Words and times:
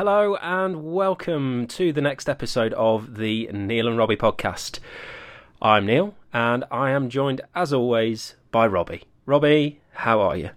hello 0.00 0.34
and 0.36 0.82
welcome 0.82 1.66
to 1.66 1.92
the 1.92 2.00
next 2.00 2.26
episode 2.26 2.72
of 2.72 3.18
the 3.18 3.50
Neil 3.52 3.86
and 3.86 3.98
Robbie 3.98 4.16
podcast. 4.16 4.78
I'm 5.60 5.84
Neil 5.84 6.14
and 6.32 6.64
I 6.70 6.92
am 6.92 7.10
joined, 7.10 7.42
as 7.54 7.70
always, 7.70 8.34
by 8.50 8.66
Robbie. 8.66 9.02
Robbie, 9.26 9.82
how 9.92 10.20
are 10.22 10.38
you? 10.38 10.50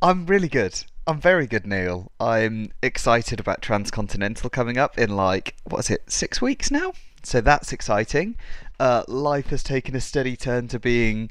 I'm 0.00 0.24
really 0.24 0.48
good. 0.48 0.82
I'm 1.06 1.20
very 1.20 1.46
good, 1.46 1.66
Neil. 1.66 2.10
I'm 2.18 2.72
excited 2.82 3.38
about 3.38 3.60
Transcontinental 3.60 4.48
coming 4.48 4.78
up 4.78 4.96
in 4.96 5.14
like, 5.14 5.56
what 5.64 5.80
is 5.80 5.90
it, 5.90 6.10
six 6.10 6.40
weeks 6.40 6.70
now? 6.70 6.94
So 7.22 7.42
that's 7.42 7.74
exciting. 7.74 8.36
Uh, 8.78 9.02
life 9.06 9.48
has 9.48 9.62
taken 9.62 9.94
a 9.94 10.00
steady 10.00 10.36
turn 10.36 10.68
to 10.68 10.80
being 10.80 11.30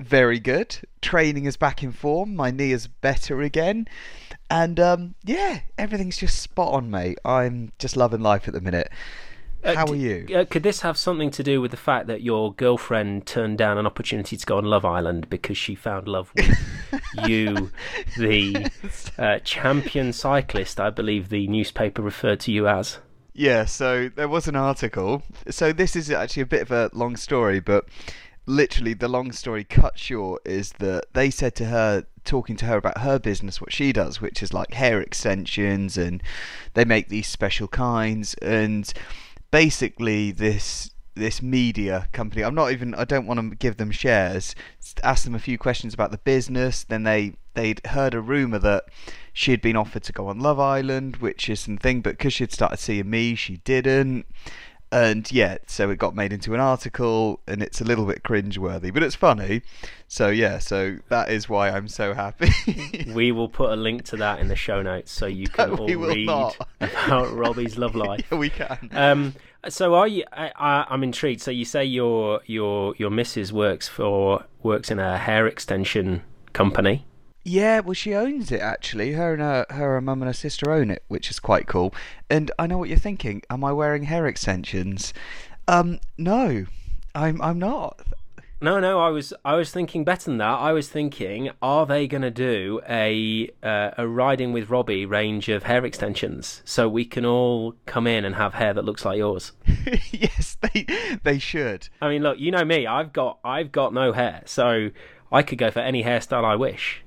very 0.00 0.38
good. 0.38 0.78
Training 1.02 1.44
is 1.44 1.58
back 1.58 1.82
in 1.82 1.92
form. 1.92 2.34
My 2.34 2.50
knee 2.50 2.72
is 2.72 2.86
better 2.86 3.42
again. 3.42 3.88
And 4.50 4.80
um, 4.80 5.14
yeah, 5.24 5.60
everything's 5.76 6.16
just 6.16 6.40
spot 6.40 6.72
on, 6.72 6.90
mate. 6.90 7.18
I'm 7.24 7.72
just 7.78 7.96
loving 7.96 8.20
life 8.20 8.48
at 8.48 8.54
the 8.54 8.60
minute. 8.60 8.90
Uh, 9.62 9.74
How 9.74 9.86
are 9.86 9.94
you? 9.94 10.26
Uh, 10.34 10.44
could 10.44 10.62
this 10.62 10.82
have 10.82 10.96
something 10.96 11.30
to 11.32 11.42
do 11.42 11.60
with 11.60 11.72
the 11.72 11.76
fact 11.76 12.06
that 12.06 12.22
your 12.22 12.54
girlfriend 12.54 13.26
turned 13.26 13.58
down 13.58 13.76
an 13.76 13.86
opportunity 13.86 14.36
to 14.36 14.46
go 14.46 14.56
on 14.56 14.64
Love 14.64 14.84
Island 14.84 15.28
because 15.28 15.58
she 15.58 15.74
found 15.74 16.06
love 16.06 16.32
with 16.36 16.56
you, 17.26 17.70
the 18.16 18.70
uh, 19.18 19.40
champion 19.40 20.12
cyclist? 20.12 20.78
I 20.78 20.90
believe 20.90 21.28
the 21.28 21.48
newspaper 21.48 22.02
referred 22.02 22.40
to 22.40 22.52
you 22.52 22.68
as. 22.68 22.98
Yeah, 23.34 23.64
so 23.66 24.08
there 24.08 24.28
was 24.28 24.48
an 24.48 24.56
article. 24.56 25.22
So 25.50 25.72
this 25.72 25.96
is 25.96 26.10
actually 26.10 26.42
a 26.42 26.46
bit 26.46 26.62
of 26.62 26.70
a 26.70 26.90
long 26.92 27.16
story, 27.16 27.60
but 27.60 27.86
literally 28.48 28.94
the 28.94 29.08
long 29.08 29.30
story 29.30 29.62
cut 29.62 29.98
short 29.98 30.40
is 30.46 30.72
that 30.78 31.04
they 31.12 31.30
said 31.30 31.54
to 31.54 31.66
her 31.66 32.06
talking 32.24 32.56
to 32.56 32.64
her 32.64 32.78
about 32.78 32.98
her 32.98 33.18
business 33.18 33.60
what 33.60 33.72
she 33.72 33.92
does 33.92 34.20
which 34.20 34.42
is 34.42 34.54
like 34.54 34.72
hair 34.72 35.00
extensions 35.00 35.98
and 35.98 36.22
they 36.74 36.84
make 36.84 37.08
these 37.08 37.26
special 37.26 37.68
kinds. 37.68 38.34
And 38.34 38.92
basically 39.50 40.32
this 40.32 40.90
this 41.14 41.42
media 41.42 42.08
company 42.12 42.44
i'm 42.44 42.54
not 42.54 42.70
even 42.70 42.94
i 42.94 43.04
don't 43.04 43.26
want 43.26 43.40
to 43.40 43.56
give 43.56 43.76
them 43.76 43.90
shares 43.90 44.54
ask 45.02 45.24
them 45.24 45.34
a 45.34 45.38
few 45.40 45.58
questions 45.58 45.94
about 45.94 46.10
the 46.10 46.18
business. 46.18 46.84
Then 46.84 47.02
they 47.02 47.34
they'd 47.54 47.84
heard 47.86 48.14
a 48.14 48.20
rumor 48.20 48.58
that 48.60 48.84
she 49.32 49.50
had 49.50 49.60
been 49.60 49.76
offered 49.76 50.04
to 50.04 50.12
go 50.12 50.28
on 50.28 50.38
love 50.38 50.60
island 50.60 51.16
which 51.16 51.48
is 51.48 51.60
something 51.60 52.00
but 52.00 52.16
because 52.16 52.32
she'd 52.32 52.52
started 52.52 52.78
seeing 52.78 53.10
me 53.10 53.34
she 53.34 53.56
didn't 53.58 54.26
and 54.90 55.30
yeah, 55.30 55.58
so 55.66 55.90
it 55.90 55.98
got 55.98 56.14
made 56.14 56.32
into 56.32 56.54
an 56.54 56.60
article, 56.60 57.40
and 57.46 57.62
it's 57.62 57.80
a 57.80 57.84
little 57.84 58.06
bit 58.06 58.22
cringeworthy, 58.22 58.92
but 58.92 59.02
it's 59.02 59.14
funny. 59.14 59.62
So 60.06 60.28
yeah, 60.28 60.58
so 60.58 60.98
that 61.08 61.30
is 61.30 61.48
why 61.48 61.70
I'm 61.70 61.88
so 61.88 62.14
happy. 62.14 62.50
We 63.12 63.32
will 63.32 63.48
put 63.48 63.70
a 63.72 63.76
link 63.76 64.04
to 64.06 64.16
that 64.16 64.38
in 64.40 64.48
the 64.48 64.56
show 64.56 64.80
notes 64.82 65.10
so 65.12 65.26
you 65.26 65.46
can 65.48 65.70
No, 65.70 65.76
all 65.76 65.88
read 65.88 66.26
not. 66.26 66.56
about 66.80 67.32
Robbie's 67.32 67.76
love 67.76 67.94
life. 67.94 68.24
yeah, 68.30 68.38
we 68.38 68.50
can. 68.50 68.88
Um, 68.92 69.34
so 69.68 69.94
are 69.94 70.06
you? 70.08 70.24
I, 70.32 70.52
I, 70.56 70.86
I'm 70.88 71.02
intrigued. 71.02 71.40
So 71.42 71.50
you 71.50 71.64
say 71.64 71.84
your 71.84 72.40
your 72.46 72.94
your 72.96 73.10
missus 73.10 73.52
works 73.52 73.88
for 73.88 74.44
works 74.62 74.90
in 74.90 74.98
a 74.98 75.18
hair 75.18 75.46
extension 75.46 76.22
company. 76.52 77.04
Yeah, 77.48 77.80
well, 77.80 77.94
she 77.94 78.14
owns 78.14 78.52
it 78.52 78.60
actually. 78.60 79.12
Her 79.12 79.32
and 79.32 79.40
her, 79.40 79.64
her 79.70 79.94
her 79.94 80.00
mum 80.02 80.20
and 80.20 80.28
her 80.28 80.34
sister 80.34 80.70
own 80.70 80.90
it, 80.90 81.02
which 81.08 81.30
is 81.30 81.40
quite 81.40 81.66
cool. 81.66 81.94
And 82.28 82.50
I 82.58 82.66
know 82.66 82.76
what 82.76 82.90
you're 82.90 82.98
thinking. 82.98 83.40
Am 83.48 83.64
I 83.64 83.72
wearing 83.72 84.02
hair 84.02 84.26
extensions? 84.26 85.14
Um, 85.66 85.98
no, 86.18 86.66
I'm 87.14 87.40
I'm 87.40 87.58
not. 87.58 88.00
No, 88.60 88.80
no, 88.80 89.00
I 89.00 89.08
was 89.08 89.32
I 89.46 89.54
was 89.54 89.70
thinking 89.70 90.04
better 90.04 90.26
than 90.26 90.36
that. 90.38 90.58
I 90.58 90.72
was 90.72 90.90
thinking, 90.90 91.48
are 91.62 91.86
they 91.86 92.06
going 92.06 92.20
to 92.20 92.30
do 92.30 92.82
a 92.86 93.48
uh, 93.62 93.92
a 93.96 94.06
riding 94.06 94.52
with 94.52 94.68
Robbie 94.68 95.06
range 95.06 95.48
of 95.48 95.62
hair 95.62 95.86
extensions 95.86 96.60
so 96.66 96.86
we 96.86 97.06
can 97.06 97.24
all 97.24 97.76
come 97.86 98.06
in 98.06 98.26
and 98.26 98.34
have 98.34 98.54
hair 98.54 98.74
that 98.74 98.84
looks 98.84 99.06
like 99.06 99.16
yours? 99.16 99.52
yes, 100.10 100.58
they 100.60 100.84
they 101.22 101.38
should. 101.38 101.88
I 102.02 102.10
mean, 102.10 102.22
look, 102.22 102.38
you 102.38 102.50
know 102.50 102.66
me. 102.66 102.86
I've 102.86 103.14
got 103.14 103.38
I've 103.42 103.72
got 103.72 103.94
no 103.94 104.12
hair, 104.12 104.42
so 104.44 104.90
I 105.32 105.42
could 105.42 105.56
go 105.56 105.70
for 105.70 105.80
any 105.80 106.04
hairstyle 106.04 106.44
I 106.44 106.54
wish. 106.54 107.04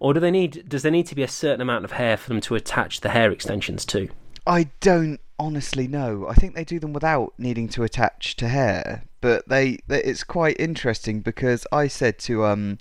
Or 0.00 0.12
do 0.14 0.20
they 0.20 0.30
need? 0.30 0.68
Does 0.68 0.82
there 0.82 0.92
need 0.92 1.06
to 1.06 1.14
be 1.14 1.22
a 1.22 1.28
certain 1.28 1.60
amount 1.60 1.84
of 1.84 1.92
hair 1.92 2.16
for 2.16 2.28
them 2.28 2.40
to 2.42 2.54
attach 2.54 3.00
the 3.00 3.10
hair 3.10 3.30
extensions 3.30 3.84
to? 3.86 4.08
I 4.46 4.70
don't 4.80 5.20
honestly 5.38 5.88
know. 5.88 6.26
I 6.28 6.34
think 6.34 6.54
they 6.54 6.64
do 6.64 6.78
them 6.78 6.92
without 6.92 7.34
needing 7.38 7.68
to 7.70 7.82
attach 7.82 8.36
to 8.36 8.48
hair, 8.48 9.04
but 9.20 9.48
they, 9.48 9.78
they 9.86 10.02
it's 10.02 10.24
quite 10.24 10.56
interesting 10.58 11.20
because 11.20 11.66
I 11.72 11.88
said 11.88 12.18
to 12.20 12.44
um 12.44 12.78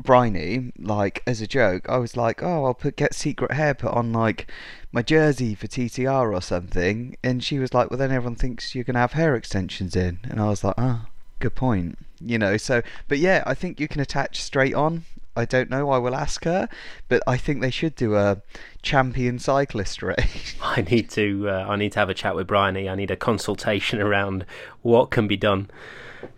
Bryony, 0.00 0.72
like 0.78 1.22
as 1.26 1.40
a 1.40 1.46
joke, 1.46 1.88
I 1.88 1.98
was 1.98 2.16
like, 2.16 2.42
"Oh, 2.42 2.64
I'll 2.66 2.74
put 2.74 2.96
get 2.96 3.14
secret 3.14 3.52
hair 3.52 3.74
put 3.74 3.92
on 3.92 4.12
like 4.12 4.50
my 4.92 5.02
jersey 5.02 5.54
for 5.56 5.66
TCR 5.66 6.32
or 6.32 6.40
something," 6.40 7.16
and 7.24 7.42
she 7.42 7.58
was 7.58 7.74
like, 7.74 7.90
"Well, 7.90 7.98
then 7.98 8.12
everyone 8.12 8.36
thinks 8.36 8.74
you're 8.74 8.84
gonna 8.84 9.00
have 9.00 9.14
hair 9.14 9.34
extensions 9.34 9.96
in," 9.96 10.20
and 10.30 10.40
I 10.40 10.48
was 10.48 10.62
like, 10.62 10.76
"Ah, 10.78 11.06
good 11.40 11.56
point." 11.56 11.98
You 12.20 12.38
know, 12.38 12.56
so 12.56 12.82
but 13.08 13.18
yeah, 13.18 13.42
I 13.44 13.54
think 13.54 13.80
you 13.80 13.88
can 13.88 14.00
attach 14.00 14.40
straight 14.40 14.74
on. 14.74 15.04
I 15.38 15.44
don't 15.44 15.70
know. 15.70 15.90
I 15.90 15.98
will 15.98 16.16
ask 16.16 16.42
her, 16.44 16.68
but 17.08 17.22
I 17.24 17.36
think 17.36 17.60
they 17.60 17.70
should 17.70 17.94
do 17.94 18.16
a 18.16 18.42
champion 18.82 19.38
cyclist 19.38 20.02
race. 20.02 20.56
I 20.60 20.82
need 20.82 21.10
to 21.10 21.48
uh, 21.48 21.66
I 21.68 21.76
need 21.76 21.92
to 21.92 22.00
have 22.00 22.10
a 22.10 22.14
chat 22.14 22.34
with 22.34 22.48
Bryony. 22.48 22.88
I 22.88 22.96
need 22.96 23.12
a 23.12 23.16
consultation 23.16 24.00
around 24.06 24.44
what 24.82 25.10
can 25.10 25.28
be 25.28 25.36
done 25.36 25.70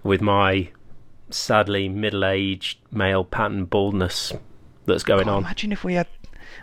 with 0.03 0.21
my 0.21 0.69
sadly 1.31 1.89
middle-aged 1.89 2.79
male 2.93 3.25
pattern 3.25 3.65
baldness 3.65 4.35
that's 4.85 5.05
going 5.05 5.29
on. 5.29 5.45
Imagine 5.45 5.73
if 5.73 5.83
we 5.83 5.95
had. 5.95 6.09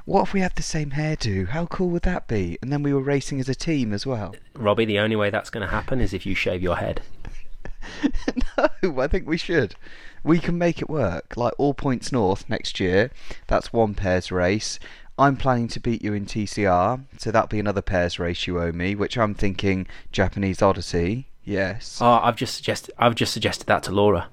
What 0.05 0.23
if 0.23 0.33
we 0.33 0.41
had 0.41 0.55
the 0.55 0.61
same 0.61 0.91
hairdo? 0.91 1.49
How 1.49 1.65
cool 1.65 1.89
would 1.89 2.03
that 2.03 2.27
be? 2.27 2.57
And 2.61 2.71
then 2.71 2.83
we 2.83 2.93
were 2.93 3.01
racing 3.01 3.39
as 3.39 3.49
a 3.49 3.55
team 3.55 3.93
as 3.93 4.05
well. 4.05 4.35
Robbie, 4.53 4.85
the 4.85 4.99
only 4.99 5.15
way 5.15 5.29
that's 5.29 5.49
going 5.49 5.65
to 5.65 5.71
happen 5.73 6.01
is 6.01 6.13
if 6.13 6.25
you 6.25 6.35
shave 6.35 6.61
your 6.61 6.75
head. 6.75 7.01
no, 8.57 8.99
I 9.01 9.07
think 9.07 9.27
we 9.27 9.37
should. 9.37 9.75
We 10.23 10.39
can 10.39 10.57
make 10.57 10.81
it 10.81 10.89
work. 10.89 11.35
Like 11.37 11.53
all 11.57 11.73
points 11.73 12.11
north 12.11 12.49
next 12.49 12.79
year. 12.79 13.11
That's 13.47 13.71
one 13.71 13.93
pairs 13.93 14.31
race. 14.31 14.79
I'm 15.19 15.35
planning 15.35 15.67
to 15.69 15.79
beat 15.79 16.03
you 16.03 16.13
in 16.13 16.25
TCR, 16.25 17.03
so 17.17 17.31
that'll 17.31 17.47
be 17.47 17.59
another 17.59 17.81
pairs 17.81 18.19
race 18.19 18.45
you 18.45 18.59
owe 18.61 18.71
me, 18.71 18.93
which 18.93 19.17
I'm 19.17 19.33
thinking 19.33 19.87
Japanese 20.11 20.61
Odyssey. 20.61 21.27
Yes. 21.43 21.97
Oh, 22.01 22.19
I've 22.21 22.35
just 22.35 22.55
suggested 22.55 22.93
I've 22.99 23.15
just 23.15 23.33
suggested 23.33 23.67
that 23.67 23.81
to 23.83 23.91
Laura. 23.91 24.29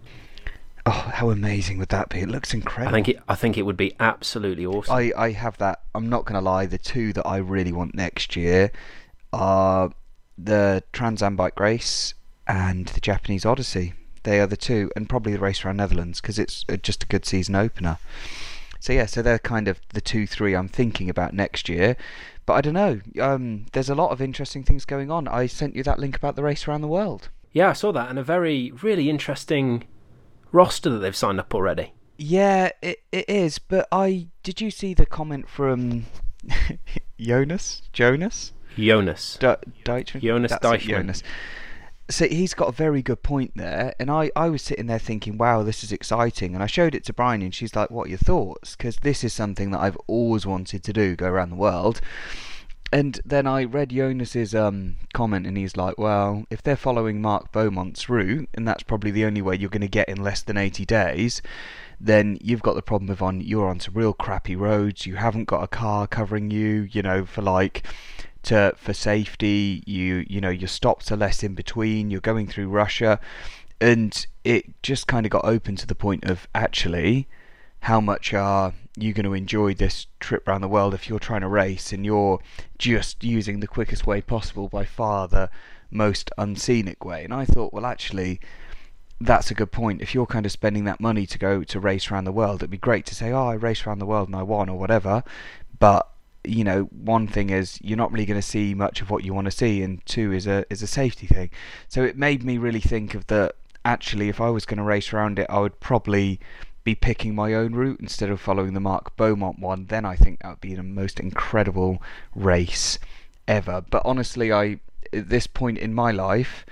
Oh, 0.87 0.91
how 0.91 1.31
amazing 1.31 1.78
would 1.78 1.89
that 1.89 2.11
be? 2.11 2.19
It 2.21 2.28
looks 2.28 2.53
incredible. 2.53 2.91
I 2.91 2.93
think 2.93 3.09
it 3.09 3.22
I 3.27 3.34
think 3.34 3.56
it 3.56 3.62
would 3.62 3.77
be 3.77 3.95
absolutely 3.99 4.66
awesome. 4.66 4.95
I, 4.95 5.12
I 5.16 5.31
have 5.31 5.56
that. 5.59 5.81
I'm 5.95 6.11
not 6.11 6.27
going 6.27 6.34
to 6.34 6.45
lie. 6.45 6.66
The 6.66 6.77
two 6.77 7.15
that 7.15 7.27
I 7.27 7.39
really 7.39 7.72
want 7.72 7.95
next 7.95 8.37
year 8.37 8.71
are 9.33 9.91
the 10.37 10.83
Trans 10.93 11.22
Am 11.22 11.37
Bike 11.37 11.59
Race 11.59 12.12
and 12.47 12.87
the 12.89 13.01
Japanese 13.01 13.47
Odyssey. 13.47 13.95
They 14.25 14.41
are 14.41 14.47
the 14.47 14.57
two, 14.57 14.91
and 14.97 15.09
probably 15.09 15.33
the 15.33 15.39
race 15.39 15.65
around 15.65 15.77
Netherlands 15.77 16.21
because 16.21 16.39
it's 16.39 16.65
just 16.83 17.05
a 17.05 17.07
good 17.07 17.25
season 17.25 17.55
opener. 17.55 17.99
So 18.81 18.93
yeah, 18.93 19.07
so 19.07 19.23
they're 19.23 19.39
kind 19.39 19.69
of 19.69 19.81
the 19.95 20.01
two, 20.01 20.27
three 20.27 20.55
I'm 20.55 20.69
thinking 20.69 21.09
about 21.09 21.33
next 21.33 21.69
year. 21.69 21.97
But 22.45 22.55
I 22.55 22.61
don't 22.61 22.75
know. 22.75 23.01
Um, 23.19 23.67
there's 23.73 23.89
a 23.89 23.95
lot 23.95 24.11
of 24.11 24.21
interesting 24.21 24.63
things 24.63 24.84
going 24.84 25.11
on. 25.11 25.27
I 25.29 25.47
sent 25.47 25.75
you 25.75 25.83
that 25.84 25.99
link 25.99 26.17
about 26.17 26.37
the 26.37 26.43
race 26.43 26.69
around 26.69 26.83
the 26.83 26.89
world. 26.89 27.31
Yeah, 27.53 27.71
I 27.71 27.73
saw 27.73 27.93
that, 27.93 28.11
and 28.11 28.19
a 28.19 28.23
very 28.23 28.73
really 28.83 29.09
interesting 29.09 29.84
roster 30.53 30.91
that 30.91 30.99
they've 30.99 31.17
signed 31.17 31.41
up 31.41 31.55
already. 31.55 31.93
Yeah, 32.19 32.71
it, 32.83 33.01
it 33.13 33.29
is. 33.29 33.59
But 33.59 33.89
I 33.91 34.29
did 34.43 34.61
you 34.61 34.71
see 34.71 34.93
the 34.93 35.07
comment 35.07 35.49
from 35.49 36.07
Jonas? 37.19 37.83
Jonas? 37.93 38.53
Jonas. 38.77 39.39
D- 39.41 39.47
Deichmann? 39.84 40.21
Jonas 40.21 40.51
That's 40.51 40.67
it. 40.67 40.81
Jonas. 40.81 41.23
So 42.10 42.28
he's 42.28 42.53
got 42.53 42.69
a 42.69 42.72
very 42.72 43.00
good 43.00 43.22
point 43.22 43.53
there, 43.54 43.94
and 43.98 44.10
I, 44.10 44.31
I 44.37 44.50
was 44.50 44.60
sitting 44.60 44.87
there 44.87 44.98
thinking, 44.98 45.38
wow, 45.38 45.62
this 45.62 45.82
is 45.82 45.91
exciting. 45.91 46.54
And 46.54 46.62
I 46.62 46.66
showed 46.66 46.95
it 46.95 47.04
to 47.04 47.15
Bryony, 47.15 47.47
and 47.47 47.54
she's 47.54 47.74
like, 47.74 47.91
what 47.91 48.06
are 48.06 48.10
your 48.10 48.18
thoughts? 48.18 48.77
Because 48.77 48.97
this 48.97 49.24
is 49.24 49.33
something 49.33 49.71
that 49.71 49.80
I've 49.80 49.97
always 50.06 50.45
wanted 50.45 50.84
to 50.84 50.92
do, 50.92 51.16
go 51.16 51.28
around 51.28 51.48
the 51.48 51.56
world. 51.56 52.03
And 52.92 53.21
then 53.24 53.47
I 53.47 53.65
read 53.65 53.89
Jonas's 53.89 54.54
um, 54.54 54.97
comment, 55.15 55.47
and 55.47 55.56
he's 55.56 55.77
like, 55.78 55.97
well, 55.97 56.45
if 56.51 56.62
they're 56.62 56.77
following 56.77 57.22
Mark 57.22 57.51
Beaumont's 57.53 58.09
route, 58.10 58.50
and 58.54 58.68
that's 58.68 58.83
probably 58.83 59.10
the 59.10 59.24
only 59.24 59.41
way 59.41 59.57
you're 59.57 59.71
going 59.71 59.80
to 59.80 59.89
get 59.89 60.09
in 60.09 60.22
less 60.22 60.42
than 60.42 60.59
80 60.59 60.84
days, 60.84 61.41
then 61.98 62.39
you've 62.41 62.62
got 62.62 62.74
the 62.74 62.83
problem 62.83 63.10
of 63.10 63.22
on 63.22 63.41
you're 63.41 63.68
onto 63.68 63.91
real 63.91 64.12
crappy 64.12 64.54
roads. 64.54 65.07
You 65.07 65.16
haven't 65.16 65.47
got 65.47 65.62
a 65.62 65.68
car 65.68 66.07
covering 66.07 66.50
you, 66.50 66.89
you 66.92 67.03
know, 67.03 67.24
for 67.24 67.42
like 67.42 67.83
to 68.45 68.75
for 68.77 68.93
safety. 68.93 69.83
You 69.87 70.25
you 70.29 70.41
know 70.41 70.51
your 70.51 70.69
stops 70.69 71.11
are 71.13 71.17
less 71.17 71.43
in 71.43 71.55
between. 71.55 72.11
You're 72.11 72.21
going 72.21 72.47
through 72.47 72.69
Russia, 72.69 73.21
and 73.81 74.27
it 74.45 74.83
just 74.83 75.07
kind 75.07 75.27
of 75.27 75.31
got 75.31 75.45
open 75.45 75.77
to 75.77 75.87
the 75.87 75.95
point 75.95 76.25
of 76.25 76.47
actually 76.55 77.29
how 77.81 78.01
much 78.01 78.33
are 78.33 78.73
you 78.97 79.13
going 79.13 79.25
to 79.25 79.35
enjoy 79.35 79.75
this 79.75 80.07
trip 80.21 80.47
around 80.49 80.63
the 80.63 80.69
world 80.69 80.95
if 80.95 81.09
you're 81.09 81.19
trying 81.19 81.43
to 81.43 81.49
race 81.49 81.93
and 81.93 82.07
you're 82.07 82.41
just 82.79 83.23
using 83.23 83.61
the 83.61 83.67
quickest 83.67 84.07
way 84.07 84.21
possible 84.21 84.69
by 84.69 84.85
far 84.85 85.29
the 85.29 85.51
most 85.91 86.31
unscenic 86.39 87.05
way. 87.05 87.25
And 87.25 87.35
I 87.35 87.45
thought, 87.45 87.73
well, 87.73 87.85
actually, 87.85 88.41
that's 89.21 89.51
a 89.51 89.55
good 89.55 89.73
point. 89.73 90.01
If 90.01 90.15
you're 90.15 90.27
kind 90.27 90.47
of 90.47 90.53
spending 90.53 90.85
that 90.85 91.01
money 91.01 91.27
to 91.27 91.39
go 91.39 91.63
to 91.65 91.81
race 91.81 92.11
around 92.11 92.25
the 92.25 92.33
world, 92.33 92.61
it'd 92.61 92.71
be 92.71 92.79
great 92.79 93.07
to 93.07 93.15
say, 93.15 93.33
oh, 93.33 93.49
I 93.49 93.55
raced 93.55 93.87
around 93.87 93.99
the 93.99 94.07
world 94.07 94.29
and 94.29 94.37
I 94.37 94.43
won 94.43 94.69
or 94.69 94.79
whatever. 94.79 95.23
But 95.79 96.09
you 96.45 96.65
know, 96.65 96.83
one 96.85 97.27
thing 97.27 97.51
is 97.51 97.79
you're 97.83 97.97
not 97.97 98.13
really 98.13 98.27
going 98.27 98.41
to 98.41 98.47
see 98.47 98.75
much 98.75 99.01
of 99.01 99.11
what 99.11 99.25
you 99.25 99.35
want 99.35 99.47
to 99.47 99.51
see, 99.51 99.83
and 99.83 100.05
two 100.07 100.33
is 100.33 100.47
a 100.47 100.65
is 100.71 100.83
a 100.83 100.87
safety 100.87 101.27
thing. 101.27 101.51
So 101.89 102.03
it 102.03 102.17
made 102.17 102.45
me 102.45 102.59
really 102.59 102.81
think 102.81 103.15
of 103.15 103.27
that. 103.29 103.57
Actually, 103.85 104.31
if 104.31 104.41
I 104.41 104.49
was 104.49 104.65
going 104.65 104.79
to 104.79 104.83
race 104.83 105.13
around 105.13 105.39
it, 105.39 105.47
I 105.51 105.59
would 105.59 105.79
probably 105.79 106.41
be 106.85 106.95
picking 106.95 107.35
my 107.35 107.55
own 107.55 107.75
route 107.75 108.01
instead 108.01 108.31
of 108.31 108.41
following 108.41 108.75
the 108.75 108.81
Mark 108.81 109.17
Beaumont 109.17 109.59
one. 109.59 109.87
Then 109.87 110.05
I 110.05 110.17
think 110.17 110.41
that 110.41 110.49
would 110.51 110.61
be 110.61 110.75
the 110.75 110.83
most 110.83 111.21
incredible 111.21 112.03
race 112.35 112.99
ever. 113.47 113.83
But 113.91 114.03
honestly, 114.05 114.53
I 114.53 114.81
at 115.13 115.29
this 115.29 115.47
point 115.47 115.79
in 115.79 115.95
my 115.95 116.11
life, 116.11 116.65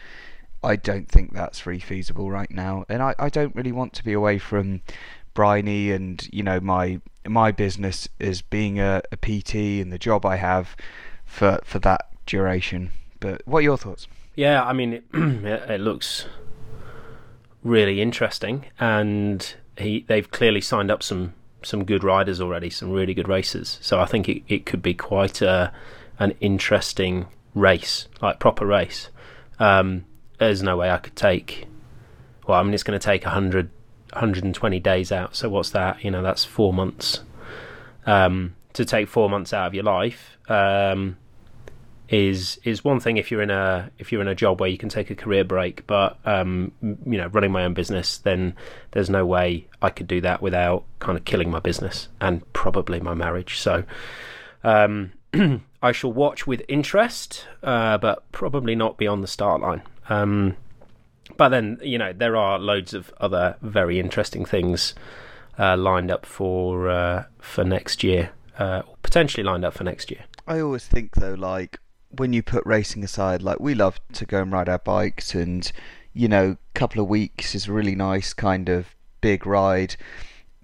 I 0.63 0.77
don't 0.77 1.09
think 1.09 1.33
that's 1.33 1.67
really 1.67 1.81
feasible 1.81 2.31
right 2.31 2.51
now, 2.51 2.85
and 2.89 3.03
I, 3.03 3.15
I 3.19 3.29
don't 3.29 3.55
really 3.55 3.73
want 3.73 3.93
to 3.95 4.05
be 4.05 4.13
away 4.13 4.39
from 4.39 4.83
Bryony 5.35 5.91
and 5.93 6.29
you 6.33 6.43
know 6.43 6.61
my 6.61 7.01
my 7.27 7.53
business 7.53 8.09
is 8.19 8.43
being 8.43 8.81
a, 8.81 9.03
a 9.11 9.17
PT 9.17 9.55
and 9.81 9.93
the 9.93 9.99
job 9.99 10.27
I 10.27 10.37
have 10.37 10.77
for 11.25 11.59
for 11.65 11.79
that 11.81 12.09
duration. 12.27 12.93
But 13.21 13.43
what 13.47 13.59
are 13.59 13.63
your 13.63 13.79
thoughts? 13.79 14.09
Yeah, 14.35 14.63
I 14.65 14.73
mean, 14.73 15.03
it, 15.15 15.71
it 15.71 15.81
looks 15.81 16.27
really 17.63 18.01
interesting, 18.01 18.67
and 18.79 19.55
he 19.79 20.05
they've 20.09 20.31
clearly 20.31 20.61
signed 20.61 20.91
up 20.91 21.03
some 21.03 21.35
some 21.63 21.85
good 21.85 22.05
riders 22.05 22.41
already, 22.41 22.71
some 22.71 22.91
really 22.91 23.15
good 23.15 23.29
racers. 23.29 23.79
So 23.81 24.01
I 24.01 24.07
think 24.07 24.29
it, 24.29 24.43
it 24.49 24.67
could 24.67 24.83
be 24.83 24.95
quite 24.95 25.43
a 25.43 25.73
an 26.19 26.35
interesting 26.41 27.27
race, 27.55 28.09
like 28.21 28.39
proper 28.39 28.67
race. 28.67 29.09
Um, 29.59 30.05
there's 30.39 30.63
no 30.63 30.77
way 30.77 30.91
I 30.91 30.99
could 30.99 31.17
take. 31.17 31.67
Well, 32.47 32.59
I 32.59 32.63
mean, 32.63 32.75
it's 32.75 32.83
going 32.83 32.99
to 32.99 33.05
take 33.05 33.25
a 33.25 33.29
100, 33.29 33.71
120 34.13 34.81
days 34.81 35.13
out. 35.13 35.35
So 35.35 35.49
what's 35.49 35.71
that? 35.71 36.05
You 36.05 36.11
know, 36.11 36.23
that's 36.23 36.45
four 36.45 36.73
months. 36.73 37.21
Um, 38.07 38.55
to 38.73 38.85
take 38.85 39.09
four 39.09 39.29
months 39.29 39.53
out 39.53 39.67
of 39.67 39.75
your 39.75 39.85
life 39.85 40.37
um, 40.49 41.17
is 42.09 42.59
is 42.65 42.83
one 42.83 42.99
thing 42.99 43.17
if 43.17 43.31
you're 43.31 43.43
in 43.43 43.51
a 43.51 43.91
if 43.99 44.11
you're 44.11 44.21
in 44.21 44.29
a 44.29 44.35
job 44.35 44.61
where 44.61 44.69
you 44.69 44.79
can 44.79 44.89
take 44.89 45.11
a 45.11 45.15
career 45.15 45.45
break. 45.45 45.87
But 45.87 46.19
um, 46.25 46.73
you 46.83 47.19
know, 47.19 47.29
running 47.29 47.53
my 47.53 47.65
own 47.65 47.75
business, 47.75 48.19
then 48.19 48.55
there's 48.93 49.11
no 49.11 49.25
way 49.25 49.67
I 49.81 49.91
could 49.91 50.09
do 50.09 50.21
that 50.23 50.43
without 50.43 50.85
kind 50.99 51.17
of 51.17 51.25
killing 51.25 51.51
my 51.51 51.61
business 51.61 52.09
and 52.21 52.51
probably 52.53 53.01
my 53.01 53.15
marriage. 53.15 53.59
So. 53.59 53.85
Um, 54.65 55.13
I 55.83 55.91
shall 55.91 56.13
watch 56.13 56.47
with 56.47 56.63
interest, 56.69 57.47
uh, 57.63 57.99
but 57.99 58.31
probably 58.31 58.77
not 58.77 58.99
be 58.99 59.09
on 59.09 59.21
the 59.21 59.27
start 59.27 59.61
line. 59.61 59.83
But 61.37 61.51
then, 61.51 61.79
you 61.83 61.99
know, 61.99 62.13
there 62.13 62.37
are 62.37 62.59
loads 62.59 62.95
of 62.95 63.13
other 63.21 63.57
very 63.63 63.99
interesting 63.99 64.45
things 64.45 64.95
uh, 65.59 65.77
lined 65.77 66.11
up 66.11 66.27
for 66.27 66.89
uh, 66.89 67.25
for 67.39 67.65
next 67.65 68.03
year, 68.03 68.31
uh, 68.59 68.83
potentially 69.03 69.45
lined 69.45 69.65
up 69.65 69.75
for 69.75 69.85
next 69.85 70.11
year. 70.11 70.25
I 70.47 70.61
always 70.61 70.87
think 70.87 71.15
though, 71.15 71.35
like 71.35 71.79
when 72.11 72.33
you 72.33 72.43
put 72.43 72.65
racing 72.67 73.05
aside, 73.05 73.43
like 73.43 73.61
we 73.61 73.75
love 73.75 74.01
to 74.15 74.27
go 74.27 74.43
and 74.43 74.53
ride 74.53 74.69
our 74.69 74.79
bikes, 74.79 75.35
and 75.35 75.71
you 76.13 76.29
know, 76.29 76.57
a 76.75 76.79
couple 76.79 77.01
of 77.01 77.09
weeks 77.09 77.55
is 77.55 77.69
a 77.69 77.73
really 77.73 77.95
nice 77.95 78.33
kind 78.35 78.69
of 78.69 78.95
big 79.21 79.47
ride. 79.47 79.97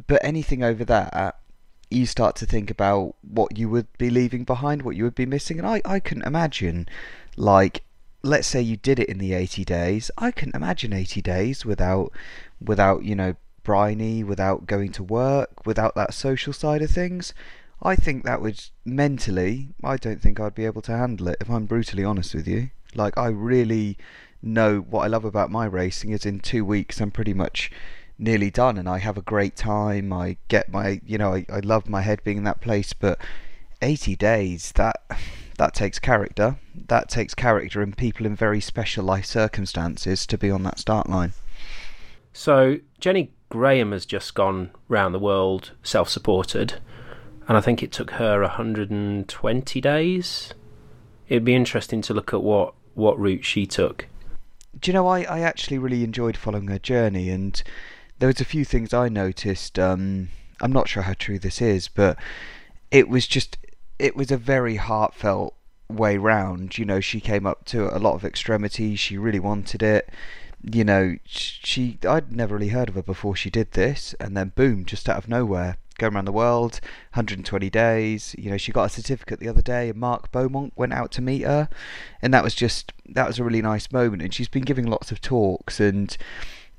But 0.06 0.20
anything 0.22 0.62
over 0.62 0.84
that, 0.84 1.36
you 1.90 2.06
start 2.06 2.36
to 2.36 2.46
think 2.46 2.70
about 2.70 3.14
what 3.22 3.58
you 3.58 3.68
would 3.68 3.86
be 3.98 4.10
leaving 4.10 4.44
behind, 4.44 4.82
what 4.82 4.96
you 4.96 5.04
would 5.04 5.14
be 5.14 5.26
missing. 5.26 5.58
And 5.58 5.66
I, 5.66 5.80
I 5.84 6.00
couldn't 6.00 6.26
imagine, 6.26 6.86
like, 7.36 7.82
let's 8.28 8.46
say 8.46 8.60
you 8.60 8.76
did 8.76 8.98
it 8.98 9.08
in 9.08 9.18
the 9.18 9.32
80 9.32 9.64
days. 9.64 10.10
I 10.18 10.30
couldn't 10.30 10.54
imagine 10.54 10.92
80 10.92 11.22
days 11.22 11.64
without, 11.64 12.12
without 12.60 13.04
you 13.04 13.14
know, 13.14 13.34
Bryony, 13.64 14.22
without 14.24 14.66
going 14.66 14.92
to 14.92 15.02
work, 15.02 15.66
without 15.66 15.94
that 15.94 16.14
social 16.14 16.52
side 16.52 16.82
of 16.82 16.90
things. 16.90 17.34
I 17.82 17.94
think 17.96 18.24
that 18.24 18.40
would 18.40 18.60
mentally, 18.84 19.68
I 19.84 19.96
don't 19.96 20.20
think 20.20 20.40
I'd 20.40 20.54
be 20.54 20.66
able 20.66 20.82
to 20.82 20.96
handle 20.96 21.28
it 21.28 21.38
if 21.40 21.50
I'm 21.50 21.66
brutally 21.66 22.04
honest 22.04 22.34
with 22.34 22.48
you. 22.48 22.70
Like, 22.94 23.16
I 23.16 23.28
really 23.28 23.98
know 24.42 24.78
what 24.78 25.04
I 25.04 25.08
love 25.08 25.24
about 25.24 25.50
my 25.50 25.66
racing 25.66 26.10
is 26.10 26.24
in 26.24 26.40
two 26.40 26.64
weeks 26.64 27.00
I'm 27.00 27.10
pretty 27.10 27.34
much 27.34 27.70
nearly 28.18 28.50
done 28.50 28.78
and 28.78 28.88
I 28.88 28.98
have 28.98 29.16
a 29.16 29.22
great 29.22 29.54
time. 29.54 30.12
I 30.12 30.38
get 30.48 30.70
my, 30.70 31.00
you 31.06 31.18
know, 31.18 31.34
I, 31.34 31.46
I 31.50 31.60
love 31.60 31.88
my 31.88 32.02
head 32.02 32.22
being 32.24 32.38
in 32.38 32.44
that 32.44 32.60
place, 32.60 32.92
but 32.92 33.18
80 33.80 34.16
days, 34.16 34.72
that 34.72 34.96
that 35.58 35.74
takes 35.74 35.98
character. 35.98 36.56
That 36.88 37.08
takes 37.08 37.34
character 37.34 37.82
and 37.82 37.96
people 37.96 38.24
in 38.24 38.34
very 38.34 38.60
special 38.60 39.04
life 39.04 39.26
circumstances 39.26 40.26
to 40.26 40.38
be 40.38 40.50
on 40.50 40.62
that 40.62 40.78
start 40.78 41.08
line. 41.08 41.34
So 42.32 42.78
Jenny 43.00 43.32
Graham 43.50 43.92
has 43.92 44.06
just 44.06 44.34
gone 44.34 44.70
round 44.88 45.14
the 45.14 45.18
world 45.18 45.72
self-supported, 45.82 46.74
and 47.46 47.56
I 47.56 47.60
think 47.60 47.82
it 47.82 47.92
took 47.92 48.12
her 48.12 48.40
120 48.40 49.80
days. 49.80 50.54
It'd 51.28 51.44
be 51.44 51.54
interesting 51.54 52.00
to 52.02 52.14
look 52.14 52.32
at 52.32 52.42
what 52.42 52.74
what 52.94 53.18
route 53.18 53.44
she 53.44 53.64
took. 53.64 54.06
Do 54.78 54.90
you 54.90 54.92
know 54.92 55.06
I, 55.06 55.22
I 55.22 55.40
actually 55.40 55.78
really 55.78 56.02
enjoyed 56.02 56.36
following 56.36 56.66
her 56.68 56.80
journey 56.80 57.30
and 57.30 57.62
there 58.18 58.26
was 58.26 58.40
a 58.40 58.44
few 58.44 58.64
things 58.64 58.92
I 58.92 59.08
noticed. 59.08 59.78
Um, 59.78 60.28
I'm 60.60 60.72
not 60.72 60.88
sure 60.88 61.04
how 61.04 61.14
true 61.14 61.38
this 61.38 61.62
is, 61.62 61.86
but 61.88 62.18
it 62.90 63.08
was 63.08 63.26
just 63.26 63.56
it 63.98 64.16
was 64.16 64.30
a 64.30 64.36
very 64.36 64.76
heartfelt 64.76 65.54
way 65.88 66.16
round. 66.16 66.78
You 66.78 66.84
know, 66.84 67.00
she 67.00 67.20
came 67.20 67.46
up 67.46 67.64
to 67.66 67.94
a 67.94 67.98
lot 67.98 68.14
of 68.14 68.24
extremities. 68.24 69.00
She 69.00 69.16
really 69.18 69.40
wanted 69.40 69.82
it. 69.82 70.10
You 70.62 70.84
know, 70.84 71.16
she 71.24 71.98
I'd 72.06 72.32
never 72.32 72.54
really 72.56 72.68
heard 72.68 72.88
of 72.88 72.96
her 72.96 73.02
before 73.02 73.36
she 73.36 73.50
did 73.50 73.72
this, 73.72 74.14
and 74.18 74.36
then 74.36 74.52
boom, 74.56 74.84
just 74.84 75.08
out 75.08 75.16
of 75.16 75.28
nowhere, 75.28 75.76
going 75.98 76.14
around 76.14 76.24
the 76.24 76.32
world, 76.32 76.80
120 77.12 77.70
days. 77.70 78.34
You 78.36 78.50
know, 78.50 78.56
she 78.56 78.72
got 78.72 78.84
a 78.84 78.88
certificate 78.88 79.38
the 79.38 79.48
other 79.48 79.62
day, 79.62 79.88
and 79.88 79.98
Mark 79.98 80.32
Beaumont 80.32 80.72
went 80.76 80.92
out 80.92 81.12
to 81.12 81.22
meet 81.22 81.42
her, 81.42 81.68
and 82.20 82.34
that 82.34 82.42
was 82.42 82.56
just 82.56 82.92
that 83.06 83.28
was 83.28 83.38
a 83.38 83.44
really 83.44 83.62
nice 83.62 83.92
moment. 83.92 84.22
And 84.22 84.34
she's 84.34 84.48
been 84.48 84.64
giving 84.64 84.86
lots 84.86 85.12
of 85.12 85.20
talks 85.20 85.78
and 85.78 86.16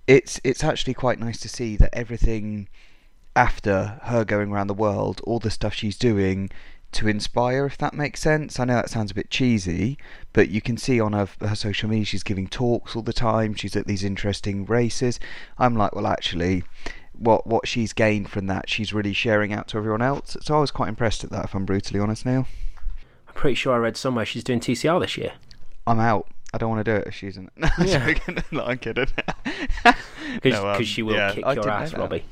it's 0.10 0.42
it's 0.44 0.64
actually 0.64 0.96
quite 0.96 1.20
nice 1.20 1.40
to 1.40 1.48
see 1.48 1.78
that 1.78 1.94
everything 1.94 2.68
after 3.36 4.00
her 4.06 4.26
going 4.26 4.52
around 4.52 4.66
the 4.66 4.74
world, 4.74 5.22
all 5.24 5.38
the 5.38 5.52
stuff 5.52 5.74
she's 5.74 5.98
doing 5.98 6.50
to 6.94 7.08
inspire, 7.08 7.66
if 7.66 7.78
that 7.78 7.94
makes 7.94 8.20
sense. 8.20 8.60
I 8.60 8.66
know 8.66 8.76
that 8.76 8.90
sounds 8.90 9.12
a 9.12 9.14
bit 9.16 9.30
cheesy, 9.30 9.98
but 10.34 10.50
you 10.50 10.62
can 10.62 10.76
see 10.78 11.00
on 11.00 11.14
her, 11.14 11.28
her 11.42 11.56
social 11.56 11.90
media 11.90 12.06
she's 12.06 12.24
giving 12.24 12.48
talks 12.48 12.96
all 12.96 13.02
the 13.04 13.14
time. 13.14 13.54
She's 13.54 13.76
at 13.76 13.86
these 13.88 14.04
interesting 14.04 14.66
races. 14.66 15.20
I'm 15.58 15.76
like, 15.76 15.94
well, 15.96 16.08
actually, 16.08 16.64
what 17.14 17.46
what 17.46 17.68
she's 17.68 17.94
gained 17.94 18.30
from 18.30 18.48
that, 18.48 18.70
she's 18.70 18.94
really 18.94 19.14
sharing 19.14 19.54
out 19.54 19.68
to 19.70 19.78
everyone 19.78 20.02
else. 20.02 20.36
So 20.42 20.56
I 20.58 20.60
was 20.60 20.72
quite 20.72 20.90
impressed 20.90 21.24
at 21.24 21.30
that, 21.32 21.46
if 21.46 21.54
I'm 21.56 21.66
brutally 21.66 22.00
honest, 22.00 22.26
Neil. 22.26 22.48
I'm 23.28 23.34
pretty 23.36 23.56
sure 23.56 23.74
I 23.74 23.78
read 23.78 23.96
somewhere 23.98 24.26
she's 24.26 24.44
doing 24.44 24.60
TCR 24.60 25.00
this 25.00 25.18
year. 25.18 25.34
I'm 25.86 26.00
out. 26.00 26.28
I 26.54 26.58
don't 26.58 26.70
want 26.72 26.84
to 26.84 26.92
do 26.92 26.98
it 26.98 27.08
if 27.08 27.14
she's 27.14 27.38
in 27.38 27.46
it. 27.46 27.52
No, 27.56 27.70
I'm 27.78 27.88
Yeah. 27.88 28.42
no, 28.52 28.66
I'm 28.66 28.78
kidding. 28.80 29.08
Because 30.42 30.62
No, 30.62 30.70
um, 30.70 30.84
she 30.84 31.02
will 31.02 31.16
yeah, 31.16 31.34
kick 31.34 31.44
I 31.46 31.54
your 31.54 31.68
ass. 31.70 31.94
Robbie. 31.94 32.24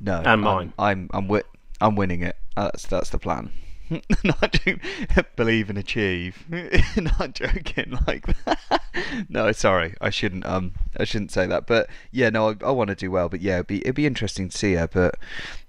No, 0.00 0.18
And 0.18 0.26
I'm- 0.26 0.40
mine. 0.40 0.72
I'm 0.78 1.10
I'm 1.12 1.24
wi- 1.24 1.42
I'm 1.42 1.59
winning 1.80 2.22
it. 2.22 2.36
That's 2.56 2.86
that's 2.86 3.10
the 3.10 3.18
plan. 3.18 3.50
Not 4.24 4.56
believe 5.36 5.68
and 5.68 5.78
achieve. 5.78 6.44
Not 6.96 7.34
joking 7.34 7.98
like 8.06 8.26
that. 8.44 8.82
no, 9.28 9.50
sorry, 9.52 9.94
I 10.00 10.10
shouldn't. 10.10 10.46
Um, 10.46 10.72
I 10.96 11.04
shouldn't 11.04 11.32
say 11.32 11.46
that. 11.46 11.66
But 11.66 11.88
yeah, 12.12 12.30
no, 12.30 12.50
I, 12.50 12.56
I 12.64 12.70
want 12.70 12.88
to 12.88 12.94
do 12.94 13.10
well. 13.10 13.28
But 13.28 13.40
yeah, 13.40 13.54
it'd 13.54 13.66
be 13.66 13.80
it'd 13.80 13.96
be 13.96 14.06
interesting 14.06 14.48
to 14.48 14.56
see 14.56 14.74
her. 14.74 14.86
But 14.86 15.16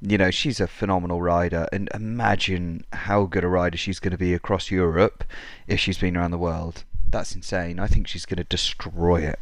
you 0.01 0.18
know, 0.18 0.30
she's 0.30 0.60
a 0.60 0.68
phenomenal 0.68 1.22
rider, 1.22 1.68
and 1.72 1.89
imagine 1.94 2.86
how 2.94 3.25
good 3.25 3.44
a 3.44 3.48
rider 3.48 3.77
she's 3.77 4.00
going 4.00 4.12
to 4.12 4.18
be 4.18 4.34
across 4.34 4.70
Europe 4.70 5.24
if 5.68 5.80
she's 5.80 5.98
been 5.98 6.15
around 6.15 6.32
the 6.32 6.38
world. 6.38 6.84
That's 7.10 7.36
insane. 7.36 7.80
I 7.80 7.88
think 7.88 8.08
she's 8.08 8.25
going 8.25 8.38
to 8.38 8.44
destroy 8.44 9.22
it. 9.22 9.39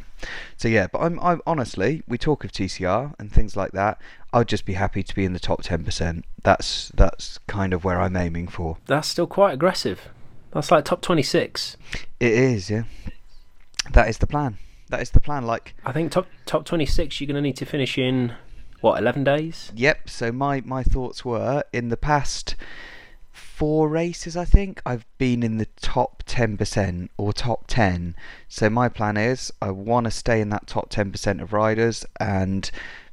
So 0.56 0.68
yeah, 0.68 0.86
but 0.88 1.00
I'm, 1.00 1.20
I'm 1.20 1.40
honestly, 1.46 2.02
we 2.08 2.18
talk 2.18 2.44
of 2.44 2.52
TCR 2.52 3.14
and 3.18 3.32
things 3.32 3.56
like 3.56 3.72
that. 3.72 4.00
I'd 4.32 4.48
just 4.48 4.64
be 4.64 4.74
happy 4.74 5.02
to 5.02 5.14
be 5.14 5.24
in 5.24 5.32
the 5.32 5.40
top 5.40 5.62
ten 5.62 5.84
percent. 5.84 6.24
That's 6.42 6.90
that's 6.94 7.38
kind 7.46 7.72
of 7.72 7.84
where 7.84 8.00
I'm 8.00 8.16
aiming 8.16 8.48
for. 8.48 8.78
That's 8.86 9.08
still 9.08 9.26
quite 9.26 9.54
aggressive. 9.54 10.08
That's 10.52 10.70
like 10.70 10.84
top 10.84 11.00
26. 11.00 11.76
It 12.18 12.32
is, 12.32 12.70
yeah. 12.70 12.82
That 13.92 14.08
is 14.08 14.18
the 14.18 14.26
plan. 14.26 14.58
That 14.88 15.00
is 15.00 15.10
the 15.10 15.20
plan. 15.20 15.46
Like, 15.46 15.74
I 15.86 15.92
think 15.92 16.10
top 16.10 16.26
top 16.46 16.64
26 16.64 17.20
you're 17.20 17.26
going 17.26 17.36
to 17.36 17.40
need 17.40 17.56
to 17.56 17.64
finish 17.64 17.96
in 17.96 18.34
what 18.80 18.98
11 18.98 19.24
days? 19.24 19.70
yep. 19.76 20.08
So 20.08 20.32
my 20.32 20.62
my 20.62 20.82
thoughts 20.82 21.24
were 21.24 21.62
in 21.72 21.88
the 21.88 21.96
past 21.96 22.56
four 23.30 23.88
races. 23.88 24.36
I 24.36 24.44
think 24.44 24.80
I've 24.84 25.06
been 25.18 25.42
in 25.42 25.58
the 25.58 25.68
top 25.80 26.22
ten 26.26 26.56
percent 26.56 27.10
or 27.16 27.32
top 27.32 27.66
ten. 27.68 28.16
So 28.48 28.70
my 28.70 28.88
plan 28.88 29.16
is 29.16 29.52
I 29.60 29.70
want 29.70 30.04
to 30.06 30.10
stay 30.10 30.40
in 30.40 30.48
that 30.48 30.66
top 30.66 30.88
ten 30.90 31.12
percent 31.12 31.40
of 31.40 31.52
riders, 31.52 32.04
and 32.18 32.70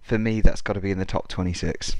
for 0.07 0.17
me 0.17 0.41
that's 0.41 0.61
got 0.61 0.73
to 0.73 0.79
be 0.79 0.91
in 0.91 0.99
the 0.99 1.05
top 1.05 1.27
twenty 1.27 1.53
six. 1.53 1.95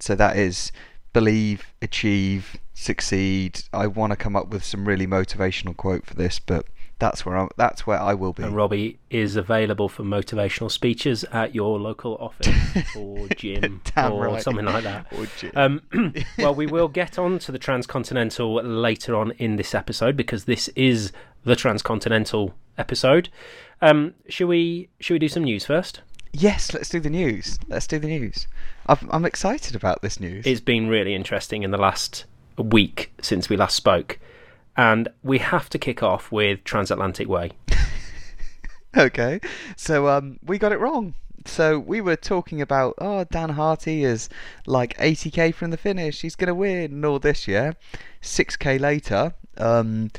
So 0.00 0.14
that 0.16 0.36
is 0.36 0.72
believe, 1.12 1.72
achieve, 1.82 2.56
succeed. 2.74 3.62
I 3.72 3.86
want 3.86 4.12
to 4.12 4.16
come 4.16 4.36
up 4.36 4.48
with 4.48 4.64
some 4.64 4.86
really 4.86 5.06
motivational 5.06 5.76
quote 5.76 6.06
for 6.06 6.14
this, 6.14 6.38
but 6.38 6.66
that's 6.98 7.24
where 7.24 7.36
I, 7.36 7.48
that's 7.56 7.86
where 7.86 7.98
I 8.00 8.14
will 8.14 8.32
be. 8.32 8.42
And 8.42 8.54
Robbie 8.54 8.98
is 9.08 9.34
available 9.34 9.88
for 9.88 10.04
motivational 10.04 10.70
speeches 10.70 11.24
at 11.24 11.54
your 11.54 11.78
local 11.78 12.16
office 12.18 12.56
or 12.96 13.26
gym 13.28 13.80
or 13.96 14.26
right. 14.26 14.42
something 14.42 14.66
like 14.66 14.84
that. 14.84 15.06
Um, 15.54 15.82
well, 16.38 16.54
we 16.54 16.66
will 16.66 16.88
get 16.88 17.18
on 17.18 17.38
to 17.40 17.52
the 17.52 17.58
transcontinental 17.58 18.62
later 18.62 19.16
on 19.16 19.32
in 19.32 19.56
this 19.56 19.74
episode 19.74 20.16
because 20.16 20.44
this 20.44 20.68
is 20.68 21.12
the 21.44 21.56
transcontinental 21.56 22.54
episode. 22.76 23.30
Um, 23.82 24.14
should 24.28 24.48
we 24.48 24.90
should 25.00 25.14
we 25.14 25.18
do 25.18 25.28
some 25.28 25.44
news 25.44 25.64
first? 25.64 26.02
Yes, 26.32 26.72
let's 26.72 26.88
do 26.88 27.00
the 27.00 27.10
news. 27.10 27.58
Let's 27.68 27.86
do 27.86 27.98
the 27.98 28.06
news. 28.06 28.46
I've, 28.86 29.06
I'm 29.10 29.24
excited 29.24 29.74
about 29.74 30.00
this 30.02 30.20
news. 30.20 30.46
It's 30.46 30.60
been 30.60 30.88
really 30.88 31.14
interesting 31.14 31.62
in 31.62 31.70
the 31.70 31.78
last 31.78 32.24
week 32.56 33.12
since 33.20 33.48
we 33.48 33.56
last 33.56 33.76
spoke, 33.76 34.18
and 34.76 35.08
we 35.22 35.38
have 35.38 35.68
to 35.70 35.78
kick 35.78 36.02
off 36.02 36.30
with 36.30 36.62
Transatlantic 36.64 37.28
Way. 37.28 37.52
okay, 38.96 39.40
so 39.76 40.08
um, 40.08 40.38
we 40.44 40.58
got 40.58 40.72
it 40.72 40.78
wrong. 40.78 41.14
So 41.46 41.78
we 41.78 42.00
were 42.00 42.16
talking 42.16 42.60
about 42.60 42.94
oh 42.98 43.24
Dan 43.24 43.50
Harty 43.50 44.04
is 44.04 44.28
like 44.66 44.96
80k 44.98 45.54
from 45.54 45.70
the 45.70 45.78
finish, 45.78 46.20
he's 46.20 46.36
gonna 46.36 46.54
win 46.54 46.92
and 46.92 47.04
all 47.04 47.18
this 47.18 47.48
yeah. 47.48 47.72
6k 48.22 48.78
later, 48.78 49.34
um, 49.56 50.10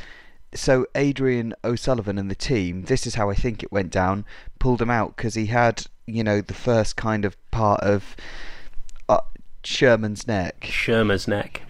so 0.54 0.86
Adrian 0.96 1.54
O'Sullivan 1.64 2.18
and 2.18 2.30
the 2.30 2.36
team, 2.36 2.84
this 2.84 3.08
is 3.08 3.16
how 3.16 3.30
I 3.30 3.36
think 3.36 3.64
it 3.64 3.72
went 3.72 3.92
down, 3.92 4.26
pulled 4.60 4.82
him 4.82 4.90
out 4.90 5.16
because 5.16 5.36
he 5.36 5.46
had 5.46 5.86
you 6.06 6.24
know 6.24 6.42
the 6.42 6.54
first 6.54 6.96
kind 6.96 7.26
of 7.26 7.36
part 7.52 7.82
of 7.82 8.16
uh, 9.10 9.20
Shermer's 9.64 10.28
neck. 10.28 10.62
Shermer's 10.62 11.28
neck. 11.28 11.64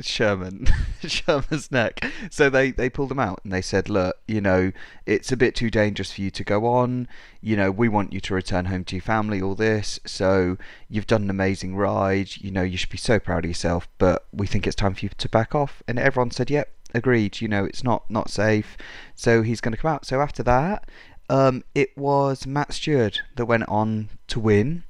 Shermer, 0.00 0.70
Shermer's 1.02 1.70
neck. 1.70 2.04
So 2.30 2.50
they, 2.50 2.70
they 2.70 2.90
pulled 2.90 3.10
him 3.10 3.18
out 3.18 3.40
and 3.44 3.52
they 3.52 3.62
said, 3.62 3.88
look, 3.88 4.16
you 4.26 4.40
know, 4.40 4.72
it's 5.06 5.32
a 5.32 5.36
bit 5.36 5.54
too 5.54 5.70
dangerous 5.70 6.12
for 6.12 6.20
you 6.20 6.30
to 6.30 6.44
go 6.44 6.66
on. 6.66 7.08
You 7.40 7.56
know, 7.56 7.70
we 7.70 7.88
want 7.88 8.12
you 8.12 8.20
to 8.20 8.34
return 8.34 8.66
home 8.66 8.84
to 8.84 8.96
your 8.96 9.02
family, 9.02 9.40
all 9.40 9.54
this. 9.54 10.00
So 10.06 10.56
you've 10.88 11.06
done 11.06 11.22
an 11.22 11.30
amazing 11.30 11.76
ride. 11.76 12.30
You 12.36 12.50
know, 12.50 12.62
you 12.62 12.76
should 12.76 12.90
be 12.90 12.98
so 12.98 13.18
proud 13.18 13.44
of 13.44 13.50
yourself, 13.50 13.88
but 13.98 14.26
we 14.32 14.46
think 14.46 14.66
it's 14.66 14.76
time 14.76 14.94
for 14.94 15.04
you 15.04 15.10
to 15.16 15.28
back 15.28 15.54
off. 15.54 15.82
And 15.88 15.98
everyone 15.98 16.30
said, 16.30 16.50
yep, 16.50 16.72
agreed. 16.94 17.40
You 17.40 17.48
know, 17.48 17.64
it's 17.64 17.84
not, 17.84 18.10
not 18.10 18.30
safe. 18.30 18.76
So 19.14 19.42
he's 19.42 19.60
going 19.60 19.72
to 19.72 19.78
come 19.78 19.92
out. 19.92 20.06
So 20.06 20.20
after 20.20 20.42
that, 20.44 20.88
um, 21.30 21.62
it 21.74 21.96
was 21.96 22.46
Matt 22.46 22.72
Stewart 22.74 23.22
that 23.36 23.46
went 23.46 23.68
on 23.68 24.08
to 24.26 24.40
win, 24.40 24.82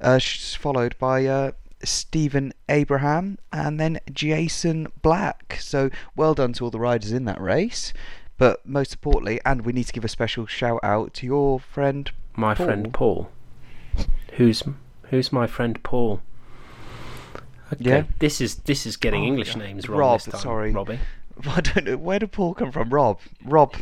uh, 0.00 0.18
followed 0.20 0.96
by 0.98 1.26
uh, 1.26 1.52
Stephen 1.82 2.52
Abraham 2.68 3.38
and 3.52 3.78
then 3.80 3.98
Jason 4.12 4.86
Black. 5.02 5.58
So 5.60 5.90
well 6.16 6.34
done 6.34 6.52
to 6.54 6.64
all 6.64 6.70
the 6.70 6.78
riders 6.78 7.12
in 7.12 7.24
that 7.24 7.40
race. 7.40 7.92
But 8.38 8.64
most 8.64 8.92
importantly, 8.94 9.40
and 9.44 9.62
we 9.62 9.72
need 9.72 9.88
to 9.88 9.92
give 9.92 10.04
a 10.04 10.08
special 10.08 10.46
shout 10.46 10.78
out 10.84 11.12
to 11.14 11.26
your 11.26 11.58
friend, 11.58 12.10
my 12.36 12.54
Paul. 12.54 12.66
friend 12.66 12.94
Paul. 12.94 13.30
Who's 14.34 14.62
who's 15.10 15.32
my 15.32 15.48
friend 15.48 15.82
Paul? 15.82 16.22
Okay. 17.72 17.84
Yeah. 17.84 18.04
This 18.20 18.40
is 18.40 18.56
this 18.56 18.86
is 18.86 18.96
getting 18.96 19.24
Oh, 19.24 19.26
English 19.26 19.56
yeah. 19.56 19.62
names 19.64 19.88
wrong 19.88 19.98
Rob, 19.98 20.20
this 20.20 20.32
time, 20.32 20.40
sorry. 20.40 20.72
Robbie. 20.72 21.00
I 21.48 21.60
don't 21.60 21.84
know 21.86 21.96
where 21.96 22.20
did 22.20 22.30
Paul 22.32 22.54
come 22.54 22.70
from. 22.70 22.90
Rob, 22.90 23.18
Rob, 23.44 23.74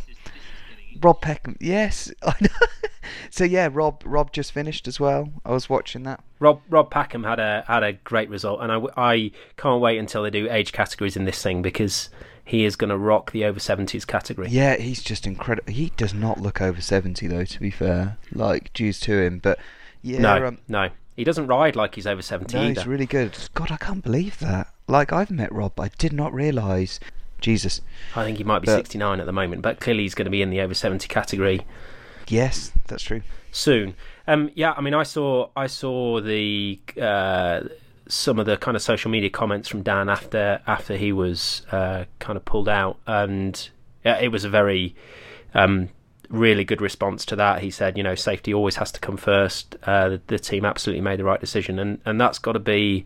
Rob 1.01 1.21
Packham. 1.21 1.55
Yes, 1.59 2.11
I 2.23 2.33
know. 2.41 2.47
so 3.29 3.43
yeah, 3.43 3.69
Rob, 3.71 4.01
Rob 4.05 4.31
just 4.31 4.51
finished 4.51 4.87
as 4.87 4.99
well. 4.99 5.31
I 5.45 5.51
was 5.51 5.69
watching 5.69 6.03
that. 6.03 6.23
Rob 6.39 6.61
Rob 6.69 6.91
Packham 6.91 7.23
had 7.23 7.39
a 7.39 7.63
had 7.67 7.83
a 7.83 7.93
great 7.93 8.29
result, 8.29 8.61
and 8.61 8.71
I, 8.71 8.81
I 8.95 9.31
can't 9.57 9.81
wait 9.81 9.97
until 9.97 10.23
they 10.23 10.29
do 10.29 10.47
age 10.49 10.71
categories 10.71 11.15
in 11.15 11.25
this 11.25 11.41
thing 11.41 11.61
because 11.61 12.09
he 12.45 12.63
is 12.63 12.75
going 12.75 12.89
to 12.89 12.97
rock 12.97 13.31
the 13.31 13.45
over 13.45 13.59
seventies 13.59 14.05
category. 14.05 14.49
Yeah, 14.49 14.77
he's 14.77 15.03
just 15.03 15.27
incredible. 15.27 15.71
He 15.71 15.91
does 15.97 16.13
not 16.13 16.39
look 16.39 16.61
over 16.61 16.81
seventy 16.81 17.27
though. 17.27 17.45
To 17.45 17.59
be 17.59 17.71
fair, 17.71 18.17
like 18.33 18.71
dues 18.73 18.99
to 19.01 19.19
him, 19.21 19.39
but 19.39 19.59
yeah, 20.01 20.19
no, 20.19 20.47
um, 20.47 20.57
no, 20.67 20.89
he 21.15 21.23
doesn't 21.23 21.47
ride 21.47 21.75
like 21.75 21.95
he's 21.95 22.07
over 22.07 22.21
seventy 22.21 22.57
no, 22.57 22.63
either. 22.63 22.73
he's 22.81 22.87
really 22.87 23.05
good. 23.05 23.37
God, 23.53 23.71
I 23.71 23.77
can't 23.77 24.03
believe 24.03 24.39
that. 24.39 24.71
Like 24.87 25.11
I've 25.11 25.31
met 25.31 25.51
Rob, 25.51 25.79
I 25.79 25.89
did 25.97 26.13
not 26.13 26.33
realise. 26.33 26.99
Jesus. 27.41 27.81
I 28.15 28.23
think 28.23 28.37
he 28.37 28.43
might 28.43 28.59
be 28.59 28.65
But- 28.67 28.75
sixty 28.77 28.97
nine 28.97 29.19
at 29.19 29.25
the 29.25 29.31
moment, 29.31 29.61
but 29.61 29.79
clearly 29.79 30.03
he's 30.03 30.15
going 30.15 30.25
to 30.25 30.31
be 30.31 30.41
in 30.41 30.49
the 30.49 30.61
over 30.61 30.73
seventy 30.73 31.07
category 31.07 31.61
Yes, 32.27 32.71
that's 32.87 33.03
true. 33.03 33.21
soon. 33.51 33.93
Um, 34.27 34.49
yeah, 34.55 34.73
I 34.75 34.81
mean, 34.81 34.93
I 34.93 35.03
saw 35.03 35.49
I 35.55 35.67
saw 35.67 36.19
the 36.19 36.79
uh, 37.01 37.61
some 38.09 38.39
of 38.39 38.45
the 38.45 38.57
kind 38.57 38.75
of 38.75 38.81
social 38.81 39.09
media 39.11 39.29
comments 39.29 39.67
from 39.69 39.81
Dan 39.83 40.09
after 40.09 40.61
after 40.67 40.97
he 40.97 41.11
was 41.13 41.61
uh, 41.71 42.05
kind 42.19 42.35
of 42.37 42.43
pulled 42.45 42.67
out, 42.69 42.97
and 43.07 43.69
yeah, 44.03 44.17
it 44.19 44.29
was 44.31 44.43
a 44.43 44.49
very 44.49 44.95
um, 45.53 45.89
really 46.29 46.65
good 46.65 46.81
response 46.81 47.25
to 47.27 47.35
that. 47.37 47.61
He 47.61 47.71
said, 47.71 47.97
you 47.97 48.03
know, 48.03 48.15
safety 48.15 48.53
always 48.53 48.75
has 48.77 48.91
to 48.91 48.99
come 48.99 49.15
first. 49.15 49.77
Uh, 49.83 50.09
the, 50.09 50.21
the 50.27 50.39
team 50.39 50.65
absolutely 50.65 51.01
made 51.01 51.19
the 51.19 51.23
right 51.23 51.39
decision, 51.39 51.79
and 51.79 51.99
and 52.05 52.19
that's 52.19 52.39
got 52.39 52.53
to 52.53 52.59
be 52.59 53.05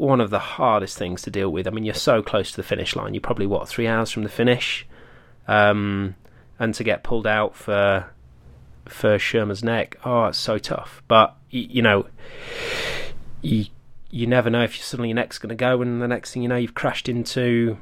one 0.00 0.18
of 0.22 0.30
the 0.30 0.38
hardest 0.38 0.96
things 0.96 1.20
to 1.20 1.30
deal 1.30 1.50
with. 1.50 1.66
I 1.66 1.70
mean, 1.70 1.84
you're 1.84 1.94
so 1.94 2.22
close 2.22 2.50
to 2.52 2.56
the 2.56 2.62
finish 2.62 2.96
line. 2.96 3.12
You're 3.12 3.20
probably 3.20 3.46
what 3.46 3.68
three 3.68 3.86
hours 3.86 4.10
from 4.10 4.22
the 4.22 4.30
finish, 4.30 4.86
um, 5.46 6.16
and 6.58 6.74
to 6.74 6.82
get 6.82 7.04
pulled 7.04 7.26
out 7.26 7.54
for 7.54 8.06
for 8.86 9.18
Shermer's 9.18 9.62
neck, 9.62 9.96
oh, 10.04 10.24
it's 10.26 10.38
so 10.38 10.56
tough. 10.56 11.02
But 11.06 11.36
y- 11.52 11.68
you 11.70 11.82
know, 11.82 12.06
you 13.42 13.66
you 14.10 14.26
never 14.26 14.48
know 14.48 14.64
if 14.64 14.78
you, 14.78 14.82
suddenly 14.82 15.10
your 15.10 15.16
neck's 15.16 15.38
going 15.38 15.50
to 15.50 15.54
go, 15.54 15.82
and 15.82 16.00
the 16.00 16.08
next 16.08 16.32
thing 16.32 16.42
you 16.42 16.48
know, 16.48 16.56
you've 16.56 16.74
crashed 16.74 17.08
into 17.08 17.76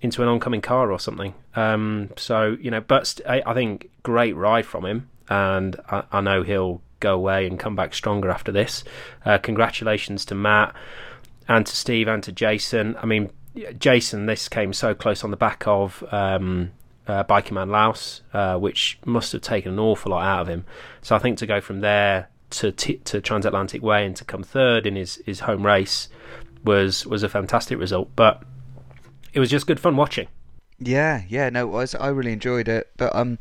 into 0.00 0.20
an 0.20 0.28
oncoming 0.28 0.62
car 0.62 0.90
or 0.90 0.98
something. 0.98 1.32
Um, 1.54 2.10
so 2.16 2.56
you 2.60 2.72
know, 2.72 2.80
but 2.80 3.06
st- 3.06 3.28
I, 3.28 3.40
I 3.46 3.54
think 3.54 3.88
great 4.02 4.34
ride 4.34 4.66
from 4.66 4.84
him, 4.84 5.08
and 5.28 5.76
I, 5.88 6.02
I 6.10 6.20
know 6.22 6.42
he'll 6.42 6.82
go 6.98 7.14
away 7.14 7.46
and 7.46 7.56
come 7.56 7.76
back 7.76 7.94
stronger 7.94 8.30
after 8.30 8.50
this. 8.50 8.82
Uh, 9.24 9.38
congratulations 9.38 10.24
to 10.24 10.34
Matt 10.34 10.74
and 11.52 11.66
to 11.66 11.76
Steve 11.76 12.08
and 12.08 12.22
to 12.22 12.32
Jason. 12.32 12.96
I 13.00 13.06
mean, 13.06 13.30
Jason, 13.78 14.26
this 14.26 14.48
came 14.48 14.72
so 14.72 14.94
close 14.94 15.22
on 15.24 15.30
the 15.30 15.36
back 15.36 15.64
of 15.66 16.02
um, 16.12 16.72
uh, 17.06 17.24
Man 17.50 17.70
Laos, 17.70 18.22
uh, 18.32 18.58
which 18.58 18.98
must 19.04 19.32
have 19.32 19.42
taken 19.42 19.72
an 19.72 19.78
awful 19.78 20.12
lot 20.12 20.24
out 20.24 20.42
of 20.42 20.48
him. 20.48 20.64
So 21.02 21.14
I 21.14 21.18
think 21.18 21.38
to 21.38 21.46
go 21.46 21.60
from 21.60 21.80
there 21.80 22.28
to 22.50 22.72
t- 22.72 22.98
to 22.98 23.20
Transatlantic 23.20 23.82
Way 23.82 24.06
and 24.06 24.16
to 24.16 24.24
come 24.24 24.42
third 24.42 24.86
in 24.86 24.96
his, 24.96 25.16
his 25.26 25.40
home 25.40 25.64
race 25.64 26.08
was 26.64 27.06
was 27.06 27.22
a 27.22 27.28
fantastic 27.28 27.78
result. 27.78 28.10
But 28.16 28.42
it 29.32 29.40
was 29.40 29.50
just 29.50 29.66
good 29.66 29.80
fun 29.80 29.96
watching. 29.96 30.28
Yeah, 30.78 31.22
yeah, 31.28 31.48
no, 31.50 31.68
it 31.68 31.70
was. 31.70 31.94
I 31.94 32.08
really 32.08 32.32
enjoyed 32.32 32.68
it, 32.68 32.90
but 32.96 33.14
um, 33.14 33.38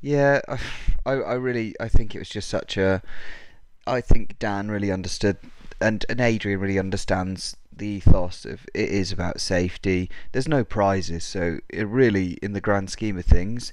yeah, 0.00 0.40
I, 1.06 1.12
I 1.12 1.34
really, 1.34 1.74
I 1.80 1.88
think 1.88 2.14
it 2.14 2.18
was 2.18 2.28
just 2.28 2.48
such 2.48 2.76
a. 2.76 3.02
I 3.86 4.00
think 4.00 4.38
Dan 4.38 4.70
really 4.70 4.92
understood, 4.92 5.38
and 5.80 6.04
and 6.08 6.20
Adrian 6.20 6.60
really 6.60 6.78
understands 6.78 7.56
the 7.74 7.86
ethos 7.86 8.44
of 8.44 8.66
it 8.74 8.88
is 8.88 9.10
about 9.10 9.40
safety. 9.40 10.10
There's 10.32 10.48
no 10.48 10.64
prizes, 10.64 11.24
so 11.24 11.58
it 11.68 11.86
really, 11.86 12.38
in 12.42 12.52
the 12.52 12.60
grand 12.60 12.90
scheme 12.90 13.18
of 13.18 13.24
things, 13.24 13.72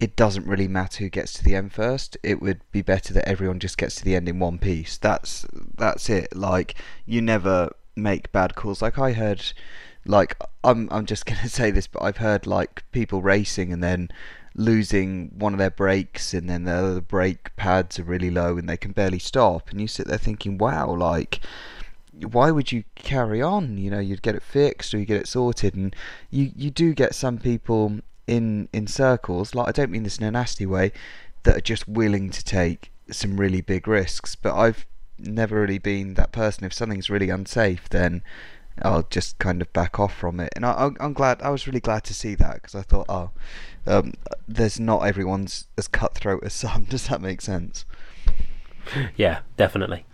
it 0.00 0.16
doesn't 0.16 0.46
really 0.46 0.66
matter 0.66 1.04
who 1.04 1.10
gets 1.10 1.32
to 1.34 1.44
the 1.44 1.54
end 1.54 1.72
first. 1.72 2.16
It 2.22 2.42
would 2.42 2.60
be 2.72 2.82
better 2.82 3.14
that 3.14 3.28
everyone 3.28 3.60
just 3.60 3.78
gets 3.78 3.94
to 3.96 4.04
the 4.04 4.16
end 4.16 4.28
in 4.28 4.38
one 4.38 4.58
piece. 4.58 4.96
That's 4.98 5.46
that's 5.76 6.10
it. 6.10 6.34
Like 6.34 6.74
you 7.06 7.22
never 7.22 7.70
make 7.94 8.32
bad 8.32 8.54
calls. 8.54 8.82
Like 8.82 8.98
I 8.98 9.12
heard 9.12 9.52
like 10.04 10.36
I'm 10.64 10.88
I'm 10.90 11.06
just 11.06 11.26
gonna 11.26 11.48
say 11.48 11.70
this, 11.70 11.86
but 11.86 12.02
I've 12.02 12.16
heard 12.16 12.46
like 12.46 12.82
people 12.90 13.22
racing 13.22 13.72
and 13.72 13.82
then 13.82 14.10
losing 14.54 15.30
one 15.38 15.52
of 15.52 15.58
their 15.58 15.70
brakes, 15.70 16.34
and 16.34 16.48
then 16.48 16.64
the 16.64 16.72
other 16.72 17.00
brake 17.00 17.54
pads 17.56 17.98
are 17.98 18.04
really 18.04 18.30
low 18.30 18.58
and 18.58 18.68
they 18.68 18.76
can 18.76 18.92
barely 18.92 19.18
stop, 19.18 19.70
and 19.70 19.80
you 19.80 19.86
sit 19.86 20.06
there 20.06 20.18
thinking, 20.18 20.58
wow, 20.58 20.94
like 20.94 21.40
why 22.20 22.50
would 22.50 22.70
you 22.72 22.84
carry 22.94 23.40
on? 23.40 23.78
You 23.78 23.90
know, 23.90 23.98
you'd 23.98 24.22
get 24.22 24.34
it 24.34 24.42
fixed 24.42 24.92
or 24.92 24.98
you 24.98 25.06
get 25.06 25.20
it 25.20 25.28
sorted, 25.28 25.74
and 25.74 25.94
you 26.30 26.52
you 26.54 26.70
do 26.70 26.94
get 26.94 27.14
some 27.14 27.38
people 27.38 28.00
in 28.26 28.68
in 28.72 28.86
circles. 28.86 29.54
Like 29.54 29.68
I 29.68 29.72
don't 29.72 29.90
mean 29.90 30.02
this 30.02 30.18
in 30.18 30.24
a 30.24 30.30
nasty 30.30 30.66
way, 30.66 30.92
that 31.44 31.56
are 31.56 31.60
just 31.60 31.88
willing 31.88 32.30
to 32.30 32.44
take 32.44 32.90
some 33.10 33.38
really 33.38 33.60
big 33.60 33.88
risks. 33.88 34.34
But 34.36 34.54
I've 34.54 34.86
never 35.18 35.60
really 35.60 35.78
been 35.78 36.14
that 36.14 36.32
person. 36.32 36.64
If 36.64 36.72
something's 36.72 37.10
really 37.10 37.30
unsafe, 37.30 37.88
then 37.88 38.22
I'll 38.82 39.04
just 39.04 39.38
kind 39.38 39.60
of 39.60 39.72
back 39.72 39.98
off 39.98 40.14
from 40.14 40.40
it. 40.40 40.52
And 40.56 40.64
I, 40.64 40.90
I'm 41.00 41.12
glad. 41.12 41.42
I 41.42 41.50
was 41.50 41.66
really 41.66 41.80
glad 41.80 42.04
to 42.04 42.14
see 42.14 42.34
that 42.36 42.54
because 42.54 42.74
I 42.74 42.82
thought, 42.82 43.06
oh, 43.08 43.30
um, 43.86 44.14
there's 44.46 44.78
not 44.78 45.00
everyone's 45.00 45.66
as 45.76 45.88
cutthroat 45.88 46.44
as 46.44 46.52
some. 46.52 46.84
Does 46.90 47.08
that 47.08 47.20
make 47.20 47.40
sense? 47.40 47.84
Yeah, 49.16 49.40
definitely. 49.56 50.04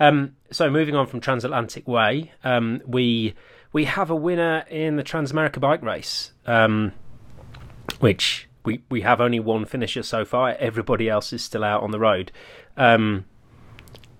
Um, 0.00 0.36
so 0.50 0.70
moving 0.70 0.94
on 0.94 1.06
from 1.06 1.20
Transatlantic 1.20 1.88
Way, 1.88 2.32
um, 2.44 2.82
we 2.86 3.34
we 3.72 3.84
have 3.84 4.10
a 4.10 4.16
winner 4.16 4.64
in 4.70 4.96
the 4.96 5.02
Transamerica 5.02 5.60
bike 5.60 5.82
race, 5.82 6.32
um, 6.46 6.92
which 8.00 8.48
we 8.64 8.82
we 8.90 9.00
have 9.02 9.20
only 9.20 9.40
one 9.40 9.64
finisher 9.64 10.02
so 10.02 10.24
far. 10.24 10.50
Everybody 10.58 11.08
else 11.08 11.32
is 11.32 11.42
still 11.42 11.64
out 11.64 11.82
on 11.82 11.90
the 11.90 11.98
road. 11.98 12.32
Um, 12.76 13.24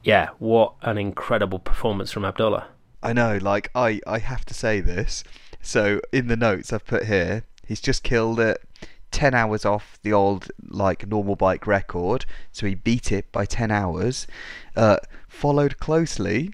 yeah, 0.02 0.30
what 0.38 0.74
an 0.82 0.96
incredible 0.96 1.58
performance 1.58 2.10
from 2.10 2.24
Abdullah. 2.24 2.68
I 3.02 3.12
know, 3.12 3.38
like 3.40 3.70
I, 3.74 4.00
I 4.06 4.18
have 4.18 4.44
to 4.46 4.54
say 4.54 4.80
this. 4.80 5.22
So 5.60 6.00
in 6.12 6.28
the 6.28 6.36
notes 6.36 6.72
I've 6.72 6.86
put 6.86 7.04
here, 7.04 7.44
he's 7.66 7.80
just 7.80 8.02
killed 8.02 8.40
it. 8.40 8.62
10 9.10 9.34
hours 9.34 9.64
off 9.64 9.98
the 10.02 10.12
old 10.12 10.50
like 10.68 11.06
normal 11.06 11.36
bike 11.36 11.66
record 11.66 12.26
so 12.52 12.66
he 12.66 12.74
beat 12.74 13.10
it 13.10 13.30
by 13.32 13.44
10 13.44 13.70
hours 13.70 14.26
uh, 14.76 14.98
followed 15.28 15.78
closely 15.78 16.52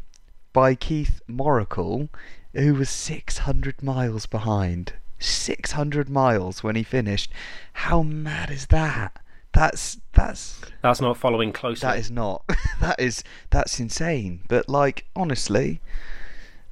by 0.52 0.75
Keith 0.75 1.20
Moracle 1.26 2.08
who 2.54 2.75
was 2.75 2.88
600 2.88 3.82
miles 3.82 4.26
behind. 4.26 4.94
600 5.18 6.08
miles 6.08 6.62
when 6.62 6.76
he 6.76 6.82
finished. 6.82 7.30
How 7.75 8.02
mad 8.02 8.50
is 8.50 8.66
that? 8.66 9.20
That's 9.52 10.00
that's 10.12 10.61
that's 10.82 11.00
not 11.00 11.16
following 11.16 11.52
closely. 11.52 11.87
That 11.87 11.99
is 11.99 12.11
not. 12.11 12.44
That 12.80 13.00
is 13.00 13.23
that's 13.50 13.80
insane. 13.80 14.40
But 14.49 14.68
like 14.68 15.06
honestly 15.16 15.80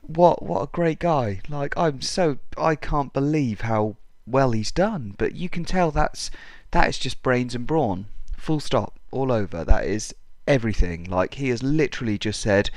what 0.02 0.42
what 0.42 0.62
a 0.62 0.66
great 0.66 0.98
guy. 0.98 1.40
Like 1.48 1.74
i'm 1.76 2.02
so 2.02 2.38
i 2.58 2.74
can't 2.74 3.12
believe 3.12 3.62
how 3.62 3.96
well 4.26 4.52
he's 4.52 4.72
done. 4.72 5.14
But 5.18 5.34
you 5.34 5.48
can 5.48 5.64
tell 5.64 5.90
that's 5.90 6.30
that 6.70 6.88
is 6.88 6.98
just 6.98 7.22
brains 7.22 7.54
and 7.54 7.66
brawn. 7.66 8.06
Full 8.36 8.60
stop. 8.60 8.98
All 9.10 9.30
over. 9.30 9.64
That 9.64 9.84
is 9.84 10.14
everything. 10.46 11.04
Like 11.04 11.34
he 11.34 11.48
has 11.50 11.62
literally 11.62 12.18
just 12.18 12.40
said 12.40 12.70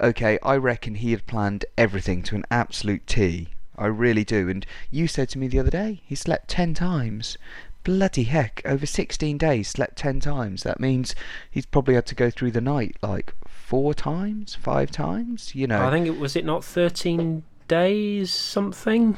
okay 0.00 0.38
i 0.42 0.56
reckon 0.56 0.94
he 0.94 1.10
had 1.10 1.26
planned 1.26 1.62
everything 1.76 2.22
to 2.22 2.34
an 2.34 2.44
absolute 2.50 3.06
t. 3.06 3.48
I 3.76 3.86
really 3.86 4.24
do. 4.24 4.48
And 4.48 4.66
you 4.90 5.06
said 5.06 5.30
to 5.30 5.38
me 5.38 5.48
the 5.48 5.58
other 5.58 5.70
day 5.70 6.02
he 6.04 6.14
slept 6.14 6.48
10 6.48 6.74
times. 6.74 7.38
Bloody 7.82 8.24
heck, 8.24 8.60
over 8.66 8.84
16 8.84 9.38
days, 9.38 9.68
slept 9.68 9.96
10 9.96 10.20
times. 10.20 10.64
That 10.64 10.80
means 10.80 11.14
he's 11.50 11.64
probably 11.64 11.94
had 11.94 12.04
to 12.06 12.14
go 12.14 12.28
through 12.28 12.50
the 12.50 12.60
night 12.60 12.96
like 13.02 13.32
four 13.48 13.94
times, 13.94 14.54
five 14.54 14.90
times, 14.90 15.54
you 15.54 15.66
know. 15.66 15.86
I 15.86 15.90
think 15.90 16.06
it 16.06 16.18
was 16.18 16.36
it 16.36 16.44
not 16.44 16.62
13 16.62 17.42
days 17.68 18.34
something? 18.34 19.16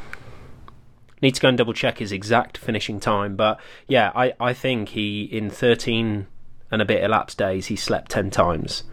Need 1.22 1.36
to 1.36 1.40
go 1.40 1.48
and 1.48 1.56
double 1.56 1.72
check 1.72 1.98
his 1.98 2.12
exact 2.12 2.58
finishing 2.58 3.00
time, 3.00 3.36
but 3.36 3.58
yeah, 3.86 4.10
I, 4.14 4.34
I 4.40 4.52
think 4.52 4.90
he 4.90 5.22
in 5.22 5.48
13 5.48 6.26
and 6.70 6.82
a 6.82 6.84
bit 6.84 7.02
elapsed 7.02 7.38
days 7.38 7.66
he 7.66 7.76
slept 7.76 8.10
10 8.10 8.30
times. 8.30 8.84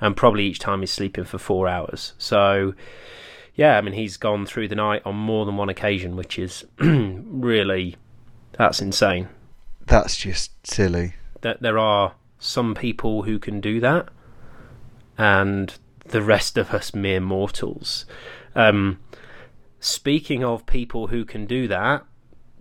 And 0.00 0.16
probably 0.16 0.44
each 0.44 0.58
time 0.58 0.80
he's 0.80 0.92
sleeping 0.92 1.24
for 1.24 1.38
4 1.38 1.68
hours. 1.68 2.14
So 2.18 2.74
yeah, 3.56 3.78
I 3.78 3.80
mean 3.80 3.94
he's 3.94 4.16
gone 4.16 4.46
through 4.46 4.68
the 4.68 4.74
night 4.74 5.02
on 5.04 5.16
more 5.16 5.44
than 5.44 5.56
one 5.56 5.68
occasion, 5.68 6.14
which 6.14 6.38
is 6.38 6.64
really 6.78 7.96
that's 8.56 8.80
insane. 8.80 9.28
That's 9.86 10.16
just 10.16 10.66
silly. 10.66 11.14
That 11.42 11.62
there 11.62 11.78
are 11.78 12.14
some 12.38 12.74
people 12.74 13.22
who 13.22 13.38
can 13.38 13.60
do 13.60 13.80
that, 13.80 14.08
and 15.18 15.74
the 16.04 16.22
rest 16.22 16.56
of 16.56 16.72
us 16.72 16.94
mere 16.94 17.20
mortals. 17.20 18.06
Um, 18.54 18.98
speaking 19.86 20.44
of 20.44 20.66
people 20.66 21.08
who 21.08 21.24
can 21.24 21.46
do 21.46 21.68
that, 21.68 22.04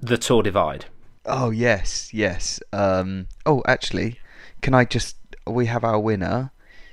the 0.02 0.18
Tour 0.18 0.44
Divide. 0.44 0.86
Oh 1.26 1.50
yes, 1.50 2.14
yes. 2.14 2.60
Um, 2.72 3.28
oh, 3.46 3.64
actually, 3.68 4.20
can 4.62 4.74
I 4.74 4.86
just? 4.86 5.18
We 5.48 5.66
have 5.68 5.84
our 5.84 6.00
winner. 6.00 6.52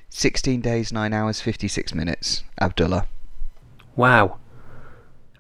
Sixteen 0.09 0.61
days, 0.61 0.93
nine 0.93 1.13
hours, 1.13 1.41
fifty-six 1.41 1.95
minutes. 1.95 2.45
Abdullah. 2.61 3.07
Wow. 3.97 4.39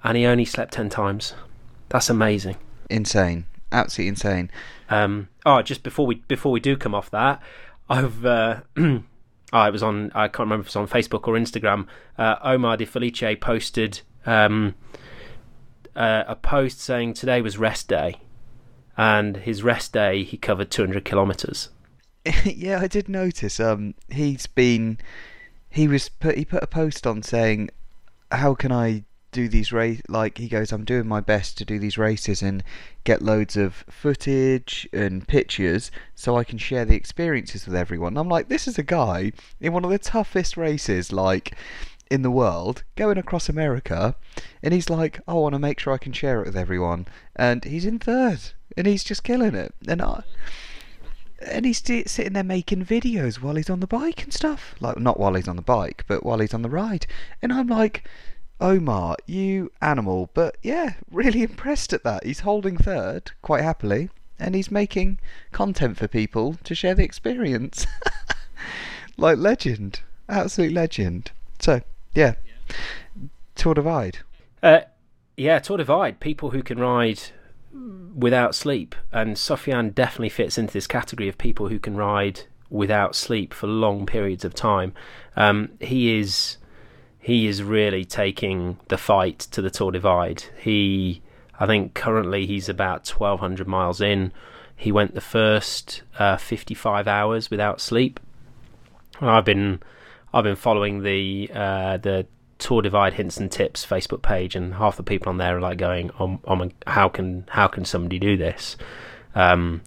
And 0.04 0.16
he 0.16 0.26
only 0.26 0.44
slept 0.44 0.74
ten 0.74 0.88
times. 0.88 1.34
That's 1.88 2.10
amazing. 2.10 2.56
Insane 2.88 3.46
absolutely 3.72 4.08
insane. 4.08 4.50
Um, 4.88 5.28
oh, 5.44 5.62
just 5.62 5.82
before 5.82 6.06
we 6.06 6.16
before 6.28 6.52
we 6.52 6.60
do 6.60 6.76
come 6.76 6.94
off 6.94 7.10
that, 7.10 7.42
I've 7.88 8.24
uh, 8.24 8.60
I 9.52 9.70
was 9.70 9.82
on 9.82 10.12
I 10.14 10.28
can't 10.28 10.40
remember 10.40 10.62
if 10.62 10.66
it 10.66 10.76
was 10.76 10.76
on 10.76 10.88
Facebook 10.88 11.26
or 11.26 11.34
Instagram. 11.34 11.86
Uh, 12.16 12.36
Omar 12.42 12.76
Di 12.76 12.84
Felice 12.84 13.36
posted 13.40 14.02
um, 14.26 14.74
uh, 15.94 16.24
a 16.26 16.36
post 16.36 16.80
saying 16.80 17.14
today 17.14 17.40
was 17.40 17.58
rest 17.58 17.88
day, 17.88 18.16
and 18.96 19.38
his 19.38 19.62
rest 19.62 19.92
day 19.92 20.24
he 20.24 20.36
covered 20.36 20.70
200 20.70 21.04
kilometers. 21.04 21.70
yeah, 22.44 22.80
I 22.80 22.86
did 22.86 23.08
notice. 23.08 23.58
Um, 23.60 23.94
he's 24.10 24.46
been 24.46 24.98
he 25.68 25.88
was 25.88 26.08
put 26.08 26.36
he 26.36 26.44
put 26.44 26.62
a 26.62 26.68
post 26.68 27.06
on 27.06 27.22
saying, 27.22 27.70
"How 28.30 28.54
can 28.54 28.72
I 28.72 29.04
do 29.32 29.48
these 29.48 29.72
race 29.72 30.00
like 30.08 30.36
he 30.36 30.46
goes 30.46 30.72
i'm 30.72 30.84
doing 30.84 31.08
my 31.08 31.20
best 31.20 31.56
to 31.56 31.64
do 31.64 31.78
these 31.78 31.96
races 31.96 32.42
and 32.42 32.62
get 33.04 33.22
loads 33.22 33.56
of 33.56 33.84
footage 33.88 34.86
and 34.92 35.26
pictures 35.26 35.90
so 36.14 36.36
i 36.36 36.44
can 36.44 36.58
share 36.58 36.84
the 36.84 36.94
experiences 36.94 37.66
with 37.66 37.74
everyone 37.74 38.16
i'm 38.18 38.28
like 38.28 38.48
this 38.48 38.68
is 38.68 38.78
a 38.78 38.82
guy 38.82 39.32
in 39.58 39.72
one 39.72 39.84
of 39.84 39.90
the 39.90 39.98
toughest 39.98 40.56
races 40.56 41.12
like 41.12 41.56
in 42.12 42.22
the 42.22 42.30
world 42.30 42.84
going 42.94 43.16
across 43.16 43.48
america 43.48 44.14
and 44.62 44.74
he's 44.74 44.90
like 44.90 45.20
i 45.26 45.32
want 45.32 45.54
to 45.54 45.58
make 45.58 45.80
sure 45.80 45.94
i 45.94 45.98
can 45.98 46.12
share 46.12 46.40
it 46.40 46.46
with 46.46 46.56
everyone 46.56 47.06
and 47.34 47.64
he's 47.64 47.86
in 47.86 47.98
third 47.98 48.38
and 48.76 48.86
he's 48.86 49.02
just 49.02 49.24
killing 49.24 49.54
it 49.54 49.74
and 49.88 50.02
i 50.02 50.22
and 51.46 51.64
he's 51.64 51.78
sitting 51.78 52.34
there 52.34 52.44
making 52.44 52.84
videos 52.84 53.40
while 53.40 53.56
he's 53.56 53.70
on 53.70 53.80
the 53.80 53.86
bike 53.86 54.22
and 54.22 54.32
stuff 54.32 54.74
like 54.78 54.98
not 54.98 55.18
while 55.18 55.34
he's 55.34 55.48
on 55.48 55.56
the 55.56 55.62
bike 55.62 56.04
but 56.06 56.22
while 56.22 56.38
he's 56.38 56.54
on 56.54 56.62
the 56.62 56.68
ride 56.68 57.06
and 57.40 57.50
i'm 57.50 57.66
like 57.66 58.04
Omar, 58.62 59.16
you 59.26 59.72
animal. 59.80 60.30
But 60.34 60.56
yeah, 60.62 60.94
really 61.10 61.42
impressed 61.50 61.92
at 61.92 62.04
that. 62.04 62.24
He's 62.24 62.40
holding 62.40 62.76
third 62.76 63.32
quite 63.42 63.64
happily, 63.64 64.08
and 64.38 64.54
he's 64.54 64.70
making 64.70 65.18
content 65.50 65.96
for 65.96 66.06
people 66.06 66.56
to 66.62 66.74
share 66.74 66.94
the 66.94 67.02
experience. 67.02 67.88
like 69.16 69.38
legend, 69.38 70.02
absolute 70.28 70.72
legend. 70.72 71.32
So 71.58 71.82
yeah, 72.14 72.34
Tour 73.54 73.74
Divide. 73.74 74.18
Uh, 74.62 74.80
yeah, 75.36 75.58
Tour 75.58 75.78
Divide. 75.78 76.20
People 76.20 76.50
who 76.50 76.62
can 76.62 76.78
ride 76.78 77.20
without 78.14 78.54
sleep, 78.54 78.94
and 79.10 79.36
Sofiane 79.36 79.94
definitely 79.94 80.28
fits 80.28 80.58
into 80.58 80.72
this 80.72 80.86
category 80.86 81.28
of 81.28 81.38
people 81.38 81.68
who 81.68 81.78
can 81.78 81.96
ride 81.96 82.42
without 82.70 83.14
sleep 83.14 83.52
for 83.52 83.66
long 83.66 84.06
periods 84.06 84.44
of 84.44 84.54
time. 84.54 84.94
Um, 85.36 85.70
he 85.80 86.18
is 86.18 86.56
he 87.22 87.46
is 87.46 87.62
really 87.62 88.04
taking 88.04 88.78
the 88.88 88.98
fight 88.98 89.38
to 89.52 89.62
the 89.62 89.70
Tour 89.70 89.92
Divide. 89.92 90.44
He, 90.58 91.22
I 91.58 91.66
think, 91.66 91.94
currently 91.94 92.46
he's 92.46 92.68
about 92.68 93.08
1,200 93.08 93.68
miles 93.68 94.00
in. 94.00 94.32
He 94.74 94.90
went 94.90 95.14
the 95.14 95.20
first 95.20 96.02
uh, 96.18 96.36
55 96.36 97.06
hours 97.06 97.48
without 97.48 97.80
sleep. 97.80 98.18
I've 99.20 99.44
been, 99.44 99.80
I've 100.34 100.44
been 100.44 100.56
following 100.56 101.02
the 101.02 101.50
uh, 101.54 101.96
the 101.98 102.26
Tour 102.58 102.82
Divide 102.82 103.14
hints 103.14 103.36
and 103.38 103.50
tips 103.50 103.84
Facebook 103.84 104.22
page, 104.22 104.54
and 104.56 104.74
half 104.74 104.96
the 104.96 105.02
people 105.02 105.28
on 105.28 105.38
there 105.38 105.56
are 105.56 105.60
like 105.60 105.78
going, 105.78 106.10
"Oh, 106.18 106.40
oh 106.44 106.70
how 106.86 107.08
can 107.08 107.44
how 107.48 107.68
can 107.68 107.84
somebody 107.84 108.18
do 108.18 108.36
this?" 108.36 108.76
Um, 109.34 109.82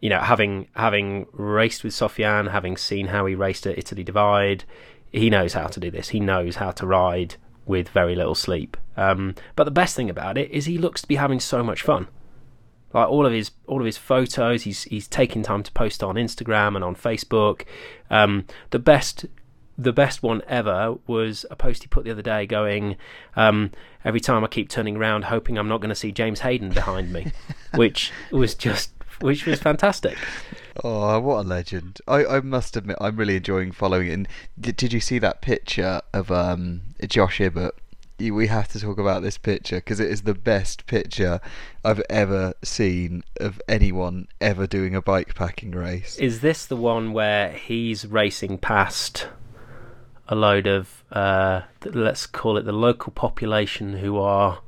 you 0.00 0.10
know, 0.10 0.20
having 0.20 0.68
having 0.74 1.26
raced 1.32 1.84
with 1.84 1.92
Sofiane, 1.92 2.50
having 2.50 2.76
seen 2.76 3.06
how 3.06 3.26
he 3.26 3.34
raced 3.34 3.66
at 3.66 3.78
Italy 3.78 4.04
Divide, 4.04 4.64
he 5.12 5.30
knows 5.30 5.54
how 5.54 5.66
to 5.66 5.80
do 5.80 5.90
this. 5.90 6.10
He 6.10 6.20
knows 6.20 6.56
how 6.56 6.70
to 6.72 6.86
ride 6.86 7.36
with 7.64 7.88
very 7.88 8.14
little 8.14 8.34
sleep. 8.34 8.76
Um, 8.96 9.34
but 9.54 9.64
the 9.64 9.70
best 9.70 9.94
thing 9.94 10.10
about 10.10 10.38
it 10.38 10.50
is 10.50 10.64
he 10.64 10.78
looks 10.78 11.02
to 11.02 11.08
be 11.08 11.16
having 11.16 11.40
so 11.40 11.62
much 11.62 11.82
fun. 11.82 12.08
Like 12.94 13.08
all 13.08 13.26
of 13.26 13.32
his 13.32 13.50
all 13.66 13.80
of 13.80 13.86
his 13.86 13.98
photos, 13.98 14.62
he's 14.62 14.84
he's 14.84 15.06
taking 15.06 15.42
time 15.42 15.62
to 15.62 15.72
post 15.72 16.02
on 16.02 16.14
Instagram 16.14 16.74
and 16.74 16.84
on 16.84 16.96
Facebook. 16.96 17.64
Um, 18.10 18.46
the 18.70 18.78
best 18.78 19.26
the 19.78 19.92
best 19.92 20.22
one 20.24 20.42
ever 20.48 20.96
was 21.06 21.46
a 21.50 21.56
post 21.56 21.82
he 21.82 21.88
put 21.88 22.04
the 22.04 22.10
other 22.10 22.22
day 22.22 22.44
going, 22.46 22.96
um, 23.36 23.70
every 24.04 24.18
time 24.18 24.42
I 24.42 24.48
keep 24.48 24.68
turning 24.68 24.96
around 24.96 25.26
hoping 25.26 25.56
I'm 25.56 25.68
not 25.68 25.80
going 25.80 25.90
to 25.90 25.94
see 25.94 26.10
James 26.10 26.40
Hayden 26.40 26.70
behind 26.70 27.12
me, 27.12 27.32
which 27.74 28.12
was 28.32 28.54
just 28.54 28.90
which 29.20 29.46
was 29.46 29.60
fantastic. 29.60 30.16
Oh, 30.84 31.18
what 31.20 31.44
a 31.44 31.48
legend! 31.48 32.00
I, 32.08 32.24
I 32.24 32.40
must 32.40 32.76
admit, 32.76 32.96
I'm 33.00 33.16
really 33.16 33.36
enjoying 33.36 33.72
following 33.72 34.08
it. 34.08 34.12
And 34.12 34.28
did, 34.60 34.76
did 34.76 34.92
you 34.92 35.00
see 35.00 35.18
that 35.20 35.40
picture 35.40 36.00
of 36.12 36.30
um, 36.30 36.82
Josh 37.06 37.38
Ibbett? 37.38 37.72
We 38.20 38.48
have 38.48 38.66
to 38.68 38.80
talk 38.80 38.98
about 38.98 39.22
this 39.22 39.38
picture 39.38 39.76
because 39.76 40.00
it 40.00 40.10
is 40.10 40.22
the 40.22 40.34
best 40.34 40.86
picture 40.86 41.40
I've 41.84 42.02
ever 42.10 42.54
seen 42.64 43.22
of 43.40 43.62
anyone 43.68 44.26
ever 44.40 44.66
doing 44.66 44.96
a 44.96 45.02
bike 45.02 45.36
packing 45.36 45.70
race. 45.70 46.16
Is 46.16 46.40
this 46.40 46.66
the 46.66 46.74
one 46.74 47.12
where 47.12 47.52
he's 47.52 48.04
racing 48.06 48.58
past 48.58 49.28
a 50.28 50.34
load 50.34 50.66
of, 50.66 51.04
uh, 51.10 51.62
let's 51.84 52.26
call 52.26 52.56
it 52.56 52.64
the 52.64 52.72
local 52.72 53.12
population 53.12 53.94
who 53.94 54.18
are 54.18 54.60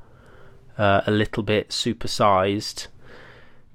uh, 0.77 1.01
a 1.05 1.11
little 1.11 1.43
bit 1.43 1.69
supersized? 1.69 2.87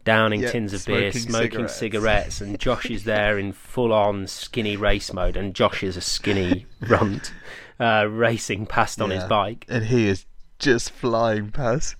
downing 0.06 0.40
yep, 0.40 0.52
tins 0.52 0.72
of 0.72 0.86
beer, 0.86 1.12
smoking 1.12 1.68
cigarettes. 1.68 1.74
cigarettes. 1.76 2.40
and 2.40 2.58
Josh 2.58 2.88
is 2.90 3.04
there 3.04 3.38
in 3.38 3.52
full 3.52 3.92
on 3.92 4.26
skinny 4.26 4.76
race 4.76 5.12
mode, 5.12 5.36
and 5.36 5.52
Josh 5.52 5.82
is 5.82 5.98
a 5.98 6.00
skinny 6.00 6.64
runt 6.80 7.34
uh, 7.78 8.06
racing 8.08 8.64
past 8.64 9.02
on 9.02 9.10
his 9.10 9.24
bike. 9.24 9.66
And 9.68 9.84
he 9.84 10.08
is 10.08 10.24
just 10.58 10.90
flying 10.90 11.50
past. 11.50 11.96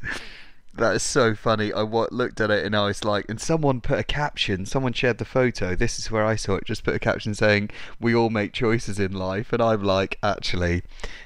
That 0.77 0.95
is 0.95 1.03
so 1.03 1.35
funny. 1.35 1.73
I 1.73 1.81
w- 1.81 2.09
looked 2.11 2.41
at 2.41 2.51
it 2.51 2.67
and 2.67 2.77
I 2.77 2.87
was 2.87 3.03
like, 3.03 3.25
and 3.29 3.41
someone 3.41 3.81
put 3.81 3.99
a 3.99 4.05
caption, 4.05 4.67
someone 4.67 4.93
shared 4.93 5.17
the 5.19 5.25
photo. 5.25 5.75
This 5.75 5.99
is 5.99 6.11
where 6.11 6.25
I 6.25 6.37
saw 6.37 6.57
it, 6.57 6.65
just 6.67 6.85
put 6.85 6.95
a 6.95 6.99
caption 6.99 7.35
saying, 7.35 7.71
We 7.99 8.15
all 8.15 8.29
make 8.29 8.53
choices 8.53 8.99
in 8.99 9.13
life. 9.13 9.53
And 9.53 9.63
I'm 9.63 9.83
like, 9.83 10.19
actually, 10.23 10.83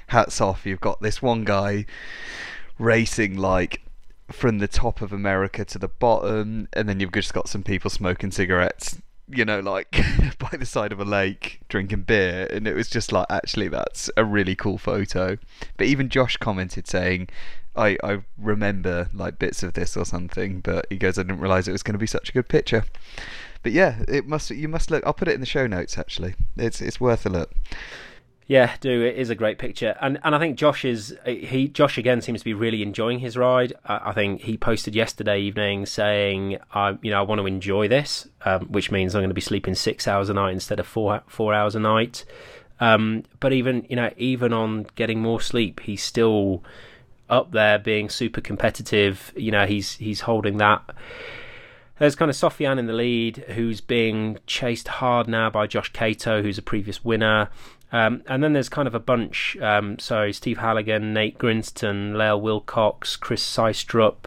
hats 0.07 0.39
off. 0.39 0.65
You've 0.65 0.79
got 0.79 1.01
this 1.01 1.21
one 1.21 1.43
guy 1.43 1.85
racing 2.79 3.35
like 3.35 3.81
from 4.31 4.59
the 4.59 4.67
top 4.67 5.01
of 5.01 5.11
America 5.11 5.65
to 5.65 5.77
the 5.77 5.87
bottom, 5.87 6.67
and 6.73 6.87
then 6.87 6.99
you've 6.99 7.11
just 7.11 7.33
got 7.33 7.49
some 7.49 7.63
people 7.63 7.89
smoking 7.89 8.31
cigarettes, 8.31 8.99
you 9.27 9.45
know, 9.45 9.59
like 9.59 9.91
by 10.39 10.57
the 10.57 10.65
side 10.65 10.91
of 10.91 10.99
a 10.99 11.05
lake 11.05 11.59
drinking 11.67 12.03
beer, 12.03 12.47
and 12.51 12.67
it 12.67 12.73
was 12.73 12.89
just 12.89 13.11
like, 13.11 13.27
actually, 13.29 13.67
that's 13.67 14.09
a 14.17 14.23
really 14.23 14.55
cool 14.55 14.77
photo. 14.77 15.37
But 15.77 15.87
even 15.87 16.09
Josh 16.09 16.37
commented 16.37 16.87
saying, 16.87 17.29
I, 17.75 17.97
I 18.03 18.19
remember 18.37 19.09
like 19.13 19.39
bits 19.39 19.63
of 19.63 19.73
this 19.73 19.95
or 19.95 20.05
something, 20.05 20.59
but 20.59 20.87
he 20.89 20.97
goes, 20.97 21.17
I 21.17 21.23
didn't 21.23 21.39
realise 21.39 21.67
it 21.67 21.71
was 21.71 21.83
going 21.83 21.93
to 21.93 21.99
be 21.99 22.07
such 22.07 22.29
a 22.29 22.33
good 22.33 22.49
picture. 22.49 22.83
But 23.63 23.71
yeah, 23.71 24.03
it 24.07 24.27
must 24.27 24.49
you 24.49 24.67
must 24.67 24.89
look. 24.89 25.05
I'll 25.05 25.13
put 25.13 25.27
it 25.27 25.35
in 25.35 25.39
the 25.39 25.45
show 25.45 25.67
notes. 25.67 25.97
Actually, 25.97 26.35
it's 26.57 26.81
it's 26.81 26.99
worth 26.99 27.25
a 27.25 27.29
look. 27.29 27.51
Yeah, 28.47 28.75
do 28.81 29.03
it 29.03 29.15
is 29.15 29.29
a 29.29 29.35
great 29.35 29.59
picture, 29.59 29.95
and 30.01 30.19
and 30.23 30.33
I 30.35 30.39
think 30.39 30.57
Josh 30.57 30.83
is 30.83 31.15
he 31.25 31.67
Josh 31.67 31.97
again 31.97 32.21
seems 32.21 32.41
to 32.41 32.45
be 32.45 32.55
really 32.55 32.81
enjoying 32.81 33.19
his 33.19 33.37
ride. 33.37 33.73
I, 33.85 34.09
I 34.09 34.13
think 34.13 34.41
he 34.41 34.57
posted 34.57 34.95
yesterday 34.95 35.39
evening 35.39 35.85
saying, 35.85 36.57
"I 36.73 36.97
you 37.03 37.11
know 37.11 37.19
I 37.19 37.21
want 37.21 37.39
to 37.39 37.45
enjoy 37.45 37.87
this, 37.87 38.27
um, 38.43 38.65
which 38.65 38.91
means 38.91 39.13
I'm 39.13 39.21
going 39.21 39.29
to 39.29 39.35
be 39.35 39.41
sleeping 39.41 39.75
six 39.75 40.07
hours 40.07 40.29
a 40.29 40.33
night 40.33 40.53
instead 40.53 40.79
of 40.79 40.87
four 40.87 41.21
four 41.27 41.53
hours 41.53 41.75
a 41.75 41.79
night." 41.79 42.25
Um, 42.79 43.23
but 43.39 43.53
even 43.53 43.85
you 43.89 43.95
know 43.95 44.11
even 44.17 44.53
on 44.53 44.87
getting 44.95 45.21
more 45.21 45.39
sleep, 45.39 45.81
he's 45.81 46.03
still 46.03 46.63
up 47.31 47.51
there 47.51 47.79
being 47.79 48.09
super 48.09 48.41
competitive. 48.41 49.33
You 49.35 49.51
know 49.51 49.65
he's 49.65 49.93
he's 49.93 50.21
holding 50.21 50.57
that. 50.57 50.83
There's 51.97 52.15
kind 52.15 52.31
of 52.31 52.35
Sofiane 52.35 52.79
in 52.79 52.87
the 52.87 52.93
lead, 52.93 53.37
who's 53.49 53.79
being 53.79 54.39
chased 54.47 54.87
hard 54.87 55.27
now 55.27 55.51
by 55.51 55.67
Josh 55.67 55.93
Kato, 55.93 56.41
who's 56.41 56.57
a 56.57 56.63
previous 56.63 57.05
winner. 57.05 57.49
Um, 57.91 58.23
and 58.25 58.43
then 58.43 58.53
there's 58.53 58.69
kind 58.69 58.87
of 58.87 58.95
a 58.95 58.99
bunch. 58.99 59.55
Um, 59.61 59.99
so 59.99 60.31
Steve 60.31 60.57
Halligan, 60.57 61.13
Nate 61.13 61.37
Grinston, 61.37 62.15
Lael 62.15 62.41
Wilcox, 62.41 63.15
Chris 63.15 63.43
Seistrup, 63.43 64.25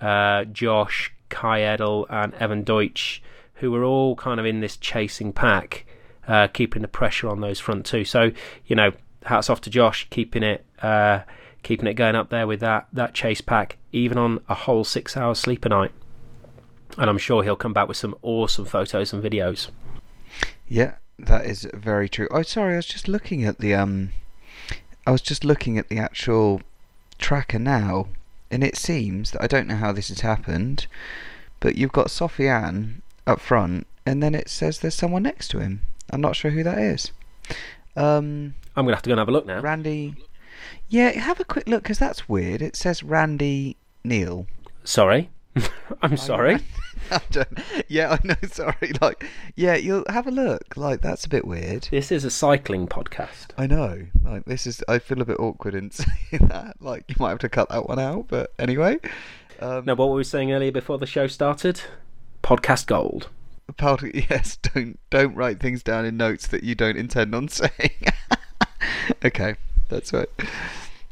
uh, 0.00 0.44
Josh, 0.44 1.12
Kai 1.28 1.62
Edel, 1.62 2.06
and 2.10 2.32
Evan 2.34 2.62
Deutsch, 2.62 3.22
who 3.54 3.74
are 3.74 3.82
all 3.82 4.14
kind 4.14 4.38
of 4.38 4.46
in 4.46 4.60
this 4.60 4.76
chasing 4.76 5.32
pack, 5.32 5.84
uh, 6.28 6.46
keeping 6.46 6.82
the 6.82 6.88
pressure 6.88 7.28
on 7.28 7.40
those 7.40 7.58
front 7.58 7.86
two. 7.86 8.04
So 8.04 8.30
you 8.66 8.76
know, 8.76 8.92
hats 9.24 9.50
off 9.50 9.60
to 9.62 9.70
Josh, 9.70 10.06
keeping 10.10 10.44
it. 10.44 10.64
Uh, 10.80 11.20
keeping 11.66 11.88
it 11.88 11.94
going 11.94 12.14
up 12.14 12.30
there 12.30 12.46
with 12.46 12.60
that, 12.60 12.86
that 12.92 13.12
chase 13.12 13.40
pack, 13.40 13.76
even 13.90 14.16
on 14.16 14.40
a 14.48 14.54
whole 14.54 14.84
six 14.84 15.16
hours 15.16 15.40
sleep 15.40 15.64
a 15.64 15.68
night. 15.68 15.90
And 16.96 17.10
I'm 17.10 17.18
sure 17.18 17.42
he'll 17.42 17.56
come 17.56 17.72
back 17.72 17.88
with 17.88 17.96
some 17.96 18.14
awesome 18.22 18.64
photos 18.64 19.12
and 19.12 19.22
videos. 19.22 19.70
Yeah, 20.68 20.94
that 21.18 21.44
is 21.44 21.68
very 21.74 22.08
true. 22.08 22.28
Oh, 22.30 22.42
sorry, 22.42 22.74
I 22.74 22.76
was 22.76 22.86
just 22.86 23.08
looking 23.08 23.44
at 23.44 23.58
the 23.58 23.74
um, 23.74 24.12
I 25.06 25.10
was 25.10 25.20
just 25.20 25.44
looking 25.44 25.76
at 25.76 25.88
the 25.88 25.98
actual 25.98 26.62
tracker 27.18 27.58
now, 27.58 28.06
and 28.48 28.62
it 28.62 28.76
seems 28.76 29.32
that 29.32 29.42
I 29.42 29.48
don't 29.48 29.66
know 29.66 29.76
how 29.76 29.90
this 29.90 30.08
has 30.08 30.20
happened, 30.20 30.86
but 31.58 31.74
you've 31.74 31.92
got 31.92 32.06
Sofiane 32.06 33.00
up 33.26 33.40
front, 33.40 33.88
and 34.06 34.22
then 34.22 34.36
it 34.36 34.48
says 34.48 34.78
there's 34.78 34.94
someone 34.94 35.24
next 35.24 35.48
to 35.48 35.58
him. 35.58 35.82
I'm 36.10 36.20
not 36.20 36.36
sure 36.36 36.52
who 36.52 36.62
that 36.62 36.78
is. 36.78 37.10
Um, 37.96 38.54
I'm 38.76 38.84
gonna 38.84 38.94
have 38.94 39.02
to 39.02 39.08
go 39.08 39.14
and 39.14 39.18
have 39.18 39.28
a 39.28 39.32
look 39.32 39.46
now. 39.46 39.60
Randy. 39.60 40.14
Yeah, 40.88 41.10
have 41.10 41.40
a 41.40 41.44
quick 41.44 41.68
look 41.68 41.82
because 41.82 41.98
that's 41.98 42.28
weird. 42.28 42.62
It 42.62 42.76
says 42.76 43.02
Randy 43.02 43.76
Neal. 44.04 44.46
Sorry. 44.84 45.30
I'm 46.02 46.16
sorry. 46.16 46.58
I 47.10 47.20
yeah, 47.88 48.10
I 48.12 48.26
know. 48.26 48.34
Sorry. 48.50 48.92
Like, 49.00 49.24
yeah, 49.54 49.76
you'll 49.76 50.04
have 50.08 50.26
a 50.26 50.30
look. 50.30 50.76
Like, 50.76 51.00
that's 51.00 51.24
a 51.24 51.28
bit 51.28 51.46
weird. 51.46 51.88
This 51.90 52.10
is 52.10 52.24
a 52.24 52.30
cycling 52.30 52.88
podcast. 52.88 53.48
I 53.56 53.66
know. 53.66 54.06
Like, 54.24 54.44
this 54.44 54.66
is. 54.66 54.82
I 54.88 54.98
feel 54.98 55.20
a 55.20 55.24
bit 55.24 55.38
awkward 55.38 55.74
in 55.74 55.90
saying 55.90 56.48
that. 56.48 56.76
Like, 56.80 57.04
you 57.08 57.16
might 57.18 57.30
have 57.30 57.38
to 57.40 57.48
cut 57.48 57.68
that 57.68 57.88
one 57.88 57.98
out. 57.98 58.26
But 58.28 58.52
anyway. 58.58 58.98
Um, 59.60 59.84
now, 59.84 59.94
what 59.94 60.08
were 60.08 60.16
we 60.16 60.24
saying 60.24 60.52
earlier 60.52 60.72
before 60.72 60.98
the 60.98 61.06
show 61.06 61.26
started? 61.26 61.80
Podcast 62.42 62.86
gold. 62.86 63.28
Part 63.76 64.02
yes. 64.14 64.56
Don't 64.56 64.98
don't 65.10 65.34
write 65.34 65.60
things 65.60 65.82
down 65.82 66.04
in 66.04 66.16
notes 66.16 66.46
that 66.48 66.62
you 66.62 66.74
don't 66.74 66.96
intend 66.96 67.34
on 67.34 67.48
saying. 67.48 67.90
okay, 69.24 69.56
that's 69.88 70.12
right. 70.12 70.28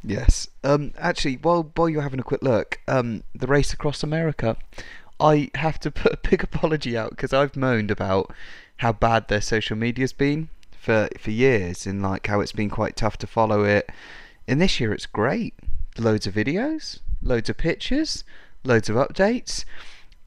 Yes. 0.02 0.48
Um, 0.62 0.92
actually, 0.98 1.36
while 1.36 1.70
while 1.74 1.88
you're 1.88 2.02
having 2.02 2.20
a 2.20 2.24
quick 2.24 2.42
look, 2.42 2.78
um, 2.86 3.24
the 3.34 3.46
race 3.46 3.72
across 3.72 4.02
America, 4.02 4.56
I 5.18 5.50
have 5.54 5.80
to 5.80 5.90
put 6.02 6.12
a 6.12 6.28
big 6.28 6.42
apology 6.42 6.96
out 6.96 7.10
because 7.10 7.32
I've 7.32 7.56
moaned 7.56 7.90
about 7.90 8.32
how 8.78 8.92
bad 8.92 9.28
their 9.28 9.40
social 9.40 9.76
media's 9.76 10.12
been 10.12 10.48
for 10.78 11.08
for 11.18 11.30
years 11.30 11.86
and 11.86 12.02
like 12.02 12.26
how 12.26 12.40
it's 12.40 12.52
been 12.52 12.70
quite 12.70 12.96
tough 12.96 13.16
to 13.18 13.26
follow 13.26 13.64
it. 13.64 13.90
And 14.46 14.60
this 14.60 14.78
year 14.78 14.92
it's 14.92 15.06
great. 15.06 15.54
Loads 15.96 16.26
of 16.26 16.34
videos, 16.34 16.98
loads 17.22 17.48
of 17.48 17.56
pictures, 17.56 18.24
loads 18.62 18.90
of 18.90 18.96
updates. 18.96 19.64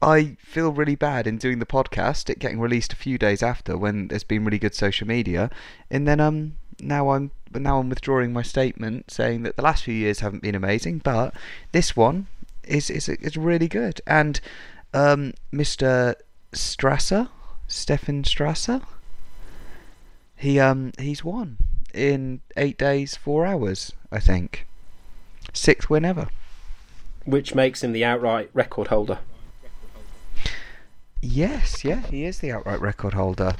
I 0.00 0.36
feel 0.40 0.72
really 0.72 0.94
bad 0.94 1.26
in 1.26 1.38
doing 1.38 1.58
the 1.58 1.66
podcast, 1.66 2.30
it 2.30 2.38
getting 2.38 2.60
released 2.60 2.92
a 2.92 2.96
few 2.96 3.18
days 3.18 3.42
after 3.42 3.76
when 3.76 4.08
there's 4.08 4.22
been 4.22 4.44
really 4.44 4.58
good 4.58 4.74
social 4.74 5.06
media, 5.06 5.50
and 5.90 6.06
then 6.06 6.20
um 6.20 6.54
now 6.80 7.10
I'm 7.10 7.30
now 7.54 7.78
I'm 7.78 7.88
withdrawing 7.88 8.32
my 8.32 8.42
statement 8.42 9.10
saying 9.10 9.42
that 9.42 9.56
the 9.56 9.62
last 9.62 9.84
few 9.84 9.94
years 9.94 10.20
haven't 10.20 10.42
been 10.42 10.54
amazing, 10.54 10.98
but 10.98 11.34
this 11.72 11.96
one 11.96 12.26
is 12.64 12.90
is 12.90 13.08
is 13.08 13.36
really 13.36 13.68
good. 13.68 14.00
And 14.06 14.40
um, 14.94 15.34
Mr. 15.52 16.14
Strasser, 16.52 17.28
Stefan 17.66 18.22
Strasser, 18.22 18.82
he 20.36 20.60
um 20.60 20.92
he's 20.98 21.24
won 21.24 21.58
in 21.94 22.40
eight 22.56 22.78
days, 22.78 23.16
four 23.16 23.46
hours, 23.46 23.92
I 24.12 24.20
think. 24.20 24.66
Sixth 25.52 25.88
win 25.90 26.04
ever. 26.04 26.28
Which 27.24 27.54
makes 27.54 27.82
him 27.82 27.92
the 27.92 28.04
outright 28.04 28.50
record 28.52 28.88
holder. 28.88 29.18
Yes, 31.20 31.84
yeah, 31.84 32.02
he 32.06 32.24
is 32.24 32.38
the 32.38 32.52
outright 32.52 32.80
record 32.80 33.14
holder. 33.14 33.56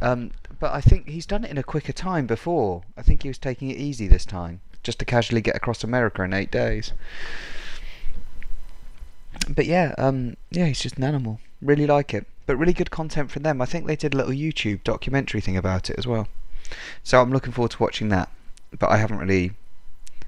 Um, 0.00 0.30
but 0.60 0.72
I 0.72 0.80
think 0.80 1.08
he's 1.08 1.26
done 1.26 1.44
it 1.44 1.50
in 1.50 1.58
a 1.58 1.62
quicker 1.62 1.92
time 1.92 2.26
before. 2.26 2.82
I 2.96 3.02
think 3.02 3.22
he 3.22 3.28
was 3.28 3.38
taking 3.38 3.70
it 3.70 3.76
easy 3.76 4.08
this 4.08 4.24
time, 4.24 4.60
just 4.82 4.98
to 4.98 5.04
casually 5.04 5.40
get 5.40 5.56
across 5.56 5.84
America 5.84 6.22
in 6.22 6.32
eight 6.32 6.50
days. 6.50 6.92
But 9.48 9.66
yeah, 9.66 9.94
um, 9.98 10.36
yeah, 10.50 10.66
he's 10.66 10.80
just 10.80 10.98
an 10.98 11.04
animal. 11.04 11.40
Really 11.62 11.86
like 11.86 12.12
it, 12.14 12.26
but 12.46 12.56
really 12.56 12.72
good 12.72 12.90
content 12.90 13.30
from 13.30 13.42
them. 13.42 13.60
I 13.62 13.66
think 13.66 13.86
they 13.86 13.96
did 13.96 14.14
a 14.14 14.16
little 14.16 14.32
YouTube 14.32 14.82
documentary 14.84 15.40
thing 15.40 15.56
about 15.56 15.90
it 15.90 15.98
as 15.98 16.06
well. 16.06 16.28
So 17.02 17.20
I'm 17.20 17.32
looking 17.32 17.52
forward 17.52 17.72
to 17.72 17.82
watching 17.82 18.08
that. 18.10 18.30
But 18.78 18.90
I 18.90 18.98
haven't 18.98 19.18
really, 19.18 19.52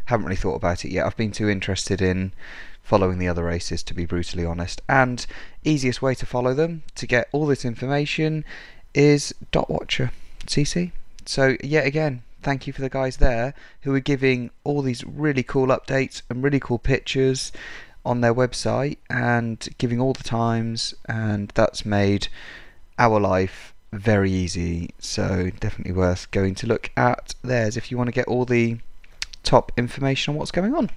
haven't 0.06 0.24
really 0.24 0.36
thought 0.36 0.54
about 0.54 0.84
it 0.84 0.90
yet. 0.90 1.06
I've 1.06 1.16
been 1.16 1.32
too 1.32 1.48
interested 1.48 2.00
in 2.00 2.32
following 2.82 3.18
the 3.18 3.28
other 3.28 3.44
races, 3.44 3.82
to 3.84 3.94
be 3.94 4.06
brutally 4.06 4.44
honest. 4.44 4.80
And 4.88 5.26
easiest 5.62 6.00
way 6.00 6.14
to 6.14 6.26
follow 6.26 6.54
them 6.54 6.82
to 6.94 7.06
get 7.06 7.28
all 7.32 7.46
this 7.46 7.64
information 7.64 8.44
is 8.94 9.34
Dot 9.50 9.70
Watcher 9.70 10.12
CC. 10.46 10.92
So 11.26 11.56
yet 11.62 11.86
again, 11.86 12.22
thank 12.42 12.66
you 12.66 12.72
for 12.72 12.80
the 12.80 12.88
guys 12.88 13.18
there 13.18 13.54
who 13.82 13.94
are 13.94 14.00
giving 14.00 14.50
all 14.64 14.82
these 14.82 15.04
really 15.04 15.42
cool 15.42 15.68
updates 15.68 16.22
and 16.28 16.42
really 16.42 16.60
cool 16.60 16.78
pictures 16.78 17.52
on 18.04 18.20
their 18.20 18.34
website 18.34 18.96
and 19.08 19.68
giving 19.78 20.00
all 20.00 20.12
the 20.12 20.24
times 20.24 20.94
and 21.08 21.52
that's 21.54 21.84
made 21.84 22.28
our 22.98 23.20
life 23.20 23.74
very 23.92 24.30
easy. 24.30 24.90
So 24.98 25.50
definitely 25.60 25.92
worth 25.92 26.30
going 26.30 26.54
to 26.56 26.66
look 26.66 26.90
at 26.96 27.34
theirs 27.42 27.76
if 27.76 27.90
you 27.90 27.98
want 27.98 28.08
to 28.08 28.12
get 28.12 28.26
all 28.26 28.44
the 28.44 28.78
top 29.42 29.72
information 29.76 30.32
on 30.32 30.38
what's 30.38 30.50
going 30.50 30.74
on. 30.74 30.90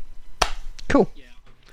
Cool. 0.90 1.10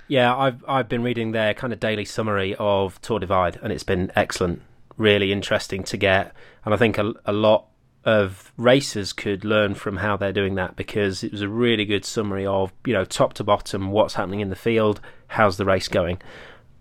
Yeah 0.09 0.37
i've 0.37 0.65
i've 0.67 0.89
been 0.89 1.05
reading 1.05 1.31
their 1.31 1.55
kind 1.55 1.73
of 1.73 1.79
daily 1.79 2.05
summary 2.05 2.57
of 2.59 3.01
tour 3.01 3.21
divide 3.21 3.61
and 3.63 3.73
it's 3.73 3.85
been 3.85 4.11
excellent 4.17 4.61
really 5.01 5.33
interesting 5.33 5.83
to 5.85 5.97
get. 5.97 6.33
And 6.65 6.75
I 6.75 6.77
think 6.77 6.99
a, 6.99 7.13
a 7.25 7.33
lot 7.33 7.67
of 8.05 8.53
racers 8.57 9.13
could 9.13 9.45
learn 9.45 9.75
from 9.75 9.97
how 9.97 10.17
they're 10.17 10.33
doing 10.33 10.55
that 10.55 10.77
because 10.77 11.25
it 11.25 11.33
was 11.33 11.43
a 11.43 11.49
really 11.49 11.85
good 11.85 12.05
summary 12.05 12.47
of, 12.47 12.73
you 12.87 12.93
know, 12.93 13.05
top 13.05 13.35
to 13.35 13.45
bottom, 13.45 13.91
what's 13.91 14.15
happening 14.15 14.41
in 14.41 14.51
the 14.51 14.57
field, 14.57 15.01
how's 15.29 15.57
the 15.57 15.65
race 15.65 15.89
going. 15.89 16.21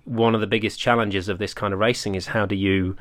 One 0.05 0.35
of 0.35 0.41
the 0.41 0.47
biggest 0.47 0.79
challenges 0.79 1.29
of 1.29 1.37
this 1.37 1.53
kind 1.53 1.73
of 1.73 1.79
racing 1.79 2.15
is 2.15 2.27
how 2.27 2.45
do 2.45 2.55
you 2.55 2.95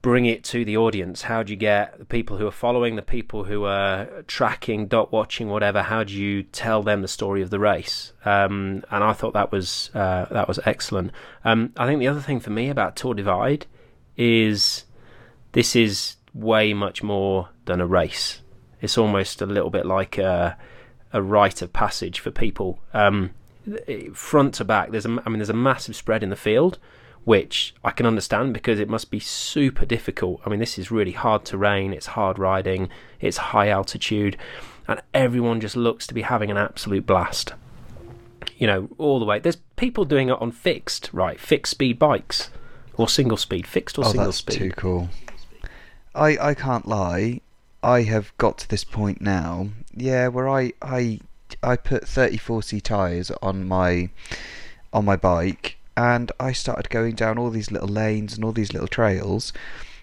bring 0.00 0.26
it 0.26 0.42
to 0.42 0.64
the 0.64 0.76
audience? 0.76 1.22
How 1.22 1.42
do 1.42 1.52
you 1.52 1.56
get 1.56 1.98
the 1.98 2.04
people 2.04 2.36
who 2.36 2.46
are 2.46 2.52
following, 2.52 2.96
the 2.96 3.02
people 3.02 3.44
who 3.44 3.64
are 3.64 4.24
tracking, 4.26 4.88
dot 4.88 5.12
watching, 5.12 5.48
whatever? 5.48 5.82
How 5.82 6.02
do 6.02 6.12
you 6.12 6.42
tell 6.42 6.82
them 6.82 7.02
the 7.02 7.08
story 7.08 7.40
of 7.40 7.50
the 7.50 7.60
race? 7.60 8.12
Um, 8.24 8.84
and 8.90 9.04
I 9.04 9.12
thought 9.12 9.34
that 9.34 9.52
was 9.52 9.90
uh, 9.94 10.26
that 10.30 10.48
was 10.48 10.58
excellent. 10.64 11.12
Um, 11.44 11.72
I 11.76 11.86
think 11.86 12.00
the 12.00 12.08
other 12.08 12.20
thing 12.20 12.40
for 12.40 12.50
me 12.50 12.68
about 12.68 12.96
Tour 12.96 13.14
Divide 13.14 13.66
is 14.16 14.84
this 15.52 15.76
is 15.76 16.16
way 16.34 16.72
much 16.74 17.02
more 17.02 17.48
than 17.66 17.80
a 17.80 17.86
race. 17.86 18.40
It's 18.80 18.98
almost 18.98 19.42
a 19.42 19.46
little 19.46 19.70
bit 19.70 19.86
like 19.86 20.18
a, 20.18 20.56
a 21.12 21.22
rite 21.22 21.62
of 21.62 21.72
passage 21.72 22.18
for 22.20 22.30
people. 22.30 22.80
Um, 22.92 23.30
front 24.14 24.54
to 24.54 24.64
back, 24.64 24.90
there's 24.90 25.06
a, 25.06 25.22
I 25.24 25.28
mean, 25.28 25.38
there's 25.38 25.50
a 25.50 25.54
massive 25.54 25.94
spread 25.94 26.22
in 26.22 26.30
the 26.30 26.36
field, 26.36 26.78
which 27.24 27.74
I 27.84 27.92
can 27.92 28.06
understand 28.06 28.54
because 28.54 28.80
it 28.80 28.88
must 28.88 29.10
be 29.10 29.20
super 29.20 29.86
difficult. 29.86 30.40
I 30.44 30.48
mean, 30.48 30.58
this 30.58 30.78
is 30.78 30.90
really 30.90 31.12
hard 31.12 31.44
terrain. 31.44 31.92
It's 31.92 32.06
hard 32.06 32.38
riding. 32.38 32.88
It's 33.20 33.36
high 33.36 33.68
altitude, 33.68 34.36
and 34.88 35.00
everyone 35.14 35.60
just 35.60 35.76
looks 35.76 36.06
to 36.08 36.14
be 36.14 36.22
having 36.22 36.50
an 36.50 36.56
absolute 36.56 37.06
blast. 37.06 37.52
you 38.56 38.66
know, 38.66 38.88
all 38.98 39.18
the 39.18 39.24
way. 39.24 39.38
There's 39.38 39.56
people 39.76 40.04
doing 40.04 40.28
it 40.28 40.40
on 40.40 40.52
fixed, 40.52 41.10
right? 41.12 41.38
Fixed 41.38 41.72
speed 41.72 41.98
bikes 41.98 42.50
or 42.96 43.08
single 43.08 43.36
speed, 43.36 43.66
fixed 43.66 43.98
or 43.98 44.04
oh, 44.04 44.08
single 44.08 44.24
that's 44.26 44.38
speed. 44.38 44.58
too 44.58 44.70
cool. 44.70 45.08
I 46.14 46.36
I 46.38 46.54
can't 46.54 46.86
lie. 46.86 47.40
I 47.82 48.02
have 48.02 48.36
got 48.38 48.58
to 48.58 48.68
this 48.68 48.84
point 48.84 49.20
now. 49.20 49.68
Yeah, 49.94 50.28
where 50.28 50.48
I 50.48 50.72
I 50.80 51.20
I 51.62 51.76
put 51.76 52.04
34C 52.04 52.82
tires 52.82 53.30
on 53.42 53.66
my 53.66 54.10
on 54.92 55.04
my 55.04 55.16
bike 55.16 55.76
and 55.96 56.32
I 56.38 56.52
started 56.52 56.90
going 56.90 57.14
down 57.14 57.38
all 57.38 57.50
these 57.50 57.70
little 57.70 57.88
lanes 57.88 58.34
and 58.34 58.44
all 58.44 58.52
these 58.52 58.72
little 58.72 58.88
trails 58.88 59.52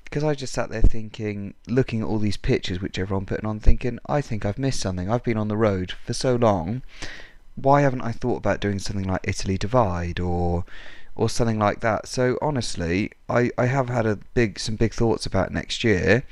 because 0.10 0.24
I 0.24 0.34
just 0.34 0.54
sat 0.54 0.70
there 0.70 0.82
thinking, 0.82 1.54
looking 1.68 2.02
at 2.02 2.08
all 2.08 2.18
these 2.18 2.38
pictures 2.38 2.82
which 2.82 2.98
everyone 2.98 3.28
putting 3.28 3.46
on, 3.46 3.60
thinking, 3.60 4.00
I 4.08 4.22
think 4.22 4.44
I've 4.44 4.58
missed 4.58 4.80
something. 4.80 5.10
I've 5.10 5.24
been 5.24 5.38
on 5.38 5.50
the 5.50 5.58
road 5.58 5.94
for 6.04 6.14
so 6.14 6.36
long. 6.36 6.82
Why 7.56 7.82
haven't 7.82 8.02
I 8.02 8.12
thought 8.12 8.38
about 8.38 8.60
doing 8.60 8.80
something 8.80 9.06
like 9.06 9.22
Italy 9.24 9.58
Divide 9.58 10.20
or 10.20 10.66
or 11.20 11.30
something 11.30 11.60
like 11.60 11.82
that? 11.82 12.08
So 12.08 12.38
honestly, 12.42 13.12
I, 13.28 13.52
I 13.58 13.66
have 13.66 13.90
had 13.90 14.06
a 14.06 14.20
big 14.34 14.58
some 14.58 14.78
big 14.78 14.94
thoughts 14.94 15.26
about 15.26 15.52
next 15.52 15.84
year. 15.84 16.24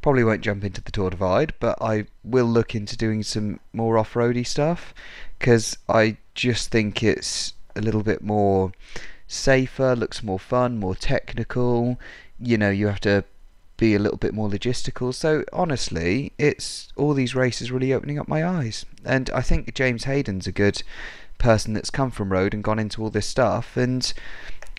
Probably 0.00 0.22
won't 0.22 0.42
jump 0.42 0.62
into 0.62 0.80
the 0.80 0.92
Tour 0.92 1.10
Divide, 1.10 1.54
but 1.58 1.76
I 1.82 2.06
will 2.22 2.46
look 2.46 2.72
into 2.72 2.96
doing 2.96 3.24
some 3.24 3.58
more 3.72 3.98
off-roady 3.98 4.44
stuff 4.46 4.94
because 5.38 5.76
I 5.88 6.18
just 6.36 6.70
think 6.70 7.02
it's 7.02 7.54
a 7.74 7.80
little 7.80 8.04
bit 8.04 8.22
more 8.22 8.70
safer, 9.26 9.96
looks 9.96 10.22
more 10.22 10.38
fun, 10.38 10.78
more 10.78 10.94
technical. 10.94 11.98
You 12.38 12.58
know, 12.58 12.70
you 12.70 12.86
have 12.86 13.00
to 13.00 13.24
be 13.76 13.96
a 13.96 13.98
little 13.98 14.18
bit 14.18 14.34
more 14.34 14.48
logistical. 14.48 15.12
So 15.12 15.44
honestly, 15.52 16.32
it's 16.38 16.92
all 16.94 17.12
these 17.12 17.34
races 17.34 17.72
really 17.72 17.92
opening 17.92 18.20
up 18.20 18.28
my 18.28 18.46
eyes. 18.46 18.86
And 19.04 19.30
I 19.30 19.40
think 19.40 19.74
James 19.74 20.04
Hayden's 20.04 20.46
a 20.46 20.52
good 20.52 20.84
person 21.38 21.72
that's 21.72 21.90
come 21.90 22.10
from 22.10 22.32
road 22.32 22.52
and 22.52 22.62
gone 22.64 22.78
into 22.78 23.02
all 23.02 23.10
this 23.10 23.26
stuff 23.26 23.76
and 23.76 24.12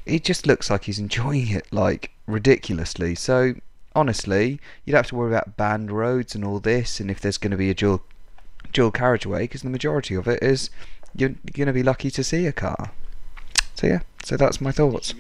he 0.06 0.20
just 0.20 0.48
looks 0.48 0.70
like 0.70 0.86
he's 0.86 1.00
enjoying 1.00 1.50
it 1.50 1.68
like 1.72 2.12
ridiculously. 2.28 3.16
So 3.16 3.56
honestly, 3.96 4.60
you 4.86 4.92
don't 4.92 5.00
have 5.00 5.08
to 5.08 5.16
worry 5.16 5.32
about 5.32 5.58
banned 5.58 5.92
roads 5.92 6.36
and 6.36 6.44
all 6.44 6.60
this 6.60 7.00
and 7.00 7.10
if 7.10 7.20
there's 7.20 7.38
going 7.38 7.52
to 7.52 7.58
be 7.58 7.70
a 7.70 7.74
dual 7.74 8.04
dual 8.72 8.92
carriageway 8.92 9.44
because 9.44 9.64
the 9.64 9.70
majority 9.70 10.14
of 10.16 10.28
it 10.28 10.44
is 10.44 10.70
you're 11.16 11.34
going 11.54 11.68
to 11.68 11.74
be 11.74 11.84
lucky 11.84 12.12
to 12.12 12.24
see 12.24 12.46
a 12.46 12.52
car. 12.52 12.92
So 13.76 13.88
yeah, 13.88 14.02
so 14.24 14.38
that's 14.38 14.62
my 14.62 14.72
thoughts. 14.72 15.14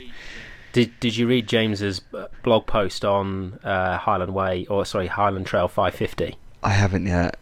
Did 0.73 0.99
Did 0.99 1.17
you 1.17 1.27
read 1.27 1.47
James's 1.47 2.01
uh, 2.13 2.27
blog 2.43 2.67
post 2.67 3.03
on 3.03 3.59
uh, 3.63 3.97
Highland 3.97 4.33
Way 4.33 4.65
or 4.69 4.85
sorry 4.85 5.07
Highland 5.07 5.47
Trail 5.47 5.67
550? 5.67 6.35
I 6.61 6.69
haven't 6.69 7.07
yet. 7.07 7.39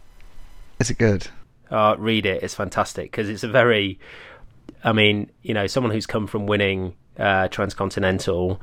Is 0.78 0.90
it 0.90 0.98
good? 0.98 1.28
Uh, 1.70 1.96
read 1.98 2.26
it. 2.26 2.42
It's 2.42 2.54
fantastic 2.54 3.10
because 3.10 3.28
it's 3.28 3.44
a 3.44 3.48
very, 3.48 3.98
I 4.82 4.92
mean, 4.92 5.30
you 5.42 5.54
know, 5.54 5.66
someone 5.66 5.92
who's 5.92 6.06
come 6.06 6.26
from 6.26 6.46
winning 6.46 6.94
uh, 7.18 7.48
Transcontinental. 7.48 8.60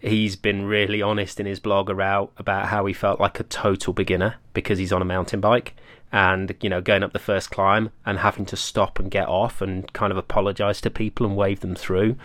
He's 0.00 0.36
been 0.36 0.66
really 0.66 1.00
honest 1.00 1.40
in 1.40 1.46
his 1.46 1.60
blog 1.60 1.88
about 1.88 2.32
about 2.36 2.66
how 2.66 2.84
he 2.84 2.92
felt 2.92 3.20
like 3.20 3.40
a 3.40 3.44
total 3.44 3.94
beginner 3.94 4.34
because 4.52 4.78
he's 4.78 4.92
on 4.92 5.00
a 5.00 5.06
mountain 5.06 5.40
bike 5.40 5.74
and 6.14 6.54
you 6.60 6.70
know 6.70 6.80
going 6.80 7.02
up 7.02 7.12
the 7.12 7.18
first 7.18 7.50
climb 7.50 7.90
and 8.06 8.18
having 8.20 8.46
to 8.46 8.56
stop 8.56 9.00
and 9.00 9.10
get 9.10 9.26
off 9.26 9.60
and 9.60 9.92
kind 9.92 10.12
of 10.12 10.16
apologize 10.16 10.80
to 10.80 10.88
people 10.88 11.26
and 11.26 11.36
wave 11.36 11.58
them 11.58 11.74
through 11.74 12.16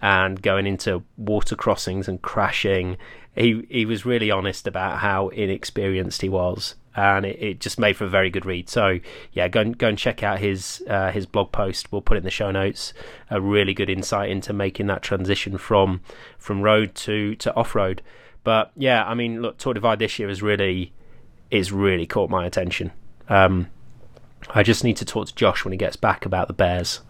and 0.00 0.40
going 0.40 0.66
into 0.66 1.02
water 1.18 1.54
crossings 1.54 2.08
and 2.08 2.22
crashing 2.22 2.96
he 3.34 3.66
he 3.68 3.84
was 3.84 4.06
really 4.06 4.30
honest 4.30 4.66
about 4.66 5.00
how 5.00 5.28
inexperienced 5.28 6.22
he 6.22 6.30
was 6.30 6.76
and 6.96 7.26
it, 7.26 7.42
it 7.42 7.60
just 7.60 7.78
made 7.78 7.96
for 7.96 8.04
a 8.04 8.08
very 8.08 8.30
good 8.30 8.46
read. 8.46 8.68
So 8.68 8.98
yeah 9.32 9.48
go 9.48 9.60
and 9.60 9.76
go 9.76 9.88
and 9.88 9.98
check 9.98 10.22
out 10.22 10.38
his 10.38 10.82
uh, 10.88 11.10
his 11.12 11.26
blog 11.26 11.52
post. 11.52 11.92
We'll 11.92 12.02
put 12.02 12.16
it 12.16 12.18
in 12.18 12.24
the 12.24 12.30
show 12.30 12.50
notes. 12.50 12.92
A 13.30 13.40
really 13.40 13.74
good 13.74 13.90
insight 13.90 14.30
into 14.30 14.52
making 14.52 14.86
that 14.86 15.02
transition 15.02 15.58
from 15.58 16.00
from 16.38 16.62
road 16.62 16.94
to 16.96 17.34
to 17.36 17.54
off-road. 17.54 18.02
But 18.44 18.70
yeah 18.76 19.04
i 19.04 19.14
mean 19.14 19.42
look 19.42 19.58
tour 19.58 19.74
divide 19.74 19.98
this 19.98 20.18
year 20.18 20.28
has 20.28 20.42
really 20.42 20.92
is 21.50 21.72
really 21.72 22.06
caught 22.06 22.30
my 22.30 22.46
attention. 22.46 22.92
Um, 23.28 23.68
I 24.50 24.62
just 24.62 24.84
need 24.84 24.96
to 24.98 25.04
talk 25.04 25.26
to 25.26 25.34
Josh 25.34 25.64
when 25.64 25.72
he 25.72 25.78
gets 25.78 25.96
back 25.96 26.26
about 26.26 26.48
the 26.48 26.54
Bears. 26.54 27.00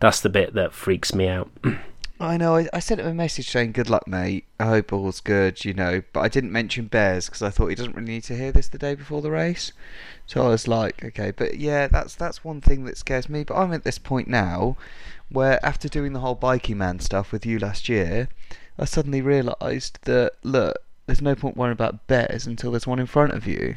That's 0.00 0.20
the 0.20 0.28
bit 0.28 0.54
that 0.54 0.72
freaks 0.72 1.14
me 1.14 1.28
out. 1.28 1.50
I 2.26 2.36
know. 2.36 2.56
I, 2.56 2.68
I 2.72 2.78
sent 2.80 3.00
him 3.00 3.06
a 3.06 3.14
message 3.14 3.50
saying, 3.50 3.72
"Good 3.72 3.90
luck, 3.90 4.06
mate. 4.06 4.44
I 4.58 4.66
hope 4.66 4.92
all's 4.92 5.20
good." 5.20 5.64
You 5.64 5.74
know, 5.74 6.02
but 6.12 6.20
I 6.20 6.28
didn't 6.28 6.52
mention 6.52 6.86
bears 6.86 7.26
because 7.26 7.42
I 7.42 7.50
thought 7.50 7.68
he 7.68 7.74
doesn't 7.74 7.94
really 7.94 8.12
need 8.12 8.24
to 8.24 8.36
hear 8.36 8.52
this 8.52 8.68
the 8.68 8.78
day 8.78 8.94
before 8.94 9.22
the 9.22 9.30
race. 9.30 9.72
So 10.26 10.44
I 10.44 10.48
was 10.48 10.66
like, 10.68 11.04
"Okay," 11.04 11.30
but 11.30 11.58
yeah, 11.58 11.86
that's 11.88 12.14
that's 12.14 12.44
one 12.44 12.60
thing 12.60 12.84
that 12.84 12.98
scares 12.98 13.28
me. 13.28 13.44
But 13.44 13.56
I'm 13.56 13.72
at 13.72 13.84
this 13.84 13.98
point 13.98 14.28
now 14.28 14.76
where, 15.28 15.64
after 15.64 15.88
doing 15.88 16.12
the 16.12 16.20
whole 16.20 16.36
BikingMan 16.36 17.02
stuff 17.02 17.32
with 17.32 17.46
you 17.46 17.58
last 17.58 17.88
year, 17.88 18.28
I 18.78 18.84
suddenly 18.84 19.22
realised 19.22 19.98
that 20.02 20.32
look, 20.42 20.78
there's 21.06 21.22
no 21.22 21.34
point 21.34 21.56
worrying 21.56 21.72
about 21.72 22.06
bears 22.06 22.46
until 22.46 22.70
there's 22.72 22.86
one 22.86 22.98
in 22.98 23.06
front 23.06 23.32
of 23.32 23.46
you. 23.46 23.76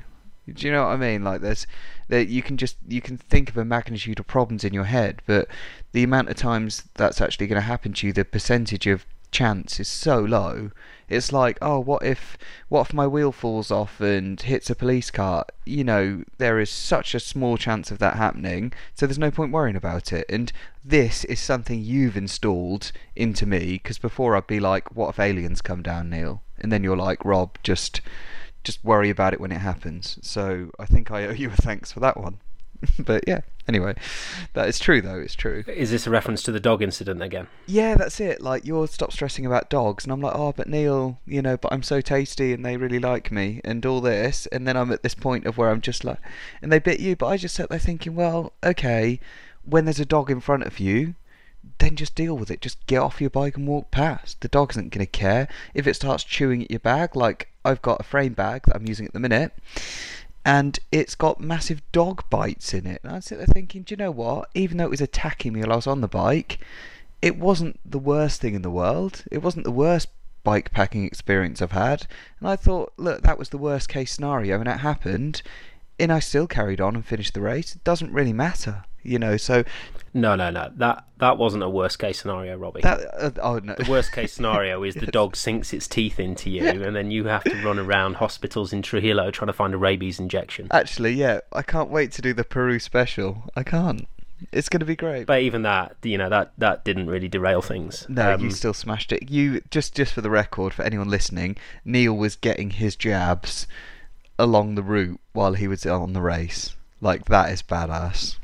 Do 0.53 0.65
you 0.65 0.71
know 0.71 0.83
what 0.83 0.93
I 0.93 0.97
mean? 0.97 1.23
Like 1.23 1.41
there's 1.41 1.67
that 2.07 2.27
you 2.27 2.41
can 2.41 2.57
just 2.57 2.77
you 2.88 3.01
can 3.01 3.17
think 3.17 3.49
of 3.49 3.57
a 3.57 3.65
magnitude 3.65 4.19
of 4.19 4.27
problems 4.27 4.63
in 4.63 4.73
your 4.73 4.86
head, 4.86 5.21
but 5.25 5.47
the 5.91 6.03
amount 6.03 6.29
of 6.29 6.36
times 6.36 6.83
that's 6.95 7.21
actually 7.21 7.47
going 7.47 7.62
to 7.62 7.67
happen 7.67 7.93
to 7.93 8.07
you, 8.07 8.13
the 8.13 8.25
percentage 8.25 8.88
of 8.88 9.05
chance 9.31 9.79
is 9.79 9.88
so 9.88 10.19
low. 10.19 10.71
It's 11.10 11.31
like, 11.31 11.57
oh, 11.62 11.79
what 11.79 12.03
if 12.03 12.38
what 12.69 12.88
if 12.88 12.93
my 12.93 13.07
wheel 13.07 13.31
falls 13.31 13.71
off 13.71 14.01
and 14.01 14.39
hits 14.41 14.69
a 14.69 14.75
police 14.75 15.10
car? 15.12 15.45
You 15.65 15.83
know, 15.83 16.23
there 16.38 16.60
is 16.60 16.69
such 16.69 17.15
a 17.15 17.19
small 17.19 17.57
chance 17.57 17.91
of 17.91 17.99
that 17.99 18.15
happening, 18.15 18.73
so 18.93 19.05
there's 19.05 19.19
no 19.19 19.31
point 19.31 19.53
worrying 19.53 19.75
about 19.75 20.12
it. 20.12 20.25
And 20.29 20.51
this 20.83 21.23
is 21.25 21.39
something 21.39 21.81
you've 21.81 22.17
installed 22.17 22.91
into 23.15 23.45
me 23.45 23.73
because 23.73 23.97
before 23.97 24.36
I'd 24.36 24.47
be 24.47 24.60
like, 24.60 24.95
what 24.95 25.10
if 25.10 25.19
aliens 25.19 25.62
come 25.62 25.81
down, 25.81 26.10
Neil? 26.10 26.41
And 26.60 26.71
then 26.71 26.83
you're 26.83 26.97
like, 26.97 27.23
Rob, 27.23 27.57
just 27.63 28.01
just 28.67 28.84
worry 28.84 29.10
about 29.10 29.34
it 29.34 29.39
when 29.41 29.51
it 29.51 29.60
happens. 29.60 30.19
So 30.21 30.71
I 30.77 30.86
think 30.86 31.10
I 31.10 31.25
owe 31.25 31.32
you 31.32 31.49
a 31.49 31.56
thanks 31.56 31.91
for 31.91 32.01
that 32.01 32.17
one. 32.17 32.39
but 32.99 33.23
yeah, 33.25 33.39
anyway, 33.67 33.95
that 34.53 34.67
is 34.67 34.77
true 34.77 35.01
though. 35.01 35.17
It's 35.19 35.34
true. 35.34 35.63
Is 35.67 35.89
this 35.89 36.06
a 36.06 36.12
reference 36.12 36.43
to 36.43 36.51
the 36.51 36.60
dog 36.60 36.84
incident 36.84 37.23
again? 37.23 37.47
Yeah, 37.65 37.95
that's 37.95 38.19
it. 38.19 38.41
Like 38.41 38.65
you're 38.65 38.88
stop 38.88 39.12
stressing 39.12 39.45
about 39.45 39.69
dogs, 39.69 40.03
and 40.03 40.12
I'm 40.12 40.21
like, 40.21 40.36
oh, 40.36 40.53
but 40.56 40.67
Neil, 40.67 41.17
you 41.25 41.41
know, 41.41 41.58
but 41.58 41.73
I'm 41.73 41.82
so 41.82 42.01
tasty, 42.01 42.53
and 42.53 42.63
they 42.63 42.77
really 42.77 42.99
like 42.99 43.32
me, 43.32 43.62
and 43.63 43.84
all 43.86 44.01
this, 44.01 44.45
and 44.51 44.67
then 44.67 44.77
I'm 44.77 44.91
at 44.91 45.01
this 45.01 45.15
point 45.15 45.45
of 45.47 45.58
where 45.58 45.69
I'm 45.69 45.82
just 45.82 46.03
like, 46.03 46.19
and 46.62 46.71
they 46.71 46.77
bit 46.77 46.99
you, 46.99 47.15
but 47.15 47.27
I 47.27 47.38
just 47.38 47.56
sat 47.56 47.69
there 47.69 47.80
thinking, 47.80 48.13
well, 48.13 48.53
okay, 48.63 49.19
when 49.63 49.86
there's 49.86 49.99
a 49.99 50.06
dog 50.06 50.30
in 50.30 50.41
front 50.41 50.63
of 50.63 50.80
you, 50.80 51.15
then 51.80 51.95
just 51.95 52.15
deal 52.15 52.38
with 52.38 52.51
it. 52.51 52.62
Just 52.62 52.86
get 52.88 52.99
off 52.99 53.21
your 53.21 53.30
bike 53.30 53.58
and 53.58 53.67
walk 53.67 53.91
past. 53.91 54.41
The 54.41 54.47
dog 54.47 54.71
isn't 54.71 54.93
going 54.93 55.06
to 55.06 55.12
care. 55.12 55.47
If 55.73 55.88
it 55.88 55.95
starts 55.95 56.23
chewing 56.23 56.63
at 56.63 56.71
your 56.71 56.80
bag, 56.80 57.15
like 57.15 57.49
I've 57.63 57.82
got 57.82 57.99
a 57.99 58.03
frame 58.03 58.34
bag 58.34 58.63
that 58.65 58.75
I'm 58.75 58.88
using 58.88 59.06
at 59.06 59.13
the 59.13 59.19
minute, 59.19 59.53
and 60.45 60.80
it's 60.91 61.15
got 61.15 61.41
massive 61.41 61.82
dog 61.91 62.23
bites 62.30 62.73
in 62.73 62.86
it. 62.88 63.01
And 63.03 63.13
I 63.13 63.19
sit 63.19 63.38
there 63.38 63.47
thinking, 63.47 63.84
do 63.84 63.93
you 63.93 63.97
know 63.97 64.12
what? 64.12 64.49
Even 64.53 64.77
though 64.77 64.86
it 64.86 64.91
was 64.91 65.01
attacking 65.01 65.53
me 65.53 65.62
while 65.62 65.73
I 65.73 65.75
was 65.75 65.88
on 65.88 66.01
the 66.01 66.08
bike, 66.08 66.60
it 67.21 67.38
wasn't 67.38 67.80
the 67.89 67.99
worst 67.99 68.41
thing 68.41 68.53
in 68.53 68.62
the 68.62 68.71
world. 68.71 69.25
It 69.32 69.41
wasn't 69.41 69.65
the 69.65 69.71
worst 69.71 70.08
bike 70.43 70.71
packing 70.71 71.03
experience 71.03 71.62
I've 71.62 71.71
had. 71.73 72.08
And 72.39 72.47
I 72.47 72.56
thought, 72.56 72.93
look, 72.95 73.23
that 73.23 73.38
was 73.38 73.49
the 73.49 73.58
worst 73.58 73.89
case 73.89 74.13
scenario, 74.13 74.60
and 74.60 74.69
it 74.69 74.80
happened. 74.80 75.41
And 75.99 76.13
I 76.13 76.19
still 76.19 76.47
carried 76.47 76.80
on 76.80 76.95
and 76.95 77.06
finished 77.06 77.34
the 77.34 77.41
race. 77.41 77.75
It 77.75 77.84
doesn't 77.84 78.13
really 78.13 78.34
matter 78.34 78.86
you 79.08 79.20
know. 79.20 79.38
So 79.38 79.63
no, 80.17 80.36
no, 80.36 80.50
no. 80.50 80.72
That 80.76 81.06
that 81.17 81.38
wasn't 81.38 81.63
a 81.63 81.70
worst 81.70 82.00
case 82.00 82.20
scenario, 82.20 82.58
Robbie. 82.58 82.82
That 82.82 83.00
uh, 83.13 83.32
oh 83.41 83.60
no. 83.60 83.76
The 83.76 83.89
worst 83.89 84.12
case 84.12 84.34
scenario 84.36 84.84
is 84.84 84.96
the 84.96 85.08
dog 85.08 85.36
sinks 85.36 85.74
its 85.74 85.88
teeth 85.88 86.20
into 86.20 86.50
you, 86.50 86.65
and 86.65 86.96
then 86.96 87.12
you 87.12 87.26
have 87.26 87.43
to 87.43 87.63
run 87.63 87.80
around 87.80 88.15
hospitals 88.15 88.74
in 88.74 88.82
Trujillo 88.82 89.32
trying 89.32 89.48
to 89.48 89.54
find 89.54 89.74
a 89.74 89.78
rabies 89.78 90.20
injection. 90.20 90.67
Actually, 90.72 91.13
yeah, 91.13 91.39
I 91.54 91.62
can't 91.62 91.89
wait 91.89 92.12
to 92.13 92.22
do 92.22 92.34
the 92.34 92.43
Peru 92.43 92.80
special. 92.80 93.43
I 93.56 93.63
can't. 93.63 94.08
It's 94.52 94.70
going 94.70 94.82
to 94.82 94.86
be 94.86 94.96
great. 94.96 95.26
But 95.26 95.41
even 95.41 95.63
that, 95.63 95.96
you 96.04 96.17
know, 96.17 96.30
that 96.30 96.54
that 96.58 96.84
didn't 96.84 97.10
really 97.10 97.28
derail 97.28 97.62
things. 97.62 98.06
No, 98.10 98.34
um, 98.34 98.41
you 98.41 98.52
still 98.52 98.74
smashed 98.74 99.12
it. 99.12 99.30
You 99.30 99.62
just 99.72 99.96
just 99.96 100.13
for 100.13 100.22
the 100.22 100.30
record, 100.30 100.74
for 100.74 100.84
anyone 100.84 101.10
listening, 101.10 101.58
Neil 101.86 102.15
was 102.15 102.36
getting 102.36 102.72
his 102.72 102.96
jabs 102.96 103.67
along 104.39 104.76
the 104.76 104.84
route 104.84 105.20
while 105.34 105.54
he 105.54 105.67
was 105.67 105.86
on 105.86 106.13
the 106.13 106.22
race. 106.22 106.76
Like 107.02 107.26
that 107.26 107.52
is 107.52 107.62
badass 107.62 108.38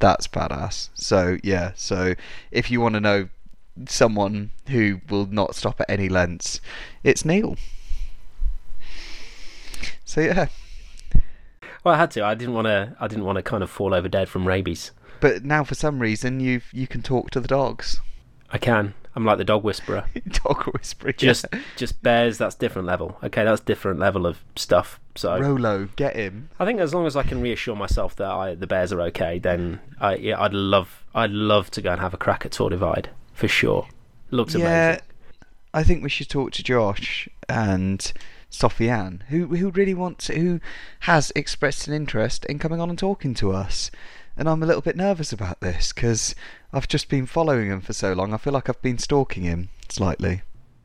that's 0.00 0.26
badass. 0.26 0.88
So 0.94 1.38
yeah, 1.44 1.72
so 1.76 2.14
if 2.50 2.70
you 2.70 2.80
want 2.80 2.94
to 2.94 3.00
know 3.00 3.28
someone 3.86 4.50
who 4.68 5.00
will 5.08 5.26
not 5.26 5.54
stop 5.54 5.80
at 5.80 5.88
any 5.88 6.08
lengths, 6.08 6.60
it's 7.04 7.24
Neil. 7.24 7.56
So 10.04 10.20
yeah. 10.22 10.46
Well, 11.84 11.94
I 11.94 11.98
had 11.98 12.10
to. 12.12 12.24
I 12.24 12.34
didn't 12.34 12.54
want 12.54 12.66
to. 12.66 12.96
I 13.00 13.06
didn't 13.06 13.24
want 13.24 13.36
to 13.36 13.42
kind 13.42 13.62
of 13.62 13.70
fall 13.70 13.94
over 13.94 14.08
dead 14.08 14.28
from 14.28 14.46
rabies. 14.46 14.90
But 15.20 15.44
now, 15.44 15.64
for 15.64 15.74
some 15.74 16.00
reason, 16.00 16.40
you 16.40 16.60
you 16.72 16.86
can 16.86 17.02
talk 17.02 17.30
to 17.30 17.40
the 17.40 17.48
dogs. 17.48 18.00
I 18.52 18.58
can. 18.58 18.94
I'm 19.14 19.24
like 19.24 19.38
the 19.38 19.44
dog 19.44 19.64
whisperer. 19.64 20.04
Dog 20.44 20.64
whisperer. 20.72 21.12
Just 21.12 21.44
yeah. 21.52 21.60
just 21.76 22.02
bears. 22.02 22.38
That's 22.38 22.54
different 22.54 22.86
level. 22.86 23.18
Okay, 23.24 23.44
that's 23.44 23.60
different 23.60 23.98
level 23.98 24.24
of 24.24 24.42
stuff. 24.54 25.00
So 25.16 25.38
Rolo, 25.38 25.88
get 25.96 26.14
him. 26.14 26.50
I 26.60 26.64
think 26.64 26.80
as 26.80 26.94
long 26.94 27.06
as 27.06 27.16
I 27.16 27.24
can 27.24 27.40
reassure 27.40 27.74
myself 27.74 28.14
that 28.16 28.30
I, 28.30 28.54
the 28.54 28.68
bears 28.68 28.92
are 28.92 29.00
okay, 29.02 29.38
then 29.38 29.80
I, 30.00 30.16
yeah, 30.16 30.40
I'd 30.40 30.54
love 30.54 31.04
I'd 31.14 31.32
love 31.32 31.70
to 31.72 31.82
go 31.82 31.90
and 31.90 32.00
have 32.00 32.14
a 32.14 32.16
crack 32.16 32.46
at 32.46 32.52
Tour 32.52 32.70
Divide 32.70 33.10
for 33.34 33.48
sure. 33.48 33.88
Looks 34.30 34.54
yeah, 34.54 34.90
amazing. 34.90 35.04
I 35.74 35.82
think 35.82 36.02
we 36.02 36.08
should 36.08 36.28
talk 36.28 36.52
to 36.52 36.62
Josh 36.62 37.28
and 37.48 38.12
Sofiane, 38.50 39.22
who 39.24 39.46
who 39.46 39.70
really 39.70 39.94
wants, 39.94 40.28
who 40.28 40.60
has 41.00 41.32
expressed 41.34 41.88
an 41.88 41.94
interest 41.94 42.44
in 42.44 42.60
coming 42.60 42.80
on 42.80 42.90
and 42.90 42.98
talking 42.98 43.34
to 43.34 43.52
us. 43.52 43.90
And 44.40 44.48
I'm 44.48 44.62
a 44.62 44.66
little 44.66 44.80
bit 44.80 44.96
nervous 44.96 45.34
about 45.34 45.60
this 45.60 45.92
because 45.92 46.34
I've 46.72 46.88
just 46.88 47.10
been 47.10 47.26
following 47.26 47.68
him 47.68 47.82
for 47.82 47.92
so 47.92 48.14
long. 48.14 48.32
I 48.32 48.38
feel 48.38 48.54
like 48.54 48.70
I've 48.70 48.80
been 48.80 48.96
stalking 48.96 49.42
him 49.42 49.68
slightly. 49.90 50.40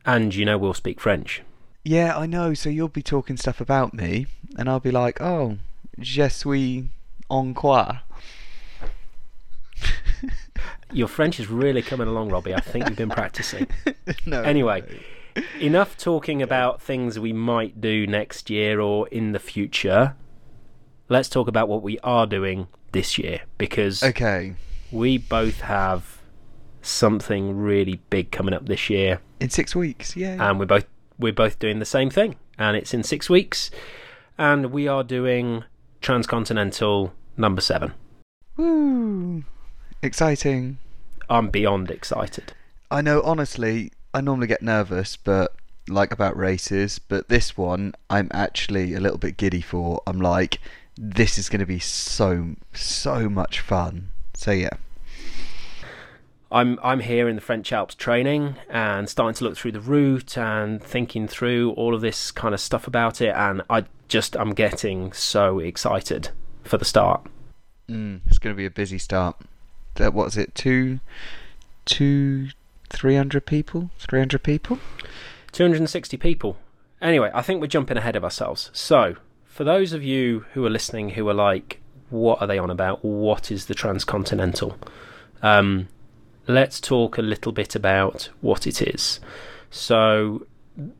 And 0.06 0.36
you 0.36 0.44
know 0.44 0.58
we'll 0.58 0.74
speak 0.74 1.00
French. 1.00 1.41
Yeah, 1.82 2.18
I 2.18 2.26
know. 2.26 2.54
So 2.54 2.70
you'll 2.70 2.89
be 2.89 3.02
talking 3.02 3.38
stuff 3.38 3.62
about 3.62 3.94
me, 3.94 4.28
and 4.58 4.68
I'll 4.68 4.82
be 4.82 4.91
like, 4.91 5.22
"Oh, 5.22 5.60
je 5.98 6.28
suis 6.28 6.84
en 7.32 7.54
quoi?" 7.54 8.00
Your 10.91 11.08
French 11.08 11.39
is 11.39 11.50
really 11.50 11.82
coming 11.82 12.10
along, 12.10 12.32
Robbie. 12.32 12.54
I 12.54 12.60
think 12.60 12.89
you've 12.89 12.98
been 12.98 13.10
practicing. 13.10 13.68
no. 14.26 14.41
Anyway, 14.41 14.84
enough 15.62 15.96
talking 15.96 16.41
about 16.41 16.82
things 16.82 17.20
we 17.20 17.32
might 17.32 17.80
do 17.80 18.06
next 18.06 18.50
year 18.50 18.82
or 18.82 19.08
in 19.08 19.32
the 19.32 19.39
future. 19.39 20.18
Let's 21.08 21.30
talk 21.30 21.48
about 21.48 21.70
what 21.70 21.84
we 21.84 22.00
are 22.00 22.28
doing 22.28 22.68
this 22.95 23.17
year 23.17 23.41
because 23.58 24.01
Okay. 24.01 24.55
we 24.91 25.17
both 25.17 25.60
have 25.62 26.17
something 26.81 27.58
really 27.58 27.99
big 28.10 28.31
coming 28.31 28.53
up 28.53 28.65
this 28.67 28.89
year 28.89 29.19
In 29.39 29.49
six 29.49 29.75
weeks, 29.75 30.15
yeah. 30.15 30.38
and 30.49 30.60
we're 30.60 30.65
both 30.65 30.86
we're 31.19 31.34
both 31.34 31.60
doing 31.60 31.79
the 31.79 31.86
same 31.97 32.10
thing 32.10 32.36
and 32.58 32.75
it's 32.77 32.93
in 32.93 33.03
6 33.03 33.29
weeks 33.29 33.69
and 34.38 34.71
we 34.71 34.88
are 34.88 35.03
doing 35.03 35.63
transcontinental 36.01 37.13
number 37.38 37.62
7. 37.62 37.93
Woo! 38.58 39.43
Exciting. 40.01 40.77
I'm 41.29 41.49
beyond 41.49 41.89
excited. 41.91 42.53
I 42.91 43.01
know, 43.01 43.21
honestly, 43.23 43.91
I 44.13 44.21
normally 44.21 44.47
get 44.47 44.62
nervous, 44.62 45.17
but 45.17 45.53
like 45.88 46.12
about 46.13 46.36
races, 46.38 46.99
but 46.99 47.27
this 47.29 47.58
one 47.58 47.93
I'm 48.10 48.29
actually 48.31 48.93
a 48.93 48.99
little 48.99 49.17
bit 49.17 49.38
giddy 49.38 49.62
for. 49.62 50.01
I'm 50.08 50.19
like, 50.21 50.60
this 50.97 51.38
is 51.38 51.49
going 51.49 51.60
to 51.60 51.65
be 51.65 51.79
so, 51.79 52.55
so 52.73 53.29
much 53.29 53.60
fun. 53.60 54.10
So, 54.34 54.51
yeah. 54.51 54.69
I'm 56.51 56.79
I'm 56.84 57.01
here 57.01 57.27
in 57.27 57.36
the 57.36 57.41
French 57.41 57.73
Alps 57.73 57.95
training 57.95 58.55
and 58.69 59.10
starting 59.10 59.36
to 59.36 59.43
look 59.43 59.58
through 59.58 59.73
the 59.73 59.81
route 59.81 60.38
and 60.38 60.81
thinking 60.81 61.27
through 61.27 61.71
all 61.71 61.93
of 61.93 62.01
this 62.01 62.31
kind 62.31 62.53
of 62.53 62.62
stuff 62.62 62.88
about 62.88 63.19
it 63.19 63.36
and 63.36 63.63
I 63.69 63.86
just 64.08 64.38
I'm 64.38 64.53
getting 64.53 65.12
so 65.12 65.60
excited 65.60 66.29
for 66.63 66.77
the 66.77 66.86
start. 66.86 67.27
Mm, 67.89 68.21
it's 68.27 68.38
going 68.38 68.55
to 68.55 68.58
be 68.58 68.65
a 68.65 68.71
busy 68.71 68.97
start. 68.99 69.36
That 69.95 70.13
what 70.13 70.27
is 70.27 70.38
it? 70.38 70.55
Two, 70.55 70.99
two, 71.84 72.49
three 72.89 73.15
hundred 73.15 73.45
people. 73.45 73.89
Three 73.99 74.19
hundred 74.19 74.43
people. 74.43 74.79
260 75.51 76.17
people. 76.17 76.58
Anyway, 77.01 77.31
I 77.34 77.41
think 77.41 77.62
we're 77.62 77.67
jumping 77.67 77.95
ahead 77.95 78.17
of 78.17 78.25
ourselves. 78.25 78.69
So, 78.73 79.15
for 79.56 79.63
those 79.63 79.94
of 79.94 80.04
you 80.04 80.44
who 80.52 80.65
are 80.65 80.70
listening 80.70 81.12
who 81.12 81.30
are 81.30 81.34
like, 81.34 81.80
what 82.10 82.41
are 82.41 82.48
they 82.48 82.58
on 82.58 82.70
about? 82.70 83.06
What 83.06 83.50
is 83.50 83.68
the 83.68 83.74
transcontinental? 83.74 84.78
Um, 85.41 85.88
let's 86.46 86.82
talk 86.82 87.18
a 87.18 87.22
little 87.22 87.54
bit 87.54 87.74
about 87.74 88.28
what 88.41 88.68
it 88.68 88.82
is. 88.82 89.22
So, 89.72 90.46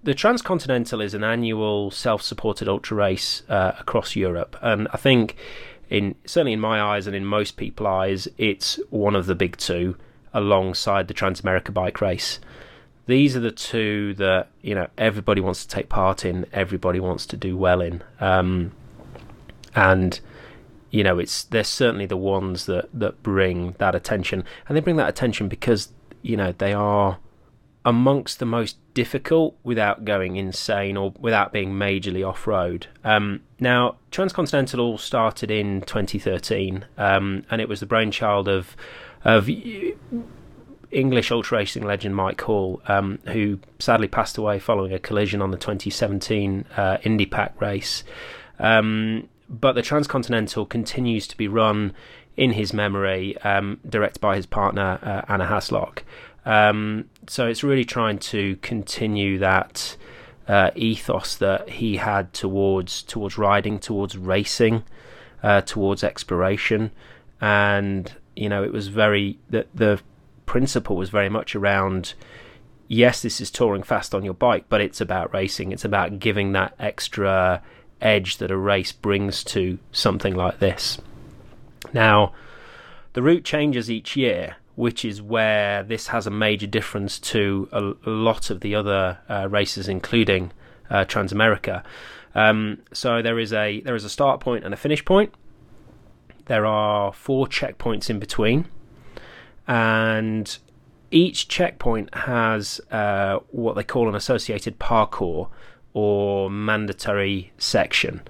the 0.04 0.14
Transcontinental 0.14 1.02
is 1.02 1.14
an 1.14 1.22
annual 1.22 1.92
self-supported 1.92 2.70
ultra 2.70 2.96
race 2.96 3.44
uh, 3.50 3.74
across 3.78 4.16
Europe, 4.16 4.56
and 4.62 4.88
I 4.94 4.96
think, 4.96 5.36
in 5.90 6.16
certainly 6.26 6.54
in 6.54 6.62
my 6.62 6.82
eyes 6.82 7.08
and 7.08 7.16
in 7.16 7.26
most 7.26 7.58
people's 7.58 7.88
eyes, 7.88 8.28
it's 8.38 8.80
one 8.90 9.18
of 9.18 9.26
the 9.26 9.36
big 9.36 9.58
two 9.58 9.98
alongside 10.34 11.10
the 11.10 11.14
Transamerica 11.14 11.74
bike 11.74 12.00
race. 12.00 12.40
These 13.08 13.36
are 13.36 13.40
the 13.40 13.52
two 13.52 14.14
that 14.16 14.50
you 14.62 14.74
know 14.74 14.88
everybody 14.98 15.42
wants 15.42 15.64
to 15.64 15.68
take 15.68 15.90
part 15.90 16.26
in, 16.26 16.46
everybody 16.52 17.00
wants 17.00 17.26
to 17.28 17.38
do 17.38 17.56
well 17.56 17.82
in, 17.82 18.04
um, 18.20 18.72
and 19.76 20.20
you 20.90 21.04
know 21.04 21.20
it's 21.20 21.44
they're 21.44 21.64
certainly 21.64 22.06
the 22.06 22.18
ones 22.18 22.66
that 22.66 22.90
that 22.94 23.22
bring 23.22 23.76
that 23.78 23.94
attention, 23.94 24.44
and 24.68 24.76
they 24.76 24.82
bring 24.82 24.96
that 24.96 25.10
attention 25.10 25.48
because 25.48 25.90
you 26.22 26.36
know 26.36 26.52
they 26.58 26.74
are 26.74 27.20
amongst 27.86 28.40
the 28.40 28.46
most 28.46 28.78
difficult 28.96 29.56
without 29.64 30.04
going 30.04 30.38
insane 30.38 30.98
or 30.98 31.14
without 31.20 31.54
being 31.54 31.74
majorly 31.74 32.28
off 32.28 32.48
road. 32.48 32.88
Um, 33.04 33.42
now, 33.60 33.98
Transcontinental 34.10 34.98
started 34.98 35.52
in 35.52 35.82
2013, 35.82 36.86
um, 36.98 37.46
and 37.52 37.62
it 37.62 37.70
was 37.70 37.82
the 37.82 37.86
brainchild 37.86 38.48
of 38.48 38.76
of 39.24 39.48
English 40.96 41.32
ultra 41.32 41.60
racing 41.60 41.84
legend 41.84 42.16
Mike 42.16 42.42
Hall, 42.42 42.82
um, 42.88 43.20
who 43.28 43.60
sadly 43.80 44.08
passed 44.08 44.38
away 44.38 44.60
following 44.60 44.94
a 44.94 45.00
collision 45.00 45.42
on 45.42 45.52
the 45.52 45.58
2017 45.58 46.66
uh, 46.78 46.98
Indy 47.04 47.26
Pac 47.26 47.60
race. 47.60 48.04
Um, 48.60 49.28
but 49.50 49.74
the 49.74 49.82
Transcontinental 49.82 50.66
continues 50.66 51.28
to 51.28 51.38
be 51.38 51.48
run 51.48 51.94
in 52.38 52.52
his 52.52 52.74
memory, 52.74 53.38
um, 53.40 53.80
directed 53.88 54.20
by 54.20 54.36
his 54.36 54.46
partner 54.46 55.00
uh, 55.02 55.22
Anna 55.32 55.46
Haslock. 55.46 56.00
Um, 56.46 57.10
so 57.28 57.48
it's 57.48 57.64
really 57.64 57.86
trying 57.86 58.20
to 58.20 58.56
continue 58.58 59.38
that 59.40 59.98
uh, 60.48 60.72
ethos 60.76 61.36
that 61.36 61.70
he 61.70 61.98
had 61.98 62.34
towards 62.34 63.02
towards 63.04 63.38
riding, 63.38 63.80
towards 63.80 64.18
racing, 64.18 64.84
uh, 65.44 65.62
towards 65.62 66.04
exploration, 66.04 66.92
and 67.42 68.14
you 68.36 68.48
know 68.48 68.64
it 68.64 68.72
was 68.72 68.88
very 68.88 69.40
the 69.50 69.66
the 69.74 70.02
principle 70.46 70.96
was 70.96 71.10
very 71.10 71.30
much 71.30 71.56
around. 71.56 72.14
Yes, 72.88 73.22
this 73.22 73.42
is 73.42 73.50
touring 73.50 73.84
fast 73.84 74.14
on 74.14 74.24
your 74.24 74.34
bike, 74.34 74.66
but 74.70 74.82
it's 74.82 75.02
about 75.02 75.34
racing. 75.34 75.72
It's 75.72 75.86
about 75.86 76.20
giving 76.20 76.52
that 76.52 76.76
extra 76.80 77.62
edge 78.02 78.38
that 78.38 78.52
a 78.52 78.58
race 78.58 78.92
brings 78.92 79.44
to 79.46 79.80
something 79.92 80.36
like 80.36 80.60
this. 80.60 81.00
Now, 81.94 82.34
the 83.14 83.22
route 83.22 83.44
changes 83.44 83.90
each 83.90 84.16
year, 84.16 84.58
which 84.76 85.06
is 85.06 85.22
where 85.22 85.84
this 85.84 86.08
has 86.08 86.28
a 86.28 86.32
major 86.32 86.68
difference 86.68 87.18
to 87.20 87.70
a, 87.72 88.10
lot 88.10 88.50
of 88.50 88.60
the 88.60 88.76
other 88.76 89.20
uh, 89.30 89.48
races, 89.50 89.88
including 89.88 90.52
uh, 90.90 91.06
Transamerica. 91.06 91.84
Um, 92.36 92.80
so 92.92 93.22
there 93.22 93.40
is 93.40 93.54
a 93.54 93.80
there 93.82 93.96
is 93.96 94.04
a 94.04 94.10
start 94.10 94.42
point 94.42 94.66
and 94.66 94.74
a 94.74 94.78
finish 94.78 95.06
point. 95.06 95.34
There 96.48 96.66
are 96.66 97.14
four 97.14 97.48
checkpoints 97.48 98.10
in 98.10 98.20
between, 98.20 98.68
and 99.68 100.58
each 101.12 101.48
checkpoint 101.48 102.14
has 102.14 102.82
uh, 102.92 103.40
what 103.52 103.76
they 103.76 103.84
call 103.84 104.10
an 104.10 104.16
associated 104.16 104.80
parcours 104.80 105.48
or 105.94 106.50
mandatory 106.50 107.52
section, 107.58 108.22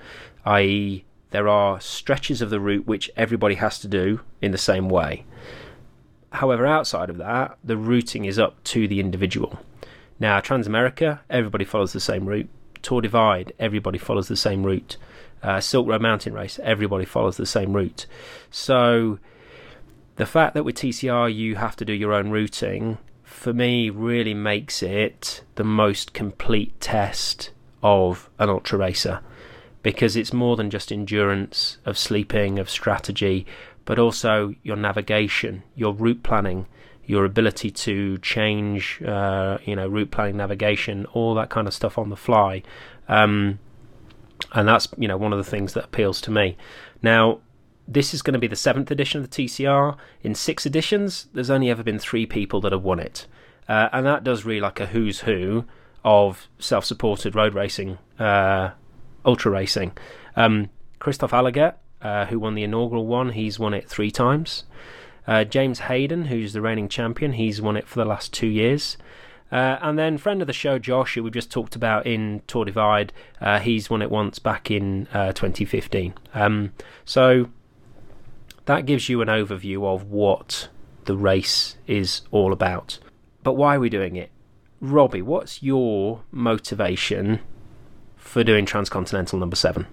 i.e., 0.45 1.03
there 1.31 1.47
are 1.49 1.81
stretches 1.81 2.41
of 2.41 2.49
the 2.49 2.59
route 2.59 2.87
which 2.87 3.11
everybody 3.17 3.55
has 3.55 3.79
to 3.79 3.87
do 3.87 4.21
in 4.41 4.51
the 4.51 4.57
same 4.57 4.87
way. 4.87 5.25
However, 6.31 6.65
outside 6.65 7.09
of 7.09 7.17
that, 7.17 7.57
the 7.63 7.75
routing 7.75 8.25
is 8.25 8.39
up 8.39 8.63
to 8.65 8.87
the 8.87 8.99
individual. 8.99 9.59
Now, 10.19 10.39
Transamerica, 10.39 11.19
everybody 11.29 11.65
follows 11.65 11.91
the 11.91 11.99
same 11.99 12.25
route. 12.25 12.49
Tour 12.81 13.01
Divide, 13.01 13.51
everybody 13.59 13.97
follows 13.97 14.27
the 14.27 14.37
same 14.37 14.63
route. 14.63 14.97
Uh, 15.41 15.59
Silk 15.59 15.87
Road 15.87 16.01
Mountain 16.01 16.33
Race, 16.33 16.59
everybody 16.63 17.03
follows 17.05 17.37
the 17.37 17.45
same 17.45 17.73
route. 17.73 18.05
So, 18.49 19.19
the 20.15 20.25
fact 20.25 20.53
that 20.53 20.63
with 20.63 20.75
TCR 20.75 21.33
you 21.33 21.55
have 21.55 21.75
to 21.77 21.85
do 21.85 21.93
your 21.93 22.13
own 22.13 22.29
routing, 22.29 22.97
for 23.23 23.53
me, 23.53 23.89
really 23.89 24.33
makes 24.33 24.81
it 24.81 25.43
the 25.55 25.63
most 25.63 26.13
complete 26.13 26.79
test 26.79 27.51
of 27.83 28.29
an 28.39 28.49
ultra 28.49 28.77
racer 28.77 29.19
because 29.83 30.15
it's 30.15 30.33
more 30.33 30.55
than 30.55 30.71
just 30.71 30.91
endurance, 30.91 31.77
of 31.85 31.95
sleeping, 31.95 32.57
of 32.57 32.69
strategy, 32.69 33.45
but 33.85 33.99
also 33.99 34.55
your 34.63 34.75
navigation, 34.75 35.61
your 35.75 35.93
route 35.93 36.23
planning, 36.23 36.65
your 37.05 37.23
ability 37.23 37.69
to 37.69 38.17
change, 38.17 38.99
uh, 39.03 39.59
you 39.63 39.75
know, 39.75 39.87
route 39.87 40.09
planning, 40.09 40.37
navigation, 40.37 41.05
all 41.13 41.35
that 41.35 41.51
kind 41.51 41.67
of 41.67 41.73
stuff 41.73 41.99
on 41.99 42.09
the 42.09 42.15
fly. 42.15 42.63
Um, 43.07 43.59
and 44.53 44.67
that's, 44.67 44.87
you 44.97 45.07
know, 45.07 45.17
one 45.17 45.33
of 45.33 45.37
the 45.37 45.49
things 45.49 45.73
that 45.73 45.85
appeals 45.85 46.19
to 46.21 46.31
me. 46.31 46.57
Now, 47.03 47.41
this 47.87 48.13
is 48.13 48.21
going 48.21 48.33
to 48.33 48.39
be 48.39 48.47
the 48.47 48.55
seventh 48.55 48.89
edition 48.91 49.21
of 49.21 49.29
the 49.29 49.45
TCR. 49.45 49.97
In 50.23 50.35
six 50.35 50.65
editions, 50.65 51.27
there's 51.33 51.49
only 51.49 51.69
ever 51.69 51.83
been 51.83 51.99
three 51.99 52.25
people 52.25 52.61
that 52.61 52.71
have 52.71 52.83
won 52.83 52.99
it. 52.99 53.27
Uh, 53.67 53.89
and 53.91 54.05
that 54.05 54.23
does 54.23 54.45
really 54.45 54.61
like 54.61 54.79
a 54.79 54.87
who's 54.87 55.21
who 55.21 55.65
of 56.03 56.47
self 56.59 56.85
supported 56.85 57.35
road 57.35 57.53
racing, 57.53 57.97
uh, 58.19 58.71
ultra 59.25 59.51
racing. 59.51 59.91
Um, 60.35 60.69
Kristof 60.99 61.29
Allegaert, 61.29 61.75
uh, 62.01 62.25
who 62.27 62.39
won 62.39 62.55
the 62.55 62.63
inaugural 62.63 63.07
one, 63.07 63.31
he's 63.31 63.59
won 63.59 63.73
it 63.73 63.89
three 63.89 64.11
times. 64.11 64.63
Uh, 65.27 65.43
James 65.43 65.79
Hayden, 65.79 66.25
who's 66.25 66.53
the 66.53 66.61
reigning 66.61 66.87
champion, 66.87 67.33
he's 67.33 67.61
won 67.61 67.75
it 67.75 67.87
for 67.87 67.99
the 67.99 68.05
last 68.05 68.31
two 68.31 68.47
years. 68.47 68.97
Uh, 69.51 69.77
and 69.81 69.97
then 69.97 70.17
friend 70.17 70.41
of 70.41 70.47
the 70.47 70.53
show, 70.53 70.77
Josh, 70.77 71.15
who 71.15 71.23
we've 71.23 71.33
just 71.33 71.51
talked 71.51 71.75
about 71.75 72.05
in 72.05 72.41
Tour 72.47 72.65
Divide, 72.65 73.13
uh, 73.41 73.59
he's 73.59 73.89
won 73.89 74.01
it 74.01 74.11
once 74.11 74.39
back 74.39 74.69
in 74.69 75.07
uh, 75.13 75.31
2015. 75.33 76.13
Um, 76.33 76.73
so 77.05 77.49
that 78.65 78.85
gives 78.85 79.09
you 79.09 79.21
an 79.21 79.27
overview 79.27 79.85
of 79.85 80.03
what 80.03 80.69
the 81.05 81.15
race 81.15 81.77
is 81.87 82.21
all 82.31 82.51
about. 82.51 82.99
But 83.43 83.53
why 83.53 83.75
are 83.75 83.79
we 83.79 83.89
doing 83.89 84.15
it? 84.15 84.31
Robbie, 84.81 85.21
what's 85.21 85.63
your 85.63 86.23
motivation 86.31 87.39
for 88.17 88.43
doing 88.43 88.65
Transcontinental 88.65 89.39
number 89.39 89.55
seven? 89.55 89.87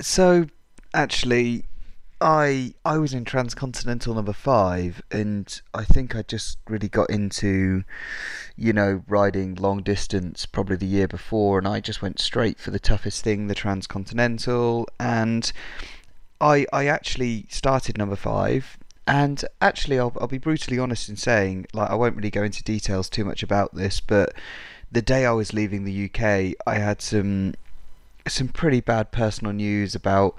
So, 0.00 0.46
actually, 0.94 1.64
I 2.20 2.74
I 2.84 2.98
was 2.98 3.12
in 3.12 3.24
Transcontinental 3.24 4.14
number 4.14 4.32
five, 4.32 5.02
and 5.10 5.60
I 5.74 5.84
think 5.84 6.14
I 6.14 6.22
just 6.22 6.58
really 6.68 6.88
got 6.88 7.10
into, 7.10 7.82
you 8.56 8.72
know, 8.72 9.02
riding 9.08 9.56
long 9.56 9.82
distance 9.82 10.46
probably 10.46 10.76
the 10.76 10.86
year 10.86 11.08
before, 11.08 11.58
and 11.58 11.66
I 11.66 11.80
just 11.80 12.00
went 12.00 12.20
straight 12.20 12.58
for 12.60 12.70
the 12.70 12.78
toughest 12.78 13.24
thing, 13.24 13.48
the 13.48 13.54
Transcontinental, 13.54 14.88
and 15.00 15.52
I 16.42 16.66
I 16.72 16.86
actually 16.86 17.46
started 17.48 17.96
number 17.96 18.16
five. 18.16 18.76
And 19.06 19.44
actually, 19.60 19.98
I'll, 19.98 20.12
I'll 20.20 20.28
be 20.28 20.38
brutally 20.38 20.78
honest 20.78 21.08
in 21.08 21.16
saying, 21.16 21.66
like, 21.72 21.90
I 21.90 21.94
won't 21.96 22.14
really 22.14 22.30
go 22.30 22.44
into 22.44 22.62
details 22.62 23.08
too 23.08 23.24
much 23.24 23.42
about 23.42 23.74
this, 23.74 24.00
but 24.00 24.32
the 24.92 25.02
day 25.02 25.26
I 25.26 25.32
was 25.32 25.52
leaving 25.52 25.84
the 25.84 26.04
UK, 26.04 26.54
I 26.66 26.78
had 26.78 27.02
some 27.02 27.54
some 28.28 28.48
pretty 28.48 28.80
bad 28.80 29.10
personal 29.10 29.52
news 29.52 29.96
about 29.96 30.38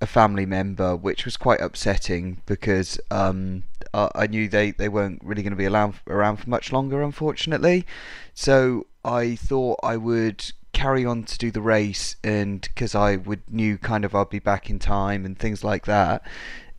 a 0.00 0.06
family 0.06 0.46
member, 0.46 0.96
which 0.96 1.24
was 1.24 1.36
quite 1.36 1.60
upsetting 1.60 2.40
because 2.46 2.98
um, 3.10 3.64
I 3.92 4.26
knew 4.26 4.48
they, 4.48 4.72
they 4.72 4.88
weren't 4.88 5.20
really 5.22 5.42
going 5.42 5.52
to 5.52 5.56
be 5.56 5.66
around, 5.66 5.94
around 6.06 6.38
for 6.38 6.50
much 6.50 6.72
longer, 6.72 7.02
unfortunately. 7.02 7.86
So 8.34 8.86
I 9.04 9.36
thought 9.36 9.78
I 9.82 9.96
would 9.96 10.52
carry 10.80 11.04
on 11.04 11.24
to 11.24 11.36
do 11.36 11.50
the 11.50 11.60
race, 11.60 12.16
and 12.24 12.62
because 12.62 12.94
I 12.94 13.16
would 13.16 13.42
knew 13.50 13.76
kind 13.76 14.02
of 14.02 14.14
I'd 14.14 14.30
be 14.30 14.38
back 14.38 14.70
in 14.70 14.78
time 14.78 15.26
and 15.26 15.38
things 15.38 15.62
like 15.62 15.84
that. 15.84 16.22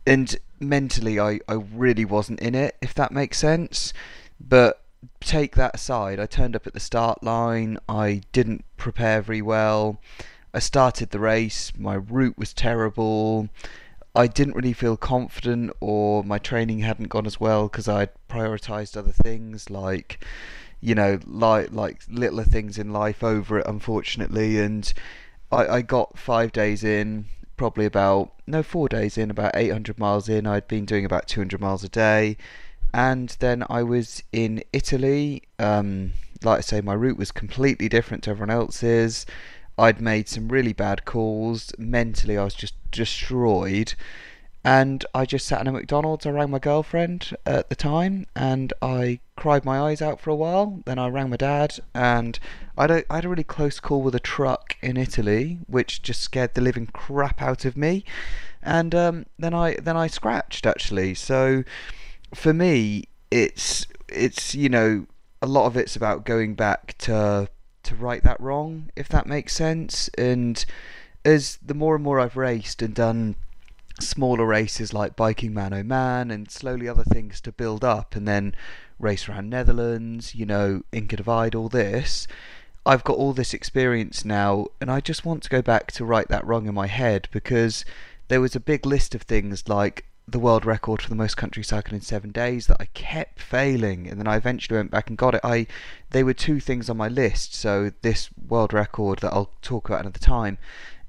And 0.04 0.34
mentally, 0.58 1.20
I, 1.20 1.38
I 1.46 1.54
really 1.54 2.04
wasn't 2.04 2.40
in 2.40 2.56
it, 2.56 2.76
if 2.82 2.94
that 2.94 3.12
makes 3.12 3.38
sense. 3.38 3.92
But 4.40 4.82
take 5.20 5.54
that 5.54 5.76
aside, 5.76 6.18
I 6.18 6.26
turned 6.26 6.56
up 6.56 6.66
at 6.66 6.72
the 6.72 6.80
start 6.80 7.22
line. 7.22 7.78
I 7.88 8.22
didn't 8.32 8.64
prepare 8.76 9.22
very 9.22 9.40
well. 9.42 10.00
I 10.52 10.58
started 10.58 11.10
the 11.10 11.20
race, 11.20 11.72
my 11.78 11.94
route 11.94 12.36
was 12.36 12.52
terrible. 12.52 13.50
I 14.16 14.26
didn't 14.26 14.56
really 14.56 14.72
feel 14.72 14.96
confident, 14.96 15.70
or 15.78 16.24
my 16.24 16.38
training 16.38 16.80
hadn't 16.80 17.08
gone 17.08 17.24
as 17.24 17.38
well 17.38 17.68
because 17.68 17.88
I'd 17.88 18.10
prioritized 18.28 18.96
other 18.96 19.12
things 19.12 19.70
like, 19.70 20.22
you 20.82 20.94
know, 20.96 21.18
like 21.26 21.72
like 21.72 22.02
littler 22.10 22.44
things 22.44 22.76
in 22.76 22.92
life 22.92 23.22
over 23.22 23.60
it, 23.60 23.66
unfortunately. 23.66 24.58
And 24.58 24.92
I, 25.50 25.66
I 25.66 25.82
got 25.82 26.18
five 26.18 26.52
days 26.52 26.82
in, 26.84 27.26
probably 27.56 27.86
about 27.86 28.32
no 28.46 28.62
four 28.62 28.88
days 28.88 29.16
in, 29.16 29.30
about 29.30 29.52
800 29.54 29.98
miles 29.98 30.28
in. 30.28 30.46
I'd 30.46 30.68
been 30.68 30.84
doing 30.84 31.04
about 31.04 31.28
200 31.28 31.60
miles 31.60 31.84
a 31.84 31.88
day, 31.88 32.36
and 32.92 33.34
then 33.38 33.64
I 33.70 33.84
was 33.84 34.22
in 34.32 34.62
Italy. 34.72 35.44
Um, 35.58 36.12
like 36.42 36.58
I 36.58 36.62
say, 36.62 36.80
my 36.80 36.94
route 36.94 37.16
was 37.16 37.30
completely 37.30 37.88
different 37.88 38.24
to 38.24 38.30
everyone 38.30 38.50
else's. 38.50 39.24
I'd 39.78 40.00
made 40.00 40.28
some 40.28 40.48
really 40.48 40.72
bad 40.72 41.04
calls. 41.04 41.72
Mentally, 41.78 42.36
I 42.36 42.44
was 42.44 42.54
just 42.54 42.74
destroyed. 42.90 43.94
And 44.64 45.04
I 45.12 45.26
just 45.26 45.46
sat 45.46 45.60
in 45.60 45.66
a 45.66 45.72
McDonald's. 45.72 46.24
I 46.24 46.30
rang 46.30 46.50
my 46.50 46.60
girlfriend 46.60 47.36
at 47.44 47.68
the 47.68 47.74
time 47.74 48.26
and 48.36 48.72
I 48.80 49.18
cried 49.36 49.64
my 49.64 49.80
eyes 49.80 50.00
out 50.00 50.20
for 50.20 50.30
a 50.30 50.36
while. 50.36 50.82
Then 50.84 51.00
I 51.00 51.08
rang 51.08 51.30
my 51.30 51.36
dad 51.36 51.80
and 51.94 52.38
I 52.78 52.82
had 52.82 52.90
a, 52.90 53.12
I 53.12 53.16
had 53.16 53.24
a 53.24 53.28
really 53.28 53.42
close 53.42 53.80
call 53.80 54.02
with 54.02 54.14
a 54.14 54.20
truck 54.20 54.76
in 54.80 54.96
Italy, 54.96 55.58
which 55.66 56.02
just 56.02 56.20
scared 56.20 56.54
the 56.54 56.60
living 56.60 56.86
crap 56.86 57.42
out 57.42 57.64
of 57.64 57.76
me. 57.76 58.04
And 58.62 58.94
um, 58.94 59.26
then 59.36 59.52
I 59.52 59.74
then 59.82 59.96
I 59.96 60.06
scratched 60.06 60.64
actually. 60.64 61.14
So 61.14 61.64
for 62.32 62.52
me, 62.52 63.04
it's 63.32 63.86
it's 64.08 64.54
you 64.54 64.68
know 64.68 65.06
a 65.40 65.46
lot 65.46 65.66
of 65.66 65.76
it's 65.76 65.96
about 65.96 66.24
going 66.24 66.54
back 66.54 66.94
to 66.98 67.48
to 67.82 67.94
right 67.96 68.22
that 68.22 68.40
wrong, 68.40 68.90
if 68.94 69.08
that 69.08 69.26
makes 69.26 69.56
sense. 69.56 70.08
And 70.16 70.64
as 71.24 71.58
the 71.64 71.74
more 71.74 71.96
and 71.96 72.04
more 72.04 72.20
I've 72.20 72.36
raced 72.36 72.80
and 72.80 72.94
done 72.94 73.34
smaller 74.08 74.46
races 74.46 74.92
like 74.92 75.16
biking 75.16 75.54
man 75.54 75.72
oh 75.72 75.82
man 75.82 76.30
and 76.30 76.50
slowly 76.50 76.88
other 76.88 77.04
things 77.04 77.40
to 77.40 77.52
build 77.52 77.84
up 77.84 78.14
and 78.14 78.26
then 78.26 78.54
race 78.98 79.28
around 79.28 79.50
Netherlands, 79.50 80.34
you 80.34 80.46
know, 80.46 80.82
Inca 80.92 81.16
Divide, 81.16 81.54
all 81.54 81.68
this. 81.68 82.26
I've 82.84 83.04
got 83.04 83.16
all 83.16 83.32
this 83.32 83.54
experience 83.54 84.24
now 84.24 84.66
and 84.80 84.90
I 84.90 85.00
just 85.00 85.24
want 85.24 85.42
to 85.44 85.50
go 85.50 85.62
back 85.62 85.92
to 85.92 86.04
right 86.04 86.28
that 86.28 86.46
wrong 86.46 86.66
in 86.66 86.74
my 86.74 86.86
head 86.86 87.28
because 87.32 87.84
there 88.28 88.40
was 88.40 88.56
a 88.56 88.60
big 88.60 88.86
list 88.86 89.14
of 89.14 89.22
things 89.22 89.68
like 89.68 90.04
the 90.26 90.38
world 90.38 90.64
record 90.64 91.02
for 91.02 91.08
the 91.08 91.14
most 91.14 91.36
country 91.36 91.62
cycling 91.62 91.96
in 91.96 92.00
seven 92.00 92.30
days 92.30 92.66
that 92.66 92.76
I 92.80 92.86
kept 92.86 93.40
failing, 93.40 94.08
and 94.08 94.18
then 94.18 94.28
I 94.28 94.36
eventually 94.36 94.78
went 94.78 94.90
back 94.90 95.08
and 95.08 95.18
got 95.18 95.34
it. 95.34 95.40
I 95.42 95.66
they 96.10 96.22
were 96.22 96.34
two 96.34 96.60
things 96.60 96.88
on 96.88 96.96
my 96.96 97.08
list, 97.08 97.54
so 97.54 97.92
this 98.02 98.30
world 98.48 98.72
record 98.72 99.18
that 99.20 99.32
I'll 99.32 99.50
talk 99.62 99.88
about 99.88 100.00
another 100.00 100.18
time, 100.18 100.58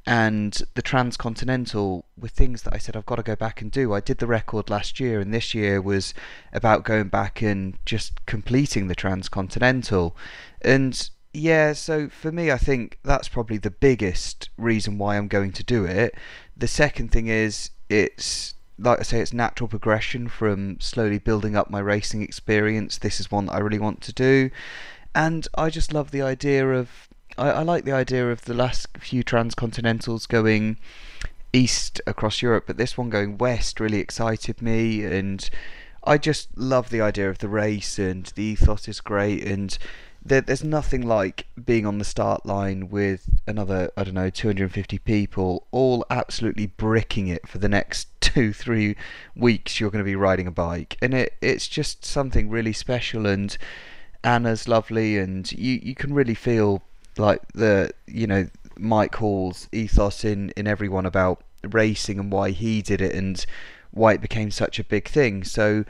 and 0.05 0.61
the 0.75 0.81
transcontinental 0.81 2.05
were 2.17 2.27
things 2.27 2.63
that 2.63 2.73
I 2.73 2.77
said 2.77 2.95
I've 2.95 3.05
got 3.05 3.15
to 3.15 3.23
go 3.23 3.35
back 3.35 3.61
and 3.61 3.71
do. 3.71 3.93
I 3.93 4.01
did 4.01 4.17
the 4.17 4.27
record 4.27 4.69
last 4.69 4.99
year, 4.99 5.19
and 5.19 5.33
this 5.33 5.53
year 5.53 5.81
was 5.81 6.13
about 6.51 6.83
going 6.83 7.07
back 7.09 7.41
and 7.41 7.77
just 7.85 8.25
completing 8.25 8.87
the 8.87 8.95
transcontinental, 8.95 10.15
and 10.61 11.09
yeah, 11.33 11.73
so 11.73 12.09
for 12.09 12.31
me, 12.31 12.51
I 12.51 12.57
think 12.57 12.99
that's 13.03 13.27
probably 13.27 13.57
the 13.57 13.71
biggest 13.71 14.49
reason 14.57 14.99
why 14.99 15.17
I'm 15.17 15.27
going 15.27 15.51
to 15.53 15.63
do 15.63 15.83
it. 15.83 16.15
The 16.55 16.67
second 16.67 17.11
thing 17.11 17.27
is 17.27 17.71
it's 17.89 18.53
like 18.77 18.99
I 18.99 19.03
say, 19.03 19.19
it's 19.19 19.33
natural 19.33 19.67
progression 19.67 20.27
from 20.27 20.79
slowly 20.79 21.19
building 21.19 21.55
up 21.55 21.69
my 21.69 21.79
racing 21.79 22.21
experience. 22.21 22.97
This 22.97 23.19
is 23.19 23.31
one 23.31 23.45
that 23.45 23.53
I 23.53 23.59
really 23.59 23.79
want 23.79 24.01
to 24.01 24.13
do, 24.13 24.49
and 25.15 25.47
I 25.55 25.69
just 25.69 25.93
love 25.93 26.11
the 26.11 26.21
idea 26.21 26.67
of. 26.69 27.09
I, 27.37 27.49
I 27.49 27.63
like 27.63 27.85
the 27.85 27.91
idea 27.91 28.31
of 28.31 28.45
the 28.45 28.53
last 28.53 28.87
few 28.97 29.23
transcontinentals 29.23 30.27
going 30.27 30.77
east 31.51 32.01
across 32.07 32.41
Europe, 32.41 32.65
but 32.67 32.77
this 32.77 32.97
one 32.97 33.09
going 33.09 33.37
west 33.37 33.79
really 33.79 33.99
excited 33.99 34.61
me, 34.61 35.03
and 35.03 35.49
I 36.03 36.17
just 36.17 36.49
love 36.57 36.89
the 36.89 37.01
idea 37.01 37.29
of 37.29 37.39
the 37.39 37.47
race, 37.47 37.97
and 37.99 38.25
the 38.35 38.43
ethos 38.43 38.87
is 38.87 39.01
great, 39.01 39.43
and 39.45 39.77
there, 40.25 40.41
there's 40.41 40.63
nothing 40.63 41.05
like 41.05 41.47
being 41.63 41.85
on 41.85 41.97
the 41.97 42.05
start 42.05 42.45
line 42.45 42.89
with 42.89 43.29
another, 43.45 43.91
I 43.97 44.03
don't 44.03 44.13
know, 44.13 44.29
250 44.29 44.97
people, 44.99 45.67
all 45.71 46.05
absolutely 46.09 46.67
bricking 46.67 47.27
it 47.27 47.47
for 47.47 47.57
the 47.57 47.69
next 47.69 48.07
two, 48.21 48.53
three 48.53 48.95
weeks. 49.35 49.79
You're 49.79 49.91
going 49.91 50.03
to 50.03 50.09
be 50.09 50.15
riding 50.15 50.47
a 50.47 50.51
bike, 50.51 50.97
and 51.01 51.13
it 51.13 51.33
it's 51.41 51.67
just 51.67 52.05
something 52.05 52.49
really 52.49 52.73
special. 52.73 53.27
And 53.27 53.55
Anna's 54.23 54.67
lovely, 54.67 55.17
and 55.17 55.51
you 55.51 55.79
you 55.83 55.95
can 55.95 56.13
really 56.13 56.35
feel 56.35 56.81
like 57.17 57.41
the 57.53 57.91
you 58.07 58.27
know 58.27 58.47
Mike 58.77 59.15
Hall's 59.15 59.67
ethos 59.71 60.23
in 60.23 60.51
in 60.51 60.67
everyone 60.67 61.05
about 61.05 61.43
racing 61.63 62.19
and 62.19 62.31
why 62.31 62.51
he 62.51 62.81
did 62.81 63.01
it 63.01 63.15
and 63.15 63.45
why 63.91 64.13
it 64.13 64.21
became 64.21 64.51
such 64.51 64.79
a 64.79 64.83
big 64.83 65.07
thing. 65.07 65.43
So 65.43 65.85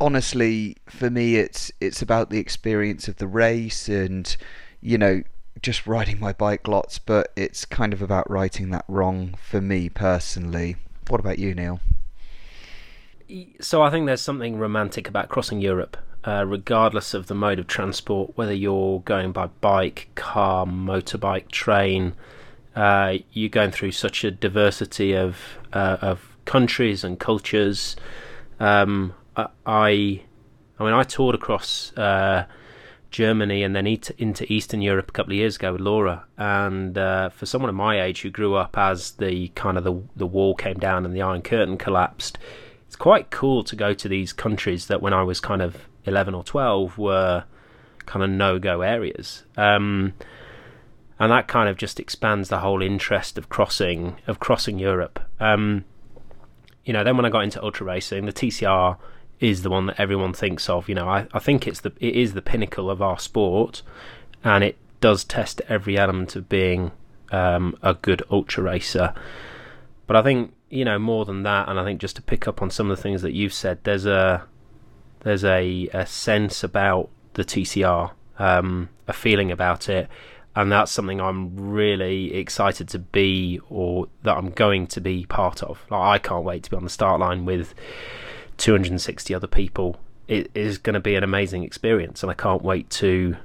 honestly, 0.00 0.76
for 0.88 1.10
me, 1.10 1.36
it's 1.36 1.70
it's 1.80 2.02
about 2.02 2.30
the 2.30 2.38
experience 2.38 3.08
of 3.08 3.16
the 3.16 3.26
race 3.26 3.88
and 3.88 4.36
you 4.80 4.96
know 4.96 5.22
just 5.62 5.86
riding 5.86 6.18
my 6.18 6.32
bike 6.32 6.66
lots. 6.66 6.98
But 6.98 7.32
it's 7.36 7.64
kind 7.64 7.92
of 7.92 8.00
about 8.02 8.30
righting 8.30 8.70
that 8.70 8.84
wrong 8.88 9.34
for 9.42 9.60
me 9.60 9.88
personally. 9.88 10.76
What 11.08 11.20
about 11.20 11.38
you, 11.38 11.54
Neil? 11.54 11.80
So 13.60 13.82
I 13.82 13.90
think 13.90 14.06
there's 14.06 14.20
something 14.20 14.58
romantic 14.58 15.08
about 15.08 15.28
crossing 15.28 15.60
Europe, 15.60 15.96
uh, 16.24 16.44
regardless 16.46 17.14
of 17.14 17.26
the 17.26 17.34
mode 17.34 17.58
of 17.58 17.66
transport, 17.66 18.36
whether 18.36 18.52
you're 18.52 19.00
going 19.00 19.32
by 19.32 19.46
bike, 19.46 20.08
car, 20.14 20.66
motorbike, 20.66 21.50
train. 21.50 22.14
Uh, 22.76 23.18
you're 23.32 23.48
going 23.48 23.70
through 23.70 23.92
such 23.92 24.22
a 24.22 24.30
diversity 24.30 25.12
of 25.12 25.36
uh, 25.72 25.96
of 26.00 26.36
countries 26.44 27.04
and 27.04 27.18
cultures. 27.18 27.96
Um, 28.58 29.14
I, 29.36 29.48
I 29.66 30.84
mean, 30.84 30.92
I 30.92 31.02
toured 31.02 31.34
across 31.34 31.96
uh, 31.96 32.46
Germany 33.10 33.62
and 33.62 33.74
then 33.74 33.86
into 33.86 34.52
Eastern 34.52 34.82
Europe 34.82 35.08
a 35.08 35.12
couple 35.12 35.32
of 35.32 35.36
years 35.36 35.56
ago 35.56 35.72
with 35.72 35.80
Laura. 35.80 36.24
And 36.36 36.96
uh, 36.96 37.30
for 37.30 37.46
someone 37.46 37.68
of 37.68 37.74
my 37.74 38.00
age 38.00 38.22
who 38.22 38.30
grew 38.30 38.54
up 38.54 38.76
as 38.78 39.12
the 39.12 39.48
kind 39.48 39.76
of 39.76 39.84
the 39.84 40.02
the 40.14 40.26
wall 40.26 40.54
came 40.54 40.78
down 40.78 41.04
and 41.04 41.14
the 41.14 41.22
Iron 41.22 41.42
Curtain 41.42 41.76
collapsed, 41.76 42.38
it's 42.86 42.96
quite 42.96 43.30
cool 43.30 43.64
to 43.64 43.74
go 43.74 43.94
to 43.94 44.08
these 44.08 44.32
countries 44.32 44.86
that 44.86 45.02
when 45.02 45.12
I 45.12 45.22
was 45.22 45.40
kind 45.40 45.62
of 45.62 45.88
eleven 46.04 46.34
or 46.34 46.44
twelve 46.44 46.98
were 46.98 47.44
kind 48.06 48.22
of 48.24 48.30
no 48.30 48.58
go 48.58 48.82
areas. 48.82 49.44
Um, 49.56 50.14
and 51.18 51.30
that 51.30 51.48
kind 51.48 51.68
of 51.68 51.76
just 51.76 52.00
expands 52.00 52.48
the 52.48 52.60
whole 52.60 52.80
interest 52.82 53.36
of 53.36 53.48
crossing 53.48 54.16
of 54.26 54.40
crossing 54.40 54.78
Europe. 54.78 55.20
Um, 55.38 55.84
you 56.84 56.92
know, 56.92 57.04
then 57.04 57.16
when 57.16 57.26
I 57.26 57.30
got 57.30 57.44
into 57.44 57.62
ultra 57.62 57.86
racing, 57.86 58.24
the 58.24 58.32
TCR 58.32 58.96
is 59.38 59.62
the 59.62 59.70
one 59.70 59.86
that 59.86 60.00
everyone 60.00 60.32
thinks 60.32 60.68
of. 60.68 60.88
You 60.88 60.94
know, 60.94 61.08
I, 61.08 61.26
I 61.32 61.38
think 61.38 61.66
it's 61.66 61.80
the 61.80 61.92
it 62.00 62.16
is 62.16 62.32
the 62.32 62.42
pinnacle 62.42 62.90
of 62.90 63.02
our 63.02 63.18
sport, 63.18 63.82
and 64.42 64.64
it 64.64 64.76
does 65.00 65.24
test 65.24 65.60
every 65.68 65.98
element 65.98 66.36
of 66.36 66.48
being 66.48 66.90
um, 67.30 67.76
a 67.82 67.94
good 67.94 68.22
ultra 68.30 68.64
racer. 68.64 69.14
But 70.06 70.16
I 70.16 70.22
think 70.22 70.54
you 70.70 70.84
know 70.84 70.98
more 70.98 71.26
than 71.26 71.42
that, 71.42 71.68
and 71.68 71.78
I 71.78 71.84
think 71.84 72.00
just 72.00 72.16
to 72.16 72.22
pick 72.22 72.48
up 72.48 72.62
on 72.62 72.70
some 72.70 72.90
of 72.90 72.96
the 72.96 73.02
things 73.02 73.22
that 73.22 73.32
you've 73.32 73.54
said, 73.54 73.78
there's 73.84 74.06
a 74.06 74.46
there's 75.20 75.44
a, 75.44 75.88
a 75.92 76.06
sense 76.06 76.64
about 76.64 77.10
the 77.34 77.44
TCR, 77.44 78.12
um, 78.38 78.88
a 79.06 79.12
feeling 79.12 79.50
about 79.50 79.88
it, 79.88 80.08
and 80.56 80.70
that's 80.72 80.90
something 80.90 81.20
I'm 81.20 81.56
really 81.56 82.34
excited 82.34 82.88
to 82.88 82.98
be, 82.98 83.60
or 83.68 84.08
that 84.22 84.36
I'm 84.36 84.50
going 84.50 84.86
to 84.88 85.00
be 85.00 85.26
part 85.26 85.62
of. 85.62 85.84
Like, 85.90 86.00
I 86.00 86.18
can't 86.18 86.44
wait 86.44 86.64
to 86.64 86.70
be 86.70 86.76
on 86.76 86.84
the 86.84 86.90
start 86.90 87.20
line 87.20 87.44
with 87.44 87.74
260 88.56 89.34
other 89.34 89.46
people. 89.46 89.96
It 90.26 90.50
is 90.54 90.78
going 90.78 90.94
to 90.94 91.00
be 91.00 91.14
an 91.14 91.24
amazing 91.24 91.62
experience, 91.62 92.22
and 92.22 92.30
I 92.30 92.34
can't 92.34 92.62
wait 92.62 92.90
to 92.90 93.36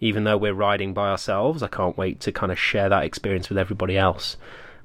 even 0.00 0.24
though 0.24 0.36
we're 0.36 0.52
riding 0.52 0.92
by 0.92 1.08
ourselves, 1.08 1.62
I 1.62 1.68
can't 1.68 1.96
wait 1.96 2.20
to 2.20 2.32
kind 2.32 2.52
of 2.52 2.58
share 2.58 2.90
that 2.90 3.04
experience 3.04 3.48
with 3.48 3.56
everybody 3.56 3.96
else. 3.96 4.36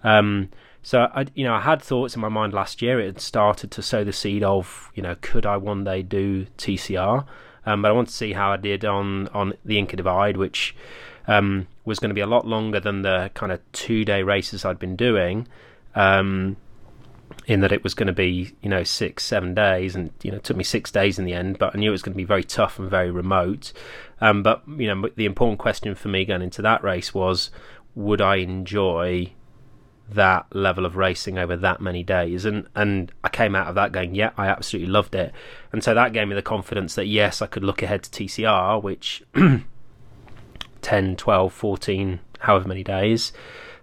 Um, 0.01 0.49
so 0.82 1.09
I, 1.13 1.25
you 1.36 1.43
know, 1.43 1.53
I 1.53 1.61
had 1.61 1.82
thoughts 1.82 2.15
in 2.15 2.21
my 2.21 2.30
mind 2.30 2.53
last 2.53 2.82
year. 2.82 2.99
It 2.99 3.05
had 3.05 3.21
started 3.21 3.71
to 3.71 3.82
sow 3.82 4.03
the 4.03 4.13
seed 4.13 4.43
of, 4.43 4.91
you 4.95 5.03
know, 5.03 5.15
could 5.21 5.45
I 5.45 5.57
one 5.57 5.84
day 5.84 6.01
do 6.01 6.45
TCR? 6.57 7.25
Um, 7.65 7.82
but 7.82 7.89
I 7.89 7.91
want 7.91 8.07
to 8.07 8.13
see 8.13 8.34
how 8.34 8.51
I 8.51 8.57
did 8.57 8.86
on 8.86 9.27
on 9.30 9.53
the 9.65 9.77
Inca 9.77 9.97
Divide, 9.97 10.38
which 10.38 10.75
um, 11.27 11.67
was 11.86 11.99
going 11.99 12.09
to 12.09 12.15
be 12.15 12.21
a 12.21 12.27
lot 12.27 12.47
longer 12.47 12.80
than 12.80 13.01
the 13.01 13.30
kind 13.34 13.51
of 13.51 13.59
two 13.71 14.05
day 14.05 14.23
races 14.23 14.65
I'd 14.65 14.80
been 14.80 14.95
doing. 14.95 15.47
Um, 15.95 16.57
in 17.45 17.61
that 17.61 17.71
it 17.71 17.84
was 17.84 17.93
going 17.93 18.07
to 18.07 18.13
be, 18.13 18.53
you 18.61 18.69
know, 18.69 18.84
six, 18.84 19.23
seven 19.23 19.53
days, 19.53 19.95
and 19.95 20.11
you 20.23 20.32
know, 20.32 20.38
it 20.38 20.43
took 20.43 20.57
me 20.57 20.63
six 20.63 20.91
days 20.91 21.19
in 21.19 21.25
the 21.25 21.34
end. 21.34 21.59
But 21.59 21.75
I 21.75 21.80
knew 21.80 21.89
it 21.89 21.91
was 21.91 22.01
going 22.01 22.13
to 22.13 22.17
be 22.17 22.23
very 22.23 22.43
tough 22.43 22.80
and 22.80 22.89
very 22.89 23.11
remote. 23.11 23.73
Um, 24.21 24.43
but 24.43 24.63
you 24.67 24.88
know, 24.88 25.09
the 25.15 25.25
important 25.25 25.59
question 25.59 25.93
for 25.95 26.07
me 26.07 26.25
going 26.25 26.41
into 26.41 26.61
that 26.61 26.84
race 26.84 27.13
was, 27.13 27.51
would 27.95 28.21
I 28.21 28.38
enjoy 28.38 29.34
that 30.14 30.45
level 30.53 30.86
of 30.86 30.95
racing 30.95 31.38
over 31.38 31.55
that 31.55 31.82
many 31.82 32.03
days? 32.03 32.45
And 32.45 32.68
and 32.76 33.12
I 33.24 33.30
came 33.30 33.55
out 33.55 33.68
of 33.68 33.76
that 33.76 33.91
going, 33.91 34.16
yeah, 34.16 34.32
I 34.38 34.47
absolutely 34.47 34.91
loved 34.91 35.16
it. 35.16 35.34
And 35.72 35.84
so 35.84 35.93
that 35.93 36.14
gave 36.14 36.28
me 36.28 36.36
the 36.36 36.41
confidence 36.41 36.95
that 36.95 37.05
yes, 37.05 37.41
I 37.41 37.47
could 37.47 37.64
look 37.64 37.82
ahead 37.82 38.03
to 38.03 38.10
TCR, 38.10 38.82
which 38.82 39.24
10, 40.82 41.16
12, 41.16 41.53
14, 41.53 42.20
however 42.39 42.68
many 42.68 42.84
days, 42.84 43.32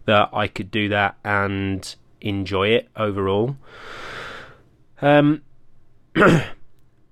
that 0.04 0.30
I 0.32 0.48
could 0.48 0.70
do 0.70 0.88
that 0.88 1.16
and 1.24 1.94
enjoy 2.20 2.68
it 2.68 2.88
overall. 2.96 3.56
Um. 5.00 5.42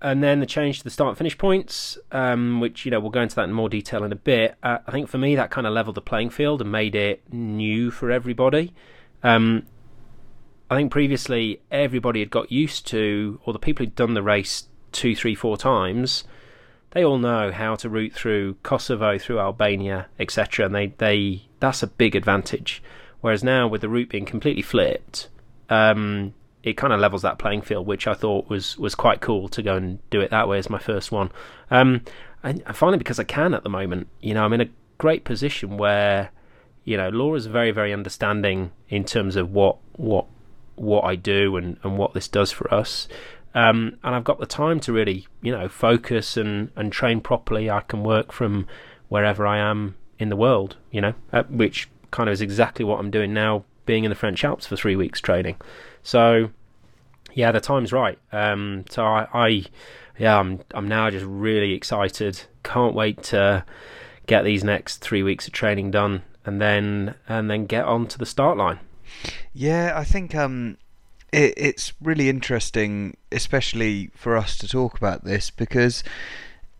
and 0.04 0.22
then 0.22 0.38
the 0.38 0.46
change 0.46 0.78
to 0.78 0.84
the 0.84 0.90
start 0.90 1.08
and 1.08 1.18
finish 1.18 1.36
points, 1.38 1.96
um, 2.12 2.60
which 2.60 2.84
you 2.84 2.90
know 2.90 3.00
we'll 3.00 3.10
go 3.10 3.22
into 3.22 3.34
that 3.36 3.44
in 3.44 3.52
more 3.54 3.70
detail 3.70 4.04
in 4.04 4.12
a 4.12 4.16
bit. 4.16 4.54
Uh, 4.62 4.78
I 4.86 4.90
think 4.90 5.08
for 5.08 5.16
me 5.16 5.34
that 5.34 5.50
kind 5.50 5.66
of 5.66 5.72
leveled 5.72 5.94
the 5.94 6.02
playing 6.02 6.28
field 6.28 6.60
and 6.60 6.70
made 6.70 6.94
it 6.94 7.32
new 7.32 7.90
for 7.90 8.10
everybody. 8.10 8.74
Um, 9.24 9.66
I 10.70 10.76
think 10.76 10.92
previously 10.92 11.60
everybody 11.70 12.20
had 12.20 12.30
got 12.30 12.52
used 12.52 12.86
to, 12.88 13.40
or 13.44 13.52
the 13.52 13.58
people 13.58 13.84
who'd 13.84 13.96
done 13.96 14.14
the 14.14 14.22
race 14.22 14.68
two, 14.92 15.16
three, 15.16 15.34
four 15.34 15.56
times, 15.56 16.24
they 16.92 17.04
all 17.04 17.18
know 17.18 17.50
how 17.50 17.74
to 17.76 17.88
route 17.88 18.12
through 18.12 18.54
Kosovo, 18.62 19.18
through 19.18 19.40
Albania, 19.40 20.06
etc. 20.20 20.66
And 20.66 20.74
they, 20.74 20.86
they 20.98 21.42
that's 21.58 21.82
a 21.82 21.88
big 21.88 22.14
advantage. 22.14 22.82
Whereas 23.20 23.42
now 23.42 23.66
with 23.66 23.80
the 23.80 23.88
route 23.88 24.10
being 24.10 24.26
completely 24.26 24.62
flipped, 24.62 25.28
um, 25.70 26.34
it 26.62 26.76
kind 26.76 26.92
of 26.92 27.00
levels 27.00 27.22
that 27.22 27.38
playing 27.38 27.62
field, 27.62 27.86
which 27.86 28.06
I 28.06 28.14
thought 28.14 28.48
was 28.48 28.78
was 28.78 28.94
quite 28.94 29.20
cool 29.20 29.48
to 29.48 29.62
go 29.62 29.76
and 29.76 29.98
do 30.10 30.20
it 30.20 30.30
that 30.30 30.48
way 30.48 30.58
as 30.58 30.70
my 30.70 30.78
first 30.78 31.10
one. 31.10 31.30
Um, 31.70 32.02
and 32.42 32.62
finally, 32.74 32.98
because 32.98 33.18
I 33.18 33.24
can 33.24 33.54
at 33.54 33.62
the 33.62 33.70
moment, 33.70 34.08
you 34.20 34.34
know, 34.34 34.44
I'm 34.44 34.52
in 34.52 34.60
a 34.60 34.68
great 34.98 35.24
position 35.24 35.76
where, 35.76 36.30
you 36.84 36.96
know, 36.96 37.08
Laura's 37.08 37.46
very 37.46 37.70
very 37.70 37.92
understanding 37.92 38.72
in 38.88 39.04
terms 39.04 39.36
of 39.36 39.50
what 39.52 39.76
what 39.96 40.26
what 40.76 41.04
I 41.04 41.16
do 41.16 41.56
and 41.56 41.78
and 41.82 41.98
what 41.98 42.14
this 42.14 42.28
does 42.28 42.52
for 42.52 42.72
us. 42.72 43.08
Um, 43.54 43.98
and 44.02 44.14
I've 44.16 44.24
got 44.24 44.40
the 44.40 44.46
time 44.46 44.80
to 44.80 44.92
really, 44.92 45.28
you 45.40 45.52
know, 45.52 45.68
focus 45.68 46.36
and, 46.36 46.70
and 46.74 46.90
train 46.92 47.20
properly. 47.20 47.70
I 47.70 47.82
can 47.82 48.02
work 48.02 48.32
from 48.32 48.66
wherever 49.08 49.46
I 49.46 49.58
am 49.58 49.94
in 50.18 50.28
the 50.28 50.36
world, 50.36 50.76
you 50.90 51.00
know, 51.00 51.14
uh, 51.32 51.44
which 51.44 51.88
kind 52.10 52.28
of 52.28 52.32
is 52.32 52.40
exactly 52.40 52.84
what 52.84 52.98
I'm 52.98 53.12
doing 53.12 53.32
now, 53.32 53.64
being 53.86 54.02
in 54.02 54.08
the 54.08 54.16
French 54.16 54.44
Alps 54.44 54.66
for 54.66 54.74
three 54.74 54.96
weeks 54.96 55.20
training. 55.20 55.56
So 56.02 56.50
yeah, 57.34 57.52
the 57.52 57.60
time's 57.60 57.92
right. 57.92 58.18
Um, 58.32 58.84
so 58.90 59.04
I, 59.04 59.28
I, 59.32 59.64
yeah, 60.18 60.38
I'm 60.38 60.60
I'm 60.72 60.88
now 60.88 61.10
just 61.10 61.26
really 61.26 61.72
excited. 61.72 62.42
Can't 62.62 62.94
wait 62.94 63.22
to 63.24 63.64
get 64.26 64.44
these 64.44 64.64
next 64.64 64.98
three 64.98 65.22
weeks 65.22 65.46
of 65.46 65.52
training 65.52 65.90
done, 65.90 66.22
and 66.44 66.60
then 66.60 67.14
and 67.28 67.50
then 67.50 67.66
get 67.66 67.84
on 67.84 68.06
to 68.08 68.18
the 68.18 68.26
start 68.26 68.56
line. 68.56 68.80
Yeah, 69.52 69.92
I 69.94 70.04
think 70.04 70.34
um, 70.34 70.76
it, 71.32 71.54
it's 71.56 71.92
really 72.00 72.28
interesting, 72.28 73.16
especially 73.32 74.10
for 74.14 74.36
us 74.36 74.56
to 74.58 74.68
talk 74.68 74.96
about 74.96 75.24
this 75.24 75.50
because 75.50 76.02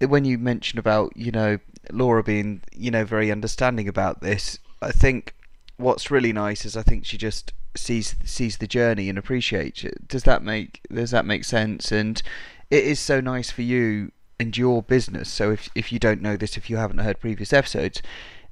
when 0.01 0.25
you 0.25 0.39
mention 0.39 0.79
about 0.79 1.17
you 1.17 1.31
know 1.31 1.59
Laura 1.91 2.23
being 2.23 2.63
you 2.73 2.91
know 2.91 3.05
very 3.05 3.31
understanding 3.31 3.89
about 3.89 4.21
this, 4.21 4.59
I 4.83 4.93
think 4.93 5.35
what's 5.77 6.11
really 6.11 6.33
nice 6.33 6.65
is 6.65 6.77
I 6.77 6.83
think 6.83 7.05
she 7.05 7.19
just 7.19 7.53
sees 7.77 8.15
sees 8.25 8.59
the 8.59 8.67
journey 8.67 9.09
and 9.09 9.19
appreciates 9.19 9.85
it. 9.85 10.09
Does 10.09 10.25
that 10.25 10.43
make 10.43 10.81
does 10.93 11.11
that 11.11 11.27
make 11.27 11.45
sense? 11.45 11.91
And 11.93 12.23
it 12.71 12.85
is 12.85 13.01
so 13.01 13.21
nice 13.21 13.51
for 13.51 13.63
you 13.63 14.13
and 14.39 14.57
your 14.57 14.83
business. 14.83 15.29
So 15.29 15.51
if 15.51 15.69
if 15.75 15.93
you 15.93 15.99
don't 15.99 16.23
know 16.23 16.37
this, 16.37 16.57
if 16.57 16.71
you 16.71 16.77
haven't 16.77 16.99
heard 16.99 17.21
previous 17.21 17.53
episodes, 17.53 18.03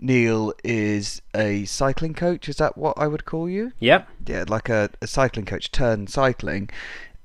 Neil 0.02 0.52
is 0.64 1.22
a 1.34 1.64
cycling 1.64 2.14
coach. 2.14 2.48
Is 2.48 2.56
that 2.56 2.76
what 2.76 2.98
I 2.98 3.06
would 3.06 3.24
call 3.24 3.48
you? 3.48 3.72
Yep. 3.78 4.08
Yeah, 4.26 4.44
like 4.48 4.68
a, 4.68 4.90
a 5.00 5.06
cycling 5.06 5.46
coach 5.46 5.70
turned 5.70 6.10
cycling. 6.10 6.70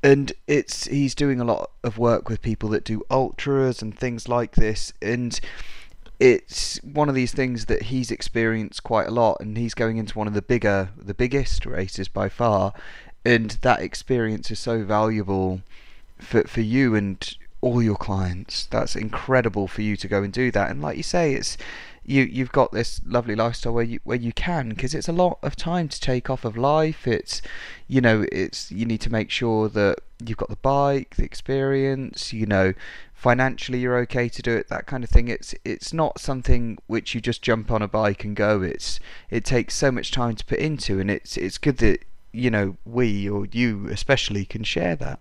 And 0.03 0.31
it's 0.45 0.85
he's 0.85 1.15
doing 1.15 1.41
a 1.41 1.43
lot 1.43 1.71
of 1.83 1.97
work 1.97 2.29
with 2.29 2.41
people 2.41 2.69
that 2.69 2.83
do 2.83 3.03
ultras 3.09 3.81
and 3.81 3.97
things 3.97 4.29
like 4.29 4.55
this. 4.55 4.93
And 5.01 5.39
it's 6.19 6.81
one 6.83 7.09
of 7.09 7.15
these 7.15 7.31
things 7.31 7.65
that 7.65 7.83
he's 7.83 8.11
experienced 8.11 8.83
quite 8.83 9.07
a 9.07 9.11
lot, 9.11 9.39
and 9.39 9.57
he's 9.57 9.73
going 9.73 9.97
into 9.97 10.17
one 10.17 10.27
of 10.27 10.33
the 10.33 10.41
bigger, 10.41 10.89
the 10.97 11.13
biggest 11.13 11.65
races 11.65 12.07
by 12.07 12.29
far, 12.29 12.73
and 13.23 13.51
that 13.61 13.81
experience 13.81 14.49
is 14.49 14.59
so 14.59 14.83
valuable 14.83 15.61
for 16.17 16.43
for 16.43 16.61
you 16.61 16.95
and 16.95 17.35
all 17.61 17.83
your 17.83 17.95
clients. 17.95 18.65
That's 18.65 18.95
incredible 18.95 19.67
for 19.67 19.81
you 19.81 19.95
to 19.97 20.07
go 20.07 20.23
and 20.23 20.33
do 20.33 20.51
that, 20.51 20.71
and 20.71 20.81
like 20.81 20.97
you 20.97 21.03
say, 21.03 21.33
it's 21.33 21.57
you 22.07 22.23
you've 22.23 22.53
got 22.53 22.71
this 22.71 23.01
lovely 23.05 23.35
lifestyle 23.35 23.73
where 23.73 23.83
you 23.83 23.99
where 24.05 24.17
you 24.17 24.31
can 24.31 24.69
because 24.69 24.95
it's 24.95 25.09
a 25.09 25.11
lot 25.13 25.37
of 25.43 25.55
time 25.55 25.89
to 25.89 25.99
take 25.99 26.29
off 26.29 26.45
of 26.45 26.57
life. 26.57 27.05
It's 27.05 27.41
you 27.87 28.01
know 28.01 28.25
it's 28.31 28.71
you 28.71 28.85
need 28.85 29.01
to 29.01 29.11
make 29.11 29.29
sure 29.29 29.67
that 29.69 29.99
you've 30.25 30.37
got 30.37 30.49
the 30.49 30.55
bike, 30.55 31.17
the 31.17 31.25
experience, 31.25 32.33
you 32.33 32.47
know 32.47 32.73
financially 33.13 33.79
you're 33.79 33.97
okay 33.97 34.29
to 34.29 34.43
do 34.43 34.55
it 34.55 34.69
that 34.69 34.85
kind 34.85 35.03
of 35.03 35.09
thing. 35.09 35.27
It's 35.27 35.53
it's 35.65 35.91
not 35.91 36.19
something 36.19 36.77
which 36.87 37.13
you 37.13 37.19
just 37.19 37.41
jump 37.41 37.71
on 37.71 37.81
a 37.81 37.87
bike 37.87 38.23
and 38.23 38.35
go. 38.35 38.61
It's 38.61 38.99
it 39.29 39.43
takes 39.43 39.75
so 39.75 39.91
much 39.91 40.11
time 40.11 40.35
to 40.37 40.45
put 40.45 40.59
into 40.59 40.99
and 41.01 41.11
it's 41.11 41.35
it's 41.35 41.57
good 41.57 41.77
that 41.77 42.05
you 42.31 42.49
know 42.49 42.77
we 42.85 43.29
or 43.29 43.45
you 43.51 43.89
especially 43.89 44.45
can 44.45 44.63
share 44.63 44.95
that. 44.95 45.19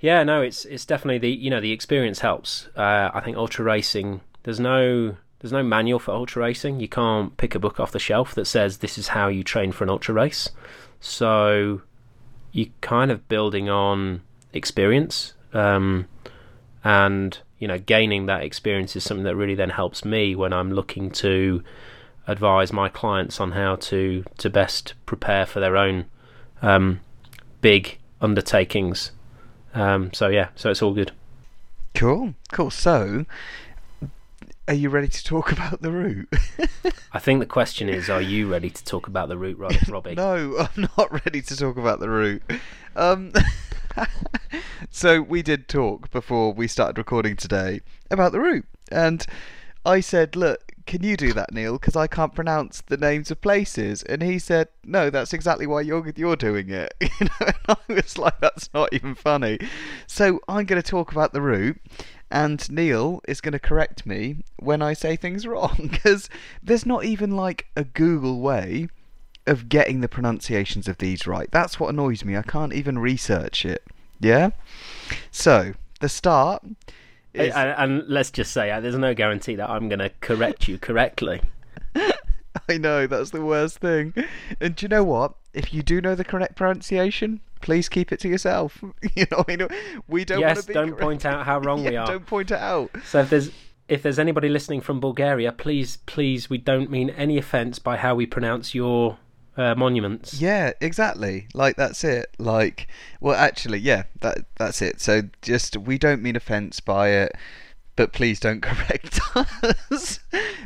Yeah 0.00 0.22
no 0.22 0.42
it's 0.42 0.66
it's 0.66 0.84
definitely 0.84 1.18
the 1.18 1.30
you 1.30 1.48
know 1.48 1.62
the 1.62 1.72
experience 1.72 2.20
helps. 2.20 2.68
Uh, 2.76 3.10
i 3.14 3.20
think 3.20 3.36
ultra 3.36 3.64
racing 3.64 4.20
there's 4.42 4.60
no 4.60 5.16
there's 5.40 5.52
no 5.52 5.62
manual 5.62 5.98
for 5.98 6.12
ultra 6.12 6.42
racing 6.42 6.80
you 6.80 6.88
can't 6.88 7.36
pick 7.36 7.54
a 7.54 7.58
book 7.58 7.78
off 7.78 7.92
the 7.92 7.98
shelf 7.98 8.34
that 8.34 8.46
says 8.46 8.78
this 8.78 8.98
is 8.98 9.08
how 9.08 9.28
you 9.28 9.42
train 9.42 9.72
for 9.72 9.84
an 9.84 9.90
ultra 9.90 10.14
race 10.14 10.50
so 11.00 11.80
you're 12.52 12.68
kind 12.80 13.10
of 13.10 13.28
building 13.28 13.68
on 13.68 14.20
experience 14.52 15.34
um, 15.52 16.06
and 16.84 17.38
you 17.58 17.68
know 17.68 17.78
gaining 17.78 18.26
that 18.26 18.42
experience 18.42 18.96
is 18.96 19.04
something 19.04 19.24
that 19.24 19.36
really 19.36 19.54
then 19.54 19.70
helps 19.70 20.04
me 20.04 20.34
when 20.34 20.52
I'm 20.52 20.72
looking 20.72 21.10
to 21.12 21.62
advise 22.26 22.72
my 22.72 22.88
clients 22.88 23.40
on 23.40 23.52
how 23.52 23.76
to 23.76 24.24
to 24.36 24.50
best 24.50 24.94
prepare 25.06 25.46
for 25.46 25.60
their 25.60 25.76
own 25.76 26.04
um, 26.62 27.00
big 27.60 27.98
undertakings. 28.20 29.12
Um, 29.74 30.12
so 30.12 30.28
yeah, 30.28 30.48
so 30.54 30.70
it's 30.70 30.82
all 30.82 30.92
good. 30.92 31.12
Cool, 31.94 32.34
cool. 32.52 32.70
So, 32.70 33.24
are 34.68 34.74
you 34.74 34.90
ready 34.90 35.08
to 35.08 35.24
talk 35.24 35.50
about 35.52 35.80
the 35.82 35.90
route? 35.90 36.28
I 37.12 37.18
think 37.18 37.40
the 37.40 37.46
question 37.46 37.88
is, 37.88 38.08
are 38.10 38.20
you 38.20 38.50
ready 38.50 38.70
to 38.70 38.84
talk 38.84 39.08
about 39.08 39.28
the 39.28 39.38
route, 39.38 39.58
Robbie? 39.88 40.14
no, 40.14 40.56
I'm 40.58 40.88
not 40.96 41.10
ready 41.24 41.40
to 41.42 41.56
talk 41.56 41.76
about 41.76 42.00
the 42.00 42.10
route. 42.10 42.42
Um, 42.94 43.32
so 44.90 45.22
we 45.22 45.42
did 45.42 45.68
talk 45.68 46.10
before 46.10 46.52
we 46.52 46.68
started 46.68 46.98
recording 46.98 47.34
today 47.34 47.80
about 48.10 48.32
the 48.32 48.40
route, 48.40 48.66
and 48.92 49.24
I 49.86 50.00
said, 50.00 50.36
look, 50.36 50.72
can 50.88 51.02
you 51.02 51.16
do 51.16 51.32
that, 51.34 51.52
Neil? 51.52 51.74
Because 51.74 51.96
I 51.96 52.06
can't 52.06 52.34
pronounce 52.34 52.80
the 52.80 52.96
names 52.96 53.30
of 53.30 53.40
places. 53.42 54.02
And 54.04 54.22
he 54.22 54.38
said, 54.38 54.68
no, 54.84 55.10
that's 55.10 55.34
exactly 55.34 55.66
why 55.66 55.82
you're 55.82 56.12
you're 56.16 56.36
doing 56.36 56.70
it. 56.70 56.94
You 57.00 57.26
know, 57.26 57.46
and 57.46 57.54
I 57.68 57.76
was 57.92 58.16
like, 58.16 58.40
that's 58.40 58.70
not 58.72 58.92
even 58.92 59.14
funny. 59.14 59.58
So 60.06 60.40
I'm 60.48 60.64
going 60.64 60.80
to 60.80 60.88
talk 60.88 61.12
about 61.12 61.32
the 61.32 61.42
route, 61.42 61.78
and 62.30 62.70
Neil 62.70 63.20
is 63.26 63.40
going 63.40 63.52
to 63.52 63.58
correct 63.58 64.06
me 64.06 64.44
when 64.58 64.82
I 64.82 64.92
say 64.92 65.16
things 65.16 65.46
wrong. 65.46 65.90
Because 65.98 66.28
there's 66.62 66.86
not 66.86 67.04
even 67.04 67.36
like 67.36 67.66
a 67.74 67.84
Google 67.84 68.40
way 68.40 68.88
of 69.46 69.68
getting 69.68 70.00
the 70.00 70.08
pronunciations 70.08 70.86
of 70.86 70.98
these 70.98 71.26
right. 71.26 71.50
That's 71.50 71.80
what 71.80 71.90
annoys 71.90 72.24
me. 72.24 72.36
I 72.36 72.42
can't 72.42 72.72
even 72.72 72.98
research 72.98 73.64
it. 73.64 73.82
Yeah. 74.20 74.50
So 75.30 75.74
the 76.00 76.08
start 76.08 76.62
and, 77.34 77.52
and, 77.52 78.08
let's 78.08 78.30
just 78.30 78.52
say, 78.52 78.70
uh, 78.70 78.80
there's 78.80 78.96
no 78.96 79.14
guarantee 79.14 79.54
that 79.56 79.68
I'm 79.68 79.88
going 79.88 79.98
to 80.00 80.10
correct 80.20 80.68
you 80.68 80.78
correctly. 80.78 81.40
I 82.68 82.78
know 82.78 83.06
that's 83.06 83.30
the 83.30 83.44
worst 83.44 83.78
thing. 83.78 84.14
And 84.60 84.74
do 84.74 84.84
you 84.84 84.88
know 84.88 85.04
what? 85.04 85.34
If 85.52 85.72
you 85.72 85.82
do 85.82 86.00
know 86.00 86.14
the 86.14 86.24
correct 86.24 86.56
pronunciation, 86.56 87.40
please 87.60 87.88
keep 87.88 88.12
it 88.12 88.20
to 88.20 88.28
yourself. 88.28 88.82
You 89.14 89.26
know, 89.32 89.44
I 89.48 89.68
we 90.06 90.24
don't. 90.24 90.40
Yes, 90.40 90.64
don't 90.66 90.90
correct. 90.90 91.02
point 91.02 91.24
out 91.26 91.44
how 91.44 91.58
wrong 91.60 91.82
yeah, 91.84 91.90
we 91.90 91.96
are. 91.96 92.06
Don't 92.06 92.26
point 92.26 92.50
it 92.50 92.58
out. 92.58 92.90
So 93.04 93.20
if 93.20 93.30
there's 93.30 93.50
if 93.88 94.02
there's 94.02 94.18
anybody 94.18 94.48
listening 94.48 94.80
from 94.80 95.00
Bulgaria, 95.00 95.50
please, 95.50 95.98
please, 96.06 96.50
we 96.50 96.58
don't 96.58 96.90
mean 96.90 97.10
any 97.10 97.38
offence 97.38 97.78
by 97.78 97.96
how 97.96 98.14
we 98.14 98.26
pronounce 98.26 98.74
your 98.74 99.18
uh, 99.56 99.74
monuments. 99.74 100.40
Yeah, 100.40 100.72
exactly. 100.80 101.48
Like 101.54 101.76
that's 101.76 102.04
it. 102.04 102.34
Like, 102.38 102.86
well, 103.20 103.34
actually, 103.34 103.78
yeah, 103.78 104.04
that 104.20 104.38
that's 104.56 104.80
it. 104.82 105.00
So 105.00 105.22
just 105.42 105.76
we 105.76 105.98
don't 105.98 106.22
mean 106.22 106.36
offence 106.36 106.80
by 106.80 107.08
it, 107.10 107.32
but 107.98 108.12
please 108.12 108.38
don't 108.38 108.62
correct 108.62 109.20
us. 109.90 110.20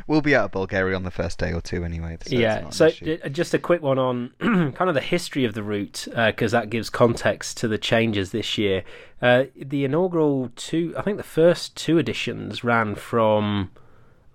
we'll 0.05 0.21
be 0.21 0.35
out 0.35 0.45
of 0.45 0.51
Bulgaria 0.51 0.95
on 0.95 1.01
the 1.01 1.11
first 1.11 1.39
day 1.39 1.51
or 1.51 1.61
two 1.61 1.83
anyway. 1.83 2.15
So 2.21 2.35
yeah. 2.35 2.69
So 2.69 2.91
just 3.31 3.55
a 3.55 3.59
quick 3.59 3.81
one 3.81 3.97
on 3.97 4.29
kind 4.39 4.81
of 4.81 4.93
the 4.93 5.01
history 5.01 5.43
of 5.43 5.55
the 5.55 5.63
route 5.63 6.07
because 6.15 6.53
uh, 6.53 6.59
that 6.59 6.69
gives 6.69 6.91
context 6.91 7.57
to 7.57 7.67
the 7.67 7.79
changes 7.79 8.31
this 8.31 8.59
year. 8.59 8.83
Uh, 9.19 9.45
the 9.55 9.83
inaugural 9.83 10.51
two, 10.55 10.93
I 10.95 11.01
think 11.01 11.17
the 11.17 11.23
first 11.23 11.75
two 11.75 11.97
editions 11.97 12.63
ran 12.63 12.93
from 12.93 13.71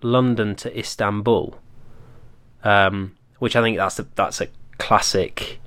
London 0.01 0.55
to 0.57 0.77
Istanbul. 0.77 1.57
Um, 2.65 3.15
which 3.37 3.55
I 3.55 3.61
think 3.61 3.77
that's 3.77 3.97
a 3.97 4.07
that's 4.15 4.41
a 4.41 4.49
classic. 4.77 5.61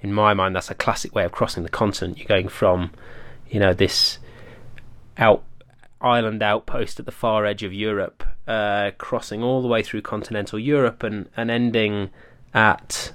In 0.00 0.14
my 0.14 0.32
mind, 0.32 0.56
that's 0.56 0.70
a 0.70 0.74
classic 0.74 1.14
way 1.14 1.26
of 1.26 1.32
crossing 1.32 1.62
the 1.62 1.68
continent. 1.68 2.16
You're 2.16 2.26
going 2.26 2.48
from, 2.48 2.92
you 3.50 3.60
know, 3.60 3.74
this 3.74 4.18
out 5.18 5.44
island 6.00 6.42
outpost 6.42 6.98
at 6.98 7.06
the 7.06 7.12
far 7.12 7.44
edge 7.44 7.62
of 7.62 7.72
Europe, 7.72 8.24
uh, 8.46 8.90
crossing 8.98 9.42
all 9.42 9.62
the 9.62 9.68
way 9.68 9.82
through 9.82 10.02
continental 10.02 10.58
Europe 10.58 11.02
and, 11.02 11.28
and 11.36 11.50
ending 11.50 12.10
at 12.54 13.12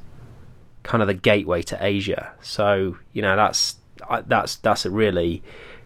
kind 0.83 1.01
of 1.01 1.07
the 1.07 1.13
gateway 1.13 1.61
to 1.63 1.77
Asia. 1.83 2.31
So 2.41 2.97
you 3.13 3.21
know 3.21 3.35
that's 3.35 3.77
that's 4.27 4.55
that's 4.57 4.85
a 4.85 4.91
really 4.91 5.43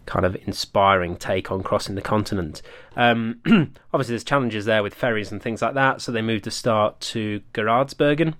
kind 0.09 0.25
of 0.25 0.35
inspiring 0.47 1.15
take 1.15 1.51
on 1.51 1.61
crossing 1.61 1.95
the 1.95 2.01
continent. 2.01 2.61
Um, 2.95 3.41
obviously, 3.93 4.13
there's 4.13 4.23
challenges 4.23 4.65
there 4.65 4.81
with 4.81 4.93
ferries 4.93 5.31
and 5.31 5.41
things 5.41 5.61
like 5.61 5.75
that, 5.75 6.01
so 6.01 6.11
they 6.11 6.23
moved 6.23 6.45
the 6.45 6.51
start 6.51 6.99
to 7.01 7.41
Geraardsbergen, 7.53 8.33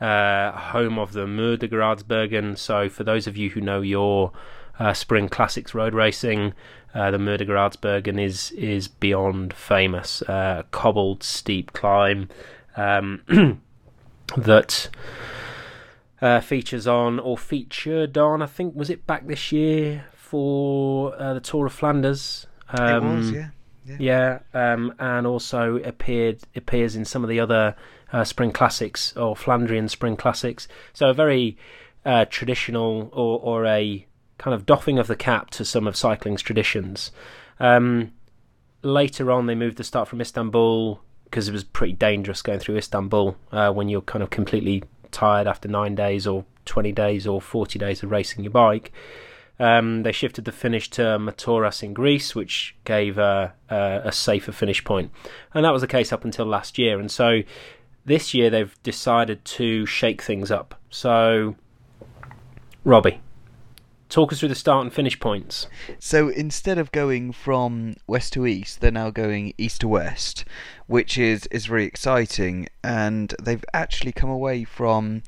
uh, 0.00 0.50
home 0.52 0.98
of 0.98 1.12
the 1.12 1.26
Muur 1.26 1.56
de 1.56 1.68
Geraardsbergen. 1.68 2.58
So, 2.58 2.88
for 2.88 3.04
those 3.04 3.26
of 3.26 3.36
you 3.36 3.50
who 3.50 3.60
know 3.60 3.80
your 3.80 4.32
uh, 4.78 4.92
spring 4.92 5.28
classics 5.28 5.72
road 5.72 5.94
racing, 5.94 6.52
uh, 6.94 7.10
the 7.10 7.18
Muur 7.18 7.38
de 7.38 7.44
Geraardsbergen 7.44 8.18
is 8.18 8.50
is 8.52 8.88
beyond 8.88 9.52
famous. 9.52 10.22
Uh, 10.22 10.62
cobbled, 10.70 11.22
steep 11.22 11.72
climb 11.72 12.28
um, 12.76 13.22
that. 14.36 14.88
Uh, 16.22 16.40
features 16.40 16.86
on 16.86 17.18
or 17.18 17.36
featured 17.36 18.16
on 18.16 18.40
I 18.40 18.46
think 18.46 18.74
was 18.74 18.88
it 18.88 19.06
back 19.06 19.26
this 19.26 19.52
year 19.52 20.06
for 20.14 21.14
uh, 21.20 21.34
the 21.34 21.40
Tour 21.40 21.66
of 21.66 21.72
Flanders. 21.72 22.46
Um, 22.70 22.88
it 22.88 23.16
was, 23.16 23.28
um, 23.28 23.34
yeah. 23.34 23.48
Yeah, 23.84 24.38
yeah 24.54 24.72
um, 24.72 24.94
and 24.98 25.26
also 25.26 25.76
appeared 25.76 26.40
appears 26.56 26.96
in 26.96 27.04
some 27.04 27.22
of 27.22 27.28
the 27.28 27.40
other 27.40 27.76
uh, 28.12 28.24
spring 28.24 28.52
classics 28.52 29.16
or 29.16 29.34
Flandrian 29.34 29.90
spring 29.90 30.16
classics. 30.16 30.66
So 30.92 31.10
a 31.10 31.14
very 31.14 31.56
uh, 32.04 32.24
traditional 32.26 33.10
or, 33.12 33.38
or 33.40 33.66
a 33.66 34.06
kind 34.44 34.54
of 34.54 34.66
doffing 34.66 34.98
of 34.98 35.06
the 35.06 35.16
cap 35.16 35.48
to 35.48 35.64
some 35.64 35.86
of 35.86 35.96
cycling's 35.96 36.42
traditions. 36.42 37.10
Um, 37.58 38.12
later 38.82 39.32
on, 39.32 39.46
they 39.46 39.54
moved 39.54 39.78
the 39.78 39.84
start 39.84 40.06
from 40.06 40.20
Istanbul 40.20 41.00
because 41.24 41.48
it 41.48 41.52
was 41.52 41.64
pretty 41.64 41.94
dangerous 41.94 42.42
going 42.42 42.58
through 42.58 42.76
Istanbul 42.76 43.38
uh, 43.52 43.72
when 43.72 43.88
you're 43.88 44.02
kind 44.02 44.22
of 44.22 44.28
completely 44.28 44.84
tired 45.10 45.46
after 45.46 45.66
nine 45.66 45.94
days 45.94 46.26
or 46.26 46.44
20 46.66 46.92
days 46.92 47.26
or 47.26 47.40
40 47.40 47.78
days 47.78 48.02
of 48.02 48.10
racing 48.10 48.44
your 48.44 48.50
bike. 48.50 48.92
Um, 49.58 50.02
they 50.02 50.12
shifted 50.12 50.44
the 50.44 50.52
finish 50.52 50.90
to 50.90 51.02
Meteora 51.18 51.82
in 51.82 51.94
Greece, 51.94 52.34
which 52.34 52.76
gave 52.84 53.16
a, 53.16 53.54
a, 53.70 54.02
a, 54.04 54.12
safer 54.12 54.52
finish 54.52 54.84
point, 54.84 55.10
and 55.54 55.64
that 55.64 55.72
was 55.72 55.80
the 55.80 55.88
case 55.88 56.12
up 56.12 56.24
until 56.24 56.44
last 56.44 56.76
year. 56.76 57.00
And 57.00 57.10
so 57.10 57.40
this 58.04 58.34
year 58.34 58.50
they've 58.50 58.76
decided 58.82 59.42
to 59.46 59.86
shake 59.86 60.20
things 60.20 60.50
up. 60.50 60.74
So, 60.90 61.54
Robbie, 62.84 63.20
talk 64.14 64.32
us 64.32 64.40
through 64.40 64.48
the 64.48 64.54
start 64.54 64.84
and 64.84 64.92
finish 64.92 65.18
points. 65.18 65.66
So 65.98 66.28
instead 66.28 66.78
of 66.78 66.92
going 66.92 67.32
from 67.32 67.96
west 68.06 68.32
to 68.34 68.46
east, 68.46 68.80
they're 68.80 68.90
now 68.90 69.10
going 69.10 69.54
east 69.58 69.80
to 69.82 69.88
west, 69.88 70.44
which 70.86 71.18
is 71.18 71.46
is 71.46 71.66
very 71.66 71.84
exciting. 71.84 72.68
And 72.82 73.34
they've 73.42 73.64
actually 73.72 74.12
come 74.12 74.30
away 74.30 74.64
from 74.64 75.22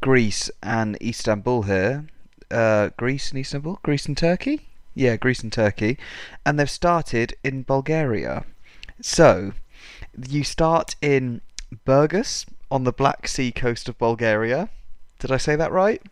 Greece 0.00 0.50
and 0.62 0.96
Istanbul 1.00 1.62
here 1.62 2.06
uh, 2.52 2.90
Greece 2.96 3.30
and 3.30 3.40
Istanbul, 3.40 3.80
Greece 3.82 4.06
and 4.06 4.16
Turkey. 4.16 4.68
Yeah, 4.94 5.16
Greece 5.16 5.42
and 5.42 5.52
Turkey, 5.52 5.98
and 6.44 6.60
they've 6.60 6.68
started 6.68 7.34
in 7.42 7.62
Bulgaria. 7.62 8.44
So 9.00 9.52
you 10.28 10.44
start 10.44 10.96
in 11.00 11.40
Burgas 11.86 12.44
on 12.70 12.84
the 12.84 12.92
Black 12.92 13.26
Sea 13.26 13.50
coast 13.52 13.88
of 13.88 13.96
Bulgaria. 13.98 14.68
Did 15.18 15.32
I 15.32 15.38
say 15.38 15.56
that 15.56 15.72
right? 15.72 16.02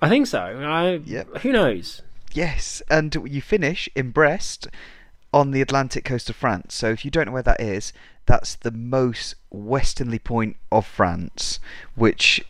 I 0.00 0.08
think 0.08 0.26
so. 0.26 0.40
I, 0.40 1.00
yep. 1.04 1.38
Who 1.38 1.52
knows? 1.52 2.02
Yes, 2.32 2.82
and 2.90 3.14
you 3.26 3.40
finish 3.40 3.88
in 3.94 4.10
Brest 4.10 4.68
on 5.32 5.50
the 5.50 5.62
Atlantic 5.62 6.04
coast 6.04 6.30
of 6.30 6.36
France. 6.36 6.74
So 6.74 6.90
if 6.90 7.04
you 7.04 7.10
don't 7.10 7.26
know 7.26 7.32
where 7.32 7.42
that 7.42 7.60
is, 7.60 7.92
that's 8.26 8.54
the 8.54 8.70
most 8.70 9.34
westernly 9.50 10.18
point 10.18 10.56
of 10.70 10.86
France, 10.86 11.58
which 11.94 12.44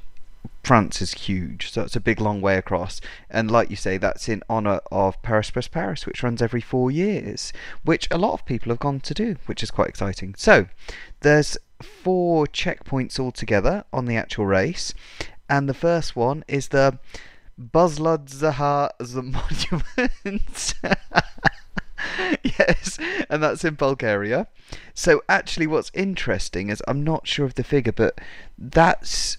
France 0.64 1.01
is 1.01 1.12
huge, 1.12 1.70
so 1.70 1.82
it's 1.82 1.97
a 1.97 2.01
big 2.01 2.20
long 2.20 2.41
way 2.41 2.57
across. 2.57 3.01
And 3.30 3.51
like 3.51 3.70
you 3.70 3.76
say, 3.76 3.97
that's 3.97 4.28
in 4.28 4.43
honour 4.51 4.80
of 4.91 5.20
Paris 5.22 5.51
Brest 5.51 5.70
Paris, 5.70 6.05
which 6.05 6.22
runs 6.22 6.43
every 6.43 6.61
four 6.61 6.91
years, 6.91 7.53
which 7.84 8.09
a 8.11 8.18
lot 8.18 8.34
of 8.34 8.45
people 8.45 8.70
have 8.70 8.80
gone 8.80 9.01
to 9.01 9.14
do, 9.14 9.36
which 9.47 9.62
is 9.62 9.70
quite 9.70 9.89
exciting. 9.89 10.34
So 10.36 10.66
there's 11.20 11.57
four 11.80 12.47
checkpoints 12.47 13.18
altogether 13.18 13.84
on 13.93 14.07
the 14.07 14.16
actual 14.16 14.47
race, 14.47 14.93
and 15.49 15.68
the 15.68 15.74
first 15.74 16.14
one 16.16 16.45
is 16.49 16.68
the 16.68 16.99
Buzladzahar 17.59 18.91
Monument. 19.15 20.75
yes, 22.43 22.99
and 23.29 23.43
that's 23.43 23.65
in 23.65 23.75
Bulgaria. 23.75 24.47
So 24.95 25.23
actually, 25.29 25.67
what's 25.67 25.91
interesting 25.95 26.71
is 26.71 26.83
I'm 26.87 27.03
not 27.03 27.27
sure 27.27 27.47
of 27.47 27.55
the 27.55 27.65
figure, 27.65 27.93
but 27.93 28.21
that's 28.57 29.39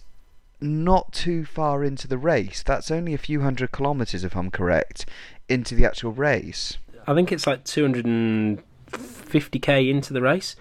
not 0.62 1.14
too 1.14 1.46
far 1.46 1.84
into 1.84 2.08
the 2.08 2.18
race. 2.18 2.64
That's 2.64 2.90
only 2.92 3.14
a 3.14 3.18
few 3.18 3.42
hundred 3.42 3.72
kilometres, 3.72 4.24
if 4.24 4.36
I'm 4.36 4.52
correct, 4.52 5.06
into 5.48 5.76
the 5.76 5.86
actual 5.86 6.12
race. 6.12 6.78
I 7.08 7.14
think 7.14 7.32
it's 7.32 7.48
like 7.48 7.64
250k 7.64 9.90
into 9.90 10.14
the 10.14 10.22
race. 10.22 10.56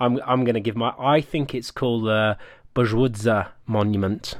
I'm 0.00 0.20
I'm 0.26 0.42
going 0.44 0.54
to 0.54 0.60
give 0.60 0.76
my. 0.76 0.92
I 0.98 1.20
think 1.20 1.54
it's 1.54 1.70
called 1.70 2.06
the 2.06 2.36
Buzwudza 2.74 3.50
Monument. 3.66 4.34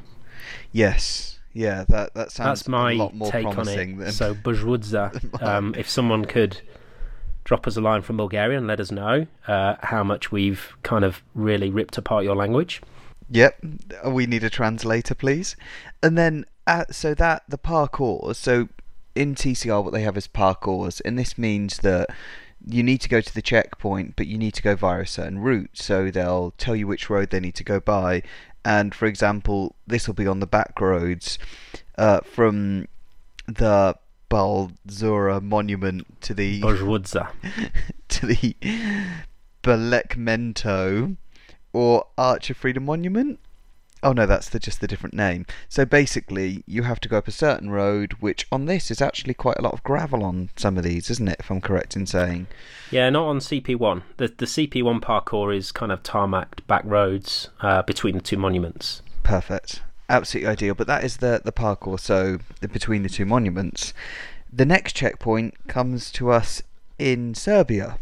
Yes, 0.72 1.33
yeah, 1.54 1.84
that 1.88 2.14
that 2.14 2.32
sounds 2.32 2.60
That's 2.60 2.68
my 2.68 2.92
a 2.92 2.96
lot 2.96 3.14
more 3.14 3.30
take 3.30 3.44
promising 3.44 3.94
on 3.94 4.00
it. 4.00 4.04
Than... 4.04 4.12
So 4.12 4.34
Buzwudza. 4.46 5.42
um, 5.42 5.74
if 5.78 5.88
someone 5.88 6.24
could 6.24 6.60
drop 7.44 7.66
us 7.66 7.76
a 7.76 7.80
line 7.80 8.02
from 8.02 8.16
Bulgaria 8.16 8.58
and 8.58 8.66
let 8.66 8.80
us 8.80 8.90
know 8.90 9.26
uh, 9.46 9.76
how 9.80 10.02
much 10.02 10.32
we've 10.32 10.76
kind 10.82 11.04
of 11.04 11.22
really 11.34 11.70
ripped 11.70 11.96
apart 11.96 12.24
your 12.24 12.34
language. 12.34 12.82
Yep, 13.30 13.64
we 14.06 14.26
need 14.26 14.44
a 14.44 14.50
translator, 14.50 15.14
please. 15.14 15.56
And 16.02 16.18
then, 16.18 16.44
uh, 16.66 16.84
so 16.90 17.14
that 17.14 17.44
the 17.48 17.58
parcours. 17.58 18.36
So 18.38 18.68
in 19.14 19.34
TCR, 19.34 19.82
what 19.82 19.92
they 19.92 20.02
have 20.02 20.16
is 20.16 20.26
parcours, 20.26 21.00
and 21.02 21.18
this 21.18 21.38
means 21.38 21.78
that 21.78 22.10
you 22.66 22.82
need 22.82 23.00
to 23.02 23.08
go 23.08 23.20
to 23.20 23.34
the 23.34 23.42
checkpoint, 23.42 24.16
but 24.16 24.26
you 24.26 24.38
need 24.38 24.54
to 24.54 24.62
go 24.62 24.74
via 24.74 25.02
a 25.02 25.06
certain 25.06 25.38
route. 25.38 25.70
So 25.74 26.10
they'll 26.10 26.52
tell 26.52 26.74
you 26.74 26.86
which 26.86 27.10
road 27.10 27.30
they 27.30 27.40
need 27.40 27.54
to 27.56 27.64
go 27.64 27.78
by. 27.80 28.22
And 28.64 28.94
for 28.94 29.06
example, 29.06 29.74
this 29.86 30.06
will 30.06 30.14
be 30.14 30.26
on 30.26 30.40
the 30.40 30.46
back 30.46 30.80
roads 30.80 31.38
uh, 31.98 32.20
from 32.20 32.86
the 33.46 33.96
Balzura 34.30 35.42
monument 35.42 36.20
to 36.22 36.34
the 36.34 36.60
Bozwudza. 36.62 37.28
to 38.08 38.26
the 38.26 38.56
Belekmento 39.62 41.16
or 41.72 42.06
Arch 42.16 42.50
of 42.50 42.56
Freedom 42.56 42.84
Monument. 42.84 43.38
Oh 44.04 44.12
no, 44.12 44.26
that's 44.26 44.50
the, 44.50 44.58
just 44.58 44.82
the 44.82 44.86
different 44.86 45.14
name. 45.14 45.46
So 45.66 45.86
basically, 45.86 46.62
you 46.66 46.82
have 46.82 47.00
to 47.00 47.08
go 47.08 47.16
up 47.16 47.26
a 47.26 47.32
certain 47.32 47.70
road, 47.70 48.12
which 48.20 48.46
on 48.52 48.66
this 48.66 48.90
is 48.90 49.00
actually 49.00 49.32
quite 49.32 49.56
a 49.58 49.62
lot 49.62 49.72
of 49.72 49.82
gravel 49.82 50.22
on 50.22 50.50
some 50.56 50.76
of 50.76 50.84
these, 50.84 51.08
isn't 51.08 51.26
it? 51.26 51.36
If 51.40 51.50
I'm 51.50 51.62
correct 51.62 51.96
in 51.96 52.04
saying. 52.04 52.46
Yeah, 52.90 53.08
not 53.08 53.26
on 53.26 53.38
CP1. 53.38 54.02
The 54.18 54.28
the 54.28 54.44
CP1 54.44 55.00
parkour 55.00 55.56
is 55.56 55.72
kind 55.72 55.90
of 55.90 56.02
tarmacked 56.02 56.66
back 56.66 56.82
roads 56.84 57.48
uh, 57.62 57.80
between 57.82 58.14
the 58.14 58.20
two 58.20 58.36
monuments. 58.36 59.00
Perfect, 59.22 59.82
absolutely 60.10 60.50
ideal. 60.50 60.74
But 60.74 60.86
that 60.86 61.02
is 61.02 61.16
the 61.16 61.40
the 61.42 61.52
parkour. 61.52 61.98
So 61.98 62.40
between 62.60 63.04
the 63.04 63.08
two 63.08 63.24
monuments, 63.24 63.94
the 64.52 64.66
next 64.66 64.92
checkpoint 64.92 65.66
comes 65.66 66.10
to 66.12 66.30
us 66.30 66.62
in 66.98 67.34
Serbia 67.34 67.98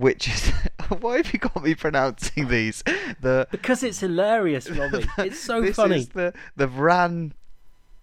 which 0.00 0.28
is 0.28 0.48
why 1.00 1.18
have 1.18 1.32
you 1.32 1.38
got 1.38 1.62
me 1.62 1.74
pronouncing 1.74 2.48
these? 2.48 2.82
The 3.20 3.46
because 3.50 3.82
it's 3.82 4.00
hilarious, 4.00 4.70
Robbie. 4.78 5.06
It's 5.18 5.38
so 5.38 5.60
this 5.60 5.76
funny. 5.76 5.96
is 5.98 6.08
the 6.08 6.32
the 6.56 6.66
Vran 6.66 7.32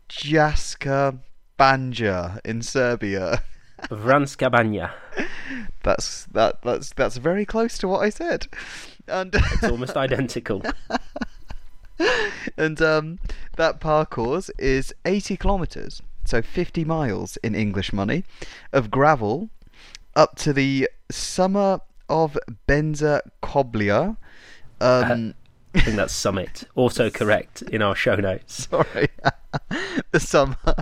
Jaska 0.09 1.19
Banja 1.59 2.39
in 2.45 2.61
Serbia. 2.61 3.43
Vranska 3.89 4.49
Banja. 4.51 4.91
That's 5.83 6.25
that 6.25 6.61
that's 6.61 6.91
that's 6.95 7.17
very 7.17 7.45
close 7.45 7.77
to 7.79 7.87
what 7.87 7.99
I 8.01 8.09
said. 8.09 8.47
And 9.07 9.33
It's 9.33 9.63
almost 9.63 9.95
identical. 9.97 10.61
and 12.57 12.81
um, 12.81 13.19
that 13.55 13.79
parcours 13.79 14.51
is 14.59 14.93
80 15.05 15.37
kilometers, 15.37 16.01
so 16.25 16.41
50 16.41 16.83
miles 16.85 17.37
in 17.37 17.55
English 17.55 17.93
money, 17.93 18.23
of 18.73 18.91
gravel 18.91 19.49
up 20.15 20.35
to 20.37 20.53
the 20.53 20.89
summer 21.09 21.79
of 22.09 22.37
Benza 22.67 23.21
Coblia. 23.41 24.17
Um, 24.79 25.33
I 25.73 25.81
think 25.81 25.97
that's 25.97 26.13
Summit. 26.13 26.63
Also 26.75 27.09
correct 27.09 27.61
in 27.63 27.81
our 27.81 27.95
show 27.95 28.15
notes. 28.15 28.67
sorry, 28.69 29.07
the 30.11 30.19
summer. 30.19 30.57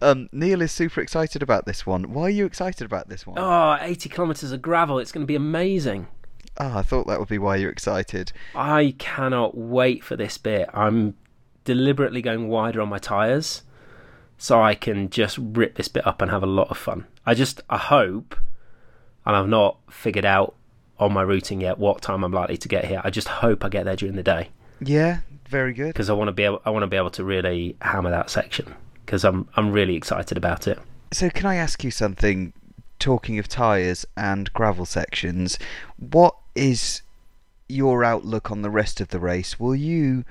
Um, 0.00 0.28
Neil 0.32 0.62
is 0.62 0.72
super 0.72 1.00
excited 1.00 1.44
about 1.44 1.64
this 1.64 1.86
one. 1.86 2.12
Why 2.12 2.22
are 2.22 2.30
you 2.30 2.44
excited 2.44 2.84
about 2.84 3.08
this 3.08 3.24
one? 3.24 3.38
Oh, 3.38 3.76
80 3.80 4.08
kilometres 4.08 4.50
of 4.50 4.60
gravel. 4.60 4.98
It's 4.98 5.12
going 5.12 5.22
to 5.22 5.28
be 5.28 5.36
amazing. 5.36 6.08
Ah, 6.58 6.78
I 6.78 6.82
thought 6.82 7.06
that 7.06 7.20
would 7.20 7.28
be 7.28 7.38
why 7.38 7.54
you're 7.56 7.70
excited. 7.70 8.32
I 8.52 8.96
cannot 8.98 9.56
wait 9.56 10.02
for 10.02 10.16
this 10.16 10.38
bit. 10.38 10.68
I'm 10.74 11.14
deliberately 11.64 12.20
going 12.20 12.48
wider 12.48 12.80
on 12.80 12.88
my 12.88 12.98
tyres 12.98 13.62
so 14.38 14.60
I 14.60 14.74
can 14.74 15.08
just 15.08 15.38
rip 15.40 15.76
this 15.76 15.86
bit 15.86 16.04
up 16.04 16.20
and 16.20 16.30
have 16.32 16.42
a 16.42 16.46
lot 16.46 16.68
of 16.70 16.76
fun. 16.78 17.06
I 17.24 17.34
just, 17.34 17.60
I 17.70 17.78
hope, 17.78 18.34
and 19.26 19.36
I've 19.36 19.48
not 19.48 19.76
figured 19.90 20.24
out 20.24 20.54
on 20.98 21.12
my 21.12 21.22
routing 21.22 21.60
yet 21.60 21.78
what 21.78 22.02
time 22.02 22.22
I'm 22.24 22.32
likely 22.32 22.56
to 22.56 22.68
get 22.68 22.84
here. 22.84 23.00
I 23.04 23.10
just 23.10 23.28
hope 23.28 23.64
I 23.64 23.68
get 23.68 23.84
there 23.84 23.96
during 23.96 24.14
the 24.16 24.22
day 24.22 24.48
Yeah, 24.80 25.18
very 25.48 25.72
good. 25.72 25.88
because 25.88 26.08
I 26.10 26.12
want 26.12 26.28
to 26.28 26.32
be 26.32 26.44
able, 26.44 26.62
I 26.64 26.70
want 26.70 26.82
to 26.84 26.86
be 26.86 26.96
able 26.96 27.10
to 27.10 27.24
really 27.24 27.76
hammer 27.80 28.10
that 28.10 28.30
section 28.30 28.74
because 29.04 29.24
I'm, 29.24 29.48
I'm 29.56 29.72
really 29.72 29.96
excited 29.96 30.36
about 30.36 30.66
it. 30.68 30.78
So, 31.12 31.28
can 31.28 31.46
I 31.46 31.56
ask 31.56 31.82
you 31.84 31.90
something? 31.90 32.52
Talking 32.98 33.38
of 33.40 33.48
tyres 33.48 34.06
and 34.16 34.52
gravel 34.52 34.86
sections, 34.86 35.58
what 35.98 36.36
is 36.54 37.02
your 37.68 38.04
outlook 38.04 38.50
on 38.52 38.62
the 38.62 38.70
rest 38.70 39.00
of 39.00 39.08
the 39.08 39.18
race? 39.18 39.58
Will 39.58 39.74
you 39.74 40.24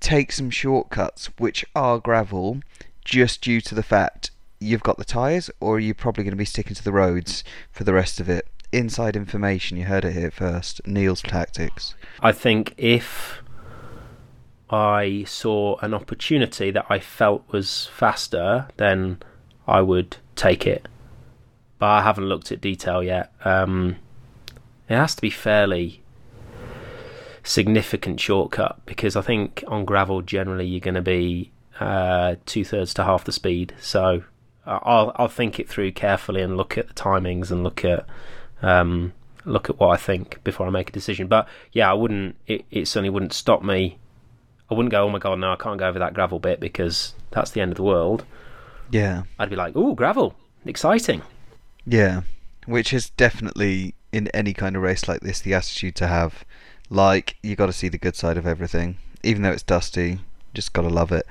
take 0.00 0.30
some 0.32 0.50
shortcuts 0.50 1.30
which 1.38 1.64
are 1.74 1.98
gravel 1.98 2.60
just 3.02 3.40
due 3.40 3.62
to 3.62 3.74
the 3.74 3.82
fact 3.82 4.30
you've 4.60 4.82
got 4.82 4.98
the 4.98 5.04
tyres, 5.04 5.50
or 5.60 5.76
are 5.76 5.80
you 5.80 5.94
probably 5.94 6.24
going 6.24 6.32
to 6.32 6.36
be 6.36 6.44
sticking 6.44 6.74
to 6.74 6.84
the 6.84 6.92
roads 6.92 7.44
for 7.70 7.84
the 7.84 7.94
rest 7.94 8.20
of 8.20 8.28
it? 8.28 8.48
Inside 8.72 9.16
information, 9.16 9.76
you 9.76 9.84
heard 9.84 10.04
it 10.04 10.12
here 10.12 10.30
first. 10.30 10.86
Neil's 10.86 11.22
tactics. 11.22 11.94
I 12.20 12.32
think 12.32 12.74
if 12.76 13.38
I 14.70 15.24
saw 15.26 15.76
an 15.78 15.94
opportunity 15.94 16.70
that 16.70 16.86
I 16.90 16.98
felt 16.98 17.50
was 17.50 17.86
faster, 17.86 18.68
then 18.76 19.22
I 19.66 19.80
would 19.80 20.18
take 20.36 20.66
it. 20.66 20.86
But 21.78 21.86
I 21.86 22.02
haven't 22.02 22.28
looked 22.28 22.52
at 22.52 22.60
detail 22.60 23.02
yet. 23.02 23.32
Um, 23.44 23.96
it 24.88 24.96
has 24.96 25.14
to 25.14 25.22
be 25.22 25.30
fairly 25.30 26.02
significant 27.42 28.20
shortcut 28.20 28.80
because 28.84 29.16
I 29.16 29.22
think 29.22 29.64
on 29.68 29.86
gravel 29.86 30.20
generally 30.20 30.66
you're 30.66 30.80
going 30.80 30.94
to 30.94 31.02
be 31.02 31.50
uh, 31.80 32.36
two 32.44 32.64
thirds 32.64 32.92
to 32.94 33.04
half 33.04 33.24
the 33.24 33.32
speed. 33.32 33.74
So 33.80 34.24
I'll 34.68 35.12
I'll 35.16 35.28
think 35.28 35.58
it 35.58 35.68
through 35.68 35.92
carefully 35.92 36.42
and 36.42 36.56
look 36.56 36.76
at 36.76 36.88
the 36.88 36.94
timings 36.94 37.50
and 37.50 37.64
look 37.64 37.84
at 37.84 38.06
um, 38.62 39.12
look 39.44 39.70
at 39.70 39.80
what 39.80 39.88
I 39.88 39.96
think 39.96 40.42
before 40.44 40.66
I 40.66 40.70
make 40.70 40.90
a 40.90 40.92
decision. 40.92 41.26
But 41.26 41.48
yeah, 41.72 41.90
I 41.90 41.94
wouldn't. 41.94 42.36
It, 42.46 42.64
it 42.70 42.86
certainly 42.86 43.10
wouldn't 43.10 43.32
stop 43.32 43.62
me. 43.62 43.98
I 44.70 44.74
wouldn't 44.74 44.92
go, 44.92 45.04
oh 45.04 45.08
my 45.08 45.18
god, 45.18 45.38
no, 45.38 45.52
I 45.52 45.56
can't 45.56 45.78
go 45.78 45.88
over 45.88 45.98
that 45.98 46.12
gravel 46.12 46.38
bit 46.38 46.60
because 46.60 47.14
that's 47.30 47.50
the 47.52 47.62
end 47.62 47.72
of 47.72 47.76
the 47.78 47.82
world. 47.82 48.24
Yeah, 48.90 49.22
I'd 49.38 49.48
be 49.50 49.56
like, 49.56 49.72
oh, 49.74 49.94
gravel, 49.94 50.34
exciting. 50.66 51.22
yeah. 51.86 52.22
Which 52.66 52.92
is 52.92 53.08
definitely 53.10 53.94
in 54.12 54.28
any 54.28 54.52
kind 54.52 54.76
of 54.76 54.82
race 54.82 55.08
like 55.08 55.22
this 55.22 55.40
the 55.40 55.54
attitude 55.54 55.94
to 55.96 56.06
have. 56.06 56.44
Like 56.90 57.36
you 57.42 57.56
got 57.56 57.66
to 57.66 57.72
see 57.72 57.88
the 57.88 57.96
good 57.96 58.14
side 58.14 58.36
of 58.36 58.46
everything, 58.46 58.98
even 59.22 59.40
though 59.40 59.52
it's 59.52 59.62
dusty. 59.62 60.20
Just 60.52 60.74
got 60.74 60.82
to 60.82 60.88
love 60.90 61.10
it. 61.12 61.26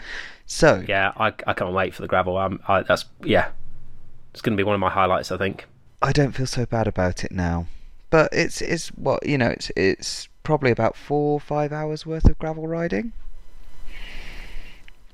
So 0.48 0.84
Yeah, 0.88 1.12
I, 1.18 1.28
I 1.46 1.54
can't 1.54 1.74
wait 1.74 1.94
for 1.94 2.02
the 2.02 2.08
gravel. 2.08 2.38
I'm, 2.38 2.60
I, 2.68 2.82
that's 2.82 3.06
yeah, 3.24 3.50
it's 4.32 4.42
going 4.42 4.56
to 4.56 4.60
be 4.60 4.66
one 4.66 4.74
of 4.74 4.80
my 4.82 4.90
highlights. 4.90 5.32
I 5.32 5.38
think. 5.38 5.66
I 6.02 6.12
don't 6.12 6.32
feel 6.32 6.48
so 6.48 6.66
bad 6.66 6.88
about 6.88 7.24
it 7.24 7.32
now. 7.32 7.68
But 8.10 8.30
it's 8.32 8.62
it's 8.62 8.88
what 8.90 9.26
you 9.26 9.38
know. 9.38 9.50
It's 9.50 9.70
it's 9.76 10.30
probably 10.44 10.72
about 10.72 10.96
four 10.96 11.34
or 11.34 11.40
five 11.42 11.74
hours 11.74 12.06
worth 12.06 12.26
of 12.26 12.40
gravel 12.40 12.66
riding, 12.66 13.12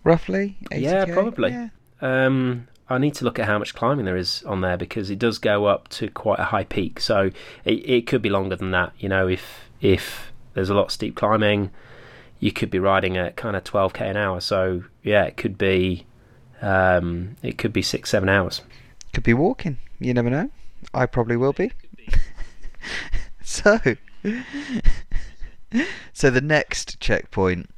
roughly. 0.04 0.58
Yeah, 0.72 1.06
80K? 1.06 1.14
probably. 1.14 1.50
Yeah. 1.50 1.70
Um, 2.02 2.68
I 2.88 3.00
need 3.00 3.16
to 3.16 3.26
look 3.26 3.40
at 3.40 3.48
how 3.48 3.58
much 3.58 3.74
climbing 3.74 4.06
there 4.06 4.18
is 4.18 4.44
on 4.44 4.62
there 4.62 4.78
because 4.78 5.10
it 5.10 5.18
does 5.18 5.40
go 5.40 5.66
up 5.66 5.88
to 5.90 6.10
quite 6.10 6.40
a 6.40 6.46
high 6.46 6.66
peak. 6.66 7.00
So 7.00 7.32
it, 7.66 7.90
it 7.90 8.08
could 8.08 8.22
be 8.22 8.30
longer 8.30 8.56
than 8.56 8.70
that. 8.72 8.94
You 9.00 9.10
know, 9.10 9.28
if 9.28 9.70
if 9.82 10.32
there's 10.54 10.70
a 10.70 10.76
lot 10.76 10.86
of 10.86 10.92
steep 10.92 11.16
climbing, 11.16 11.72
you 12.44 12.52
could 12.52 12.70
be 12.70 12.78
riding 12.78 13.16
at 13.16 13.38
kind 13.38 13.56
of 13.56 13.64
12k 13.64 14.02
an 14.02 14.18
hour. 14.18 14.42
So 14.42 14.84
yeah, 15.02 15.24
it 15.24 15.38
could 15.38 15.58
be 15.58 16.06
um, 16.62 17.38
it 17.42 17.58
could 17.58 17.72
be 17.72 17.82
six 17.82 18.10
seven 18.10 18.28
hours. 18.28 18.62
Could 19.14 19.24
be 19.24 19.34
walking. 19.34 19.78
You 20.00 20.14
never 20.14 20.30
know. 20.30 20.50
I 20.94 21.06
probably 21.06 21.38
will 21.38 21.54
be. 21.54 21.72
so, 23.44 23.80
so 26.14 26.30
the 26.30 26.42
next 26.42 27.00
checkpoint, 27.00 27.70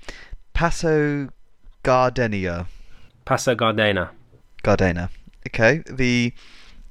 Passo 0.56 1.30
Gardenia. 1.84 2.66
Passo 3.24 3.56
Gardena, 3.56 4.10
Gardena. 4.64 5.10
Okay, 5.48 5.84
the 5.88 6.34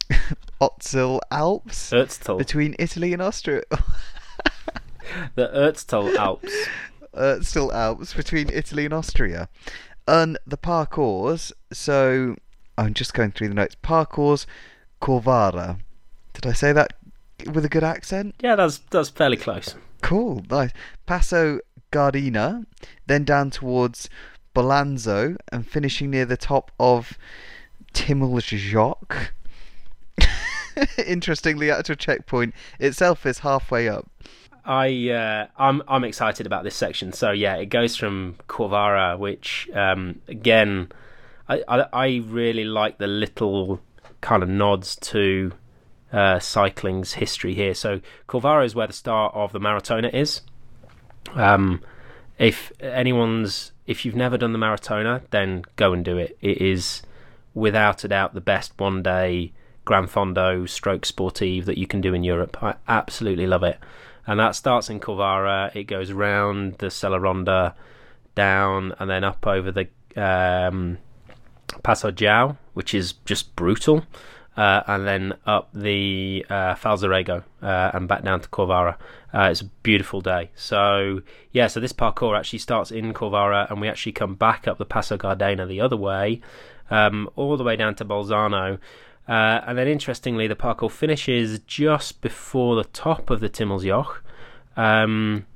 Otzil 0.61 1.19
Alps 1.33 1.91
Erztal, 1.91 2.39
between 2.39 2.77
Italy 2.79 3.13
and 3.13 3.21
Austria. 3.21 3.63
the 5.35 5.49
Erztal 5.49 6.15
Alps. 6.15 6.53
Uh, 7.15 7.41
still 7.41 7.73
Alps 7.73 8.15
between 8.15 8.51
Italy 8.51 8.85
and 8.85 8.95
Austria. 8.95 9.49
And 10.07 10.39
the 10.47 10.57
parcours, 10.57 11.53
so 11.73 12.37
I'm 12.77 12.95
just 12.95 13.15
going 13.15 13.33
through 13.33 13.49
the 13.49 13.55
notes. 13.55 13.77
Parcours 13.83 14.47
Corvara. 15.01 15.79
Did 16.35 16.47
I 16.47 16.53
say 16.53 16.73
that 16.73 16.95
with 17.53 17.65
a 17.65 17.69
good 17.69 17.85
accent? 17.85 18.35
Yeah, 18.41 18.57
that's 18.57 18.79
that's 18.91 19.09
fairly 19.09 19.37
close. 19.37 19.75
Cool, 20.03 20.45
nice. 20.51 20.71
Passo 21.07 21.61
Gardena, 21.93 22.67
then 23.07 23.25
down 23.25 23.51
towards 23.51 24.11
Bolanzo 24.55 25.37
and 25.51 25.67
finishing 25.67 26.11
near 26.11 26.27
the 26.27 26.37
top 26.37 26.71
of 26.79 27.17
Timiljock. 27.93 29.29
Interestingly, 31.07 31.69
the 31.69 31.79
actual 31.79 31.97
checkpoint 31.97 32.55
itself 32.79 33.25
is 33.25 33.41
halfway 33.41 33.89
up. 33.89 34.11
I 34.65 35.11
uh, 35.11 35.47
I'm 35.59 35.83
I'm 35.89 36.05
excited 36.05 36.47
about 36.47 36.65
this 36.65 36.75
section. 36.75 37.13
So 37.13 37.31
yeah, 37.31 37.57
it 37.57 37.67
goes 37.67 37.97
from 37.97 38.37
Corvara, 38.49 39.17
which 39.19 39.69
um, 39.75 40.21
again, 40.29 40.91
I, 41.49 41.63
I 41.69 41.87
I 41.93 42.23
really 42.27 42.65
like 42.65 42.99
the 42.99 43.07
little 43.07 43.81
kind 44.21 44.43
of 44.43 44.49
nods 44.49 44.97
to 44.97 45.53
uh, 46.13 46.39
cycling's 46.39 47.15
history 47.15 47.55
here. 47.55 47.75
So 47.75 48.01
Corvara 48.27 48.65
is 48.65 48.75
where 48.75 48.87
the 48.87 48.93
start 48.93 49.35
of 49.35 49.53
the 49.53 49.61
Maratona 49.61 50.13
is. 50.13 50.41
Um, 51.35 51.83
if 52.39 52.73
anyone's 52.81 53.73
if 53.87 54.05
you've 54.05 54.17
never 54.17 54.39
done 54.39 54.53
the 54.53 54.59
Maratona, 54.59 55.23
then 55.31 55.65
go 55.77 55.93
and 55.93 56.05
do 56.05 56.17
it. 56.17 56.39
It 56.41 56.63
is 56.63 57.03
without 57.53 58.03
a 58.03 58.09
doubt 58.09 58.35
the 58.35 58.41
best 58.41 58.73
one 58.79 59.03
day 59.03 59.53
Gran 59.85 60.07
Fondo 60.07 60.69
stroke 60.69 61.05
sportive 61.05 61.67
that 61.67 61.79
you 61.79 61.87
can 61.87 62.01
do 62.01 62.15
in 62.15 62.25
Europe. 62.25 62.63
I 62.63 62.75
absolutely 62.89 63.47
love 63.47 63.63
it. 63.63 63.79
And 64.27 64.41
that 64.41 64.55
starts 64.55 64.89
in 64.89 65.01
Corvara, 65.01 65.71
it 65.75 65.85
goes 65.85 66.13
round 66.13 66.79
the 66.79 66.91
Sella 66.91 67.21
Ronda, 67.21 67.75
down 68.35 68.95
and 68.99 69.09
then 69.09 69.23
up 69.23 69.47
over 69.47 69.71
the 69.71 69.89
um, 70.17 70.99
Passo 71.83 72.11
Giao, 72.11 72.57
which 72.73 72.95
is 72.95 73.13
just 73.25 73.55
brutal. 73.55 74.05
uh, 74.57 74.83
and 74.87 75.07
then 75.07 75.35
up 75.47 75.69
the 75.75 76.45
uh, 76.49 76.75
Falzarego 76.75 77.43
uh, 77.63 77.91
and 77.93 78.07
back 78.07 78.23
down 78.23 78.41
to 78.41 78.49
Corvara. 78.49 78.97
Uh, 79.33 79.49
it's 79.51 79.63
a 79.63 79.67
beautiful 79.83 80.21
day. 80.21 80.51
So 80.55 81.23
yeah, 81.53 81.67
so 81.67 81.81
this 81.81 81.93
parkour 81.93 82.39
actually 82.39 82.61
starts 82.61 82.91
in 82.91 83.13
Corvara, 83.13 83.67
and 83.69 83.81
we 83.81 83.89
actually 83.89 84.13
come 84.13 84.35
back 84.35 84.69
up 84.69 84.79
the 84.79 84.87
Passo 84.87 85.17
Gardena 85.17 85.67
the 85.67 85.81
other 85.81 85.97
way, 85.97 86.41
um, 86.91 87.29
all 87.35 87.57
the 87.57 87.65
way 87.65 87.77
down 87.77 87.95
to 87.97 88.05
Bolzano. 88.05 88.79
Uh, 89.29 89.61
and 89.67 89.79
then, 89.79 89.89
interestingly, 89.89 90.47
the 90.47 90.55
parkour 90.57 90.91
finishes 90.91 91.59
just 91.61 92.21
before 92.21 92.77
the 92.77 92.85
top 92.85 93.31
of 93.31 93.41
the 93.41 93.49
Timmelsjoch. 93.49 94.19
Um, 94.77 95.47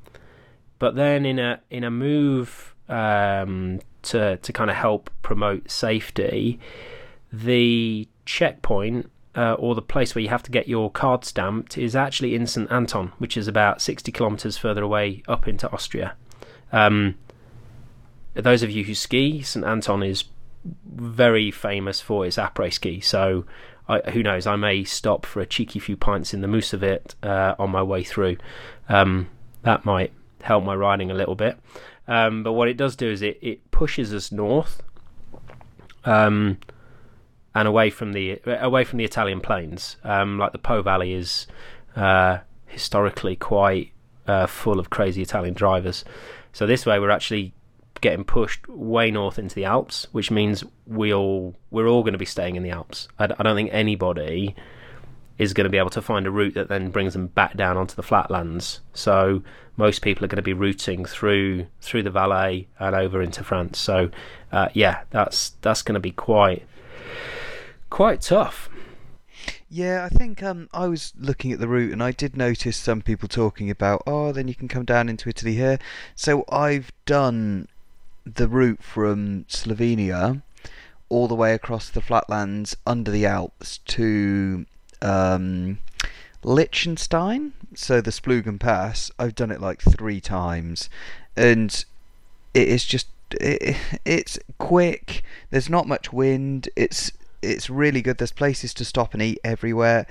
but 0.78 0.94
then, 0.94 1.26
in 1.26 1.38
a 1.38 1.60
in 1.70 1.84
a 1.84 1.90
move 1.90 2.74
um, 2.88 3.80
to 4.02 4.38
to 4.38 4.52
kind 4.52 4.70
of 4.70 4.76
help 4.76 5.10
promote 5.22 5.70
safety, 5.70 6.58
the 7.32 8.08
checkpoint 8.24 9.10
uh, 9.38 9.54
or 9.54 9.74
the 9.74 9.82
place 9.82 10.14
where 10.14 10.22
you 10.22 10.28
have 10.28 10.42
to 10.42 10.50
get 10.50 10.66
your 10.66 10.90
card 10.90 11.24
stamped 11.24 11.78
is 11.78 11.94
actually 11.94 12.34
in 12.34 12.46
St 12.46 12.70
Anton, 12.72 13.12
which 13.18 13.36
is 13.36 13.46
about 13.46 13.80
60 13.80 14.10
kilometres 14.10 14.56
further 14.56 14.82
away 14.82 15.22
up 15.28 15.46
into 15.46 15.70
Austria. 15.70 16.14
Um, 16.72 17.16
those 18.34 18.62
of 18.62 18.70
you 18.70 18.84
who 18.84 18.94
ski, 18.94 19.42
St 19.42 19.64
Anton 19.64 20.02
is 20.02 20.24
very 20.84 21.50
famous 21.50 22.00
for 22.00 22.26
its 22.26 22.36
après 22.36 22.72
ski. 22.72 23.00
So 23.00 23.44
I, 23.88 24.10
who 24.10 24.22
knows? 24.22 24.46
I 24.46 24.56
may 24.56 24.84
stop 24.84 25.24
for 25.24 25.40
a 25.40 25.46
cheeky 25.46 25.78
few 25.78 25.96
pints 25.96 26.34
in 26.34 26.40
the 26.40 26.48
Mooserwirt 26.48 27.14
uh, 27.22 27.54
on 27.58 27.70
my 27.70 27.82
way 27.82 28.04
through. 28.04 28.36
Um, 28.88 29.28
that 29.62 29.84
might 29.84 30.12
help 30.42 30.64
my 30.64 30.74
riding 30.74 31.10
a 31.10 31.14
little 31.14 31.34
bit. 31.34 31.58
Um, 32.06 32.42
but 32.42 32.52
what 32.52 32.68
it 32.68 32.76
does 32.76 32.96
do 32.96 33.08
is 33.10 33.22
it, 33.22 33.38
it 33.42 33.70
pushes 33.70 34.14
us 34.14 34.32
north 34.32 34.82
um, 36.04 36.58
and 37.54 37.68
away 37.68 37.90
from 37.90 38.12
the 38.12 38.40
away 38.46 38.84
from 38.84 38.98
the 38.98 39.04
Italian 39.04 39.40
plains. 39.40 39.96
Um, 40.04 40.38
like 40.38 40.52
the 40.52 40.58
Po 40.58 40.80
Valley 40.82 41.12
is 41.12 41.46
uh, 41.96 42.38
historically 42.66 43.36
quite 43.36 43.92
uh, 44.26 44.46
full 44.46 44.78
of 44.78 44.90
crazy 44.90 45.22
Italian 45.22 45.54
drivers. 45.54 46.04
So 46.52 46.66
this 46.66 46.86
way, 46.86 46.98
we're 46.98 47.10
actually 47.10 47.52
getting 48.00 48.24
pushed 48.24 48.68
way 48.68 49.10
north 49.10 49.38
into 49.38 49.54
the 49.54 49.64
Alps, 49.64 50.06
which 50.12 50.30
means 50.30 50.64
we 50.86 51.12
all 51.12 51.56
we're 51.70 51.88
all 51.88 52.02
going 52.02 52.12
to 52.12 52.18
be 52.18 52.24
staying 52.24 52.56
in 52.56 52.62
the 52.62 52.70
Alps. 52.70 53.08
I, 53.18 53.24
I 53.24 53.42
don't 53.42 53.56
think 53.56 53.70
anybody 53.72 54.54
is 55.38 55.52
going 55.54 55.64
to 55.64 55.70
be 55.70 55.78
able 55.78 55.90
to 55.90 56.02
find 56.02 56.26
a 56.26 56.30
route 56.30 56.54
that 56.54 56.68
then 56.68 56.90
brings 56.90 57.12
them 57.12 57.28
back 57.28 57.56
down 57.56 57.76
onto 57.76 57.94
the 57.94 58.02
flatlands. 58.02 58.80
So 58.92 59.42
most 59.76 60.02
people 60.02 60.24
are 60.24 60.28
going 60.28 60.36
to 60.36 60.42
be 60.42 60.52
routing 60.52 61.04
through 61.04 61.66
through 61.80 62.02
the 62.02 62.10
Valais 62.10 62.66
and 62.78 62.94
over 62.94 63.22
into 63.22 63.44
France. 63.44 63.78
So 63.78 64.10
uh, 64.52 64.68
yeah, 64.74 65.02
that's 65.10 65.50
that's 65.62 65.82
going 65.82 65.94
to 65.94 66.00
be 66.00 66.10
quite 66.10 66.66
quite 67.90 68.20
tough. 68.20 68.68
Yeah, 69.70 70.04
I 70.04 70.08
think 70.08 70.42
um, 70.42 70.68
I 70.72 70.88
was 70.88 71.12
looking 71.18 71.52
at 71.52 71.60
the 71.60 71.68
route 71.68 71.92
and 71.92 72.02
I 72.02 72.10
did 72.10 72.36
notice 72.36 72.76
some 72.76 73.02
people 73.02 73.28
talking 73.28 73.70
about, 73.70 74.02
oh, 74.06 74.32
then 74.32 74.48
you 74.48 74.54
can 74.54 74.66
come 74.66 74.84
down 74.84 75.08
into 75.08 75.28
Italy 75.28 75.54
here. 75.54 75.78
So 76.14 76.44
I've 76.48 76.90
done 77.04 77.68
the 78.34 78.48
route 78.48 78.82
from 78.82 79.44
Slovenia 79.48 80.42
all 81.08 81.28
the 81.28 81.34
way 81.34 81.54
across 81.54 81.88
the 81.88 82.00
flatlands 82.00 82.76
under 82.86 83.10
the 83.10 83.24
Alps 83.24 83.78
to 83.78 84.66
um, 85.00 85.78
Liechtenstein, 86.42 87.52
so 87.74 88.00
the 88.00 88.10
Splugen 88.10 88.58
Pass. 88.58 89.10
I've 89.18 89.34
done 89.34 89.50
it 89.50 89.60
like 89.60 89.80
three 89.80 90.20
times, 90.20 90.90
and 91.36 91.84
it 92.54 92.68
is 92.68 92.84
just 92.84 93.08
it, 93.32 93.76
it's 94.04 94.38
quick. 94.58 95.22
There's 95.50 95.70
not 95.70 95.88
much 95.88 96.12
wind. 96.12 96.68
It's 96.76 97.10
it's 97.40 97.70
really 97.70 98.02
good. 98.02 98.18
There's 98.18 98.32
places 98.32 98.74
to 98.74 98.84
stop 98.84 99.14
and 99.14 99.22
eat 99.22 99.38
everywhere 99.44 100.06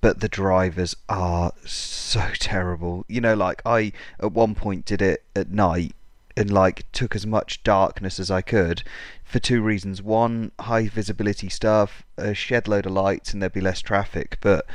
but 0.00 0.20
the 0.20 0.28
drivers 0.28 0.96
are 1.10 1.52
so 1.66 2.22
terrible. 2.38 3.04
You 3.06 3.20
know, 3.20 3.34
like 3.34 3.60
I 3.66 3.92
at 4.18 4.32
one 4.32 4.54
point 4.54 4.86
did 4.86 5.02
it 5.02 5.22
at 5.36 5.50
night 5.50 5.94
and 6.40 6.50
like 6.50 6.90
took 6.90 7.14
as 7.14 7.26
much 7.26 7.62
darkness 7.62 8.18
as 8.18 8.30
I 8.30 8.40
could 8.40 8.82
for 9.22 9.38
two 9.38 9.60
reasons. 9.60 10.02
One, 10.02 10.52
high 10.58 10.88
visibility 10.88 11.50
stuff, 11.50 12.02
a 12.16 12.32
shed 12.32 12.66
load 12.66 12.86
of 12.86 12.92
lights, 12.92 13.32
and 13.32 13.42
there'd 13.42 13.52
be 13.52 13.60
less 13.60 13.82
traffic. 13.82 14.38
But 14.40 14.66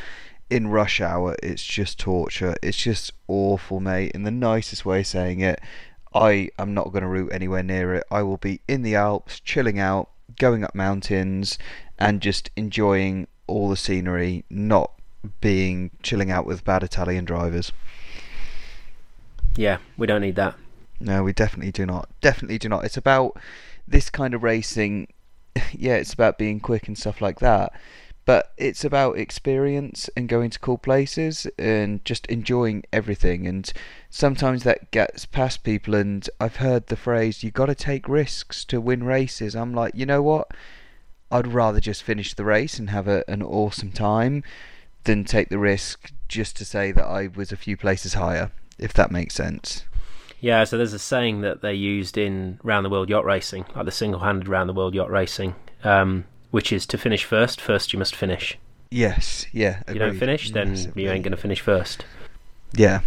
in 0.47 0.67
rush 0.67 1.01
hour, 1.01 1.35
it's 1.41 1.65
just 1.65 1.99
torture. 1.99 2.55
It's 2.61 2.77
just 2.77 3.13
awful, 3.27 3.79
mate. 3.79 4.11
In 4.11 4.21
the 4.21 4.31
nicest 4.31 4.85
way 4.85 4.99
of 4.99 5.07
saying 5.07 5.39
it, 5.39 5.59
I 6.13 6.49
am 6.59 6.75
not 6.75 6.91
going 6.91 7.01
to 7.01 7.09
route 7.09 7.33
anywhere 7.33 7.63
near 7.63 7.95
it. 7.95 8.03
I 8.11 8.21
will 8.21 8.37
be 8.37 8.61
in 8.67 8.83
the 8.83 8.93
Alps, 8.93 9.39
chilling 9.39 9.79
out, 9.79 10.11
going 10.37 10.63
up 10.63 10.75
mountains, 10.75 11.57
and 11.97 12.21
just 12.21 12.51
enjoying 12.55 13.27
all 13.47 13.69
the 13.69 13.75
scenery, 13.75 14.45
not 14.51 14.91
being 15.41 15.89
chilling 16.03 16.29
out 16.29 16.45
with 16.45 16.63
bad 16.63 16.83
Italian 16.83 17.25
drivers. 17.25 17.71
Yeah, 19.55 19.79
we 19.97 20.05
don't 20.05 20.21
need 20.21 20.35
that. 20.35 20.55
No, 20.99 21.23
we 21.23 21.33
definitely 21.33 21.71
do 21.71 21.85
not. 21.85 22.09
Definitely 22.21 22.57
do 22.57 22.69
not. 22.69 22.85
It's 22.85 22.97
about 22.97 23.37
this 23.87 24.09
kind 24.09 24.33
of 24.33 24.43
racing. 24.43 25.07
Yeah, 25.71 25.95
it's 25.95 26.13
about 26.13 26.37
being 26.37 26.59
quick 26.59 26.87
and 26.87 26.97
stuff 26.97 27.21
like 27.21 27.39
that. 27.39 27.71
But 28.25 28.51
it's 28.57 28.83
about 28.83 29.17
experience 29.17 30.09
and 30.17 30.27
going 30.27 30.49
to 30.49 30.59
cool 30.59 30.77
places 30.77 31.47
and 31.57 32.03
just 32.03 32.25
enjoying 32.25 32.83
everything. 32.91 33.45
And 33.47 33.71
sometimes 34.09 34.63
that 34.63 34.91
gets 34.91 35.25
past 35.25 35.63
people. 35.63 35.95
And 35.95 36.27
I've 36.41 36.57
heard 36.57 36.87
the 36.87 36.95
phrase, 36.95 37.43
you 37.43 37.51
got 37.51 37.67
to 37.67 37.75
take 37.75 38.09
risks 38.09 38.65
to 38.65 38.81
win 38.81 39.03
races. 39.03 39.55
I'm 39.55 39.73
like, 39.73 39.93
you 39.95 40.05
know 40.05 40.21
what? 40.21 40.51
I'd 41.31 41.47
rather 41.47 41.79
just 41.79 42.03
finish 42.03 42.33
the 42.33 42.45
race 42.45 42.79
and 42.79 42.89
have 42.89 43.07
a, 43.07 43.23
an 43.29 43.41
awesome 43.41 43.91
time 43.91 44.43
than 45.03 45.23
take 45.23 45.49
the 45.49 45.59
risk 45.59 46.11
just 46.27 46.57
to 46.57 46.65
say 46.65 46.91
that 46.91 47.05
I 47.05 47.27
was 47.27 47.51
a 47.51 47.57
few 47.57 47.77
places 47.77 48.15
higher, 48.15 48.51
if 48.77 48.93
that 48.93 49.11
makes 49.11 49.35
sense. 49.35 49.85
Yeah, 50.41 50.63
so 50.63 50.77
there's 50.77 50.93
a 50.93 50.99
saying 50.99 51.41
that 51.41 51.61
they 51.61 51.73
used 51.73 52.17
in 52.17 52.59
round 52.63 52.85
the 52.85 52.89
world 52.89 53.09
yacht 53.09 53.25
racing, 53.25 53.65
like 53.75 53.85
the 53.85 53.91
single-handed 53.91 54.47
round 54.47 54.69
the 54.69 54.73
world 54.73 54.93
yacht 54.93 55.09
racing, 55.09 55.55
um, 55.83 56.25
which 56.51 56.71
is 56.71 56.85
to 56.87 56.97
finish 56.97 57.23
first. 57.23 57.59
First, 57.59 57.93
you 57.93 57.99
must 57.99 58.15
finish. 58.15 58.57
Yes, 58.91 59.45
yeah. 59.51 59.81
If 59.87 59.95
you 59.95 59.99
don't 59.99 60.17
finish, 60.17 60.51
then 60.51 60.69
Massively. 60.71 61.03
you 61.03 61.09
ain't 61.09 61.23
going 61.23 61.31
to 61.31 61.37
finish 61.37 61.61
first. 61.61 62.05
Yeah, 62.73 63.01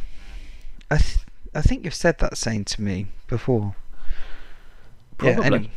I 0.91 0.97
th- 0.99 1.19
I 1.55 1.63
think 1.63 1.85
you've 1.85 1.95
said 1.95 2.19
that 2.19 2.37
saying 2.37 2.65
to 2.67 2.83
me 2.83 3.07
before. 3.27 3.75
Probably. 5.17 5.41
Yeah. 5.41 5.47
Anyway. 5.47 5.71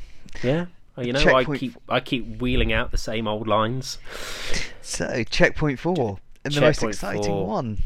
yeah. 0.44 0.66
Well, 0.96 1.06
you 1.06 1.14
know, 1.14 1.20
checkpoint 1.20 1.50
I 1.50 1.58
keep 1.60 1.78
I 1.90 2.00
keep 2.00 2.42
wheeling 2.42 2.74
out 2.74 2.92
the 2.92 2.98
same 2.98 3.28
old 3.28 3.48
lines. 3.48 3.98
So 4.82 5.24
checkpoint 5.24 5.80
four 5.80 6.20
and 6.44 6.54
the 6.54 6.62
most 6.62 6.84
exciting 6.84 7.24
four. 7.24 7.48
one. 7.48 7.78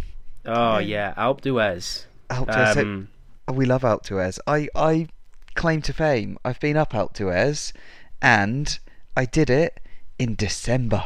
Oh 0.46 0.78
yeah, 0.78 1.14
Alpe 1.16 1.42
d'Huez. 1.42 2.06
Alpe 2.30 2.48
d'Huez. 2.48 2.78
Um, 2.78 3.10
we 3.54 3.66
love 3.66 3.82
d'Huez. 3.82 4.40
I, 4.48 4.68
I 4.76 5.08
claim 5.54 5.82
to 5.84 5.94
fame. 5.94 6.38
I've 6.44 6.60
been 6.60 6.78
up 6.78 6.92
d'Huez, 7.14 7.74
and 8.22 8.78
I 9.16 9.26
did 9.26 9.50
it 9.50 9.80
in 10.18 10.36
December. 10.36 11.06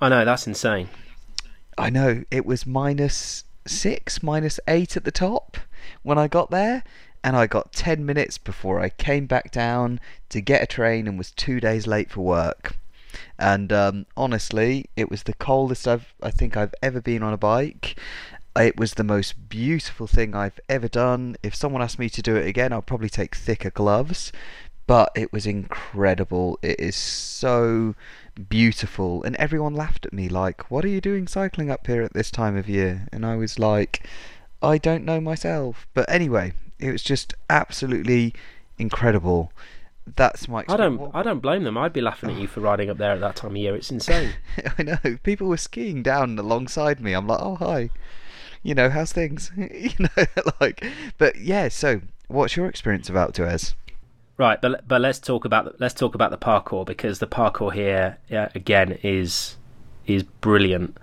I 0.00 0.08
know 0.08 0.24
that's 0.24 0.46
insane. 0.46 0.88
I 1.78 1.90
know 1.90 2.24
it 2.30 2.44
was 2.44 2.66
minus 2.66 3.44
six, 3.66 4.22
minus 4.22 4.60
eight 4.68 4.96
at 4.96 5.04
the 5.04 5.10
top 5.10 5.56
when 6.02 6.18
I 6.18 6.28
got 6.28 6.50
there, 6.50 6.82
and 7.22 7.36
I 7.36 7.46
got 7.46 7.72
ten 7.72 8.04
minutes 8.04 8.38
before 8.38 8.80
I 8.80 8.90
came 8.90 9.26
back 9.26 9.50
down 9.50 10.00
to 10.30 10.40
get 10.40 10.62
a 10.62 10.66
train 10.66 11.06
and 11.06 11.18
was 11.18 11.30
two 11.30 11.60
days 11.60 11.86
late 11.86 12.10
for 12.10 12.20
work. 12.20 12.76
And 13.38 13.72
um, 13.72 14.06
honestly, 14.16 14.86
it 14.96 15.10
was 15.10 15.24
the 15.24 15.34
coldest 15.34 15.88
I've 15.88 16.14
I 16.22 16.30
think 16.30 16.56
I've 16.56 16.74
ever 16.82 17.00
been 17.00 17.22
on 17.22 17.32
a 17.32 17.38
bike, 17.38 17.98
it 18.56 18.76
was 18.76 18.94
the 18.94 19.04
most 19.04 19.48
beautiful 19.48 20.06
thing 20.06 20.34
I've 20.34 20.58
ever 20.68 20.88
done. 20.88 21.36
If 21.42 21.54
someone 21.54 21.82
asked 21.82 21.98
me 21.98 22.10
to 22.10 22.22
do 22.22 22.36
it 22.36 22.46
again, 22.46 22.72
I'll 22.72 22.82
probably 22.82 23.08
take 23.08 23.34
thicker 23.34 23.70
gloves. 23.70 24.32
But 24.86 25.12
it 25.14 25.32
was 25.32 25.46
incredible. 25.46 26.58
It 26.62 26.80
is 26.80 26.96
so 26.96 27.94
beautiful. 28.48 29.22
And 29.22 29.36
everyone 29.36 29.74
laughed 29.74 30.04
at 30.04 30.12
me, 30.12 30.28
like, 30.28 30.68
What 30.70 30.84
are 30.84 30.88
you 30.88 31.00
doing 31.00 31.28
cycling 31.28 31.70
up 31.70 31.86
here 31.86 32.02
at 32.02 32.12
this 32.12 32.30
time 32.30 32.56
of 32.56 32.68
year? 32.68 33.06
And 33.12 33.24
I 33.24 33.36
was 33.36 33.58
like, 33.58 34.04
I 34.60 34.78
don't 34.78 35.04
know 35.04 35.20
myself. 35.20 35.86
But 35.94 36.10
anyway, 36.10 36.52
it 36.80 36.90
was 36.90 37.04
just 37.04 37.34
absolutely 37.48 38.34
incredible. 38.78 39.52
That's 40.16 40.48
my. 40.48 40.62
Experience. 40.62 40.98
I 41.00 41.04
don't. 41.04 41.14
I 41.14 41.22
don't 41.22 41.38
blame 41.38 41.62
them. 41.62 41.78
I'd 41.78 41.92
be 41.92 42.00
laughing 42.00 42.30
at 42.30 42.36
you 42.36 42.48
for 42.48 42.60
riding 42.60 42.90
up 42.90 42.98
there 42.98 43.12
at 43.12 43.20
that 43.20 43.36
time 43.36 43.52
of 43.52 43.58
year. 43.58 43.76
It's 43.76 43.92
insane. 43.92 44.32
I 44.78 44.82
know. 44.82 44.98
People 45.22 45.46
were 45.46 45.56
skiing 45.56 46.02
down 46.02 46.36
alongside 46.36 47.00
me. 47.00 47.12
I'm 47.12 47.28
like, 47.28 47.40
oh 47.40 47.54
hi 47.54 47.90
you 48.62 48.74
know, 48.74 48.90
how's 48.90 49.12
things? 49.12 49.50
you 49.56 49.90
know, 49.98 50.24
like, 50.60 50.84
but 51.18 51.36
yeah. 51.36 51.68
So, 51.68 52.00
what's 52.28 52.56
your 52.56 52.66
experience 52.66 53.08
about 53.08 53.34
Tuez? 53.34 53.74
Right, 54.36 54.60
but 54.60 54.86
but 54.88 55.00
let's 55.00 55.18
talk 55.18 55.44
about 55.44 55.80
let's 55.80 55.94
talk 55.94 56.14
about 56.14 56.30
the 56.30 56.38
parkour 56.38 56.86
because 56.86 57.18
the 57.18 57.26
parkour 57.26 57.72
here 57.72 58.18
uh, 58.30 58.48
again 58.54 58.98
is 59.02 59.56
is 60.06 60.22
brilliant. 60.22 60.96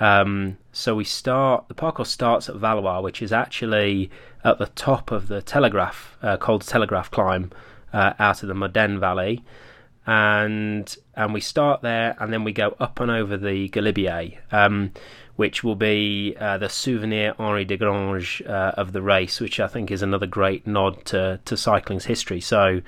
Um, 0.00 0.58
so 0.72 0.94
we 0.94 1.04
start 1.04 1.68
the 1.68 1.74
parkour 1.74 2.06
starts 2.06 2.48
at 2.48 2.56
Valloire, 2.56 3.02
which 3.02 3.22
is 3.22 3.32
actually 3.32 4.10
at 4.42 4.58
the 4.58 4.66
top 4.66 5.10
of 5.10 5.28
the 5.28 5.40
Telegraph, 5.40 6.18
uh, 6.22 6.36
called 6.36 6.62
Telegraph 6.66 7.10
climb, 7.10 7.52
uh, 7.92 8.12
out 8.18 8.42
of 8.42 8.48
the 8.48 8.54
Maurienne 8.54 8.98
Valley. 8.98 9.42
and 10.06 10.96
and 11.14 11.32
we 11.32 11.40
start 11.40 11.80
there, 11.82 12.16
and 12.18 12.32
then 12.32 12.44
we 12.44 12.52
go 12.52 12.76
up 12.78 13.00
and 13.00 13.10
over 13.10 13.36
the 13.36 13.68
Galibier, 13.70 14.36
um, 14.52 14.92
which 15.36 15.64
will 15.64 15.74
be 15.74 16.36
uh, 16.38 16.58
the 16.58 16.68
souvenir 16.68 17.34
Henri 17.38 17.64
Desgrange 17.64 18.46
uh, 18.48 18.72
of 18.76 18.92
the 18.92 19.02
race, 19.02 19.40
which 19.40 19.58
I 19.60 19.66
think 19.66 19.90
is 19.90 20.02
another 20.02 20.26
great 20.26 20.66
nod 20.66 21.04
to 21.06 21.40
to 21.44 21.56
cycling's 21.56 22.06
history. 22.06 22.40
So. 22.40 22.80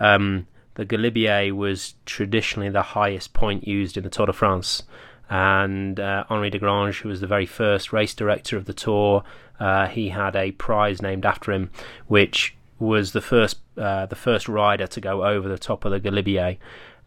Um, 0.00 0.46
the 0.74 0.84
Galibier 0.84 1.52
was 1.52 1.94
traditionally 2.04 2.68
the 2.68 2.82
highest 2.82 3.32
point 3.32 3.66
used 3.66 3.96
in 3.96 4.02
the 4.02 4.10
Tour 4.10 4.26
de 4.26 4.32
France. 4.32 4.82
And 5.30 5.98
uh, 5.98 6.24
Henri 6.28 6.50
Desgrange, 6.50 7.00
who 7.00 7.08
was 7.08 7.20
the 7.20 7.26
very 7.26 7.46
first 7.46 7.92
race 7.92 8.14
director 8.14 8.56
of 8.56 8.66
the 8.66 8.74
Tour, 8.74 9.22
uh, 9.58 9.86
he 9.86 10.10
had 10.10 10.36
a 10.36 10.52
prize 10.52 11.00
named 11.00 11.24
after 11.24 11.52
him, 11.52 11.70
which 12.08 12.56
was 12.78 13.12
the 13.12 13.20
first 13.20 13.58
uh, 13.78 14.06
the 14.06 14.16
first 14.16 14.48
rider 14.48 14.86
to 14.86 15.00
go 15.00 15.24
over 15.24 15.48
the 15.48 15.58
top 15.58 15.84
of 15.84 15.92
the 15.92 16.00
Galibier. 16.00 16.58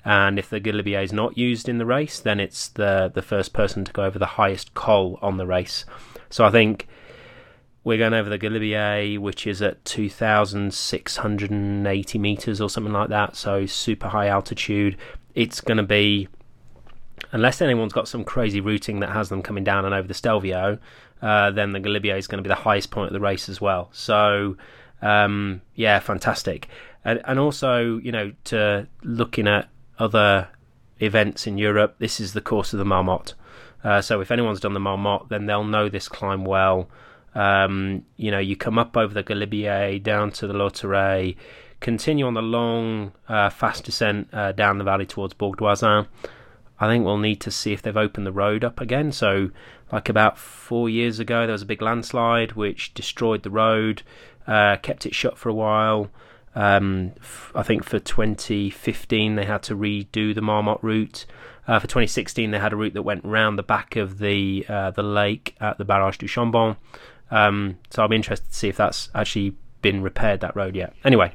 And 0.07 0.39
if 0.39 0.49
the 0.49 0.59
Galibier 0.61 1.03
is 1.03 1.11
not 1.11 1.37
used 1.37 1.67
in 1.67 1.79
the 1.79 1.85
race, 1.85 2.21
then 2.21 2.39
it's 2.39 2.69
the 2.69 3.11
the 3.13 3.21
first 3.21 3.51
person 3.51 3.83
to 3.83 3.91
go 3.91 4.05
over 4.05 4.17
the 4.17 4.25
highest 4.25 4.73
col 4.73 5.19
on 5.21 5.35
the 5.35 5.45
race. 5.45 5.83
So 6.29 6.45
I 6.45 6.49
think 6.49 6.87
we're 7.83 7.97
going 7.97 8.13
over 8.13 8.29
the 8.29 8.39
Galibier, 8.39 9.19
which 9.19 9.45
is 9.45 9.61
at 9.61 9.83
2,680 9.83 12.19
meters 12.19 12.61
or 12.61 12.69
something 12.69 12.93
like 12.93 13.09
that. 13.09 13.35
So 13.35 13.65
super 13.65 14.07
high 14.07 14.27
altitude. 14.27 14.95
It's 15.35 15.59
going 15.59 15.75
to 15.75 15.83
be, 15.83 16.29
unless 17.33 17.61
anyone's 17.61 17.91
got 17.91 18.07
some 18.07 18.23
crazy 18.23 18.61
routing 18.61 19.01
that 19.01 19.09
has 19.09 19.27
them 19.27 19.41
coming 19.41 19.65
down 19.65 19.83
and 19.83 19.93
over 19.93 20.07
the 20.07 20.13
Stelvio, 20.13 20.79
uh, 21.21 21.51
then 21.51 21.73
the 21.73 21.81
Galibier 21.81 22.17
is 22.17 22.27
going 22.27 22.41
to 22.41 22.47
be 22.47 22.53
the 22.53 22.55
highest 22.55 22.91
point 22.91 23.07
of 23.07 23.13
the 23.13 23.19
race 23.19 23.49
as 23.49 23.59
well. 23.59 23.89
So 23.91 24.55
um, 25.01 25.59
yeah, 25.75 25.99
fantastic. 25.99 26.69
And, 27.03 27.19
and 27.25 27.39
also, 27.39 27.97
you 27.97 28.13
know, 28.13 28.31
to 28.45 28.87
looking 29.03 29.49
at 29.49 29.67
other 29.99 30.49
events 30.99 31.47
in 31.47 31.57
Europe, 31.57 31.95
this 31.99 32.19
is 32.19 32.33
the 32.33 32.41
course 32.41 32.73
of 32.73 32.79
the 32.79 32.85
Marmotte. 32.85 33.33
Uh, 33.83 34.01
so 34.01 34.21
if 34.21 34.31
anyone's 34.31 34.59
done 34.59 34.73
the 34.73 34.79
Marmotte, 34.79 35.29
then 35.29 35.45
they'll 35.45 35.63
know 35.63 35.89
this 35.89 36.09
climb 36.09 36.43
well. 36.43 36.89
Um, 37.35 38.03
you 38.15 38.31
know, 38.31 38.39
you 38.39 38.55
come 38.55 38.79
up 38.79 38.97
over 38.97 39.13
the 39.13 39.23
Galibier 39.23 40.01
down 40.01 40.31
to 40.31 40.47
the 40.47 40.53
Lautaret, 40.53 41.35
continue 41.79 42.25
on 42.25 42.33
the 42.33 42.41
long, 42.41 43.11
uh, 43.27 43.49
fast 43.49 43.83
descent 43.83 44.29
uh, 44.33 44.51
down 44.51 44.79
the 44.79 44.83
valley 44.83 45.05
towards 45.05 45.33
Bourg 45.33 45.57
d'Oisans. 45.57 46.07
I 46.79 46.87
think 46.87 47.05
we'll 47.05 47.17
need 47.17 47.41
to 47.41 47.51
see 47.51 47.73
if 47.73 47.81
they've 47.81 47.95
opened 47.95 48.25
the 48.25 48.31
road 48.31 48.63
up 48.63 48.79
again. 48.79 49.11
So, 49.11 49.51
like 49.91 50.09
about 50.09 50.37
four 50.37 50.89
years 50.89 51.19
ago, 51.19 51.41
there 51.45 51.53
was 51.53 51.61
a 51.61 51.67
big 51.67 51.81
landslide 51.81 52.53
which 52.53 52.93
destroyed 52.93 53.43
the 53.43 53.49
road, 53.49 54.03
uh, 54.47 54.77
kept 54.77 55.05
it 55.05 55.15
shut 55.15 55.37
for 55.37 55.49
a 55.49 55.53
while. 55.53 56.09
Um, 56.57 57.11
f- 57.19 57.51
I 57.53 57.61
think 57.61 57.83
for 57.83 57.99
2015 57.99 59.35
they 59.35 59.45
had 59.45 59.61
to 59.63 59.75
redo 59.75 60.33
the 60.33 60.41
Marmotte 60.41 60.81
route. 60.81 61.27
Uh, 61.67 61.77
for 61.77 61.85
2016 61.85 62.49
they 62.49 62.57
had 62.57 62.73
a 62.73 62.75
route 62.75 62.95
that 62.95 63.03
went 63.03 63.23
round 63.23 63.59
the 63.59 63.63
back 63.63 63.95
of 63.95 64.17
the 64.17 64.65
uh, 64.67 64.89
the 64.89 65.03
lake 65.03 65.55
at 65.61 65.77
the 65.77 65.85
Barrage 65.85 66.17
du 66.17 66.25
Chambon. 66.25 66.75
Um, 67.29 67.77
so 67.91 68.01
I'll 68.01 68.07
be 68.07 68.15
interested 68.15 68.49
to 68.49 68.55
see 68.55 68.69
if 68.69 68.77
that's 68.77 69.09
actually 69.13 69.55
been 69.83 70.01
repaired 70.01 70.39
that 70.39 70.55
road 70.55 70.75
yet. 70.75 70.93
Anyway, 71.03 71.31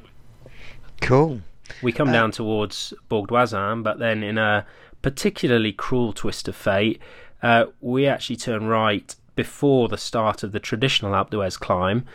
cool. 0.99 1.39
We 1.81 1.93
come 1.93 2.09
uh, 2.09 2.13
down 2.13 2.31
towards 2.31 2.93
Bourg 3.07 3.29
d'Oisans, 3.29 3.81
but 3.81 3.99
then 3.99 4.23
in 4.23 4.37
a 4.37 4.65
particularly 5.01 5.71
cruel 5.71 6.11
twist 6.11 6.49
of 6.49 6.55
fate, 6.57 6.99
uh, 7.41 7.67
we 7.79 8.07
actually 8.07 8.35
turn 8.35 8.65
right 8.65 9.15
before 9.35 9.87
the 9.87 9.97
start 9.97 10.43
of 10.43 10.51
the 10.51 10.59
traditional 10.59 11.13
Alpe 11.13 11.29
d'Huez 11.29 11.57
climb, 11.57 12.05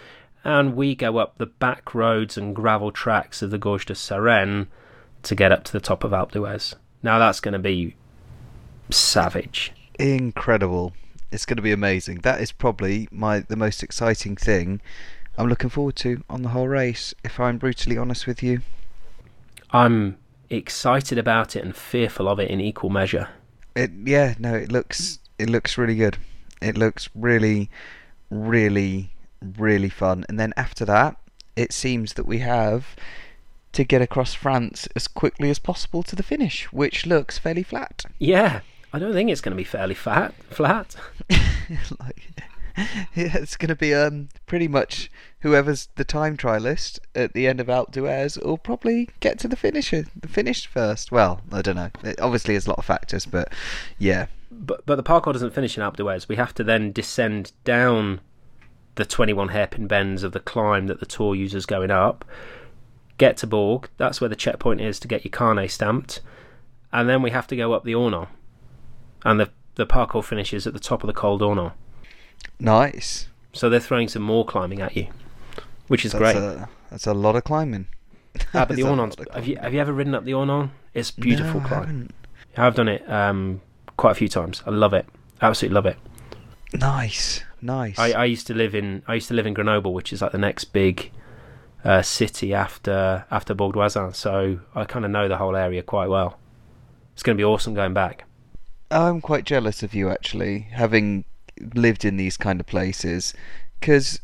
and 0.44 0.76
we 0.76 0.94
go 0.94 1.18
up 1.18 1.38
the 1.38 1.46
back 1.46 1.94
roads 1.94 2.36
and 2.36 2.54
gravel 2.54 2.92
tracks 2.92 3.42
of 3.42 3.50
the 3.50 3.58
Gorge 3.58 3.86
de 3.86 3.94
Sarenne 3.94 4.66
to 5.22 5.34
get 5.34 5.52
up 5.52 5.64
to 5.64 5.72
the 5.72 5.80
top 5.80 6.04
of 6.04 6.12
Alpe 6.12 6.32
d'Huez. 6.32 6.74
Now 7.02 7.18
that's 7.18 7.40
going 7.40 7.52
to 7.52 7.58
be 7.58 7.96
savage. 8.90 9.72
Incredible. 9.98 10.94
It's 11.30 11.44
going 11.44 11.56
to 11.56 11.62
be 11.62 11.72
amazing. 11.72 12.18
That 12.18 12.40
is 12.40 12.52
probably 12.52 13.08
my 13.10 13.40
the 13.40 13.56
most 13.56 13.82
exciting 13.82 14.36
thing 14.36 14.80
I'm 15.36 15.48
looking 15.48 15.70
forward 15.70 15.94
to 15.96 16.24
on 16.28 16.42
the 16.42 16.48
whole 16.48 16.66
race, 16.66 17.14
if 17.22 17.38
I'm 17.38 17.58
brutally 17.58 17.96
honest 17.96 18.26
with 18.26 18.42
you. 18.42 18.60
I'm 19.70 20.18
excited 20.50 21.18
about 21.18 21.54
it 21.54 21.64
and 21.64 21.76
fearful 21.76 22.28
of 22.28 22.40
it 22.40 22.50
in 22.50 22.60
equal 22.60 22.90
measure. 22.90 23.28
It 23.76 23.92
yeah, 24.04 24.34
no, 24.38 24.54
it 24.54 24.72
looks 24.72 25.20
it 25.38 25.48
looks 25.48 25.78
really 25.78 25.94
good. 25.94 26.16
It 26.60 26.76
looks 26.76 27.08
really 27.14 27.70
really 28.30 29.12
really 29.42 29.88
fun. 29.88 30.24
And 30.28 30.38
then 30.38 30.52
after 30.56 30.84
that, 30.84 31.16
it 31.56 31.72
seems 31.72 32.14
that 32.14 32.26
we 32.26 32.38
have 32.38 32.96
to 33.72 33.84
get 33.84 34.02
across 34.02 34.34
France 34.34 34.88
as 34.96 35.08
quickly 35.08 35.50
as 35.50 35.58
possible 35.58 36.02
to 36.04 36.16
the 36.16 36.22
finish, 36.22 36.72
which 36.72 37.06
looks 37.06 37.38
fairly 37.38 37.62
flat. 37.62 38.04
Yeah, 38.18 38.60
I 38.92 38.98
don't 38.98 39.12
think 39.12 39.30
it's 39.30 39.40
going 39.40 39.52
to 39.52 39.56
be 39.56 39.64
fairly 39.64 39.94
flat. 39.94 40.34
Flat. 40.50 40.96
like, 42.00 42.28
yeah, 43.14 43.36
it's 43.36 43.56
going 43.56 43.68
to 43.68 43.76
be 43.76 43.94
um 43.94 44.28
pretty 44.46 44.68
much 44.68 45.10
whoever's 45.40 45.88
the 45.96 46.04
time 46.04 46.36
trialist 46.36 46.98
at 47.14 47.32
the 47.32 47.46
end 47.46 47.60
of 47.60 47.66
Alpe 47.66 47.92
d'Huez 47.92 48.42
will 48.44 48.58
probably 48.58 49.08
get 49.20 49.38
to 49.40 49.48
the 49.48 49.56
finish 49.56 49.90
the 49.90 50.28
finish 50.28 50.66
first. 50.66 51.12
Well, 51.12 51.40
I 51.52 51.62
don't 51.62 51.76
know. 51.76 51.90
It 52.04 52.20
obviously, 52.20 52.54
there's 52.54 52.66
a 52.66 52.70
lot 52.70 52.78
of 52.78 52.84
factors, 52.84 53.26
but 53.26 53.52
yeah. 53.98 54.26
But 54.50 54.86
but 54.86 54.96
the 54.96 55.02
parcours 55.02 55.34
doesn't 55.34 55.54
finish 55.54 55.76
in 55.76 55.82
Alpe 55.82 55.96
d'Huez. 55.96 56.28
We 56.28 56.36
have 56.36 56.54
to 56.54 56.64
then 56.64 56.92
descend 56.92 57.52
down 57.64 58.20
the 58.98 59.06
21 59.06 59.48
hairpin 59.50 59.86
bends 59.86 60.24
of 60.24 60.32
the 60.32 60.40
climb 60.40 60.88
that 60.88 60.98
the 60.98 61.06
tour 61.06 61.32
uses 61.32 61.66
going 61.66 61.90
up. 61.90 62.24
Get 63.16 63.36
to 63.38 63.46
Bourg, 63.46 63.88
That's 63.96 64.20
where 64.20 64.28
the 64.28 64.36
checkpoint 64.36 64.80
is 64.80 64.98
to 65.00 65.08
get 65.08 65.24
your 65.24 65.30
carnet 65.30 65.70
stamped, 65.70 66.20
and 66.92 67.08
then 67.08 67.22
we 67.22 67.30
have 67.30 67.46
to 67.48 67.56
go 67.56 67.72
up 67.72 67.84
the 67.84 67.94
Ornon, 67.94 68.28
and 69.24 69.40
the 69.40 69.50
the 69.76 69.86
parcours 69.86 70.24
finishes 70.26 70.66
at 70.66 70.72
the 70.72 70.80
top 70.80 71.04
of 71.04 71.06
the 71.06 71.12
Col 71.12 71.38
d'Ornon. 71.38 71.70
Nice. 72.58 73.28
So 73.52 73.70
they're 73.70 73.78
throwing 73.78 74.08
some 74.08 74.22
more 74.22 74.44
climbing 74.44 74.80
at 74.80 74.96
you, 74.96 75.06
which 75.86 76.04
is 76.04 76.12
that's 76.12 76.20
great. 76.20 76.36
A, 76.36 76.68
that's 76.90 77.06
a 77.06 77.14
lot 77.14 77.36
of 77.36 77.44
climbing. 77.44 77.86
Ah, 78.52 78.64
but 78.64 78.76
the 78.76 78.82
Ornon's. 78.82 79.14
Have 79.32 79.46
you 79.46 79.56
have 79.56 79.72
you 79.72 79.80
ever 79.80 79.92
ridden 79.92 80.14
up 80.14 80.24
the 80.24 80.34
Ornon? 80.34 80.70
It's 80.94 81.12
beautiful 81.12 81.60
no, 81.60 81.66
I 81.66 81.68
climb. 81.68 81.80
haven't. 81.80 82.14
I've 82.56 82.74
done 82.74 82.88
it 82.88 83.08
um, 83.08 83.60
quite 83.96 84.12
a 84.12 84.16
few 84.16 84.28
times. 84.28 84.62
I 84.66 84.70
love 84.70 84.92
it. 84.92 85.06
Absolutely 85.40 85.74
love 85.74 85.86
it. 85.86 85.96
Nice, 86.74 87.42
nice. 87.60 87.98
I, 87.98 88.12
I 88.12 88.24
used 88.24 88.46
to 88.48 88.54
live 88.54 88.74
in 88.74 89.02
I 89.06 89.14
used 89.14 89.28
to 89.28 89.34
live 89.34 89.46
in 89.46 89.54
Grenoble, 89.54 89.94
which 89.94 90.12
is 90.12 90.22
like 90.22 90.32
the 90.32 90.38
next 90.38 90.64
big 90.66 91.10
uh, 91.84 92.02
city 92.02 92.54
after 92.54 93.24
after 93.30 93.54
Bourg 93.54 93.74
d'Oisans. 93.74 94.16
So 94.16 94.60
I 94.74 94.84
kind 94.84 95.04
of 95.04 95.10
know 95.10 95.28
the 95.28 95.38
whole 95.38 95.56
area 95.56 95.82
quite 95.82 96.08
well. 96.08 96.38
It's 97.12 97.22
going 97.22 97.36
to 97.36 97.40
be 97.40 97.44
awesome 97.44 97.74
going 97.74 97.94
back. 97.94 98.24
I'm 98.90 99.20
quite 99.20 99.44
jealous 99.44 99.82
of 99.82 99.94
you 99.94 100.08
actually, 100.08 100.60
having 100.72 101.24
lived 101.74 102.04
in 102.04 102.16
these 102.16 102.36
kind 102.36 102.60
of 102.60 102.66
places, 102.66 103.34
because 103.80 104.20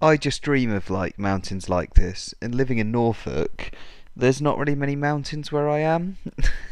I 0.00 0.16
just 0.16 0.42
dream 0.42 0.72
of 0.72 0.90
like 0.90 1.18
mountains 1.18 1.68
like 1.68 1.94
this. 1.94 2.34
And 2.40 2.54
living 2.54 2.78
in 2.78 2.90
Norfolk, 2.90 3.70
there's 4.16 4.40
not 4.40 4.58
really 4.58 4.74
many 4.74 4.96
mountains 4.96 5.52
where 5.52 5.68
I 5.68 5.80
am. 5.80 6.16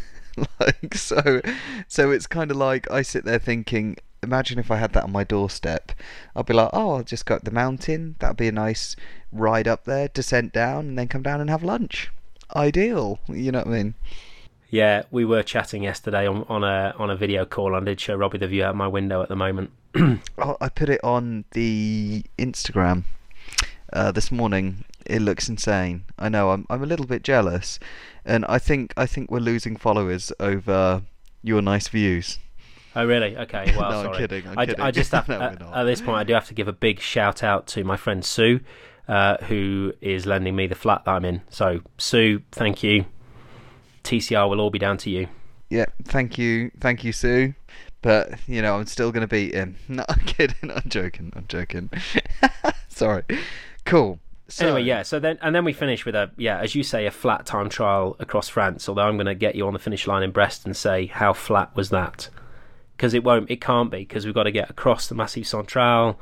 like 0.60 0.94
so, 0.94 1.40
so 1.88 2.10
it's 2.10 2.26
kind 2.26 2.50
of 2.50 2.56
like 2.56 2.90
I 2.90 3.02
sit 3.02 3.24
there 3.24 3.38
thinking, 3.38 3.96
imagine 4.22 4.58
if 4.58 4.70
I 4.70 4.76
had 4.76 4.92
that 4.92 5.04
on 5.04 5.12
my 5.12 5.24
doorstep. 5.24 5.92
I'd 6.34 6.46
be 6.46 6.54
like, 6.54 6.70
oh, 6.72 6.96
I'll 6.96 7.02
just 7.02 7.26
go 7.26 7.36
up 7.36 7.44
the 7.44 7.50
mountain. 7.50 8.16
That'd 8.18 8.36
be 8.36 8.48
a 8.48 8.52
nice 8.52 8.96
ride 9.32 9.68
up 9.68 9.84
there, 9.84 10.08
descent 10.08 10.52
down, 10.52 10.88
and 10.88 10.98
then 10.98 11.08
come 11.08 11.22
down 11.22 11.40
and 11.40 11.50
have 11.50 11.62
lunch. 11.62 12.10
Ideal, 12.54 13.18
you 13.28 13.50
know 13.52 13.58
what 13.58 13.68
I 13.68 13.70
mean? 13.70 13.94
Yeah, 14.70 15.04
we 15.10 15.24
were 15.24 15.42
chatting 15.42 15.82
yesterday 15.84 16.26
on, 16.26 16.44
on 16.48 16.64
a 16.64 16.94
on 16.98 17.10
a 17.10 17.16
video 17.16 17.44
call. 17.44 17.74
I 17.74 17.80
did 17.80 18.00
show 18.00 18.14
Robbie 18.16 18.38
the 18.38 18.48
view 18.48 18.64
out 18.64 18.74
my 18.74 18.88
window 18.88 19.22
at 19.22 19.28
the 19.28 19.36
moment. 19.36 19.70
oh, 19.96 20.56
I 20.60 20.68
put 20.68 20.88
it 20.88 21.02
on 21.04 21.44
the 21.52 22.24
Instagram 22.38 23.04
uh, 23.92 24.12
this 24.12 24.32
morning. 24.32 24.84
It 25.04 25.22
looks 25.22 25.48
insane. 25.48 26.04
I 26.18 26.28
know. 26.28 26.50
I'm 26.50 26.66
I'm 26.68 26.82
a 26.82 26.86
little 26.86 27.06
bit 27.06 27.22
jealous, 27.22 27.78
and 28.24 28.44
I 28.48 28.58
think 28.58 28.92
I 28.96 29.06
think 29.06 29.30
we're 29.30 29.38
losing 29.38 29.76
followers 29.76 30.32
over 30.40 31.02
your 31.42 31.62
nice 31.62 31.86
views. 31.88 32.38
Oh 32.96 33.06
really? 33.06 33.36
Okay. 33.36 33.72
Well, 33.76 33.90
no, 33.90 34.02
sorry. 34.04 34.08
I'm 34.08 34.20
kidding. 34.20 34.48
I'm 34.48 34.58
I, 34.58 34.66
kidding. 34.66 34.80
I 34.80 34.90
just 34.90 35.12
have, 35.12 35.28
no, 35.28 35.38
at, 35.38 35.60
at 35.60 35.84
this 35.84 36.00
point 36.00 36.16
I 36.16 36.24
do 36.24 36.32
have 36.32 36.48
to 36.48 36.54
give 36.54 36.66
a 36.66 36.72
big 36.72 36.98
shout 36.98 37.44
out 37.44 37.66
to 37.68 37.84
my 37.84 37.96
friend 37.96 38.24
Sue, 38.24 38.60
uh, 39.06 39.36
who 39.44 39.92
is 40.00 40.24
lending 40.24 40.56
me 40.56 40.66
the 40.66 40.74
flat 40.74 41.04
that 41.04 41.10
I'm 41.10 41.24
in. 41.24 41.42
So 41.50 41.80
Sue, 41.98 42.40
thank 42.50 42.82
you. 42.82 43.04
TCR 44.02 44.48
will 44.48 44.60
all 44.60 44.70
be 44.70 44.78
down 44.78 44.96
to 44.98 45.10
you. 45.10 45.28
Yeah, 45.68 45.86
thank 46.04 46.38
you, 46.38 46.70
thank 46.80 47.04
you, 47.04 47.12
Sue. 47.12 47.54
But 48.00 48.38
you 48.46 48.62
know, 48.62 48.76
I'm 48.76 48.86
still 48.86 49.12
gonna 49.12 49.28
beat 49.28 49.52
him. 49.52 49.76
No, 49.88 50.04
I'm 50.08 50.20
kidding. 50.20 50.70
I'm 50.70 50.88
joking. 50.88 51.32
I'm 51.36 51.46
joking. 51.48 51.90
Sorry. 52.88 53.24
Cool. 53.84 54.20
So, 54.48 54.66
anyway, 54.66 54.84
yeah. 54.84 55.02
So 55.02 55.18
then, 55.18 55.38
and 55.42 55.54
then 55.54 55.64
we 55.64 55.72
finish 55.72 56.06
with 56.06 56.14
a 56.14 56.30
yeah, 56.36 56.60
as 56.60 56.74
you 56.74 56.82
say, 56.82 57.06
a 57.06 57.10
flat 57.10 57.46
time 57.46 57.68
trial 57.68 58.16
across 58.20 58.48
France. 58.48 58.88
Although 58.88 59.02
I'm 59.02 59.16
going 59.16 59.26
to 59.26 59.34
get 59.34 59.54
you 59.56 59.66
on 59.66 59.72
the 59.72 59.78
finish 59.80 60.06
line 60.06 60.22
in 60.22 60.30
Brest 60.30 60.64
and 60.64 60.76
say 60.76 61.06
how 61.06 61.32
flat 61.32 61.74
was 61.74 61.90
that? 61.90 62.30
Because 62.96 63.12
it 63.12 63.22
won't, 63.22 63.50
it 63.50 63.60
can't 63.60 63.90
be, 63.90 63.98
because 63.98 64.24
we've 64.24 64.34
got 64.34 64.44
to 64.44 64.50
get 64.50 64.70
across 64.70 65.06
the 65.06 65.14
Massif 65.14 65.46
Central. 65.46 66.18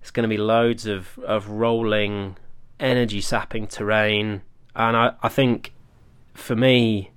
It's 0.00 0.10
going 0.10 0.22
to 0.22 0.28
be 0.28 0.38
loads 0.38 0.86
of 0.86 1.18
of 1.24 1.48
rolling, 1.48 2.36
energy 2.80 3.20
sapping 3.20 3.66
terrain, 3.66 4.42
and 4.74 4.96
I 4.96 5.14
I 5.22 5.28
think 5.28 5.72
for 6.34 6.56
me, 6.56 7.10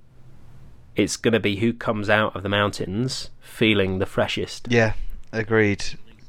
it's 0.96 1.16
going 1.16 1.32
to 1.32 1.40
be 1.40 1.56
who 1.56 1.72
comes 1.72 2.08
out 2.08 2.34
of 2.34 2.42
the 2.42 2.48
mountains 2.48 3.30
feeling 3.40 3.98
the 3.98 4.06
freshest. 4.06 4.68
Yeah, 4.70 4.94
agreed. 5.32 5.84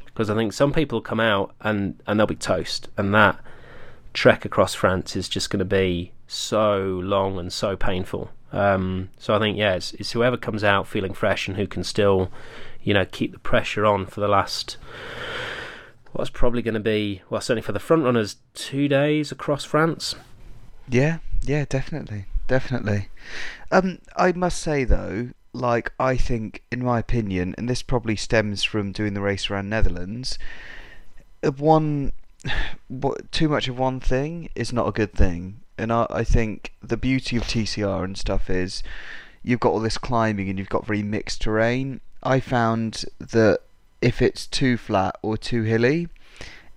Because 0.05 0.29
I 0.29 0.35
think 0.35 0.53
some 0.53 0.73
people 0.73 1.01
come 1.01 1.19
out 1.19 1.53
and 1.61 2.01
and 2.07 2.19
they'll 2.19 2.27
be 2.27 2.35
toast, 2.35 2.89
and 2.97 3.13
that 3.13 3.39
trek 4.13 4.45
across 4.45 4.73
France 4.73 5.15
is 5.15 5.29
just 5.29 5.49
going 5.49 5.59
to 5.59 5.65
be 5.65 6.11
so 6.27 6.99
long 7.03 7.37
and 7.37 7.51
so 7.51 7.75
painful. 7.75 8.31
Um, 8.52 9.10
so 9.18 9.36
I 9.36 9.39
think 9.39 9.58
yeah, 9.58 9.76
it's, 9.76 9.93
it's 9.93 10.12
whoever 10.12 10.38
comes 10.38 10.64
out 10.64 10.88
feeling 10.88 11.14
fresh 11.14 11.47
and 11.47 11.58
who 11.58 11.68
can 11.68 11.84
still, 11.84 12.32
you 12.82 12.93
know, 12.93 13.06
keep 13.06 13.32
the 13.32 13.39
pressure 13.39 13.86
on 13.86 14.06
for 14.06 14.22
the 14.22 14.28
last 14.28 14.78
what's 16.14 16.30
probably 16.30 16.62
going 16.62 16.74
to 16.74 16.80
be 16.80 17.22
well 17.30 17.39
certainly 17.39 17.62
for 17.62 17.72
the 17.72 17.80
front 17.80 18.04
runners 18.04 18.38
two 18.54 18.88
days 18.88 19.32
across 19.32 19.64
France. 19.64 20.16
Yeah, 20.88 21.20
yeah, 21.43 21.66
definitely, 21.70 22.26
definitely. 22.47 23.10
Um, 23.72 24.00
I 24.16 24.32
must 24.32 24.60
say 24.60 24.84
though, 24.84 25.30
like 25.54 25.93
I 26.00 26.18
think, 26.18 26.64
in 26.72 26.84
my 26.84 27.00
opinion, 27.00 27.56
and 27.58 27.70
this 27.70 27.82
probably 27.82 28.16
stems 28.16 28.64
from 28.64 28.91
doing 28.91 29.14
the 29.14 29.22
race 29.22 29.50
around 29.50 29.70
Netherlands, 29.70 30.39
one, 31.58 32.12
too 33.32 33.50
much 33.50 33.68
of 33.68 33.78
one 33.78 34.00
thing 34.00 34.50
is 34.56 34.74
not 34.74 34.88
a 34.88 34.91
good 34.91 35.14
thing, 35.14 35.62
and 35.80 35.91
I, 35.91 36.05
I 36.09 36.23
think 36.23 36.73
the 36.82 36.97
beauty 36.97 37.38
of 37.38 37.43
TCR 37.43 38.03
and 38.03 38.17
stuff 38.17 38.49
is 38.49 38.84
you've 39.43 39.59
got 39.59 39.71
all 39.71 39.80
this 39.80 39.97
climbing 39.97 40.49
and 40.49 40.59
you've 40.59 40.69
got 40.69 40.86
very 40.86 41.03
mixed 41.03 41.41
terrain. 41.41 42.01
I 42.21 42.39
found 42.39 43.05
that 43.19 43.61
if 44.01 44.21
it's 44.21 44.45
too 44.45 44.77
flat 44.77 45.15
or 45.21 45.38
too 45.38 45.63
hilly, 45.63 46.09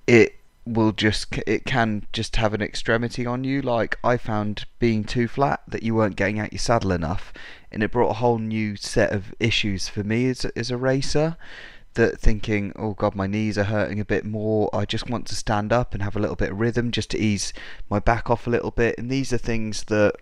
it 0.06 0.36
will 0.64 0.92
just 0.92 1.26
it 1.46 1.64
can 1.64 2.06
just 2.12 2.36
have 2.36 2.54
an 2.54 2.62
extremity 2.62 3.26
on 3.26 3.42
you 3.42 3.60
like 3.60 3.98
i 4.04 4.16
found 4.16 4.64
being 4.78 5.02
too 5.02 5.26
flat 5.26 5.60
that 5.66 5.82
you 5.82 5.92
weren't 5.92 6.14
getting 6.14 6.38
out 6.38 6.52
your 6.52 6.58
saddle 6.60 6.92
enough 6.92 7.32
and 7.72 7.82
it 7.82 7.90
brought 7.90 8.10
a 8.10 8.14
whole 8.14 8.38
new 8.38 8.76
set 8.76 9.10
of 9.10 9.34
issues 9.40 9.88
for 9.88 10.04
me 10.04 10.28
as, 10.28 10.44
as 10.44 10.70
a 10.70 10.76
racer 10.76 11.36
that 11.94 12.18
thinking 12.18 12.72
oh 12.76 12.94
god 12.94 13.14
my 13.14 13.26
knees 13.26 13.58
are 13.58 13.64
hurting 13.64 14.00
a 14.00 14.04
bit 14.04 14.24
more. 14.24 14.70
I 14.72 14.84
just 14.84 15.08
want 15.08 15.26
to 15.28 15.36
stand 15.36 15.72
up 15.72 15.94
and 15.94 16.02
have 16.02 16.16
a 16.16 16.20
little 16.20 16.36
bit 16.36 16.50
of 16.50 16.60
rhythm 16.60 16.90
just 16.90 17.10
to 17.10 17.18
ease 17.18 17.52
my 17.90 17.98
back 17.98 18.30
off 18.30 18.46
a 18.46 18.50
little 18.50 18.70
bit. 18.70 18.96
And 18.98 19.10
these 19.10 19.32
are 19.32 19.38
things 19.38 19.84
that 19.84 20.14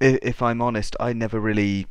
if 0.00 0.40
i'm 0.40 0.62
honest 0.62 0.96
i 0.98 1.12
never 1.12 1.38
really 1.38 1.86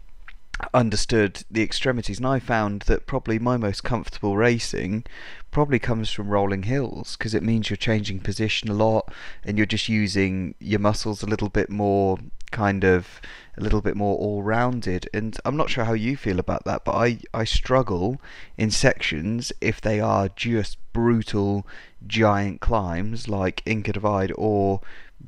understood 0.74 1.44
the 1.50 1.64
extremities. 1.64 2.18
And 2.18 2.28
I 2.28 2.40
found 2.40 2.84
that 2.84 3.06
probably 3.06 3.40
my 3.40 3.58
most 3.58 3.84
comfortable 3.84 4.38
racing 4.38 5.06
probably 5.52 5.80
comes 5.80 6.12
from 6.12 6.30
rolling 6.30 6.64
hills 6.64 7.16
because 7.18 7.34
it 7.34 7.44
means 7.44 7.70
you're 7.70 7.78
changing 7.78 8.20
position 8.20 8.70
a 8.70 8.74
lot 8.74 9.12
and 9.44 9.58
you're 9.58 9.66
just 9.66 9.90
using 9.90 10.56
your 10.60 10.80
muscles 10.80 11.24
a 11.24 11.28
little 11.28 11.50
bit 11.50 11.70
more 11.70 12.18
kind 12.52 12.84
of 12.84 13.22
a 13.60 13.64
little 13.64 13.82
bit 13.82 13.95
more 13.95 14.18
all 14.18 14.41
rounded 14.41 15.10
and 15.14 15.38
I'm 15.43 15.57
not 15.57 15.70
sure 15.70 15.84
how 15.84 15.93
you 15.93 16.16
feel 16.16 16.39
about 16.39 16.64
that 16.66 16.86
but 16.86 16.93
I, 16.93 17.20
I 17.34 17.43
struggle 17.43 18.22
in 18.57 18.72
sections 18.72 19.51
if 19.60 19.82
they 19.82 19.99
are 19.99 20.30
just 20.30 20.78
brutal 20.93 21.68
giant 22.07 22.62
climbs 22.62 23.28
like 23.28 23.62
Inca 23.66 23.93
Divide 23.93 24.32
or 24.36 24.82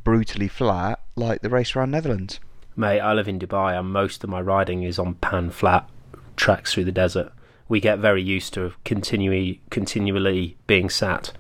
brutally 0.04 0.48
flat 0.48 1.00
like 1.16 1.42
the 1.42 1.50
race 1.50 1.76
around 1.76 1.92
Netherlands. 1.92 2.40
Mate, 2.76 3.02
I 3.02 3.14
live 3.14 3.28
in 3.28 3.40
Dubai 3.40 3.78
and 3.78 3.92
most 3.92 4.24
of 4.24 4.30
my 4.30 4.40
riding 4.40 4.84
is 4.84 4.98
on 4.98 5.16
pan 5.16 5.50
flat 5.50 5.90
tracks 6.38 6.74
through 6.74 6.86
the 6.86 6.92
desert. 6.92 7.32
We 7.68 7.80
get 7.80 8.00
very 8.00 8.24
used 8.24 8.54
to 8.54 8.74
continually 8.86 9.62
continually 9.70 10.58
being 10.68 10.90
sat 10.90 11.32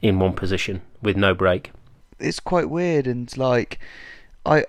in 0.00 0.18
one 0.18 0.32
position 0.32 0.82
with 1.02 1.16
no 1.16 1.34
break. 1.34 1.72
It's 2.18 2.40
quite 2.40 2.70
weird 2.70 3.06
and 3.06 3.34
like 3.36 3.78
I 4.46 4.64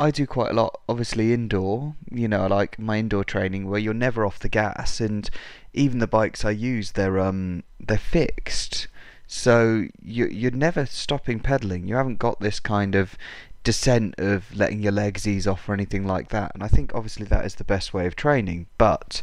I 0.00 0.10
do 0.10 0.26
quite 0.26 0.50
a 0.50 0.54
lot 0.54 0.80
obviously 0.88 1.34
indoor, 1.34 1.94
you 2.10 2.26
know, 2.26 2.46
like 2.46 2.78
my 2.78 2.98
indoor 2.98 3.22
training 3.22 3.68
where 3.68 3.78
you're 3.78 3.92
never 3.92 4.24
off 4.24 4.38
the 4.38 4.48
gas 4.48 4.98
and 4.98 5.28
even 5.74 5.98
the 5.98 6.06
bikes 6.06 6.42
I 6.42 6.52
use 6.52 6.92
they're 6.92 7.20
um 7.20 7.64
they're 7.78 7.98
fixed. 7.98 8.88
So 9.26 9.88
you 10.02 10.26
you're 10.26 10.52
never 10.52 10.86
stopping 10.86 11.38
pedaling. 11.38 11.86
You 11.86 11.96
haven't 11.96 12.18
got 12.18 12.40
this 12.40 12.60
kind 12.60 12.94
of 12.94 13.18
descent 13.62 14.14
of 14.16 14.56
letting 14.56 14.80
your 14.80 14.92
legs 14.92 15.28
ease 15.28 15.46
off 15.46 15.68
or 15.68 15.74
anything 15.74 16.06
like 16.06 16.30
that. 16.30 16.52
And 16.54 16.62
I 16.62 16.68
think 16.68 16.92
obviously 16.94 17.26
that 17.26 17.44
is 17.44 17.56
the 17.56 17.64
best 17.64 17.92
way 17.92 18.06
of 18.06 18.16
training, 18.16 18.68
but 18.78 19.20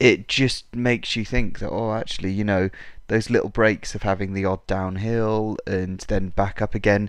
it 0.00 0.28
just 0.28 0.74
makes 0.74 1.14
you 1.14 1.26
think 1.26 1.58
that 1.58 1.70
oh 1.70 1.92
actually 1.92 2.30
you 2.30 2.44
know 2.44 2.70
those 3.08 3.30
little 3.30 3.48
breaks 3.48 3.94
of 3.94 4.02
having 4.02 4.32
the 4.32 4.44
odd 4.44 4.66
downhill 4.66 5.56
and 5.66 6.00
then 6.08 6.28
back 6.30 6.60
up 6.60 6.74
again 6.74 7.08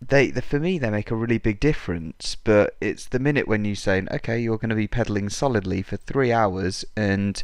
they, 0.00 0.30
they 0.30 0.40
for 0.40 0.60
me 0.60 0.78
they 0.78 0.90
make 0.90 1.10
a 1.10 1.16
really 1.16 1.38
big 1.38 1.58
difference 1.60 2.36
but 2.36 2.76
it's 2.80 3.06
the 3.06 3.18
minute 3.18 3.48
when 3.48 3.64
you 3.64 3.74
say 3.74 4.04
okay 4.12 4.38
you're 4.38 4.58
going 4.58 4.68
to 4.68 4.76
be 4.76 4.86
pedaling 4.86 5.28
solidly 5.28 5.82
for 5.82 5.96
3 5.96 6.32
hours 6.32 6.84
and 6.96 7.42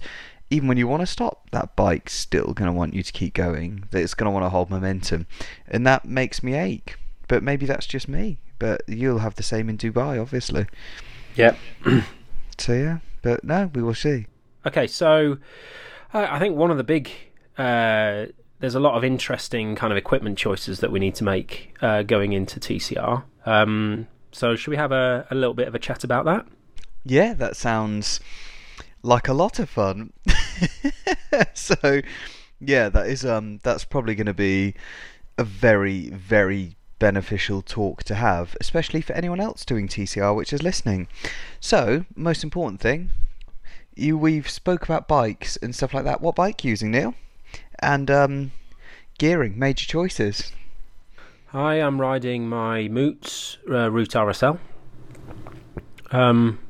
even 0.51 0.69
when 0.69 0.77
you 0.77 0.87
want 0.87 1.01
to 1.01 1.07
stop 1.07 1.51
that 1.51 1.75
bike's 1.75 2.15
still 2.15 2.53
going 2.53 2.71
to 2.71 2.73
want 2.73 2.95
you 2.95 3.03
to 3.03 3.13
keep 3.13 3.35
going 3.35 3.85
that 3.91 4.03
it's 4.03 4.15
going 4.15 4.27
to 4.27 4.31
want 4.31 4.45
to 4.45 4.51
hold 4.51 4.71
momentum 4.71 5.27
and 5.67 5.87
that 5.87 6.05
makes 6.05 6.43
me 6.43 6.55
ache 6.55 6.97
but 7.27 7.43
maybe 7.43 7.67
that's 7.67 7.87
just 7.87 8.09
me 8.09 8.39
but 8.59 8.83
you'll 8.87 9.19
have 9.19 9.35
the 9.35 9.43
same 9.43 9.69
in 9.69 9.77
Dubai, 9.77 10.21
obviously. 10.21 10.67
Yep. 11.37 11.59
so 12.59 12.73
yeah, 12.73 12.99
but 13.23 13.45
no, 13.45 13.71
we 13.75 13.83
will 13.83 13.95
see. 13.95 14.27
Okay, 14.67 14.87
so 14.87 15.39
uh, 16.13 16.27
I 16.31 16.39
think 16.39 16.57
one 16.57 16.71
of 16.71 16.77
the 16.77 16.85
big 16.85 17.11
uh, 17.59 18.27
there's 18.61 18.75
a 18.75 18.81
lot 18.81 18.97
of 18.97 19.05
interesting 19.05 19.75
kind 19.75 19.93
of 19.93 19.97
equipment 19.97 20.39
choices 20.39 20.81
that 20.81 20.91
we 20.91 21.01
need 21.01 21.15
to 21.17 21.25
make 21.25 21.75
uh, 21.83 22.03
going 22.03 22.33
into 22.33 22.61
TCR. 22.61 23.25
Um, 23.47 24.07
so 24.33 24.57
should 24.57 24.71
we 24.71 24.77
have 24.77 24.93
a, 24.93 25.27
a 25.31 25.35
little 25.35 25.55
bit 25.55 25.69
of 25.69 25.75
a 25.75 25.79
chat 25.79 26.05
about 26.05 26.25
that? 26.25 26.47
Yeah, 27.05 27.35
that 27.35 27.57
sounds 27.57 28.21
like 29.03 29.29
a 29.29 29.35
lot 29.35 29.59
of 29.59 29.69
fun. 29.69 30.13
so 31.55 32.01
yeah, 32.61 32.89
that 32.89 33.07
is 33.07 33.25
um 33.25 33.61
that's 33.63 33.85
probably 33.85 34.15
going 34.15 34.27
to 34.27 34.35
be 34.35 34.75
a 35.37 35.45
very 35.45 36.09
very 36.11 36.77
beneficial 36.99 37.61
talk 37.61 38.03
to 38.05 38.15
have, 38.15 38.57
especially 38.61 39.01
for 39.01 39.13
anyone 39.13 39.41
else 39.41 39.65
doing 39.65 39.87
TCR 39.89 40.35
which 40.35 40.53
is 40.53 40.63
listening. 40.63 41.07
So, 41.61 42.07
most 42.17 42.43
important 42.43 42.81
thing, 42.81 43.11
you 43.95 44.17
we've 44.17 44.49
spoke 44.49 44.85
about 44.85 45.07
bikes 45.07 45.57
and 45.57 45.75
stuff 45.75 45.93
like 45.93 46.05
that. 46.05 46.21
What 46.21 46.35
bike 46.35 46.65
you 46.65 46.71
using, 46.71 46.91
Neil? 46.91 47.15
And 47.85 48.11
um, 48.11 48.53
gearing, 49.18 49.59
major 49.59 49.87
choices. 49.87 50.53
Hi, 51.49 51.74
I 51.74 51.76
am 51.76 52.01
riding 52.01 52.49
my 52.49 52.89
Moots 52.89 53.59
uh, 53.68 53.91
Route 53.91 54.09
RSL. 54.09 54.59
Um, 56.11 56.61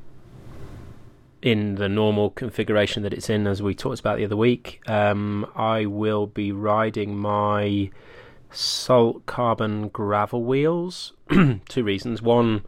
in 1.40 1.76
the 1.76 1.88
normal 1.88 2.30
configuration 2.30 3.04
that 3.04 3.14
it's 3.14 3.30
in, 3.30 3.46
as 3.46 3.62
we 3.62 3.76
talked 3.76 4.00
about 4.00 4.16
the 4.16 4.24
other 4.24 4.36
week. 4.36 4.80
Um, 4.88 5.48
I 5.54 5.86
will 5.86 6.26
be 6.26 6.50
riding 6.50 7.16
my 7.16 7.90
salt 8.50 9.24
carbon 9.26 9.90
gravel 9.90 10.42
wheels. 10.42 11.12
Two 11.68 11.84
reasons. 11.84 12.22
One, 12.22 12.64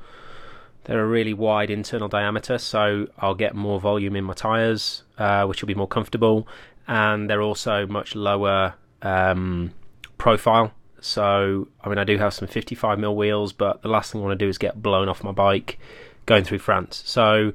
they're 0.84 1.02
a 1.02 1.08
really 1.08 1.34
wide 1.34 1.68
internal 1.68 2.06
diameter, 2.06 2.58
so 2.58 3.08
I'll 3.18 3.34
get 3.34 3.56
more 3.56 3.80
volume 3.80 4.14
in 4.14 4.22
my 4.22 4.34
tyres, 4.34 5.02
uh, 5.18 5.46
which 5.46 5.62
will 5.62 5.68
be 5.68 5.74
more 5.74 5.88
comfortable. 5.88 6.46
And 6.88 7.28
they're 7.28 7.42
also 7.42 7.86
much 7.86 8.14
lower 8.14 8.74
um, 9.02 9.72
profile. 10.18 10.72
So, 11.00 11.68
I 11.82 11.88
mean, 11.88 11.98
I 11.98 12.04
do 12.04 12.18
have 12.18 12.34
some 12.34 12.48
55mm 12.48 13.14
wheels, 13.14 13.52
but 13.52 13.82
the 13.82 13.88
last 13.88 14.12
thing 14.12 14.20
I 14.20 14.24
want 14.24 14.38
to 14.38 14.44
do 14.44 14.48
is 14.48 14.58
get 14.58 14.82
blown 14.82 15.08
off 15.08 15.22
my 15.22 15.32
bike 15.32 15.78
going 16.24 16.44
through 16.44 16.58
France. 16.58 17.02
So, 17.06 17.52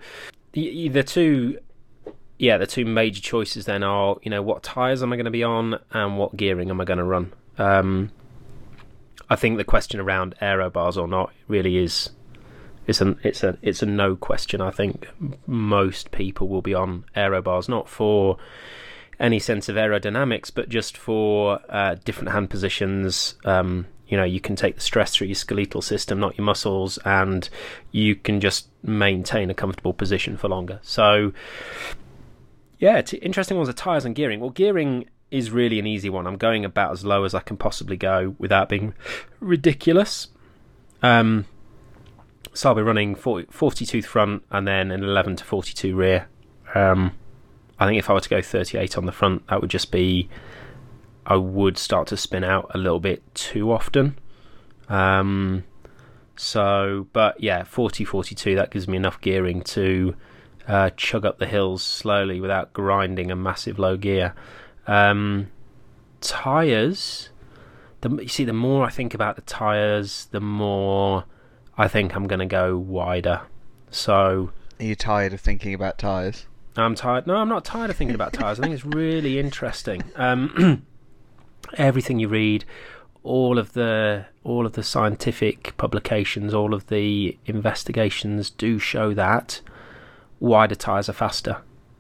the 0.54 1.04
two 1.04 1.60
yeah, 2.42 2.58
the 2.58 2.66
two 2.66 2.86
major 2.86 3.22
choices 3.22 3.66
then 3.66 3.84
are, 3.84 4.18
you 4.24 4.32
know, 4.32 4.42
what 4.42 4.64
tyres 4.64 5.04
am 5.04 5.14
I 5.14 5.16
going 5.16 5.26
to 5.26 5.32
be 5.32 5.44
on 5.44 5.80
and 5.92 6.18
what 6.18 6.36
gearing 6.36 6.72
am 6.72 6.82
I 6.82 6.86
going 6.86 6.98
to 6.98 7.04
run? 7.04 7.32
Um, 7.60 8.10
I 9.30 9.36
think 9.36 9.58
the 9.58 9.64
question 9.64 10.00
around 10.00 10.34
aero 10.42 10.72
bars 10.72 10.98
or 10.98 11.08
not 11.08 11.32
really 11.48 11.78
is 11.78 12.10
it's 12.88 13.00
a 13.00 13.16
it's 13.22 13.44
a 13.44 13.60
it's 13.62 13.84
a 13.84 13.86
no 13.86 14.16
question. 14.16 14.60
I 14.60 14.72
think 14.72 15.08
most 15.46 16.10
people 16.10 16.48
will 16.48 16.64
be 16.64 16.74
on 16.74 17.06
aero 17.16 17.44
bars, 17.44 17.70
not 17.70 17.88
for 17.88 18.38
any 19.22 19.40
sense 19.40 19.70
of 19.70 19.76
aerodynamics, 19.76 20.52
but 20.54 20.68
just 20.68 20.98
for 20.98 21.60
uh, 21.70 21.96
different 22.04 22.32
hand 22.32 22.50
positions. 22.50 23.36
Um, 23.46 23.88
you 24.08 24.18
know, 24.18 24.26
you 24.26 24.42
can 24.42 24.58
take 24.58 24.76
the 24.76 24.82
stress 24.82 25.16
through 25.16 25.28
your 25.28 25.36
skeletal 25.36 25.82
system, 25.82 26.20
not 26.20 26.38
your 26.38 26.44
muscles, 26.44 27.00
and 27.06 27.48
you 27.92 28.16
can 28.16 28.42
just 28.42 28.68
maintain 28.84 29.50
a 29.50 29.54
comfortable 29.54 29.94
position 29.94 30.36
for 30.36 30.50
longer. 30.50 30.80
So, 30.82 31.32
yeah, 32.78 33.02
interesting 33.22 33.56
ones 33.56 33.70
are 33.70 33.74
tires 33.74 34.04
and 34.04 34.14
gearing. 34.14 34.42
Well, 34.42 34.50
gearing 34.50 35.08
is 35.30 35.50
really 35.50 35.80
an 35.80 35.88
easy 35.88 36.10
one. 36.10 36.28
I'm 36.28 36.36
going 36.36 36.66
about 36.66 36.92
as 36.92 37.06
low 37.06 37.24
as 37.24 37.34
I 37.34 37.40
can 37.40 37.56
possibly 37.56 37.96
go 37.96 38.36
without 38.38 38.68
being 38.68 38.94
ridiculous. 39.40 40.28
Um, 41.02 41.46
so 42.54 42.70
I'll 42.70 42.76
be 42.76 42.82
running 42.82 43.16
40, 43.16 43.48
40 43.50 43.86
tooth 43.86 44.06
front 44.06 44.44
and 44.52 44.68
then 44.68 44.92
an 44.92 45.04
11 45.04 45.38
to 45.38 45.46
42 45.46 45.96
rear. 45.96 46.28
Um, 46.76 47.14
I 47.82 47.88
think 47.88 47.98
if 47.98 48.10
I 48.10 48.14
were 48.14 48.20
to 48.22 48.30
go 48.30 48.42
38 48.42 48.98
on 48.98 49.08
the 49.08 49.12
front, 49.12 49.48
that 49.48 49.60
would 49.60 49.72
just 49.72 49.92
be. 49.92 50.30
I 51.26 51.36
would 51.36 51.78
start 51.78 52.08
to 52.10 52.18
spin 52.18 52.44
out 52.44 52.70
a 52.74 52.78
little 52.78 53.00
bit 53.00 53.24
too 53.34 53.72
often. 53.72 54.18
Um, 54.88 55.64
So, 56.36 57.08
but 57.14 57.42
yeah, 57.42 57.64
40 57.64 58.04
42, 58.06 58.56
that 58.56 58.72
gives 58.72 58.88
me 58.88 58.98
enough 58.98 59.20
gearing 59.22 59.62
to 59.64 60.16
uh, 60.68 60.90
chug 60.98 61.26
up 61.26 61.38
the 61.40 61.46
hills 61.46 61.84
slowly 61.84 62.40
without 62.40 62.74
grinding 62.74 63.30
a 63.32 63.36
massive 63.36 63.78
low 63.78 63.98
gear. 63.98 64.34
Um, 64.88 65.48
tires, 66.22 67.30
the, 68.02 68.10
you 68.16 68.28
see, 68.28 68.44
the 68.44 68.54
more 68.54 68.86
I 68.86 68.90
think 68.90 69.14
about 69.14 69.36
the 69.36 69.44
tires, 69.44 70.28
the 70.32 70.40
more 70.42 71.26
I 71.78 71.88
think 71.88 72.16
I'm 72.16 72.28
going 72.28 72.40
to 72.40 72.46
go 72.46 72.78
wider. 72.78 73.42
So, 73.90 74.52
Are 74.80 74.86
you 74.86 74.96
tired 74.96 75.34
of 75.34 75.42
thinking 75.42 75.74
about 75.74 75.98
tyres? 75.98 76.46
I'm 76.76 76.96
tired. 76.96 77.28
No, 77.28 77.36
I'm 77.36 77.50
not 77.50 77.66
tired 77.66 77.90
of 77.90 77.98
thinking 77.98 78.16
about 78.16 78.34
tires. 78.34 78.60
I 78.60 78.64
think 78.64 78.74
it's 78.74 78.86
really 78.86 79.40
interesting. 79.40 80.04
Um, 80.16 80.86
everything 81.78 82.20
you 82.20 82.28
read, 82.28 82.66
all 83.24 83.58
of 83.58 83.74
the 83.74 84.26
all 84.44 84.66
of 84.66 84.74
the 84.74 84.84
scientific 84.84 85.76
publications, 85.78 86.54
all 86.54 86.74
of 86.74 86.88
the 86.88 87.38
investigations 87.46 88.50
do 88.50 88.80
show 88.80 89.14
that 89.14 89.62
wider 90.40 90.76
tires 90.76 91.08
are 91.08 91.14
faster. 91.14 91.58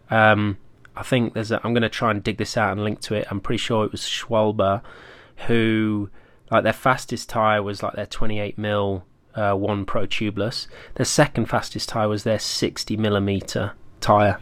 Um, 0.09 0.57
I 0.95 1.03
think 1.03 1.33
there's. 1.33 1.51
A, 1.51 1.61
I'm 1.63 1.73
going 1.73 1.83
to 1.83 1.89
try 1.89 2.11
and 2.11 2.23
dig 2.23 2.37
this 2.37 2.57
out 2.57 2.71
and 2.71 2.83
link 2.83 3.01
to 3.01 3.15
it. 3.15 3.27
I'm 3.29 3.39
pretty 3.39 3.59
sure 3.59 3.85
it 3.85 3.91
was 3.91 4.01
Schwalbe 4.01 4.81
who, 5.47 6.09
like, 6.51 6.63
their 6.63 6.73
fastest 6.73 7.29
tire 7.29 7.63
was 7.63 7.81
like 7.81 7.93
their 7.93 8.05
28 8.05 8.57
mil 8.57 9.05
uh, 9.35 9.53
one 9.53 9.85
pro 9.85 10.05
tubeless. 10.05 10.67
Their 10.95 11.05
second 11.05 11.45
fastest 11.45 11.89
tire 11.89 12.07
was 12.07 12.23
their 12.23 12.39
60 12.39 12.97
millimeter 12.97 13.73
tire. 13.99 14.39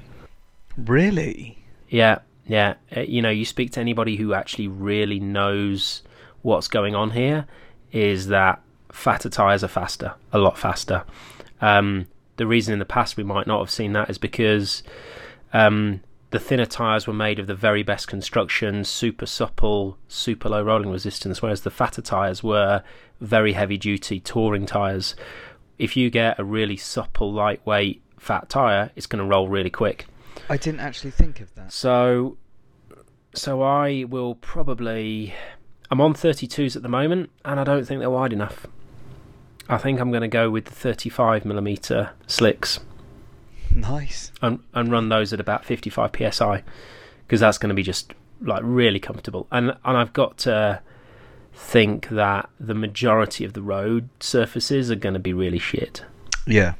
Really? 0.85 1.57
Yeah, 1.89 2.19
yeah. 2.45 2.75
Uh, 2.95 3.01
you 3.01 3.21
know, 3.21 3.29
you 3.29 3.45
speak 3.45 3.71
to 3.73 3.79
anybody 3.79 4.15
who 4.15 4.33
actually 4.33 4.67
really 4.67 5.19
knows 5.19 6.03
what's 6.41 6.67
going 6.67 6.95
on 6.95 7.11
here, 7.11 7.45
is 7.91 8.27
that 8.27 8.61
fatter 8.91 9.29
tires 9.29 9.63
are 9.63 9.67
faster, 9.67 10.13
a 10.31 10.37
lot 10.37 10.57
faster. 10.57 11.03
Um, 11.61 12.07
the 12.37 12.47
reason 12.47 12.73
in 12.73 12.79
the 12.79 12.85
past 12.85 13.17
we 13.17 13.23
might 13.23 13.47
not 13.47 13.59
have 13.59 13.69
seen 13.69 13.93
that 13.93 14.09
is 14.09 14.17
because 14.17 14.81
um, 15.51 16.01
the 16.31 16.39
thinner 16.39 16.65
tires 16.65 17.07
were 17.07 17.13
made 17.13 17.39
of 17.39 17.47
the 17.47 17.55
very 17.55 17.83
best 17.83 18.07
construction, 18.07 18.83
super 18.83 19.25
supple, 19.25 19.97
super 20.07 20.49
low 20.49 20.63
rolling 20.63 20.91
resistance, 20.91 21.41
whereas 21.41 21.61
the 21.61 21.71
fatter 21.71 22.01
tires 22.01 22.43
were 22.43 22.83
very 23.19 23.53
heavy 23.53 23.77
duty 23.77 24.19
touring 24.19 24.65
tires. 24.65 25.15
If 25.77 25.97
you 25.97 26.09
get 26.09 26.39
a 26.39 26.43
really 26.43 26.77
supple, 26.77 27.33
lightweight, 27.33 28.01
fat 28.17 28.47
tire, 28.49 28.91
it's 28.95 29.07
going 29.07 29.23
to 29.23 29.29
roll 29.29 29.47
really 29.47 29.69
quick. 29.69 30.05
I 30.49 30.57
didn't 30.57 30.79
actually 30.79 31.11
think 31.11 31.39
of 31.41 31.53
that. 31.55 31.71
So, 31.71 32.37
so 33.33 33.61
I 33.61 34.05
will 34.09 34.35
probably. 34.35 35.33
I'm 35.91 36.01
on 36.01 36.13
32s 36.13 36.75
at 36.75 36.81
the 36.83 36.89
moment, 36.89 37.29
and 37.45 37.59
I 37.59 37.63
don't 37.63 37.85
think 37.85 37.99
they're 37.99 38.09
wide 38.09 38.33
enough. 38.33 38.65
I 39.67 39.77
think 39.77 39.99
I'm 39.99 40.09
going 40.11 40.21
to 40.21 40.27
go 40.27 40.49
with 40.49 40.65
the 40.65 40.71
35 40.71 41.45
millimeter 41.45 42.11
slicks 42.25 42.79
Nice. 43.73 44.31
and 44.41 44.59
and 44.73 44.91
run 44.91 45.09
those 45.09 45.31
at 45.31 45.39
about 45.39 45.63
55 45.63 46.11
psi 46.33 46.63
because 47.27 47.39
that's 47.39 47.59
going 47.59 47.69
to 47.69 47.75
be 47.75 47.83
just 47.83 48.13
like 48.41 48.61
really 48.63 48.99
comfortable. 48.99 49.47
And 49.51 49.75
and 49.85 49.97
I've 49.97 50.13
got 50.13 50.39
to 50.39 50.81
think 51.53 52.09
that 52.09 52.49
the 52.59 52.73
majority 52.73 53.45
of 53.45 53.53
the 53.53 53.61
road 53.61 54.09
surfaces 54.19 54.89
are 54.89 54.95
going 54.95 55.13
to 55.13 55.19
be 55.19 55.33
really 55.33 55.59
shit. 55.59 56.03
Yeah. 56.47 56.73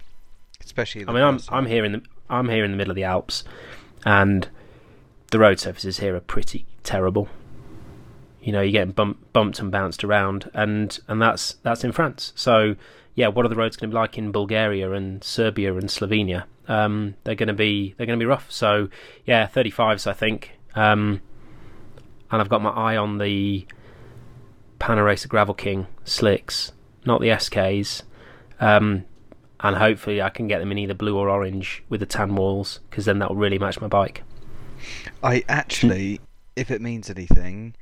Especially. 0.64 1.06
I 1.08 1.14
mean, 1.14 1.24
I'm 1.24 1.40
I'm 1.50 1.68
here 1.68 1.86
in 1.86 1.92
the 1.92 2.02
I'm 2.30 2.50
here 2.50 2.64
in 2.64 2.72
the 2.72 2.78
middle 2.78 2.92
of 2.92 2.96
the 2.96 3.04
Alps, 3.04 3.44
and 4.06 4.48
the 5.32 5.40
road 5.40 5.60
surfaces 5.60 6.00
here 6.00 6.16
are 6.16 6.22
pretty 6.22 6.66
terrible. 6.84 7.28
You 8.42 8.54
know, 8.54 8.62
you're 8.62 8.72
getting 8.72 8.94
bump, 8.94 9.34
bumped 9.34 9.60
and 9.60 9.72
bounced 9.72 10.04
around, 10.04 10.50
and 10.54 10.98
and 11.08 11.22
that's 11.22 11.56
that's 11.64 11.84
in 11.84 11.92
France. 11.92 12.34
So 12.36 12.76
yeah, 13.16 13.28
what 13.28 13.46
are 13.46 13.50
the 13.50 13.56
roads 13.56 13.76
going 13.76 13.90
to 13.90 13.94
be 13.94 14.00
like 14.00 14.18
in 14.18 14.32
Bulgaria 14.32 14.92
and 14.92 15.24
Serbia 15.24 15.74
and 15.76 15.90
Slovenia? 15.90 16.46
Um, 16.68 17.16
they're 17.24 17.36
going 17.36 17.48
to 17.48 17.54
be 17.54 17.94
they're 17.98 18.06
going 18.06 18.18
to 18.20 18.24
be 18.24 18.28
rough. 18.28 18.52
So 18.52 18.90
yeah, 19.26 19.48
35s 19.48 20.08
I 20.08 20.14
think, 20.14 20.58
um, 20.76 21.22
and 22.32 22.42
I've 22.42 22.50
got 22.50 22.62
my 22.62 22.70
eye 22.70 22.96
on 22.96 23.18
the 23.18 23.68
Panaracer 24.80 25.28
Gravel 25.28 25.54
King 25.54 25.88
slicks, 26.06 26.72
not 27.06 27.22
the 27.22 27.28
SKs. 27.28 28.04
Um, 28.62 29.06
and 29.62 29.76
hopefully 29.78 30.22
I 30.22 30.30
can 30.30 30.48
get 30.48 30.60
them 30.60 30.72
in 30.72 30.78
either 30.78 30.94
blue 30.94 31.18
or 31.18 31.30
orange 31.30 31.84
with 31.90 32.00
the 32.00 32.06
tan 32.06 32.36
walls 32.36 32.80
because 32.90 33.06
then 33.06 33.20
that 33.20 33.30
will 33.30 33.36
really 33.36 33.60
match 33.60 33.82
my 33.82 33.88
bike. 33.88 34.24
I 35.22 35.44
actually, 35.50 36.22
if 36.56 36.72
it 36.72 36.82
means 36.82 37.10
anything, 37.10 37.76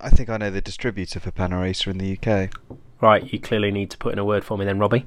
I 0.00 0.10
think 0.10 0.28
I 0.28 0.36
know 0.36 0.50
the 0.50 0.60
distributor 0.60 1.20
for 1.20 1.30
Panaracer 1.30 1.88
in 1.88 1.98
the 1.98 2.18
UK. 2.18 2.50
Right, 3.00 3.32
you 3.32 3.40
clearly 3.40 3.70
need 3.70 3.90
to 3.90 3.98
put 3.98 4.12
in 4.12 4.18
a 4.18 4.24
word 4.24 4.44
for 4.44 4.58
me 4.58 4.64
then, 4.64 4.78
Robbie. 4.78 5.06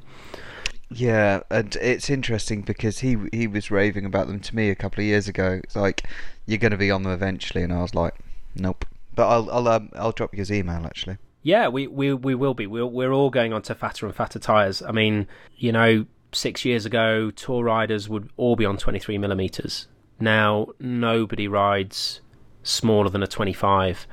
Yeah, 0.90 1.42
and 1.50 1.76
it's 1.78 2.10
interesting 2.10 2.62
because 2.62 3.00
he 3.00 3.18
he 3.32 3.48
was 3.48 3.72
raving 3.72 4.06
about 4.06 4.28
them 4.28 4.40
to 4.42 4.56
me 4.56 4.70
a 4.70 4.76
couple 4.76 5.02
of 5.02 5.06
years 5.06 5.28
ago. 5.28 5.62
It's 5.64 5.76
like 5.76 6.08
you're 6.46 6.60
going 6.60 6.72
to 6.72 6.78
be 6.78 6.92
on 6.92 7.04
them 7.04 7.12
eventually, 7.12 7.64
and 7.64 7.74
I 7.74 7.82
was 7.82 7.96
like, 7.96 8.16
nope. 8.56 8.86
But 9.16 9.28
I'll 9.28 9.50
I'll 9.52 9.68
um, 9.68 9.90
I'll 9.96 10.12
drop 10.12 10.34
you 10.34 10.40
his 10.40 10.52
email 10.52 10.86
actually. 10.86 11.18
Yeah, 11.46 11.68
we, 11.68 11.86
we, 11.86 12.12
we 12.12 12.34
will 12.34 12.56
be. 12.56 12.66
We're, 12.66 12.88
we're 12.88 13.12
all 13.12 13.30
going 13.30 13.54
on 13.54 13.62
to 13.62 13.76
fatter 13.76 14.08
and 14.08 14.16
fatter 14.16 14.40
tyres. 14.40 14.82
I 14.82 14.92
mean, 14.92 15.28
you 15.56 15.72
know, 15.72 16.08
six 16.32 16.66
years 16.66 16.88
ago, 16.88 17.30
tour 17.30 17.64
riders 17.64 18.10
would 18.10 18.32
all 18.36 18.56
be 18.56 18.66
on 18.66 18.78
23 18.78 19.20
millimeters. 19.20 19.88
Now, 20.20 20.70
nobody 20.80 21.48
rides 21.48 22.22
smaller 22.64 23.10
than 23.10 23.22
a 23.22 23.28
25. 23.28 24.08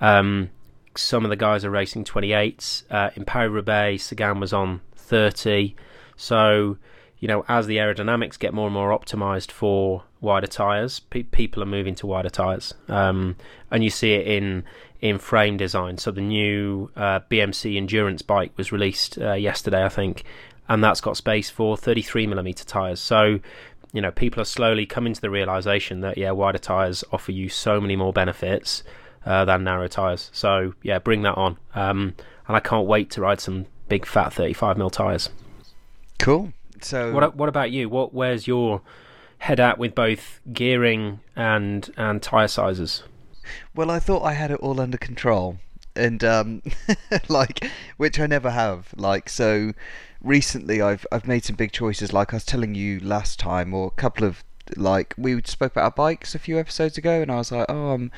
Um, 0.00 0.50
some 0.94 1.24
of 1.24 1.30
the 1.30 1.36
guys 1.36 1.64
are 1.64 1.70
racing 1.70 2.04
28s. 2.04 2.84
Uh, 2.88 3.10
in 3.16 3.24
Paris 3.24 3.50
Roubaix, 3.50 4.04
Sagan 4.04 4.38
was 4.38 4.52
on 4.52 4.80
30. 4.94 5.74
So, 6.14 6.78
you 7.18 7.26
know, 7.26 7.44
as 7.48 7.66
the 7.66 7.78
aerodynamics 7.78 8.38
get 8.38 8.54
more 8.54 8.66
and 8.66 8.74
more 8.74 8.96
optimized 8.96 9.50
for 9.50 10.04
wider 10.20 10.46
tyres, 10.46 11.00
pe- 11.00 11.24
people 11.24 11.60
are 11.60 11.66
moving 11.66 11.96
to 11.96 12.06
wider 12.06 12.30
tyres. 12.30 12.74
Um, 12.86 13.34
and 13.68 13.82
you 13.82 13.90
see 13.90 14.12
it 14.12 14.28
in 14.28 14.62
in 15.00 15.18
frame 15.18 15.56
design. 15.56 15.98
So 15.98 16.10
the 16.10 16.20
new 16.20 16.90
uh, 16.96 17.20
BMC 17.30 17.76
endurance 17.76 18.22
bike 18.22 18.52
was 18.56 18.72
released 18.72 19.18
uh, 19.18 19.34
yesterday, 19.34 19.84
I 19.84 19.88
think, 19.88 20.24
and 20.68 20.82
that's 20.82 21.00
got 21.00 21.16
space 21.16 21.50
for 21.50 21.76
33 21.76 22.26
millimeter 22.26 22.64
tyres. 22.64 23.00
So 23.00 23.40
you 23.92 24.02
know, 24.02 24.10
people 24.10 24.40
are 24.40 24.46
slowly 24.46 24.86
coming 24.86 25.12
to 25.14 25.20
the 25.20 25.30
realization 25.30 26.00
that 26.00 26.18
yeah, 26.18 26.30
wider 26.30 26.58
tyres 26.58 27.04
offer 27.12 27.32
you 27.32 27.48
so 27.48 27.80
many 27.80 27.96
more 27.96 28.12
benefits 28.12 28.82
uh, 29.24 29.44
than 29.44 29.64
narrow 29.64 29.88
tyres. 29.88 30.30
So 30.32 30.74
yeah, 30.82 30.98
bring 30.98 31.22
that 31.22 31.36
on. 31.36 31.58
Um, 31.74 32.14
and 32.46 32.56
I 32.56 32.60
can't 32.60 32.86
wait 32.86 33.10
to 33.12 33.20
ride 33.20 33.40
some 33.40 33.66
big 33.88 34.04
fat 34.04 34.32
35 34.32 34.76
mil 34.76 34.90
tyres. 34.90 35.30
Cool. 36.18 36.52
So 36.80 37.12
What 37.12 37.36
what 37.36 37.48
about 37.48 37.70
you? 37.70 37.88
What 37.88 38.12
where's 38.14 38.46
your 38.46 38.82
head 39.38 39.60
at 39.60 39.78
with 39.78 39.94
both 39.94 40.40
gearing 40.52 41.20
and 41.34 41.88
and 41.96 42.22
tyre 42.22 42.48
sizes? 42.48 43.02
Well, 43.74 43.90
I 43.90 43.98
thought 43.98 44.22
I 44.22 44.32
had 44.32 44.50
it 44.50 44.60
all 44.60 44.80
under 44.80 44.98
control, 44.98 45.58
and 45.94 46.22
um, 46.24 46.62
like, 47.28 47.68
which 47.96 48.18
I 48.18 48.26
never 48.26 48.50
have. 48.50 48.94
Like, 48.96 49.28
so 49.28 49.72
recently, 50.22 50.80
I've 50.80 51.06
I've 51.12 51.26
made 51.26 51.44
some 51.44 51.56
big 51.56 51.72
choices. 51.72 52.12
Like 52.12 52.32
I 52.32 52.36
was 52.36 52.44
telling 52.44 52.74
you 52.74 53.00
last 53.00 53.38
time, 53.38 53.74
or 53.74 53.88
a 53.88 54.00
couple 54.00 54.26
of 54.26 54.44
like 54.76 55.14
we 55.16 55.40
spoke 55.42 55.72
about 55.72 55.84
our 55.84 55.90
bikes 55.90 56.34
a 56.34 56.38
few 56.38 56.58
episodes 56.58 56.98
ago, 56.98 57.22
and 57.22 57.30
I 57.30 57.36
was 57.36 57.52
like, 57.52 57.66
oh, 57.68 57.92
I'm 57.92 58.10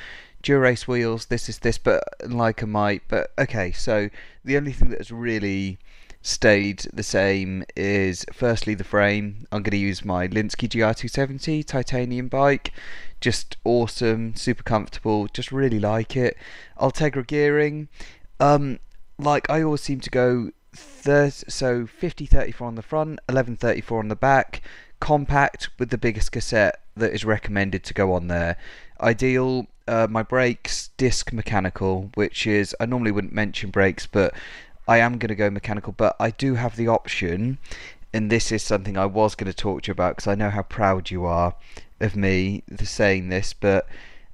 Dura-Ace 0.42 0.88
wheels. 0.88 1.26
This 1.26 1.48
is 1.48 1.58
this, 1.60 1.78
but 1.78 2.02
like 2.26 2.62
a 2.62 2.66
might. 2.66 3.02
But 3.08 3.32
okay, 3.38 3.72
so 3.72 4.10
the 4.44 4.56
only 4.56 4.72
thing 4.72 4.90
that 4.90 4.98
has 4.98 5.12
really 5.12 5.78
stayed 6.22 6.86
the 6.92 7.02
same 7.02 7.64
is 7.76 8.26
firstly 8.32 8.74
the 8.74 8.84
frame. 8.84 9.46
I'm 9.50 9.62
going 9.62 9.72
to 9.72 9.76
use 9.76 10.04
my 10.04 10.28
Lynskey 10.28 10.68
GR270 10.68 11.64
titanium 11.64 12.28
bike. 12.28 12.72
Just 13.20 13.56
awesome, 13.64 14.34
super 14.34 14.62
comfortable, 14.62 15.26
just 15.28 15.52
really 15.52 15.78
like 15.78 16.16
it. 16.16 16.36
Ultegra 16.78 17.26
gearing. 17.26 17.88
Um, 18.38 18.78
like 19.18 19.48
I 19.50 19.62
always 19.62 19.82
seem 19.82 20.00
to 20.00 20.10
go 20.10 20.50
thir- 20.74 21.30
so 21.30 21.86
50 21.86 22.26
34 22.26 22.66
on 22.66 22.74
the 22.74 22.82
front, 22.82 23.20
11 23.28 23.56
34 23.56 23.98
on 23.98 24.08
the 24.08 24.16
back, 24.16 24.62
compact 25.00 25.70
with 25.78 25.90
the 25.90 25.98
biggest 25.98 26.32
cassette 26.32 26.80
that 26.96 27.12
is 27.12 27.24
recommended 27.24 27.84
to 27.84 27.94
go 27.94 28.12
on 28.12 28.28
there. 28.28 28.56
Ideal 29.00 29.66
uh, 29.88 30.06
my 30.08 30.22
brakes 30.22 30.90
disc 30.96 31.32
mechanical, 31.32 32.10
which 32.14 32.46
is 32.46 32.76
I 32.78 32.86
normally 32.86 33.10
wouldn't 33.10 33.32
mention 33.32 33.70
brakes, 33.70 34.06
but 34.06 34.32
I 34.90 34.98
am 34.98 35.18
going 35.18 35.28
to 35.28 35.36
go 35.36 35.50
mechanical, 35.50 35.94
but 35.96 36.16
I 36.18 36.30
do 36.30 36.56
have 36.56 36.74
the 36.74 36.88
option, 36.88 37.58
and 38.12 38.28
this 38.28 38.50
is 38.50 38.64
something 38.64 38.98
I 38.98 39.06
was 39.06 39.36
going 39.36 39.46
to 39.46 39.56
talk 39.56 39.82
to 39.82 39.86
you 39.86 39.92
about 39.92 40.16
because 40.16 40.26
I 40.26 40.34
know 40.34 40.50
how 40.50 40.62
proud 40.62 41.12
you 41.12 41.24
are 41.26 41.54
of 42.00 42.16
me 42.16 42.64
saying 42.82 43.28
this, 43.28 43.52
but 43.52 43.86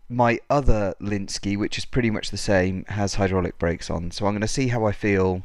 my 0.08 0.40
other 0.48 0.94
Lynskey, 0.98 1.58
which 1.58 1.76
is 1.76 1.84
pretty 1.84 2.08
much 2.08 2.30
the 2.30 2.38
same, 2.38 2.86
has 2.88 3.16
hydraulic 3.16 3.58
brakes 3.58 3.90
on. 3.90 4.10
So 4.10 4.24
I'm 4.24 4.32
going 4.32 4.40
to 4.40 4.48
see 4.48 4.68
how 4.68 4.86
I 4.86 4.92
feel 4.92 5.42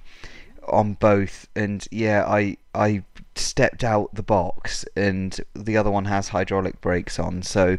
on 0.69 0.93
both. 0.93 1.49
And 1.57 1.85
yeah, 1.91 2.23
I 2.25 2.55
I 2.73 3.03
stepped 3.35 3.83
out 3.83 4.15
the 4.15 4.23
box, 4.23 4.85
and 4.95 5.37
the 5.53 5.75
other 5.75 5.91
one 5.91 6.05
has 6.05 6.29
hydraulic 6.29 6.79
brakes 6.79 7.19
on. 7.19 7.41
So 7.41 7.77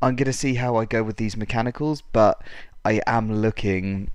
I'm 0.00 0.14
going 0.14 0.26
to 0.26 0.32
see 0.32 0.54
how 0.54 0.76
I 0.76 0.84
go 0.84 1.02
with 1.02 1.16
these 1.16 1.36
mechanicals, 1.36 2.04
but 2.12 2.40
I 2.84 3.00
am 3.04 3.42
looking 3.42 4.12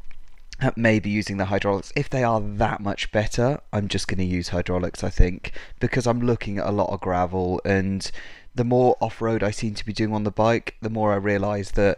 maybe 0.75 1.09
using 1.09 1.37
the 1.37 1.45
hydraulics. 1.45 1.91
If 1.95 2.09
they 2.09 2.23
are 2.23 2.41
that 2.41 2.79
much 2.79 3.11
better, 3.11 3.59
I'm 3.71 3.87
just 3.87 4.07
going 4.07 4.19
to 4.19 4.23
use 4.23 4.49
hydraulics, 4.49 5.03
I 5.03 5.09
think, 5.09 5.51
because 5.79 6.07
I'm 6.07 6.21
looking 6.21 6.57
at 6.57 6.67
a 6.67 6.71
lot 6.71 6.89
of 6.89 7.01
gravel 7.01 7.61
and 7.65 8.09
the 8.55 8.63
more 8.63 8.95
off 8.99 9.21
road 9.21 9.41
I 9.43 9.51
seem 9.51 9.73
to 9.75 9.85
be 9.85 9.93
doing 9.93 10.13
on 10.13 10.23
the 10.23 10.31
bike, 10.31 10.75
the 10.81 10.89
more 10.89 11.11
I 11.13 11.15
realise 11.15 11.71
that 11.71 11.97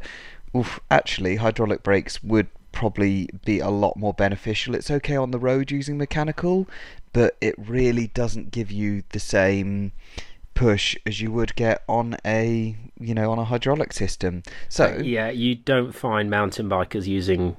oof, 0.55 0.79
actually 0.89 1.35
hydraulic 1.35 1.83
brakes 1.83 2.23
would 2.23 2.47
probably 2.71 3.29
be 3.43 3.59
a 3.59 3.69
lot 3.69 3.97
more 3.97 4.13
beneficial. 4.13 4.75
It's 4.75 4.91
okay 4.91 5.15
on 5.15 5.31
the 5.31 5.39
road 5.39 5.71
using 5.71 5.97
mechanical, 5.97 6.67
but 7.13 7.35
it 7.41 7.55
really 7.57 8.07
doesn't 8.07 8.51
give 8.51 8.71
you 8.71 9.03
the 9.09 9.19
same 9.19 9.91
push 10.53 10.95
as 11.05 11.19
you 11.19 11.29
would 11.33 11.53
get 11.55 11.83
on 11.89 12.15
a 12.23 12.77
you 12.97 13.13
know 13.13 13.29
on 13.29 13.37
a 13.37 13.43
hydraulic 13.43 13.91
system. 13.91 14.43
So 14.69 14.99
yeah, 15.03 15.29
you 15.29 15.55
don't 15.55 15.91
find 15.91 16.29
mountain 16.29 16.69
bikers 16.69 17.05
using 17.05 17.57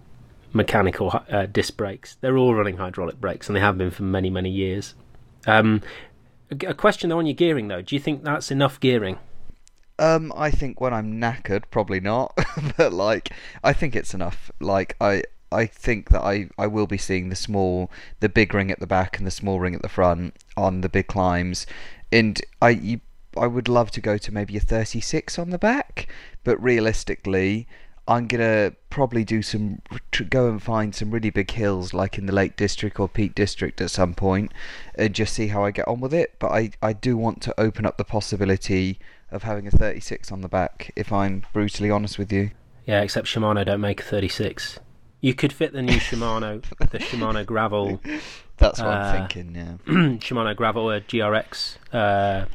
mechanical 0.56 1.22
uh, 1.30 1.46
disc 1.46 1.76
brakes. 1.76 2.16
They're 2.20 2.36
all 2.36 2.54
running 2.54 2.78
hydraulic 2.78 3.20
brakes, 3.20 3.48
and 3.48 3.56
they 3.56 3.60
have 3.60 3.78
been 3.78 3.90
for 3.90 4.02
many, 4.02 4.30
many 4.30 4.50
years. 4.50 4.94
Um, 5.46 5.82
a, 6.50 6.74
question 6.74 7.10
though 7.10 7.18
on 7.18 7.26
your 7.26 7.34
gearing, 7.34 7.68
though, 7.68 7.82
do 7.82 7.94
you 7.94 8.00
think 8.00 8.24
that's 8.24 8.50
enough 8.50 8.80
gearing? 8.80 9.18
Um, 9.98 10.32
I 10.36 10.50
think 10.50 10.80
when 10.80 10.92
I'm 10.92 11.20
knackered, 11.20 11.64
probably 11.70 12.00
not. 12.00 12.36
but 12.76 12.92
like, 12.92 13.30
I 13.62 13.72
think 13.72 13.96
it's 13.96 14.14
enough. 14.14 14.50
Like, 14.60 14.96
I 15.00 15.22
I 15.52 15.66
think 15.66 16.10
that 16.10 16.22
I, 16.22 16.48
I 16.58 16.66
will 16.66 16.86
be 16.86 16.98
seeing 16.98 17.28
the 17.28 17.36
small, 17.36 17.90
the 18.20 18.28
big 18.28 18.52
ring 18.52 18.70
at 18.70 18.80
the 18.80 18.86
back 18.86 19.16
and 19.16 19.26
the 19.26 19.30
small 19.30 19.60
ring 19.60 19.74
at 19.74 19.82
the 19.82 19.88
front 19.88 20.34
on 20.56 20.80
the 20.80 20.88
big 20.88 21.06
climbs, 21.06 21.66
and 22.12 22.40
I 22.60 22.70
you, 22.70 23.00
I 23.36 23.46
would 23.46 23.68
love 23.68 23.90
to 23.92 24.00
go 24.00 24.18
to 24.18 24.32
maybe 24.32 24.56
a 24.56 24.60
36 24.60 25.38
on 25.38 25.50
the 25.50 25.58
back, 25.58 26.08
but 26.42 26.62
realistically, 26.62 27.68
I'm 28.08 28.28
gonna 28.28 28.72
probably 28.90 29.24
do 29.24 29.42
some 29.42 29.82
go 30.30 30.48
and 30.48 30.62
find 30.62 30.94
some 30.94 31.10
really 31.10 31.30
big 31.30 31.50
hills 31.50 31.92
like 31.92 32.18
in 32.18 32.26
the 32.26 32.32
Lake 32.32 32.56
District 32.56 33.00
or 33.00 33.08
Peak 33.08 33.34
District 33.34 33.80
at 33.80 33.90
some 33.90 34.14
point 34.14 34.52
and 34.94 35.14
just 35.14 35.34
see 35.34 35.48
how 35.48 35.64
I 35.64 35.70
get 35.70 35.88
on 35.88 36.00
with 36.00 36.14
it. 36.14 36.34
But 36.38 36.52
I 36.52 36.70
I 36.82 36.92
do 36.92 37.16
want 37.16 37.42
to 37.42 37.60
open 37.60 37.84
up 37.84 37.96
the 37.96 38.04
possibility 38.04 38.98
of 39.30 39.42
having 39.42 39.66
a 39.66 39.70
36 39.70 40.30
on 40.30 40.40
the 40.40 40.48
back 40.48 40.92
if 40.94 41.12
I'm 41.12 41.44
brutally 41.52 41.90
honest 41.90 42.18
with 42.18 42.32
you. 42.32 42.50
Yeah, 42.86 43.02
except 43.02 43.26
Shimano 43.26 43.64
don't 43.66 43.80
make 43.80 44.00
a 44.00 44.04
36. 44.04 44.78
You 45.20 45.34
could 45.34 45.52
fit 45.52 45.72
the 45.72 45.82
new 45.82 45.96
Shimano, 45.98 46.62
the 46.78 46.98
Shimano 46.98 47.44
Gravel. 47.44 48.00
That's 48.58 48.78
what 48.78 48.88
uh, 48.88 48.92
I'm 48.92 49.28
thinking. 49.28 49.54
Yeah, 49.54 49.72
Shimano 50.18 50.54
Gravel 50.54 50.88
uh, 50.88 51.00
GRX 51.00 51.76
uh, 51.92 52.46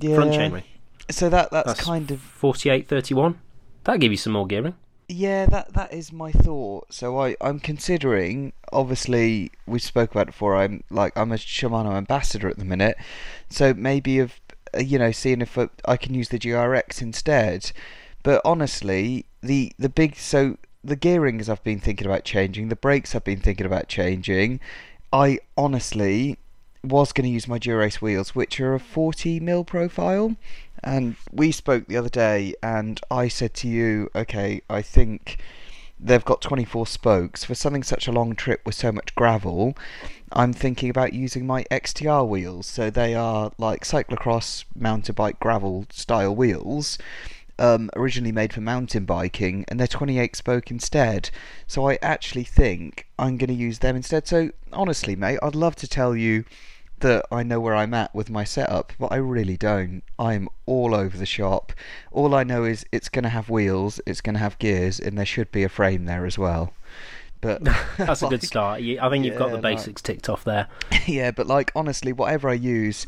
yeah. 0.00 0.14
front 0.14 0.32
chainring. 0.32 0.64
So 1.10 1.30
that 1.30 1.50
that's, 1.50 1.66
that's 1.68 1.80
kind 1.80 2.10
of 2.10 2.20
48 2.20 2.86
31. 2.88 3.40
That'll 3.84 3.98
give 3.98 4.12
you 4.12 4.18
some 4.18 4.34
more 4.34 4.46
gearing. 4.46 4.74
Yeah, 5.12 5.44
that 5.46 5.74
that 5.74 5.92
is 5.92 6.10
my 6.10 6.32
thought. 6.32 6.92
So 6.92 7.20
I 7.20 7.36
I'm 7.40 7.60
considering. 7.60 8.54
Obviously, 8.72 9.50
we 9.66 9.78
spoke 9.78 10.10
about 10.12 10.22
it 10.22 10.26
before. 10.28 10.56
I'm 10.56 10.84
like 10.88 11.16
I'm 11.16 11.32
a 11.32 11.36
Shimano 11.36 11.94
ambassador 11.94 12.48
at 12.48 12.58
the 12.58 12.64
minute, 12.64 12.96
so 13.50 13.74
maybe 13.74 14.18
of 14.20 14.40
uh, 14.74 14.80
you 14.80 14.98
know 14.98 15.12
seeing 15.12 15.42
if 15.42 15.58
I 15.84 15.96
can 15.98 16.14
use 16.14 16.30
the 16.30 16.38
GRX 16.38 17.02
instead. 17.02 17.72
But 18.22 18.40
honestly, 18.42 19.26
the 19.42 19.72
the 19.78 19.90
big 19.90 20.16
so 20.16 20.56
the 20.82 20.96
gearings 20.96 21.50
I've 21.50 21.62
been 21.62 21.80
thinking 21.80 22.06
about 22.06 22.24
changing, 22.24 22.68
the 22.68 22.76
brakes 22.76 23.14
I've 23.14 23.24
been 23.24 23.40
thinking 23.40 23.66
about 23.66 23.88
changing. 23.88 24.60
I 25.12 25.40
honestly 25.58 26.38
was 26.82 27.12
going 27.12 27.24
to 27.24 27.32
use 27.32 27.48
my 27.48 27.58
Dura-Ace 27.58 28.02
wheels, 28.02 28.34
which 28.34 28.60
are 28.60 28.74
a 28.74 28.80
40 28.80 29.40
mil 29.40 29.64
profile. 29.64 30.36
And 30.82 31.16
we 31.30 31.52
spoke 31.52 31.86
the 31.86 31.96
other 31.96 32.08
day, 32.08 32.54
and 32.62 33.00
I 33.10 33.28
said 33.28 33.54
to 33.54 33.68
you, 33.68 34.10
okay, 34.14 34.62
I 34.68 34.82
think 34.82 35.38
they've 36.00 36.24
got 36.24 36.40
24 36.40 36.86
spokes. 36.86 37.44
For 37.44 37.54
something 37.54 37.84
such 37.84 38.08
a 38.08 38.12
long 38.12 38.34
trip 38.34 38.62
with 38.66 38.74
so 38.74 38.90
much 38.90 39.14
gravel, 39.14 39.76
I'm 40.32 40.52
thinking 40.52 40.90
about 40.90 41.12
using 41.12 41.46
my 41.46 41.64
XTR 41.70 42.26
wheels. 42.26 42.66
So 42.66 42.90
they 42.90 43.14
are 43.14 43.52
like 43.58 43.84
cyclocross 43.84 44.64
mountain 44.74 45.14
bike 45.14 45.38
gravel 45.38 45.86
style 45.90 46.34
wheels. 46.34 46.98
Um, 47.58 47.90
originally 47.94 48.32
made 48.32 48.52
for 48.52 48.60
mountain 48.60 49.04
biking, 49.04 49.64
and 49.68 49.78
they're 49.78 49.86
28 49.86 50.34
spoke 50.34 50.70
instead. 50.70 51.30
So 51.66 51.88
I 51.88 51.98
actually 52.02 52.44
think 52.44 53.06
I'm 53.18 53.36
going 53.36 53.48
to 53.48 53.54
use 53.54 53.80
them 53.80 53.94
instead. 53.94 54.26
So 54.26 54.50
honestly, 54.72 55.14
mate, 55.14 55.38
I'd 55.42 55.54
love 55.54 55.76
to 55.76 55.86
tell 55.86 56.16
you 56.16 56.44
that 57.02 57.26
I 57.30 57.42
know 57.42 57.60
where 57.60 57.74
I'm 57.74 57.94
at 57.94 58.14
with 58.14 58.30
my 58.30 58.44
setup, 58.44 58.92
but 58.98 59.12
I 59.12 59.16
really 59.16 59.56
don't. 59.56 60.02
I'm 60.18 60.48
all 60.66 60.94
over 60.94 61.16
the 61.16 61.26
shop. 61.26 61.72
All 62.10 62.34
I 62.34 62.44
know 62.44 62.64
is 62.64 62.86
it's 62.90 63.08
going 63.08 63.24
to 63.24 63.28
have 63.28 63.50
wheels, 63.50 64.00
it's 64.06 64.20
going 64.20 64.34
to 64.34 64.40
have 64.40 64.58
gears, 64.58 64.98
and 64.98 65.18
there 65.18 65.26
should 65.26 65.52
be 65.52 65.64
a 65.64 65.68
frame 65.68 66.06
there 66.06 66.24
as 66.24 66.38
well. 66.38 66.72
But 67.40 67.64
that's 67.98 68.22
like, 68.22 68.32
a 68.32 68.36
good 68.36 68.42
start. 68.46 68.80
I 68.80 69.10
think 69.10 69.24
you've 69.24 69.38
got 69.38 69.50
the 69.50 69.58
basics 69.58 70.00
like, 70.00 70.04
ticked 70.16 70.28
off 70.28 70.44
there. 70.44 70.68
Yeah, 71.06 71.32
but 71.32 71.48
like 71.48 71.72
honestly, 71.74 72.12
whatever 72.12 72.48
I 72.48 72.54
use, 72.54 73.06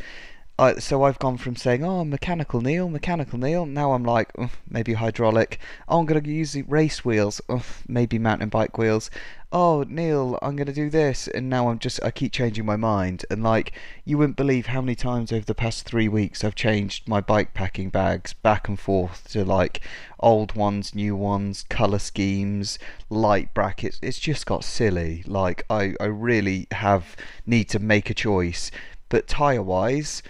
I, 0.56 0.78
so 0.78 1.02
I've 1.02 1.18
gone 1.18 1.36
from 1.36 1.56
saying, 1.56 1.82
"Oh, 1.82 2.05
mechanical 2.05 2.60
Neil, 2.60 2.89
mechanical 2.89 3.40
Neil." 3.40 3.66
Now 3.66 3.93
I'm 3.93 4.05
like, 4.05 4.31
maybe 4.70 4.93
hydraulic. 4.93 5.59
Oh, 5.89 5.98
I'm 5.98 6.06
gonna 6.06 6.20
use 6.24 6.56
race 6.68 7.05
wheels. 7.05 7.40
Maybe 7.89 8.20
mountain 8.20 8.51
bike 8.51 8.78
wheels. 8.78 9.10
Oh, 9.51 9.85
Neil, 9.89 10.39
I'm 10.43 10.55
gonna 10.55 10.72
do 10.72 10.90
this, 10.90 11.26
and 11.26 11.51
now 11.51 11.68
I'm 11.70 11.81
just 11.81 12.01
I 12.05 12.12
keep 12.12 12.31
changing 12.31 12.64
my 12.64 12.76
mind. 12.76 13.24
And 13.31 13.43
like, 13.43 13.72
you 14.05 14.16
wouldn't 14.16 14.36
believe 14.36 14.66
how 14.66 14.81
many 14.81 14.94
times 14.94 15.32
over 15.32 15.44
the 15.44 15.56
past 15.56 15.86
three 15.86 16.06
weeks 16.06 16.44
I've 16.44 16.55
changed 16.55 17.09
my 17.09 17.20
bike 17.20 17.52
packing 17.52 17.90
bags 17.90 18.32
back 18.32 18.68
and 18.68 18.78
forth 18.78 19.28
to 19.32 19.44
like 19.44 19.81
old 20.20 20.55
ones, 20.55 20.94
new 20.94 21.16
ones, 21.16 21.64
color 21.68 21.98
schemes, 21.98 22.78
light 23.10 23.52
brackets. 23.55 23.98
It's 24.02 24.20
just 24.20 24.47
got 24.47 24.62
silly. 24.62 25.24
Like, 25.26 25.64
I 25.68 25.94
I 25.98 26.05
really 26.05 26.68
have 26.70 27.16
need 27.44 27.68
to 27.70 27.81
make 27.81 28.09
a 28.09 28.14
choice. 28.14 28.70
But 29.09 29.26
tire 29.26 29.62
wise 29.62 30.22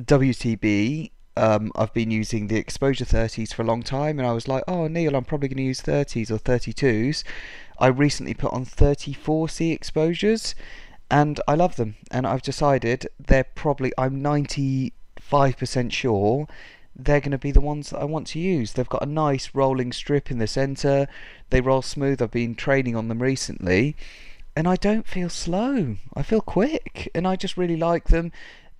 WTB, 0.00 1.10
um, 1.36 1.72
I've 1.76 1.94
been 1.94 2.10
using 2.10 2.46
the 2.46 2.56
exposure 2.56 3.04
30s 3.04 3.54
for 3.54 3.62
a 3.62 3.64
long 3.64 3.82
time, 3.82 4.18
and 4.18 4.26
I 4.26 4.32
was 4.32 4.48
like, 4.48 4.64
oh, 4.66 4.88
Neil, 4.88 5.16
I'm 5.16 5.24
probably 5.24 5.48
going 5.48 5.58
to 5.58 5.62
use 5.62 5.80
30s 5.80 6.30
or 6.30 6.38
32s. 6.38 7.24
I 7.78 7.86
recently 7.86 8.34
put 8.34 8.52
on 8.52 8.64
34C 8.66 9.72
exposures, 9.72 10.54
and 11.10 11.40
I 11.48 11.54
love 11.54 11.76
them. 11.76 11.96
And 12.10 12.26
I've 12.26 12.42
decided 12.42 13.08
they're 13.18 13.44
probably, 13.44 13.92
I'm 13.96 14.20
95% 14.22 14.92
sure 15.92 16.46
they're 16.94 17.20
going 17.20 17.30
to 17.30 17.38
be 17.38 17.52
the 17.52 17.60
ones 17.60 17.90
that 17.90 18.00
I 18.00 18.04
want 18.04 18.26
to 18.28 18.38
use. 18.38 18.72
They've 18.72 18.88
got 18.88 19.02
a 19.02 19.06
nice 19.06 19.50
rolling 19.54 19.92
strip 19.92 20.30
in 20.30 20.38
the 20.38 20.46
centre, 20.46 21.08
they 21.50 21.60
roll 21.60 21.82
smooth. 21.82 22.20
I've 22.20 22.30
been 22.30 22.54
training 22.54 22.96
on 22.96 23.08
them 23.08 23.22
recently. 23.22 23.96
And 24.56 24.66
I 24.68 24.76
don't 24.76 25.06
feel 25.06 25.28
slow. 25.28 25.96
I 26.14 26.22
feel 26.22 26.40
quick, 26.40 27.08
and 27.14 27.26
I 27.26 27.36
just 27.36 27.56
really 27.56 27.76
like 27.76 28.08
them. 28.08 28.32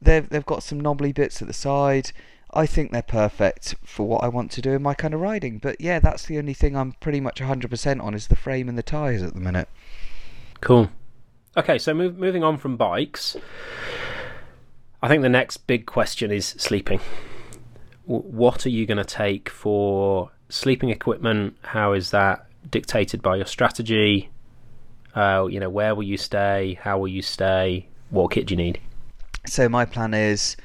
They've 0.03 0.29
they've 0.29 0.47
got 0.47 0.63
some 0.63 0.81
knobbly 0.81 1.13
bits 1.13 1.43
at 1.43 1.49
the 1.49 1.55
side. 1.55 2.13
I 2.53 2.67
think 2.67 2.91
they're 2.91 3.03
perfect 3.03 3.77
for 3.85 4.07
what 4.07 4.25
I 4.25 4.29
want 4.29 4.51
to 4.53 4.63
do 4.63 4.73
in 4.73 4.83
my 4.83 4.95
kind 4.95 5.15
of 5.15 5.21
riding. 5.21 5.59
But 5.59 5.81
yeah, 5.81 6.01
that's 6.01 6.27
the 6.27 6.39
only 6.39 6.55
thing 6.55 6.77
I'm 6.77 6.93
pretty 6.93 7.21
much 7.21 7.41
100% 7.41 8.03
on 8.03 8.15
is 8.15 8.27
the 8.27 8.37
frame 8.37 8.69
and 8.69 8.77
the 8.77 8.83
tyres 8.83 9.23
at 9.23 9.35
the 9.35 9.41
minute. 9.41 9.69
Cool. 10.61 10.91
Okay, 11.57 11.79
so 11.79 11.95
move, 11.95 12.19
moving 12.19 12.43
on 12.43 12.57
from 12.59 12.77
bikes, 12.77 13.37
I 15.03 15.09
think 15.09 15.23
the 15.23 15.29
next 15.29 15.59
big 15.67 15.87
question 15.87 16.31
is 16.31 16.47
sleeping. 16.47 17.01
What 18.05 18.67
are 18.67 18.71
you 18.71 18.87
going 18.87 18.99
to 18.99 19.05
take 19.05 19.49
for 19.49 20.31
sleeping 20.49 20.91
equipment? 20.91 21.57
How 21.63 21.93
is 21.93 22.11
that 22.11 22.47
dictated 22.69 23.23
by 23.23 23.37
your 23.37 23.47
strategy? 23.47 24.31
Uh, 25.15 25.47
you 25.49 25.61
know, 25.61 25.71
where 25.71 25.95
will 25.95 26.03
you 26.03 26.17
stay? 26.17 26.79
How 26.83 26.99
will 26.99 27.09
you 27.09 27.23
stay? 27.23 27.89
What 28.11 28.33
kit 28.33 28.47
do 28.47 28.55
you 28.55 28.59
need? 28.59 28.81
So 29.47 29.69
my 29.69 29.85
plan 29.85 30.15
is 30.15 30.57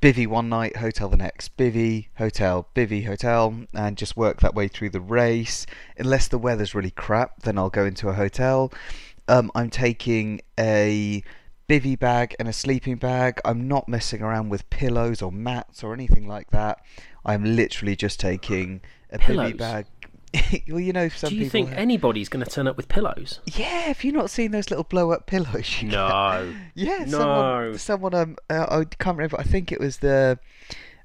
bivy 0.00 0.26
one 0.26 0.48
night, 0.48 0.76
hotel 0.76 1.08
the 1.08 1.16
next, 1.16 1.56
bivy, 1.56 2.08
hotel, 2.16 2.68
bivy, 2.74 3.06
hotel, 3.06 3.54
and 3.74 3.96
just 3.96 4.16
work 4.16 4.40
that 4.40 4.54
way 4.54 4.68
through 4.68 4.90
the 4.90 5.00
race. 5.00 5.66
Unless 5.98 6.28
the 6.28 6.38
weather's 6.38 6.74
really 6.74 6.90
crap, 6.90 7.42
then 7.42 7.58
I'll 7.58 7.70
go 7.70 7.84
into 7.84 8.08
a 8.08 8.14
hotel. 8.14 8.72
Um, 9.28 9.50
I'm 9.54 9.70
taking 9.70 10.40
a 10.58 11.22
bivy 11.68 11.98
bag 11.98 12.34
and 12.38 12.48
a 12.48 12.52
sleeping 12.52 12.96
bag. 12.96 13.40
I'm 13.44 13.68
not 13.68 13.88
messing 13.88 14.22
around 14.22 14.48
with 14.48 14.68
pillows 14.70 15.22
or 15.22 15.32
mats 15.32 15.82
or 15.82 15.94
anything 15.94 16.26
like 16.26 16.50
that. 16.50 16.78
I'm 17.24 17.44
literally 17.56 17.96
just 17.96 18.18
taking 18.18 18.80
a 19.10 19.18
pillows. 19.18 19.52
bivy 19.52 19.58
bag, 19.58 19.86
well, 20.68 20.80
you 20.80 20.92
know, 20.92 21.08
some 21.08 21.30
Do 21.30 21.36
you 21.36 21.42
people 21.42 21.50
think 21.50 21.78
anybody's 21.78 22.28
going 22.28 22.44
to 22.44 22.50
turn 22.50 22.66
up 22.66 22.76
with 22.76 22.88
pillows? 22.88 23.40
Yeah, 23.46 23.82
have 23.82 24.02
you 24.04 24.12
not 24.12 24.30
seen 24.30 24.50
those 24.50 24.70
little 24.70 24.84
blow-up 24.84 25.26
pillows? 25.26 25.82
no. 25.82 26.54
yeah, 26.74 27.04
no. 27.06 27.18
Someone, 27.18 27.78
someone 27.78 28.14
um, 28.14 28.36
uh, 28.48 28.66
I 28.70 28.84
can't 28.84 29.16
remember. 29.16 29.38
I 29.38 29.42
think 29.42 29.72
it 29.72 29.80
was 29.80 29.98
the 29.98 30.38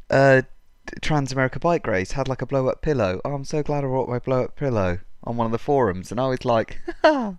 uh, 0.09 0.43
Trans 1.01 1.31
America 1.31 1.59
Bike 1.59 1.85
Race 1.87 2.13
had 2.13 2.27
like 2.27 2.41
a 2.41 2.45
blow-up 2.45 2.81
pillow. 2.81 3.19
Oh, 3.25 3.33
I'm 3.33 3.43
so 3.43 3.61
glad 3.63 3.83
I 3.83 3.87
brought 3.87 4.09
my 4.09 4.19
blow-up 4.19 4.55
pillow 4.55 4.99
on 5.23 5.35
one 5.35 5.45
of 5.45 5.51
the 5.51 5.59
forums, 5.59 6.11
and 6.11 6.19
I 6.19 6.27
was 6.27 6.45
like, 6.45 6.79
so 7.03 7.37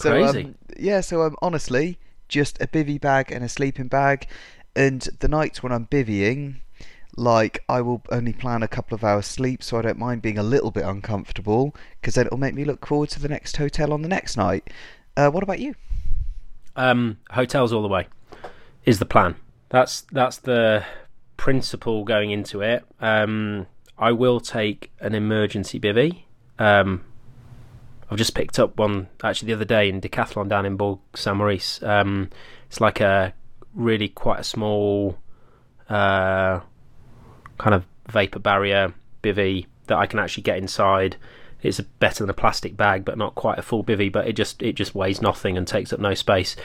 crazy. 0.00 0.44
Um, 0.44 0.54
yeah, 0.78 1.00
so 1.00 1.22
um, 1.22 1.36
honestly, 1.40 1.98
just 2.28 2.60
a 2.60 2.66
bivy 2.66 3.00
bag 3.00 3.32
and 3.32 3.42
a 3.42 3.48
sleeping 3.48 3.88
bag, 3.88 4.26
and 4.76 5.00
the 5.20 5.28
nights 5.28 5.62
when 5.62 5.72
I'm 5.72 5.86
bivvying. 5.86 6.56
Like, 7.16 7.62
I 7.68 7.82
will 7.82 8.02
only 8.10 8.32
plan 8.32 8.62
a 8.62 8.68
couple 8.68 8.94
of 8.94 9.04
hours 9.04 9.26
sleep, 9.26 9.62
so 9.62 9.78
I 9.78 9.82
don't 9.82 9.98
mind 9.98 10.22
being 10.22 10.38
a 10.38 10.42
little 10.42 10.70
bit 10.70 10.84
uncomfortable, 10.84 11.74
because 12.00 12.14
then 12.14 12.26
it'll 12.26 12.38
make 12.38 12.54
me 12.54 12.64
look 12.64 12.86
forward 12.86 13.10
to 13.10 13.20
the 13.20 13.28
next 13.28 13.56
hotel 13.56 13.92
on 13.92 14.02
the 14.02 14.08
next 14.08 14.36
night. 14.36 14.70
Uh, 15.16 15.30
what 15.30 15.42
about 15.42 15.58
you? 15.60 15.74
Um, 16.74 17.18
hotels 17.30 17.72
all 17.72 17.82
the 17.82 17.88
way 17.88 18.06
is 18.84 18.98
the 18.98 19.06
plan. 19.06 19.36
That's 19.68 20.02
that's 20.12 20.38
the 20.38 20.84
principle 21.36 22.04
going 22.04 22.30
into 22.30 22.62
it. 22.62 22.84
Um, 23.00 23.66
I 23.98 24.12
will 24.12 24.40
take 24.40 24.90
an 25.00 25.14
emergency 25.14 25.78
bivy. 25.78 26.22
Um, 26.58 27.04
I've 28.10 28.18
just 28.18 28.34
picked 28.34 28.58
up 28.58 28.78
one 28.78 29.08
actually 29.22 29.46
the 29.46 29.54
other 29.54 29.64
day 29.64 29.88
in 29.88 30.00
Decathlon 30.00 30.48
down 30.48 30.66
in 30.66 30.76
Bourg 30.76 31.00
Saint 31.14 31.36
Maurice. 31.36 31.82
Um, 31.82 32.30
it's 32.68 32.80
like 32.80 33.00
a 33.00 33.34
really 33.74 34.08
quite 34.08 34.40
a 34.40 34.44
small 34.44 35.18
uh, 35.88 36.60
kind 37.62 37.74
of 37.74 37.84
vapor 38.08 38.40
barrier 38.40 38.92
bivy 39.22 39.66
that 39.86 39.96
I 39.96 40.06
can 40.06 40.18
actually 40.18 40.42
get 40.42 40.58
inside. 40.58 41.16
It's 41.62 41.78
better 41.80 42.24
than 42.24 42.30
a 42.30 42.34
plastic 42.34 42.76
bag, 42.76 43.04
but 43.04 43.16
not 43.16 43.36
quite 43.36 43.58
a 43.58 43.62
full 43.62 43.84
bivy. 43.84 44.10
But 44.10 44.26
it 44.26 44.32
just 44.32 44.60
it 44.62 44.74
just 44.74 44.96
weighs 44.96 45.22
nothing 45.22 45.56
and 45.56 45.66
takes 45.66 45.92
up 45.92 46.00
no 46.00 46.14
space. 46.14 46.56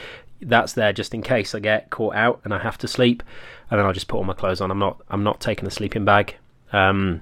That's 0.41 0.73
there 0.73 0.91
just 0.91 1.13
in 1.13 1.21
case 1.21 1.53
I 1.53 1.59
get 1.59 1.91
caught 1.91 2.15
out 2.15 2.41
and 2.43 2.53
I 2.53 2.59
have 2.59 2.79
to 2.79 2.87
sleep, 2.87 3.21
and 3.69 3.77
then 3.77 3.85
I'll 3.85 3.93
just 3.93 4.07
put 4.07 4.17
all 4.17 4.23
my 4.23 4.33
clothes 4.33 4.59
on. 4.59 4.71
I'm 4.71 4.79
not 4.79 4.99
I'm 5.09 5.23
not 5.23 5.39
taking 5.39 5.67
a 5.67 5.71
sleeping 5.71 6.03
bag, 6.03 6.35
because 6.65 6.91
um, 6.91 7.21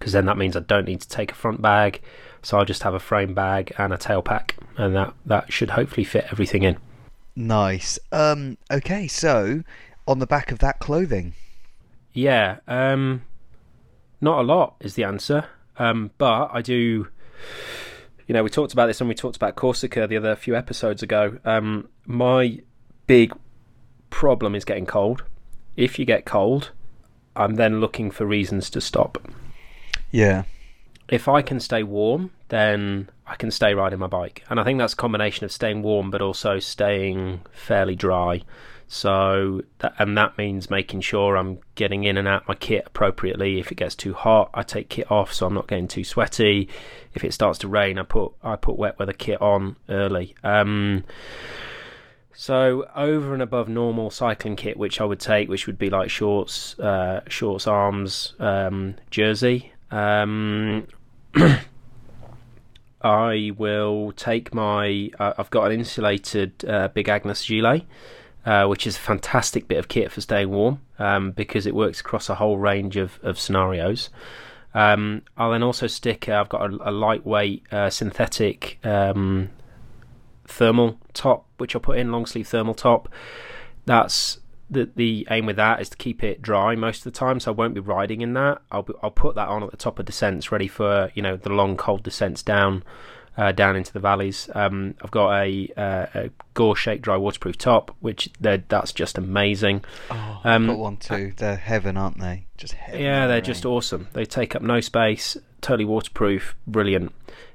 then 0.00 0.26
that 0.26 0.38
means 0.38 0.56
I 0.56 0.60
don't 0.60 0.86
need 0.86 1.00
to 1.00 1.08
take 1.08 1.32
a 1.32 1.34
front 1.34 1.60
bag. 1.60 2.00
So 2.42 2.56
I'll 2.56 2.64
just 2.64 2.84
have 2.84 2.94
a 2.94 3.00
frame 3.00 3.34
bag 3.34 3.72
and 3.76 3.92
a 3.92 3.98
tail 3.98 4.22
pack, 4.22 4.54
and 4.76 4.94
that 4.94 5.14
that 5.26 5.52
should 5.52 5.70
hopefully 5.70 6.04
fit 6.04 6.26
everything 6.30 6.62
in. 6.62 6.76
Nice. 7.34 7.98
Um. 8.12 8.56
Okay. 8.70 9.08
So 9.08 9.64
on 10.06 10.20
the 10.20 10.26
back 10.28 10.52
of 10.52 10.60
that 10.60 10.78
clothing. 10.78 11.34
Yeah. 12.18 12.58
Um. 12.66 13.22
Not 14.20 14.40
a 14.40 14.42
lot 14.42 14.74
is 14.80 14.94
the 14.94 15.04
answer. 15.04 15.44
Um. 15.76 16.10
But 16.18 16.50
I 16.52 16.62
do. 16.62 17.08
You 18.26 18.34
know, 18.34 18.42
we 18.42 18.50
talked 18.50 18.72
about 18.72 18.86
this 18.86 18.98
when 18.98 19.08
we 19.08 19.14
talked 19.14 19.36
about 19.36 19.54
Corsica 19.54 20.06
the 20.06 20.16
other 20.16 20.34
few 20.34 20.56
episodes 20.56 21.02
ago. 21.02 21.38
Um. 21.44 21.88
My 22.06 22.60
big 23.06 23.32
problem 24.10 24.56
is 24.56 24.64
getting 24.64 24.86
cold. 24.86 25.22
If 25.76 25.98
you 25.98 26.04
get 26.04 26.24
cold, 26.24 26.72
I'm 27.36 27.54
then 27.54 27.80
looking 27.80 28.10
for 28.10 28.26
reasons 28.26 28.68
to 28.70 28.80
stop. 28.80 29.18
Yeah. 30.10 30.42
If 31.08 31.28
I 31.28 31.40
can 31.40 31.60
stay 31.60 31.84
warm, 31.84 32.32
then 32.48 33.10
I 33.26 33.36
can 33.36 33.52
stay 33.52 33.74
riding 33.74 34.00
my 34.00 34.08
bike. 34.08 34.44
And 34.50 34.58
I 34.58 34.64
think 34.64 34.78
that's 34.78 34.94
a 34.94 34.96
combination 34.96 35.44
of 35.44 35.52
staying 35.52 35.82
warm 35.82 36.10
but 36.10 36.20
also 36.20 36.58
staying 36.58 37.42
fairly 37.52 37.94
dry. 37.94 38.42
So 38.90 39.60
that, 39.80 39.94
and 39.98 40.16
that 40.16 40.38
means 40.38 40.70
making 40.70 41.02
sure 41.02 41.36
I'm 41.36 41.58
getting 41.74 42.04
in 42.04 42.16
and 42.16 42.26
out 42.26 42.48
my 42.48 42.54
kit 42.54 42.84
appropriately. 42.86 43.60
If 43.60 43.70
it 43.70 43.74
gets 43.74 43.94
too 43.94 44.14
hot, 44.14 44.50
I 44.54 44.62
take 44.62 44.88
kit 44.88 45.10
off 45.10 45.32
so 45.32 45.46
I'm 45.46 45.54
not 45.54 45.68
getting 45.68 45.88
too 45.88 46.04
sweaty. 46.04 46.68
If 47.14 47.22
it 47.22 47.34
starts 47.34 47.58
to 47.60 47.68
rain, 47.68 47.98
I 47.98 48.02
put 48.02 48.32
I 48.42 48.56
put 48.56 48.78
wet 48.78 48.98
weather 48.98 49.12
kit 49.12 49.42
on 49.42 49.76
early. 49.90 50.34
Um, 50.42 51.04
so 52.32 52.86
over 52.94 53.34
and 53.34 53.42
above 53.42 53.68
normal 53.68 54.10
cycling 54.10 54.56
kit, 54.56 54.78
which 54.78 55.00
I 55.00 55.04
would 55.04 55.20
take, 55.20 55.48
which 55.48 55.66
would 55.66 55.76
be 55.76 55.90
like 55.90 56.08
shorts, 56.08 56.78
uh, 56.78 57.20
shorts, 57.28 57.66
arms, 57.66 58.34
um, 58.38 58.94
jersey. 59.10 59.72
Um, 59.90 60.86
I 63.02 63.52
will 63.58 64.12
take 64.12 64.54
my. 64.54 65.10
Uh, 65.18 65.34
I've 65.36 65.50
got 65.50 65.64
an 65.66 65.72
insulated 65.80 66.64
uh, 66.64 66.88
Big 66.88 67.08
Agnes 67.08 67.44
gilet, 67.44 67.82
uh, 68.44 68.66
which 68.66 68.86
is 68.86 68.96
a 68.96 69.00
fantastic 69.00 69.68
bit 69.68 69.78
of 69.78 69.88
kit 69.88 70.10
for 70.10 70.20
staying 70.20 70.50
warm 70.50 70.80
um, 70.98 71.32
because 71.32 71.66
it 71.66 71.74
works 71.74 72.00
across 72.00 72.28
a 72.28 72.36
whole 72.36 72.58
range 72.58 72.96
of, 72.96 73.18
of 73.22 73.38
scenarios. 73.38 74.10
Um, 74.74 75.22
I'll 75.36 75.52
then 75.52 75.62
also 75.62 75.86
stick. 75.86 76.28
Uh, 76.28 76.40
I've 76.40 76.48
got 76.48 76.70
a, 76.70 76.90
a 76.90 76.92
lightweight 76.92 77.64
uh, 77.72 77.90
synthetic 77.90 78.78
um, 78.84 79.50
thermal 80.46 80.98
top, 81.14 81.46
which 81.58 81.74
I'll 81.74 81.80
put 81.80 81.98
in 81.98 82.12
long 82.12 82.26
sleeve 82.26 82.48
thermal 82.48 82.74
top. 82.74 83.08
That's 83.86 84.38
the 84.70 84.90
the 84.94 85.26
aim 85.30 85.46
with 85.46 85.56
that 85.56 85.80
is 85.80 85.88
to 85.90 85.96
keep 85.96 86.22
it 86.22 86.42
dry 86.42 86.74
most 86.74 86.98
of 86.98 87.12
the 87.12 87.18
time, 87.18 87.40
so 87.40 87.52
I 87.52 87.54
won't 87.54 87.74
be 87.74 87.80
riding 87.80 88.20
in 88.20 88.34
that. 88.34 88.60
I'll 88.70 88.82
be, 88.82 88.94
I'll 89.02 89.10
put 89.10 89.34
that 89.36 89.48
on 89.48 89.62
at 89.62 89.70
the 89.70 89.76
top 89.76 89.98
of 89.98 90.06
descents, 90.06 90.52
ready 90.52 90.68
for 90.68 91.10
you 91.14 91.22
know 91.22 91.36
the 91.36 91.50
long 91.50 91.76
cold 91.76 92.02
descents 92.02 92.42
down 92.42 92.84
uh, 93.38 93.52
down 93.52 93.76
into 93.76 93.92
the 93.92 94.00
valleys. 94.00 94.50
Um, 94.54 94.96
I've 95.00 95.12
got 95.12 95.40
a, 95.40 95.72
uh, 95.76 96.06
a 96.14 96.30
Gore 96.54 96.74
Shakedry 96.74 97.18
waterproof 97.20 97.56
top, 97.56 97.96
which 98.00 98.28
that's 98.40 98.92
just 98.92 99.16
amazing. 99.16 99.84
Oh, 100.10 100.40
I've 100.42 100.56
um, 100.56 100.66
got 100.66 100.78
one 100.78 100.96
too. 100.96 101.32
They're 101.36 101.56
heaven, 101.56 101.96
aren't 101.96 102.18
they? 102.18 102.46
Just 102.56 102.74
heaven. 102.74 103.00
Yeah, 103.00 103.28
they're 103.28 103.40
just 103.40 103.64
awesome. 103.64 104.08
They 104.12 104.24
take 104.24 104.56
up 104.56 104.62
no 104.62 104.80
space, 104.80 105.36
totally 105.60 105.84
waterproof, 105.84 106.56
brilliant. 106.66 107.12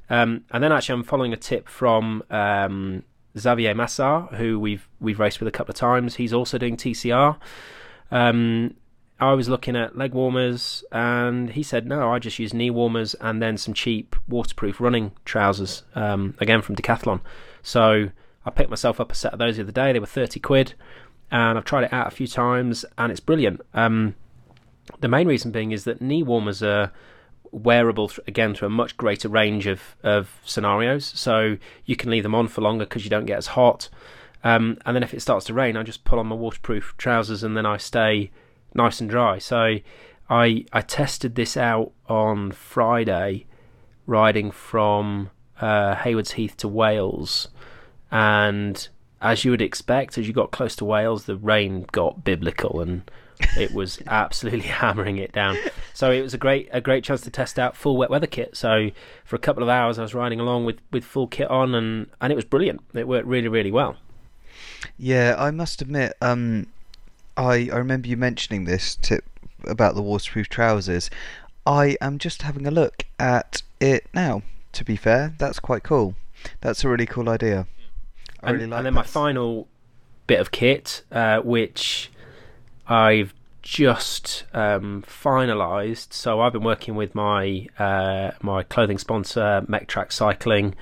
Um, 0.09 0.45
and 0.51 0.63
then 0.63 0.71
actually, 0.71 0.93
I'm 0.93 1.03
following 1.03 1.33
a 1.33 1.37
tip 1.37 1.67
from 1.67 2.23
um, 2.29 3.03
Xavier 3.37 3.75
Massart, 3.75 4.35
who 4.35 4.59
we've 4.59 4.87
we've 5.01 5.19
raced 5.19 5.41
with 5.41 5.49
a 5.49 5.51
couple 5.51 5.73
of 5.73 5.77
times. 5.77 6.15
He's 6.15 6.31
also 6.31 6.57
doing 6.57 6.77
TCR. 6.77 7.37
Um, 8.09 8.75
I 9.23 9.33
was 9.33 9.47
looking 9.47 9.75
at 9.75 9.97
leg 9.97 10.13
warmers, 10.13 10.83
and 10.91 11.51
he 11.51 11.63
said, 11.63 11.87
"No, 11.87 12.11
I 12.11 12.19
just 12.19 12.39
use 12.39 12.53
knee 12.53 12.69
warmers 12.69 13.15
and 13.15 13.41
then 13.41 13.57
some 13.57 13.73
cheap 13.73 14.15
waterproof 14.27 14.81
running 14.81 15.13
trousers, 15.23 15.83
um, 15.95 16.35
again 16.39 16.61
from 16.61 16.75
Decathlon." 16.75 17.21
So 17.61 18.09
I 18.45 18.49
picked 18.49 18.69
myself 18.69 18.99
up 18.99 19.11
a 19.11 19.15
set 19.15 19.33
of 19.33 19.39
those 19.39 19.55
the 19.55 19.63
other 19.63 19.71
day. 19.71 19.93
They 19.93 19.99
were 19.99 20.05
thirty 20.05 20.39
quid, 20.39 20.73
and 21.31 21.57
I've 21.57 21.65
tried 21.65 21.85
it 21.85 21.93
out 21.93 22.07
a 22.07 22.11
few 22.11 22.27
times, 22.27 22.85
and 22.97 23.11
it's 23.11 23.21
brilliant. 23.21 23.61
Um, 23.73 24.15
the 24.99 25.07
main 25.07 25.27
reason 25.27 25.51
being 25.51 25.71
is 25.71 25.85
that 25.85 26.01
knee 26.01 26.23
warmers 26.23 26.61
are 26.61 26.91
wearable 27.51 28.11
again 28.27 28.53
to 28.55 28.65
a 28.65 28.69
much 28.69 28.97
greater 28.97 29.29
range 29.29 29.67
of, 29.67 29.95
of 30.03 30.41
scenarios. 30.43 31.05
So 31.05 31.57
you 31.85 31.95
can 31.95 32.09
leave 32.09 32.23
them 32.23 32.35
on 32.35 32.47
for 32.47 32.61
longer 32.61 32.85
because 32.85 33.03
you 33.03 33.09
don't 33.09 33.25
get 33.25 33.37
as 33.37 33.47
hot. 33.47 33.89
Um, 34.43 34.77
and 34.85 34.95
then 34.95 35.03
if 35.03 35.13
it 35.13 35.21
starts 35.21 35.45
to 35.45 35.53
rain, 35.53 35.77
I 35.77 35.83
just 35.83 36.03
pull 36.03 36.19
on 36.19 36.27
my 36.27 36.35
waterproof 36.35 36.95
trousers 36.97 37.43
and 37.43 37.55
then 37.55 37.65
I 37.65 37.77
stay 37.77 38.31
nice 38.73 39.01
and 39.01 39.09
dry. 39.09 39.39
So 39.39 39.77
I 40.29 40.65
I 40.71 40.81
tested 40.81 41.35
this 41.35 41.57
out 41.57 41.91
on 42.07 42.51
Friday, 42.51 43.45
riding 44.05 44.51
from 44.51 45.29
uh, 45.59 45.95
Haywards 45.95 46.33
Heath 46.33 46.57
to 46.57 46.67
Wales, 46.67 47.49
and 48.11 48.87
as 49.21 49.45
you 49.45 49.51
would 49.51 49.61
expect, 49.61 50.17
as 50.17 50.27
you 50.27 50.33
got 50.33 50.51
close 50.51 50.75
to 50.75 50.85
Wales, 50.85 51.25
the 51.25 51.37
rain 51.37 51.85
got 51.91 52.25
biblical 52.25 52.81
and 52.81 53.09
it 53.57 53.73
was 53.73 54.01
absolutely 54.07 54.67
hammering 54.67 55.17
it 55.17 55.31
down. 55.31 55.57
So 55.93 56.11
it 56.11 56.21
was 56.21 56.33
a 56.33 56.37
great 56.37 56.69
a 56.71 56.81
great 56.81 57.03
chance 57.03 57.21
to 57.21 57.31
test 57.31 57.57
out 57.57 57.75
full 57.75 57.97
wet 57.97 58.09
weather 58.09 58.27
kit. 58.27 58.57
So 58.57 58.89
for 59.23 59.35
a 59.35 59.39
couple 59.39 59.63
of 59.63 59.69
hours, 59.69 59.97
I 59.97 60.01
was 60.01 60.13
riding 60.13 60.39
along 60.39 60.65
with, 60.65 60.79
with 60.91 61.05
full 61.05 61.27
kit 61.27 61.49
on, 61.49 61.73
and, 61.73 62.07
and 62.19 62.31
it 62.31 62.35
was 62.35 62.45
brilliant. 62.45 62.81
It 62.93 63.07
worked 63.07 63.27
really 63.27 63.47
really 63.47 63.71
well. 63.71 63.97
Yeah, 64.97 65.35
I 65.37 65.51
must 65.51 65.81
admit, 65.81 66.13
um, 66.21 66.67
I 67.37 67.69
I 67.71 67.77
remember 67.77 68.07
you 68.07 68.17
mentioning 68.17 68.65
this 68.65 68.95
tip 68.95 69.25
about 69.65 69.95
the 69.95 70.01
waterproof 70.01 70.49
trousers. 70.49 71.09
I 71.65 71.95
am 72.01 72.17
just 72.17 72.41
having 72.41 72.67
a 72.67 72.71
look 72.71 73.05
at 73.19 73.61
it 73.79 74.07
now. 74.13 74.43
To 74.73 74.83
be 74.83 74.95
fair, 74.95 75.33
that's 75.37 75.59
quite 75.59 75.83
cool. 75.83 76.15
That's 76.61 76.83
a 76.83 76.89
really 76.89 77.05
cool 77.05 77.29
idea. 77.29 77.67
I 78.41 78.49
and, 78.49 78.57
really 78.57 78.69
like. 78.69 78.77
And 78.79 78.85
then 78.87 78.93
that. 78.93 78.99
my 78.99 79.03
final 79.03 79.67
bit 80.27 80.39
of 80.39 80.51
kit, 80.51 81.03
uh, 81.11 81.39
which 81.39 82.11
I've 82.87 83.33
just 83.61 84.43
um, 84.53 85.03
finalised. 85.07 86.13
So 86.13 86.41
I've 86.41 86.53
been 86.53 86.63
working 86.63 86.95
with 86.95 87.15
my 87.15 87.67
uh, 87.79 88.31
my 88.41 88.63
clothing 88.63 88.97
sponsor, 88.97 89.65
Mechtrack 89.67 90.11
Cycling. 90.11 90.75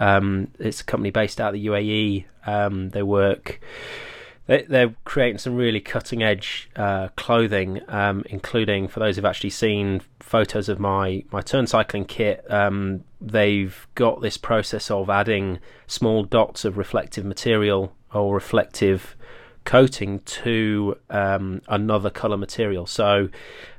Um, 0.00 0.48
it's 0.58 0.80
a 0.80 0.84
company 0.84 1.10
based 1.10 1.40
out 1.40 1.54
of 1.54 1.60
the 1.60 1.66
UAE. 1.66 2.24
Um, 2.46 2.90
they 2.90 3.02
work. 3.02 3.60
They, 4.46 4.62
they're 4.62 4.94
creating 5.04 5.38
some 5.38 5.54
really 5.54 5.80
cutting 5.80 6.22
edge 6.22 6.68
uh, 6.74 7.08
clothing, 7.16 7.80
um, 7.88 8.24
including 8.28 8.88
for 8.88 9.00
those 9.00 9.16
who've 9.16 9.24
actually 9.24 9.50
seen 9.50 10.02
photos 10.20 10.68
of 10.68 10.80
my 10.80 11.24
my 11.30 11.40
turn 11.40 11.66
cycling 11.66 12.04
kit. 12.04 12.44
Um, 12.50 13.04
they've 13.20 13.86
got 13.94 14.20
this 14.20 14.36
process 14.36 14.90
of 14.90 15.08
adding 15.08 15.58
small 15.86 16.24
dots 16.24 16.64
of 16.64 16.76
reflective 16.76 17.24
material 17.24 17.92
or 18.12 18.34
reflective 18.34 19.16
coating 19.64 20.18
to 20.20 20.96
um, 21.10 21.62
another 21.68 22.10
color 22.10 22.36
material. 22.36 22.86
So 22.86 23.28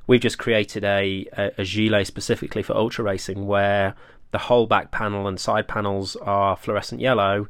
we've 0.07 0.21
just 0.21 0.37
created 0.37 0.83
a, 0.83 1.27
a, 1.37 1.51
a 1.59 1.63
gilet 1.65 2.07
specifically 2.07 2.63
for 2.63 2.75
ultra 2.75 3.03
racing 3.03 3.47
where 3.47 3.95
the 4.31 4.37
whole 4.37 4.65
back 4.65 4.91
panel 4.91 5.27
and 5.27 5.39
side 5.39 5.67
panels 5.67 6.15
are 6.17 6.55
fluorescent 6.55 7.01
yellow, 7.01 7.47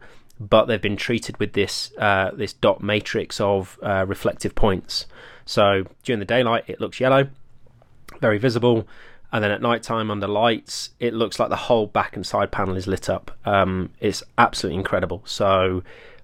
but 0.49 0.65
they've 0.65 0.81
been 0.81 0.97
treated 0.97 1.37
with 1.37 1.53
this 1.53 1.91
uh, 1.97 2.31
this 2.33 2.53
dot 2.53 2.81
matrix 2.81 3.39
of 3.39 3.79
uh, 3.81 4.05
reflective 4.07 4.55
points. 4.55 5.05
So 5.45 5.85
during 6.03 6.19
the 6.19 6.25
daylight, 6.25 6.65
it 6.67 6.79
looks 6.79 6.99
yellow, 6.99 7.27
very 8.21 8.37
visible, 8.37 8.87
and 9.31 9.43
then 9.43 9.51
at 9.51 9.61
night 9.61 9.83
time 9.83 10.11
under 10.11 10.27
lights, 10.27 10.91
it 10.99 11.13
looks 11.13 11.39
like 11.39 11.49
the 11.49 11.55
whole 11.55 11.87
back 11.87 12.15
and 12.15 12.25
side 12.25 12.51
panel 12.51 12.75
is 12.75 12.87
lit 12.87 13.09
up. 13.09 13.31
Um, 13.45 13.89
it's 13.99 14.23
absolutely 14.37 14.79
incredible. 14.79 15.21
So 15.25 15.83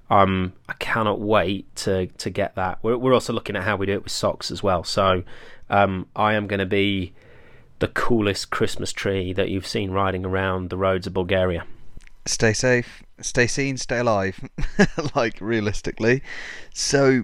um, 0.09 0.53
I 0.67 0.73
cannot 0.73 1.19
wait 1.19 1.75
to 1.77 2.07
to 2.07 2.29
get 2.29 2.55
that. 2.55 2.79
We're, 2.81 2.97
we're 2.97 3.13
also 3.13 3.33
looking 3.33 3.55
at 3.55 3.63
how 3.63 3.75
we 3.75 3.85
do 3.85 3.93
it 3.93 4.03
with 4.03 4.11
socks 4.11 4.51
as 4.51 4.63
well. 4.63 4.83
So 4.83 5.23
um, 5.69 6.07
I 6.15 6.33
am 6.33 6.47
going 6.47 6.59
to 6.59 6.65
be 6.65 7.13
the 7.79 7.87
coolest 7.87 8.49
Christmas 8.49 8.91
tree 8.91 9.33
that 9.33 9.49
you've 9.49 9.67
seen 9.67 9.91
riding 9.91 10.25
around 10.25 10.69
the 10.69 10.77
roads 10.77 11.07
of 11.07 11.13
Bulgaria. 11.13 11.65
Stay 12.25 12.53
safe, 12.53 13.01
stay 13.21 13.47
seen, 13.47 13.77
stay 13.77 13.99
alive. 13.99 14.39
like 15.15 15.39
realistically, 15.39 16.21
so 16.73 17.23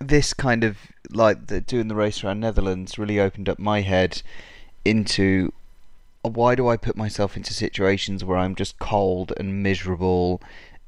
this 0.00 0.34
kind 0.34 0.64
of 0.64 0.78
like 1.10 1.46
the, 1.46 1.60
doing 1.60 1.88
the 1.88 1.94
race 1.94 2.22
around 2.22 2.40
Netherlands 2.40 2.98
really 2.98 3.20
opened 3.20 3.48
up 3.48 3.58
my 3.58 3.80
head 3.80 4.22
into 4.84 5.52
uh, 6.24 6.28
why 6.28 6.54
do 6.54 6.68
I 6.68 6.76
put 6.76 6.96
myself 6.96 7.36
into 7.36 7.54
situations 7.54 8.24
where 8.24 8.38
I'm 8.38 8.54
just 8.54 8.78
cold 8.78 9.32
and 9.36 9.62
miserable 9.62 10.40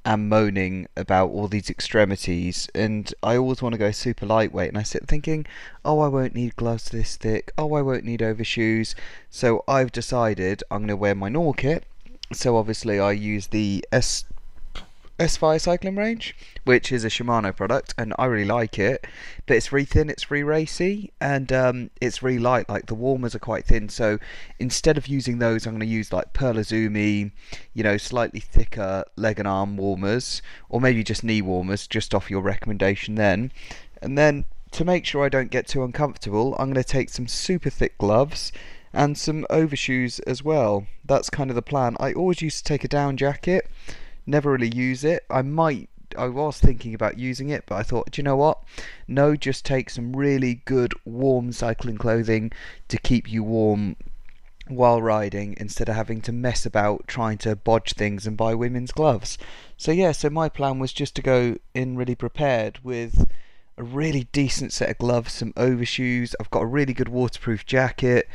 and 0.05 0.29
moaning 0.29 0.87
about 0.97 1.31
all 1.31 1.49
these 1.49 1.71
extremities? 1.71 2.69
And 2.75 3.13
I 3.23 3.37
always 3.37 3.63
want 3.63 3.75
to 3.75 3.79
go 3.79 3.91
super 3.91 4.27
lightweight 4.27 4.69
and 4.69 4.79
I 4.79 4.83
sit 4.83 5.07
thinking 5.07 5.47
oh 5.85 6.01
I 6.01 6.09
won't 6.09 6.35
need 6.35 6.57
gloves 6.57 6.91
this 6.91 7.17
thick. 7.17 7.53
Oh 7.57 7.75
I 7.75 7.83
won't 7.83 8.05
need 8.05 8.23
overshoes. 8.23 8.95
So 9.31 9.65
I've 9.67 9.93
decided 9.93 10.63
I'm 10.71 10.81
going 10.81 10.89
to 10.89 10.97
wear 10.97 11.15
my 11.15 11.29
normal 11.29 11.55
kit 11.55 11.85
so 12.33 12.57
obviously 12.57 13.01
I 13.01 13.13
use 13.13 13.49
the 13.49 13.85
S 13.91 14.25
S-Phyre 15.19 15.59
cycling 15.59 15.97
range, 15.97 16.37
which 16.65 16.93
is 16.93 17.05
a 17.05 17.09
Shimano 17.09 17.55
product, 17.55 17.93
and 17.99 18.15
I 18.19 18.27
really 18.27 18.45
like 18.45 18.79
it. 18.79 19.07
But 19.47 19.57
it's 19.57 19.73
really 19.73 19.85
thin, 19.85 20.11
it's 20.11 20.31
really 20.31 20.45
racy, 20.45 21.13
and 21.21 21.53
um, 21.53 21.91
it's 22.01 22.23
really 22.23 22.39
light. 22.39 22.69
Like 22.69 22.87
the 22.87 22.95
warmers 22.95 23.35
are 23.35 23.41
quite 23.41 23.67
thin, 23.67 23.89
so 23.89 24.19
instead 24.59 24.97
of 24.97 25.09
using 25.09 25.39
those, 25.39 25.67
I'm 25.67 25.73
going 25.73 25.81
to 25.81 25.87
use 25.87 26.13
like 26.13 26.33
Pearl 26.33 26.55
Izumi, 26.55 27.33
you 27.75 27.83
know, 27.83 27.97
slightly 27.97 28.41
thicker 28.41 29.05
leg 29.17 29.39
and 29.39 29.49
arm 29.49 29.77
warmers, 29.77 30.41
or 30.69 30.81
maybe 30.81 31.03
just 31.03 31.25
knee 31.25 31.43
warmers, 31.43 31.87
just 31.87 32.15
off 32.15 32.31
your 32.31 32.43
recommendation 32.43 33.17
then. 33.17 33.51
And 34.01 34.17
then 34.17 34.45
to 34.73 34.85
make 34.85 35.05
sure 35.05 35.25
I 35.25 35.29
don't 35.29 35.51
get 35.51 35.67
too 35.67 35.83
uncomfortable, 35.83 36.55
I'm 36.59 36.73
going 36.73 36.83
to 36.83 36.85
take 36.85 37.09
some 37.09 37.27
super 37.27 37.71
thick 37.71 37.99
gloves 37.99 38.53
and 38.93 39.19
some 39.19 39.47
overshoes 39.51 40.21
as 40.21 40.43
well. 40.45 40.87
That's 41.05 41.31
kind 41.31 41.51
of 41.51 41.57
the 41.57 41.63
plan. 41.63 41.97
I 41.99 42.13
always 42.13 42.43
used 42.43 42.59
to 42.59 42.65
take 42.65 42.85
a 42.85 42.89
down 42.89 43.17
jacket 43.17 43.69
never 44.29 44.53
really 44.53 44.75
use 44.75 45.05
it. 45.05 45.25
I 45.31 45.43
might 45.43 45.89
I 46.17 46.29
was 46.29 46.59
thinking 46.59 46.95
about 46.95 47.19
using 47.19 47.51
it, 47.51 47.65
but 47.67 47.75
I 47.77 47.83
thought, 47.83 48.11
do 48.11 48.21
you 48.21 48.25
know 48.25 48.37
what? 48.37 48.63
No, 49.07 49.37
just 49.37 49.65
take 49.65 49.91
some 49.91 50.17
really 50.17 50.63
good 50.65 50.95
warm 51.05 51.53
cycling 51.53 51.99
clothing 51.99 52.51
to 52.89 52.99
keep 52.99 53.31
you 53.31 53.43
warm 53.45 53.97
while 54.69 55.03
riding 55.03 55.55
instead 55.59 55.89
of 55.89 55.97
having 55.97 56.21
to 56.23 56.33
mess 56.33 56.67
about 56.67 57.07
trying 57.07 57.39
to 57.39 57.57
bodge 57.57 57.95
things 57.95 58.27
and 58.27 58.37
buy 58.37 58.55
women's 58.55 58.93
gloves. 58.93 59.39
So 59.77 59.93
yeah, 59.93 60.13
so 60.13 60.31
my 60.31 60.49
plan 60.49 60.79
was 60.79 60.93
just 60.93 61.15
to 61.17 61.23
go 61.23 61.57
in 61.75 61.97
really 61.97 62.15
prepared 62.15 62.79
with 62.83 63.27
a 63.79 63.85
really 63.85 64.29
decent 64.33 64.73
set 64.73 64.91
of 64.91 64.99
gloves, 64.99 65.33
some 65.33 65.53
overshoes. 65.57 66.35
I've 66.41 66.51
got 66.51 66.63
a 66.63 66.67
really 66.67 66.93
good 66.93 67.09
waterproof 67.09 67.65
jacket, 67.65 68.29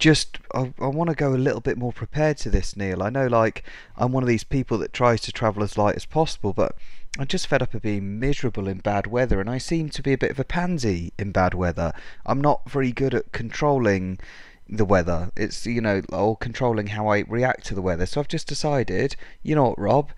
just 0.00 0.38
I, 0.54 0.72
I 0.80 0.86
want 0.86 1.10
to 1.10 1.14
go 1.16 1.34
a 1.34 1.36
little 1.36 1.60
bit 1.60 1.78
more 1.78 1.92
prepared 1.92 2.38
to 2.38 2.50
this, 2.50 2.76
Neil. 2.76 3.02
I 3.02 3.10
know, 3.10 3.26
like 3.26 3.62
I'm 3.96 4.12
one 4.12 4.22
of 4.22 4.28
these 4.28 4.44
people 4.44 4.78
that 4.78 4.92
tries 4.92 5.20
to 5.22 5.32
travel 5.32 5.62
as 5.62 5.78
light 5.78 5.94
as 5.94 6.06
possible, 6.06 6.52
but 6.52 6.74
I'm 7.18 7.26
just 7.26 7.46
fed 7.46 7.62
up 7.62 7.74
of 7.74 7.82
being 7.82 8.18
miserable 8.18 8.66
in 8.66 8.78
bad 8.78 9.06
weather, 9.06 9.40
and 9.40 9.50
I 9.50 9.58
seem 9.58 9.90
to 9.90 10.02
be 10.02 10.12
a 10.12 10.18
bit 10.18 10.30
of 10.30 10.40
a 10.40 10.44
pansy 10.44 11.12
in 11.18 11.32
bad 11.32 11.54
weather. 11.54 11.92
I'm 12.24 12.40
not 12.40 12.68
very 12.68 12.92
good 12.92 13.14
at 13.14 13.32
controlling 13.32 14.18
the 14.68 14.84
weather. 14.84 15.30
It's 15.36 15.66
you 15.66 15.80
know, 15.80 16.02
or 16.10 16.36
controlling 16.36 16.88
how 16.88 17.08
I 17.08 17.24
react 17.28 17.66
to 17.66 17.74
the 17.74 17.82
weather. 17.82 18.06
So 18.06 18.20
I've 18.20 18.28
just 18.28 18.48
decided, 18.48 19.16
you 19.42 19.54
know 19.54 19.70
what, 19.70 19.78
Rob. 19.78 20.10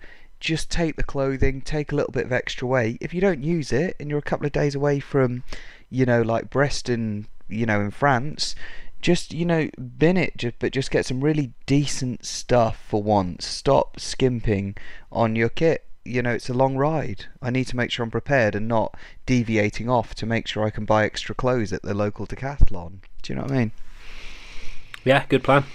Just 0.43 0.69
take 0.69 0.97
the 0.97 1.03
clothing, 1.03 1.61
take 1.61 1.93
a 1.93 1.95
little 1.95 2.11
bit 2.11 2.25
of 2.25 2.33
extra 2.33 2.67
weight. 2.67 2.97
If 2.99 3.13
you 3.13 3.21
don't 3.21 3.41
use 3.41 3.71
it 3.71 3.95
and 3.97 4.09
you're 4.09 4.19
a 4.19 4.21
couple 4.21 4.45
of 4.45 4.51
days 4.51 4.75
away 4.75 4.99
from, 4.99 5.43
you 5.89 6.05
know, 6.05 6.21
like 6.21 6.49
Brest 6.49 6.89
in, 6.89 7.27
you 7.47 7.65
know, 7.65 7.79
in 7.79 7.91
France, 7.91 8.53
just 9.03 9.33
you 9.33 9.45
know 9.45 9.69
bin 9.97 10.17
it 10.17 10.35
just, 10.37 10.57
but 10.59 10.71
just 10.71 10.89
get 10.89 11.05
some 11.05 11.21
really 11.21 11.53
decent 11.65 12.25
stuff 12.25 12.83
for 12.87 13.03
once. 13.03 13.45
Stop 13.45 13.99
skimping 13.99 14.75
on 15.11 15.35
your 15.35 15.49
kit. 15.49 15.85
You 16.05 16.21
know 16.21 16.31
it's 16.31 16.49
a 16.49 16.53
long 16.53 16.75
ride. 16.75 17.25
I 17.41 17.49
need 17.49 17.67
to 17.67 17.77
make 17.77 17.91
sure 17.91 18.03
i'm 18.03 18.11
prepared 18.11 18.55
and 18.55 18.67
not 18.67 18.97
deviating 19.25 19.89
off 19.89 20.15
to 20.15 20.25
make 20.25 20.47
sure 20.47 20.65
i 20.65 20.69
can 20.69 20.85
buy 20.85 21.05
extra 21.05 21.35
clothes 21.35 21.71
at 21.71 21.83
the 21.83 21.93
local 21.93 22.25
decathlon. 22.25 22.99
Do 23.21 23.31
you 23.31 23.35
know 23.35 23.43
what 23.43 23.51
i 23.51 23.57
mean? 23.57 23.71
Yeah 25.05 25.25
good 25.27 25.43
plan 25.43 25.65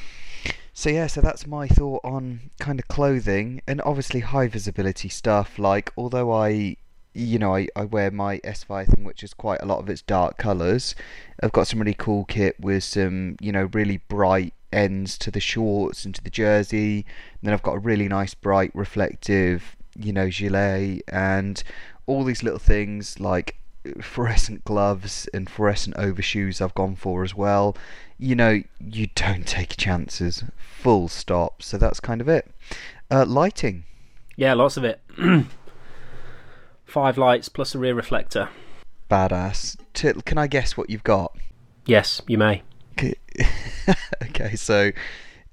so 0.79 0.91
yeah 0.91 1.09
so 1.09 1.21
that's 1.21 1.45
my 1.45 1.67
thought 1.67 2.01
on 2.05 2.51
kind 2.61 2.79
of 2.79 2.87
clothing 2.87 3.61
and 3.67 3.83
obviously 3.85 4.21
high 4.21 4.47
visibility 4.47 5.09
stuff 5.09 5.59
like 5.59 5.93
although 5.97 6.33
i 6.33 6.77
you 7.15 7.39
know, 7.39 7.57
I, 7.57 7.67
I 7.75 7.85
wear 7.85 8.13
my 8.13 8.41
S-Phyre 8.45 8.85
thing, 8.85 9.03
which 9.03 9.25
is 9.25 9.35
quite 9.35 9.61
a 9.61 9.67
lot 9.67 9.81
of 9.81 9.89
its 9.89 10.03
dark 10.03 10.39
colours. 10.39 10.95
I've 11.43 11.51
got 11.51 11.67
some 11.67 11.81
really 11.81 11.95
cool 11.95 12.25
kit 12.27 12.55
with 12.61 12.85
some, 12.85 13.37
you 13.41 13.51
know, 13.51 13.69
really 13.73 13.97
bright 13.97 14.55
ends 14.73 15.19
to 15.19 15.33
the 15.33 15.41
shorts 15.41 16.05
and 16.05 16.15
to 16.15 16.23
the 16.23 16.31
jersey. 16.31 17.05
And 17.33 17.41
then 17.43 17.55
I've 17.55 17.63
got 17.63 17.75
a 17.75 17.81
really 17.81 18.07
nice, 18.07 18.35
bright, 18.35 18.71
reflective, 18.73 19.75
you 19.97 20.13
know, 20.13 20.31
gilet 20.31 21.03
and 21.09 21.61
all 22.07 22.23
these 22.23 22.45
little 22.45 22.61
things 22.61 23.19
like 23.19 23.57
fluorescent 24.01 24.65
gloves 24.65 25.28
and 25.32 25.48
fluorescent 25.48 25.97
overshoes 25.97 26.60
I've 26.60 26.74
gone 26.74 26.97
for 26.97 27.24
as 27.24 27.35
well. 27.35 27.77
You 28.19 28.35
know, 28.35 28.62
you 28.81 29.09
don't 29.15 29.47
take 29.47 29.77
chances. 29.77 30.44
Full 30.59 31.09
stop. 31.09 31.62
So 31.62 31.78
that's 31.78 32.01
kind 32.01 32.20
of 32.20 32.28
it. 32.28 32.51
Uh, 33.10 33.24
lighting. 33.24 33.85
Yeah, 34.36 34.55
lots 34.55 34.77
of 34.77 34.85
it. 34.85 35.01
Five 36.85 37.19
lights 37.19 37.48
plus 37.48 37.74
a 37.74 37.78
rear 37.78 37.94
reflector. 37.94 38.48
Badass. 39.10 39.77
Can 40.24 40.39
I 40.39 40.47
guess 40.47 40.77
what 40.77 40.90
you've 40.90 41.05
got? 41.05 41.36
Yes, 41.86 42.23
you 42.27 42.39
may. 42.39 42.62
okay, 44.23 44.55
so 44.56 44.93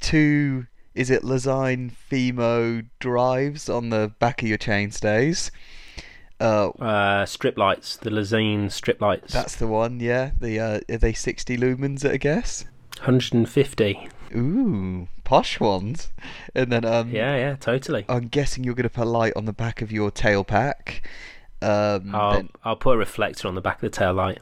two 0.01 0.65
is 0.95 1.09
it 1.09 1.23
Lezyne 1.23 1.91
Femto 2.09 2.85
drives 2.99 3.69
on 3.69 3.89
the 3.89 4.13
back 4.19 4.41
of 4.41 4.47
your 4.47 4.57
chainstays? 4.57 5.51
Uh, 6.39 6.69
uh, 6.79 7.25
strip 7.25 7.57
lights, 7.57 7.95
the 7.95 8.09
Lezyne 8.09 8.71
strip 8.71 8.99
lights. 9.01 9.31
That's 9.31 9.55
the 9.55 9.67
one, 9.67 9.99
yeah. 9.99 10.31
The 10.39 10.59
uh, 10.59 10.79
are 10.89 10.97
they 10.97 11.13
sixty 11.13 11.57
lumens 11.57 12.03
at 12.03 12.13
a 12.13 12.17
guess? 12.17 12.65
Hundred 12.99 13.33
and 13.33 13.49
fifty. 13.49 14.09
Ooh, 14.35 15.07
posh 15.23 15.59
ones. 15.59 16.11
And 16.53 16.71
then 16.71 16.83
um 16.83 17.11
Yeah, 17.11 17.35
yeah, 17.35 17.55
totally. 17.55 18.05
I'm 18.09 18.27
guessing 18.27 18.63
you're 18.63 18.75
gonna 18.75 18.89
put 18.89 19.05
a 19.05 19.09
light 19.09 19.33
on 19.35 19.45
the 19.45 19.53
back 19.53 19.81
of 19.81 19.91
your 19.91 20.11
tail 20.11 20.43
pack. 20.43 21.07
Um, 21.61 22.13
I'll 22.13 22.33
then... 22.33 22.49
I'll 22.63 22.75
put 22.75 22.95
a 22.95 22.97
reflector 22.97 23.47
on 23.47 23.55
the 23.55 23.61
back 23.61 23.75
of 23.75 23.81
the 23.81 23.89
tail 23.89 24.13
light. 24.13 24.39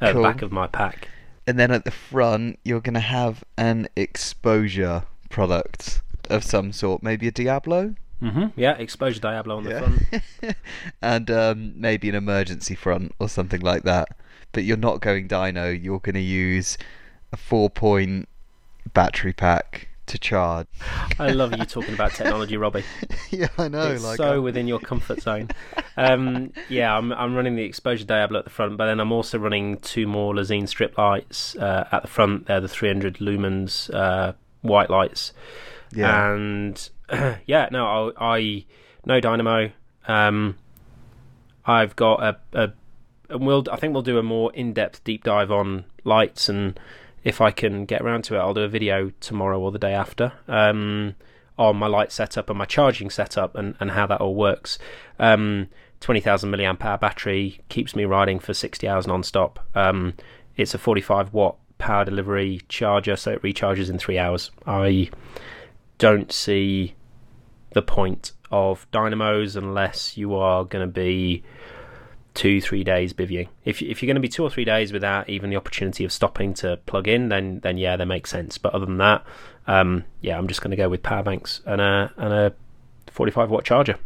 Uh, 0.00 0.12
cool. 0.12 0.22
back 0.22 0.42
of 0.42 0.50
my 0.50 0.66
pack. 0.66 1.08
And 1.46 1.58
then 1.58 1.70
at 1.70 1.84
the 1.84 1.90
front 1.90 2.58
you're 2.64 2.80
gonna 2.80 3.00
have 3.00 3.44
an 3.58 3.88
exposure 3.96 5.04
product 5.28 6.00
of 6.30 6.42
some 6.42 6.72
sort, 6.72 7.02
maybe 7.02 7.28
a 7.28 7.30
Diablo? 7.30 7.94
Mm-hmm. 8.22 8.58
Yeah, 8.58 8.72
exposure 8.72 9.20
Diablo 9.20 9.56
on 9.56 9.64
the 9.64 9.70
yeah. 9.70 9.80
front. 9.80 10.56
and 11.02 11.30
um, 11.30 11.72
maybe 11.76 12.08
an 12.08 12.14
emergency 12.14 12.74
front 12.74 13.12
or 13.18 13.28
something 13.28 13.60
like 13.60 13.82
that. 13.82 14.08
But 14.52 14.64
you're 14.64 14.76
not 14.76 15.00
going 15.00 15.26
Dino. 15.26 15.70
you're 15.70 15.98
going 15.98 16.14
to 16.14 16.20
use 16.20 16.78
a 17.32 17.36
four 17.36 17.68
point 17.68 18.28
battery 18.92 19.32
pack 19.32 19.88
to 20.06 20.18
charge. 20.18 20.66
I 21.18 21.30
love 21.30 21.56
you 21.56 21.64
talking 21.64 21.94
about 21.94 22.12
technology, 22.12 22.56
Robbie. 22.56 22.84
yeah, 23.30 23.48
I 23.58 23.68
know. 23.68 23.92
It's 23.92 24.04
like 24.04 24.16
so 24.16 24.34
I'm... 24.34 24.42
within 24.42 24.66
your 24.66 24.78
comfort 24.78 25.22
zone. 25.22 25.48
Um, 25.96 26.52
yeah, 26.68 26.96
I'm 26.96 27.12
I'm 27.12 27.34
running 27.34 27.56
the 27.56 27.64
exposure 27.64 28.04
Diablo 28.04 28.38
at 28.38 28.44
the 28.44 28.50
front, 28.50 28.76
but 28.76 28.86
then 28.86 29.00
I'm 29.00 29.12
also 29.12 29.38
running 29.38 29.78
two 29.78 30.06
more 30.06 30.34
Lezyne 30.34 30.68
strip 30.68 30.96
lights 30.98 31.56
uh, 31.56 31.88
at 31.90 32.02
the 32.02 32.08
front. 32.08 32.46
They're 32.46 32.60
the 32.60 32.68
300 32.68 33.18
lumens 33.18 33.92
uh, 33.94 34.34
white 34.62 34.90
lights. 34.90 35.32
Yeah. 35.92 36.32
And 36.32 36.88
yeah, 37.46 37.68
no, 37.70 38.12
I, 38.16 38.36
I 38.36 38.64
no 39.04 39.20
dynamo. 39.20 39.70
Um, 40.06 40.56
I've 41.64 41.96
got 41.96 42.22
a, 42.22 42.38
a 42.52 42.72
and 43.30 43.46
we'll 43.46 43.64
I 43.70 43.76
think 43.76 43.92
we'll 43.92 44.02
do 44.02 44.18
a 44.18 44.22
more 44.22 44.52
in-depth 44.52 45.04
deep 45.04 45.24
dive 45.24 45.50
on 45.50 45.84
lights 46.04 46.48
and 46.48 46.78
if 47.22 47.40
I 47.40 47.50
can 47.50 47.86
get 47.86 48.02
around 48.02 48.22
to 48.24 48.34
it, 48.34 48.38
I'll 48.38 48.54
do 48.54 48.62
a 48.62 48.68
video 48.68 49.10
tomorrow 49.20 49.58
or 49.58 49.72
the 49.72 49.78
day 49.78 49.94
after 49.94 50.32
um, 50.46 51.14
on 51.58 51.76
my 51.76 51.86
light 51.86 52.12
setup 52.12 52.50
and 52.50 52.58
my 52.58 52.66
charging 52.66 53.08
setup 53.08 53.54
and, 53.56 53.74
and 53.80 53.92
how 53.92 54.06
that 54.06 54.20
all 54.20 54.34
works. 54.34 54.78
Um, 55.18 55.68
20,000 56.00 56.50
milliamp 56.52 56.84
hour 56.84 56.98
battery 56.98 57.60
keeps 57.70 57.96
me 57.96 58.04
riding 58.04 58.38
for 58.38 58.52
60 58.52 58.86
hours 58.86 59.06
non-stop. 59.06 59.58
Um, 59.74 60.12
it's 60.54 60.74
a 60.74 60.78
45 60.78 61.32
watt 61.32 61.56
power 61.78 62.04
delivery 62.04 62.60
charger, 62.68 63.16
so 63.16 63.32
it 63.32 63.42
recharges 63.42 63.88
in 63.88 63.98
three 63.98 64.18
hours. 64.18 64.50
I 64.66 65.08
don't 65.98 66.32
see 66.32 66.94
the 67.72 67.82
point 67.82 68.32
of 68.50 68.86
dynamos 68.90 69.56
unless 69.56 70.16
you 70.16 70.34
are 70.34 70.64
going 70.64 70.86
to 70.86 70.92
be 70.92 71.42
two, 72.34 72.60
three 72.60 72.84
days 72.84 73.12
bivvying. 73.12 73.48
If 73.64 73.80
if 73.80 74.02
you're 74.02 74.08
going 74.08 74.16
to 74.16 74.20
be 74.20 74.28
two 74.28 74.42
or 74.42 74.50
three 74.50 74.64
days 74.64 74.92
without 74.92 75.28
even 75.28 75.50
the 75.50 75.56
opportunity 75.56 76.04
of 76.04 76.12
stopping 76.12 76.52
to 76.54 76.78
plug 76.86 77.08
in, 77.08 77.28
then 77.28 77.60
then 77.60 77.78
yeah, 77.78 77.96
that 77.96 78.06
makes 78.06 78.30
sense. 78.30 78.58
But 78.58 78.74
other 78.74 78.86
than 78.86 78.98
that, 78.98 79.24
um, 79.66 80.04
yeah, 80.20 80.36
I'm 80.36 80.48
just 80.48 80.60
going 80.60 80.72
to 80.72 80.76
go 80.76 80.88
with 80.88 81.02
power 81.02 81.22
banks 81.22 81.60
and 81.64 81.80
a 81.80 82.12
and 82.16 82.32
a 82.32 82.54
45 83.10 83.50
watt 83.50 83.64
charger. 83.64 83.98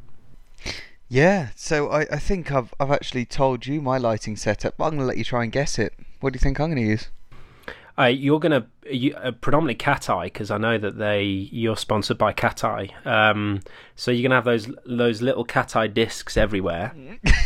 Yeah, 1.11 1.49
so 1.57 1.89
I, 1.89 2.01
I 2.03 2.19
think 2.19 2.53
I've 2.53 2.73
I've 2.79 2.91
actually 2.91 3.25
told 3.25 3.67
you 3.67 3.81
my 3.81 3.97
lighting 3.97 4.37
setup, 4.37 4.77
but 4.77 4.85
I'm 4.85 4.91
going 4.91 5.01
to 5.01 5.07
let 5.07 5.17
you 5.17 5.25
try 5.25 5.43
and 5.43 5.51
guess 5.51 5.79
it. 5.79 5.95
What 6.21 6.33
do 6.33 6.37
you 6.37 6.41
think 6.41 6.61
I'm 6.61 6.71
going 6.71 6.83
to 6.83 6.91
use? 6.91 7.09
Uh, 7.99 8.05
you're 8.05 8.39
going 8.39 8.53
to 8.53 8.95
you, 8.95 9.15
uh, 9.17 9.33
predominantly 9.33 9.75
CatEye 9.75 10.25
because 10.25 10.51
I 10.51 10.59
know 10.59 10.79
that 10.79 10.99
they 10.99 11.23
you're 11.25 11.77
sponsored 11.77 12.17
by 12.17 12.33
CatEye. 12.33 13.05
Um, 13.05 13.61
so 13.97 14.11
you're 14.11 14.23
going 14.23 14.31
to 14.31 14.37
have 14.37 14.45
those 14.45 14.71
those 14.87 15.21
little 15.21 15.45
CatEye 15.45 15.93
discs 15.93 16.37
everywhere. 16.37 16.95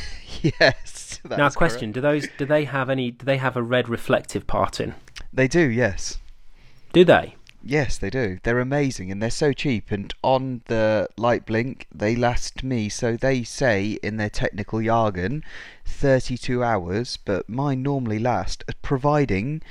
yes. 0.43 1.21
Now, 1.29 1.49
question: 1.51 1.93
correct. 1.93 1.95
Do 1.95 2.01
those 2.01 2.29
do 2.37 2.45
they 2.45 2.65
have 2.65 2.91
any? 2.91 3.11
Do 3.11 3.25
they 3.25 3.39
have 3.39 3.57
a 3.57 3.63
red 3.63 3.89
reflective 3.89 4.47
part 4.47 4.79
in? 4.79 4.95
They 5.33 5.49
do. 5.49 5.69
Yes. 5.71 6.19
Do 6.93 7.05
they? 7.05 7.37
Yes, 7.65 7.97
they 7.97 8.11
do. 8.11 8.39
They're 8.43 8.59
amazing 8.59 9.13
and 9.13 9.23
they're 9.23 9.31
so 9.31 9.53
cheap. 9.53 9.93
And 9.93 10.13
on 10.23 10.63
the 10.67 11.09
light 11.17 11.47
blink, 11.47 11.87
they 11.95 12.17
last 12.17 12.65
me. 12.65 12.89
So 12.89 13.17
they 13.17 13.45
say 13.45 13.99
in 14.03 14.17
their 14.17 14.29
technical 14.29 14.83
jargon, 14.83 15.45
32 15.87 16.63
hours. 16.65 17.19
But 17.25 17.49
mine 17.49 17.83
normally 17.83 18.19
last, 18.19 18.65
providing 18.83 19.63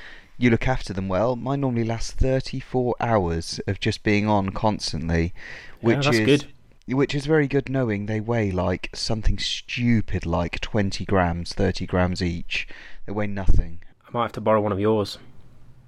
you 0.42 0.50
look 0.50 0.68
after 0.68 0.94
them 0.94 1.08
well. 1.08 1.36
Mine 1.36 1.62
normally 1.62 1.84
lasts 1.84 2.12
34 2.12 2.96
hours 3.00 3.60
of 3.68 3.80
just 3.80 4.04
being 4.04 4.28
on 4.28 4.50
constantly, 4.50 5.34
which 5.82 6.06
yeah, 6.06 6.12
is 6.12 6.20
good. 6.20 6.54
which 6.88 7.14
is 7.14 7.26
very 7.26 7.48
good 7.48 7.70
knowing 7.70 8.06
they 8.06 8.20
weigh 8.20 8.52
like 8.52 8.90
something 8.94 9.38
stupid 9.38 10.26
like 10.26 10.60
20 10.60 11.06
grams, 11.06 11.54
30 11.54 11.86
grams 11.86 12.22
each. 12.22 12.68
They 13.06 13.14
weigh 13.14 13.28
nothing. 13.28 13.80
I 14.08 14.12
might 14.12 14.24
have 14.24 14.32
to 14.34 14.42
borrow 14.42 14.62
one 14.62 14.72
of 14.72 14.80
yours. 14.80 15.18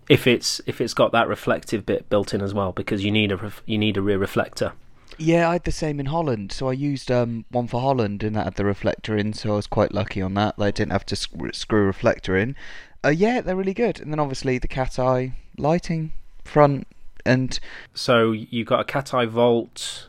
If 0.10 0.28
it's 0.28 0.62
if 0.68 0.82
it's 0.82 0.94
got 0.94 1.12
that 1.14 1.28
reflective 1.28 1.86
bit 1.86 2.10
built 2.10 2.34
in 2.34 2.42
as 2.42 2.54
well, 2.54 2.74
because 2.74 3.04
you 3.04 3.12
need 3.12 3.32
a 3.32 3.38
ref, 3.38 3.64
you 3.66 3.78
need 3.78 3.98
a 3.98 4.02
rear 4.02 4.18
reflector. 4.18 4.74
Yeah, 5.18 5.50
I 5.50 5.54
had 5.54 5.64
the 5.64 5.72
same 5.72 6.00
in 6.00 6.08
Holland. 6.08 6.52
So 6.52 6.70
I 6.70 6.74
used 6.74 7.12
um, 7.12 7.46
one 7.50 7.68
for 7.68 7.82
Holland, 7.82 8.24
and 8.24 8.36
that 8.36 8.46
had 8.46 8.56
the 8.56 8.66
reflector 8.66 9.18
in. 9.18 9.34
So 9.34 9.54
I 9.54 9.56
was 9.56 9.68
quite 9.68 9.94
lucky 9.94 10.22
on 10.22 10.34
that. 10.36 10.56
I 10.58 10.72
didn't 10.72 10.92
have 10.92 11.06
to 11.08 11.16
screw 11.16 11.84
a 11.84 11.86
reflector 11.86 12.38
in. 12.38 12.56
Uh, 13.04 13.10
yeah, 13.10 13.42
they're 13.42 13.56
really 13.56 13.74
good. 13.74 14.00
And 14.00 14.12
then 14.12 14.20
obviously 14.20 14.58
the 14.58 14.68
CatEye 14.68 15.34
lighting 15.58 16.14
front 16.44 16.88
and. 17.26 17.60
So 17.94 18.32
you 18.32 18.64
got 18.66 18.80
a 18.80 18.86
CatEye 18.86 19.28
Volt. 19.28 20.08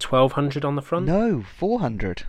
1200 0.00 0.64
on 0.64 0.76
the 0.76 0.82
front? 0.82 1.06
No, 1.06 1.42
400. 1.42 2.24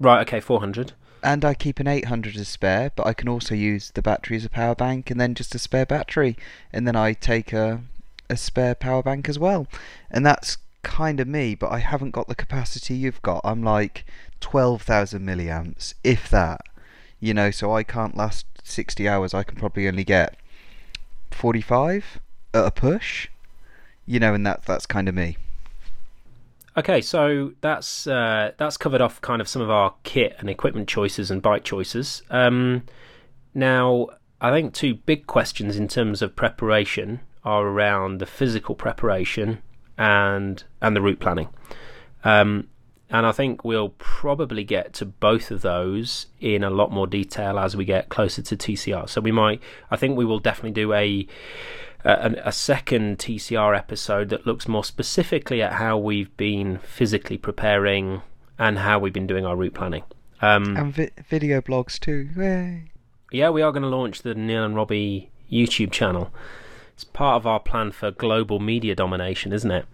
Right, 0.00 0.20
okay, 0.22 0.40
400. 0.40 0.92
And 1.22 1.44
I 1.44 1.54
keep 1.54 1.80
an 1.80 1.86
800 1.86 2.36
as 2.36 2.48
spare, 2.48 2.90
but 2.94 3.06
I 3.06 3.12
can 3.12 3.28
also 3.28 3.54
use 3.54 3.90
the 3.92 4.02
battery 4.02 4.36
as 4.36 4.44
a 4.44 4.50
power 4.50 4.74
bank 4.74 5.10
and 5.10 5.20
then 5.20 5.34
just 5.34 5.54
a 5.54 5.58
spare 5.58 5.86
battery. 5.86 6.36
And 6.72 6.86
then 6.86 6.96
I 6.96 7.12
take 7.12 7.52
a, 7.52 7.82
a 8.28 8.36
spare 8.36 8.74
power 8.74 9.02
bank 9.02 9.28
as 9.28 9.38
well. 9.38 9.66
And 10.10 10.26
that's 10.26 10.58
kind 10.82 11.20
of 11.20 11.28
me, 11.28 11.54
but 11.54 11.70
I 11.70 11.78
haven't 11.78 12.12
got 12.12 12.28
the 12.28 12.34
capacity 12.34 12.94
you've 12.94 13.22
got. 13.22 13.40
I'm 13.44 13.62
like 13.62 14.04
12,000 14.40 15.22
milliamps, 15.22 15.94
if 16.04 16.28
that. 16.30 16.62
You 17.20 17.34
know, 17.34 17.50
so 17.50 17.72
I 17.72 17.82
can't 17.82 18.16
last 18.16 18.46
60 18.62 19.08
hours, 19.08 19.34
I 19.34 19.42
can 19.42 19.56
probably 19.56 19.88
only 19.88 20.04
get 20.04 20.36
45 21.30 22.20
at 22.54 22.64
a 22.64 22.70
push. 22.70 23.28
You 24.06 24.20
know, 24.20 24.34
and 24.34 24.46
that 24.46 24.64
that's 24.64 24.86
kind 24.86 25.08
of 25.08 25.14
me. 25.14 25.36
Okay, 26.76 27.00
so 27.00 27.52
that's 27.60 28.06
uh, 28.06 28.52
that's 28.56 28.76
covered 28.76 29.00
off 29.00 29.20
kind 29.20 29.40
of 29.40 29.48
some 29.48 29.60
of 29.60 29.68
our 29.68 29.94
kit 30.04 30.36
and 30.38 30.48
equipment 30.48 30.88
choices 30.88 31.30
and 31.30 31.42
bike 31.42 31.64
choices. 31.64 32.22
Um, 32.30 32.84
now, 33.52 34.06
I 34.40 34.52
think 34.52 34.72
two 34.72 34.94
big 34.94 35.26
questions 35.26 35.76
in 35.76 35.88
terms 35.88 36.22
of 36.22 36.36
preparation 36.36 37.20
are 37.44 37.66
around 37.66 38.18
the 38.18 38.26
physical 38.26 38.74
preparation 38.74 39.60
and 39.98 40.62
and 40.80 40.96
the 40.96 41.02
route 41.02 41.20
planning. 41.20 41.48
Um, 42.24 42.68
and 43.10 43.26
I 43.26 43.32
think 43.32 43.64
we'll 43.64 43.90
probably 43.98 44.64
get 44.64 44.92
to 44.94 45.06
both 45.06 45.50
of 45.50 45.62
those 45.62 46.26
in 46.40 46.62
a 46.62 46.70
lot 46.70 46.92
more 46.92 47.06
detail 47.06 47.58
as 47.58 47.74
we 47.74 47.84
get 47.84 48.10
closer 48.10 48.42
to 48.42 48.56
TCR. 48.56 49.08
So 49.08 49.22
we 49.22 49.32
might, 49.32 49.62
I 49.90 49.96
think 49.96 50.16
we 50.18 50.26
will 50.26 50.38
definitely 50.40 50.72
do 50.72 50.92
a 50.92 51.26
a, 52.04 52.34
a 52.44 52.52
second 52.52 53.18
TCR 53.18 53.76
episode 53.76 54.28
that 54.28 54.46
looks 54.46 54.68
more 54.68 54.84
specifically 54.84 55.60
at 55.62 55.72
how 55.72 55.98
we've 55.98 56.34
been 56.36 56.78
physically 56.78 57.36
preparing 57.38 58.22
and 58.58 58.78
how 58.78 58.98
we've 58.98 59.12
been 59.12 59.26
doing 59.26 59.44
our 59.44 59.56
route 59.56 59.74
planning. 59.74 60.04
Um, 60.40 60.76
and 60.76 60.94
vi- 60.94 61.10
video 61.28 61.60
blogs 61.60 61.98
too. 61.98 62.28
Yay. 62.36 62.90
Yeah, 63.32 63.50
we 63.50 63.62
are 63.62 63.72
going 63.72 63.82
to 63.82 63.88
launch 63.88 64.22
the 64.22 64.34
Neil 64.34 64.64
and 64.64 64.76
Robbie 64.76 65.30
YouTube 65.50 65.90
channel. 65.90 66.32
It's 66.98 67.04
part 67.04 67.36
of 67.36 67.46
our 67.46 67.60
plan 67.60 67.92
for 67.92 68.10
global 68.10 68.58
media 68.58 68.96
domination, 68.96 69.52
isn't 69.52 69.70
it? 69.70 69.86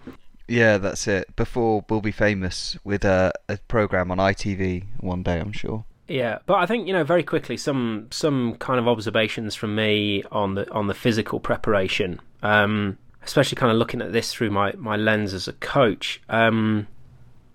Yeah, 0.49 0.79
that's 0.79 1.07
it. 1.07 1.37
Before 1.37 1.85
we'll 1.91 2.01
be 2.01 2.11
famous 2.11 2.79
with 2.83 3.05
a, 3.05 3.31
a 3.47 3.59
program 3.69 4.11
on 4.11 4.17
ITV 4.17 4.85
one 5.01 5.23
day, 5.23 5.39
I'm 5.39 5.53
sure. 5.53 5.85
Yeah, 6.09 6.39
but 6.47 6.55
I 6.55 6.65
think 6.65 6.87
you 6.87 6.95
know 6.95 7.05
very 7.05 7.23
quickly 7.23 7.59
some 7.59 8.09
some 8.11 8.55
kind 8.55 8.81
of 8.81 8.89
observations 8.89 9.55
from 9.55 9.75
me 9.75 10.23
on 10.33 10.55
the 10.55 10.71
on 10.73 10.87
the 10.87 10.95
physical 10.95 11.41
preparation, 11.41 12.21
um, 12.43 12.97
especially 13.23 13.57
kind 13.57 13.71
of 13.71 13.77
looking 13.77 14.01
at 14.01 14.13
this 14.13 14.33
through 14.33 14.51
my 14.51 14.73
my 14.73 14.97
lens 14.97 15.35
as 15.35 15.47
a 15.47 15.53
coach. 15.53 16.23
Um, 16.31 16.87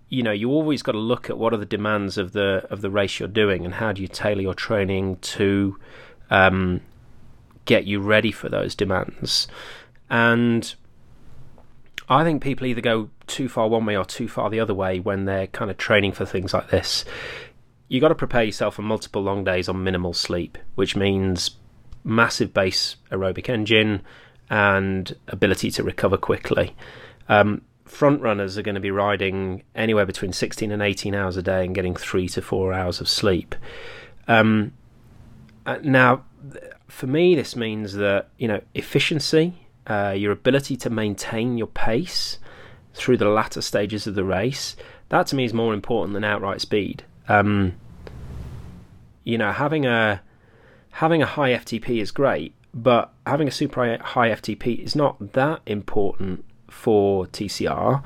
you 0.09 0.21
know, 0.21 0.31
you 0.31 0.51
always 0.51 0.83
got 0.83 0.91
to 0.91 0.99
look 0.99 1.31
at 1.31 1.39
what 1.39 1.55
are 1.55 1.57
the 1.57 1.65
demands 1.65 2.19
of 2.19 2.33
the 2.33 2.67
of 2.69 2.81
the 2.81 2.91
race 2.91 3.19
you're 3.19 3.27
doing, 3.27 3.65
and 3.65 3.73
how 3.73 3.93
do 3.93 4.03
you 4.03 4.07
tailor 4.07 4.41
your 4.41 4.53
training 4.53 5.17
to 5.21 5.75
um, 6.29 6.81
get 7.69 7.85
you 7.85 7.99
ready 7.99 8.31
for 8.31 8.49
those 8.49 8.73
demands. 8.73 9.47
And 10.09 10.73
I 12.09 12.23
think 12.23 12.41
people 12.41 12.65
either 12.65 12.81
go 12.81 13.11
too 13.27 13.47
far 13.47 13.67
one 13.67 13.85
way 13.85 13.95
or 13.95 14.03
too 14.03 14.27
far 14.27 14.49
the 14.49 14.59
other 14.59 14.73
way 14.73 14.99
when 14.99 15.25
they're 15.25 15.45
kind 15.45 15.69
of 15.69 15.77
training 15.77 16.13
for 16.13 16.25
things 16.25 16.51
like 16.51 16.71
this. 16.71 17.05
You 17.87 18.01
got 18.01 18.07
to 18.07 18.15
prepare 18.15 18.43
yourself 18.43 18.75
for 18.75 18.81
multiple 18.81 19.21
long 19.21 19.43
days 19.43 19.69
on 19.69 19.83
minimal 19.83 20.13
sleep, 20.13 20.57
which 20.73 20.95
means 20.95 21.51
massive 22.03 22.55
base 22.55 22.95
aerobic 23.11 23.49
engine 23.49 24.01
and 24.49 25.15
ability 25.27 25.69
to 25.69 25.83
recover 25.83 26.17
quickly. 26.17 26.75
Um, 27.27 27.61
front 27.85 28.19
runners 28.21 28.57
are 28.57 28.63
going 28.63 28.75
to 28.75 28.81
be 28.81 28.89
riding 28.89 29.61
anywhere 29.75 30.07
between 30.07 30.33
16 30.33 30.71
and 30.71 30.81
18 30.81 31.13
hours 31.13 31.37
a 31.37 31.43
day 31.43 31.65
and 31.65 31.75
getting 31.75 31.95
three 31.95 32.27
to 32.29 32.41
four 32.41 32.73
hours 32.73 32.99
of 32.99 33.07
sleep. 33.07 33.53
Um, 34.27 34.73
uh, 35.67 35.77
now, 35.83 36.23
for 36.89 37.07
me, 37.07 37.35
this 37.35 37.55
means 37.55 37.93
that 37.93 38.29
you 38.37 38.47
know 38.47 38.61
efficiency 38.73 39.55
uh, 39.89 40.13
your 40.15 40.31
ability 40.31 40.77
to 40.77 40.89
maintain 40.89 41.57
your 41.57 41.67
pace 41.67 42.37
through 42.93 43.17
the 43.17 43.27
latter 43.27 43.61
stages 43.61 44.05
of 44.05 44.15
the 44.15 44.23
race, 44.23 44.75
that 45.09 45.27
to 45.27 45.35
me 45.35 45.45
is 45.45 45.53
more 45.53 45.73
important 45.73 46.13
than 46.13 46.23
outright 46.23 46.61
speed. 46.61 47.03
Um, 47.27 47.73
you 49.23 49.37
know, 49.37 49.51
having 49.51 49.85
a 49.85 50.21
having 50.91 51.21
a 51.21 51.25
high 51.25 51.51
FTP 51.51 52.01
is 52.01 52.11
great, 52.11 52.53
but 52.73 53.11
having 53.25 53.47
a 53.47 53.51
super 53.51 53.97
high 53.97 54.29
FTP 54.29 54.83
is 54.83 54.95
not 54.95 55.33
that 55.33 55.61
important 55.65 56.45
for 56.69 57.25
TCR. 57.27 58.03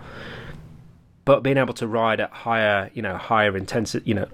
But 1.25 1.41
being 1.41 1.57
able 1.57 1.73
to 1.75 1.87
ride 1.87 2.19
at 2.19 2.31
higher, 2.31 2.91
you 2.93 3.01
know, 3.01 3.15
higher 3.15 3.55
intensity, 3.55 4.09
you 4.09 4.15
know, 4.15 4.27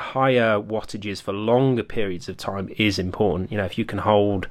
higher 0.00 0.60
wattages 0.60 1.22
for 1.22 1.32
longer 1.32 1.82
periods 1.82 2.28
of 2.28 2.36
time 2.36 2.68
is 2.76 2.98
important. 2.98 3.52
You 3.52 3.58
know, 3.58 3.64
if 3.64 3.78
you 3.78 3.84
can 3.84 3.98
hold 3.98 4.48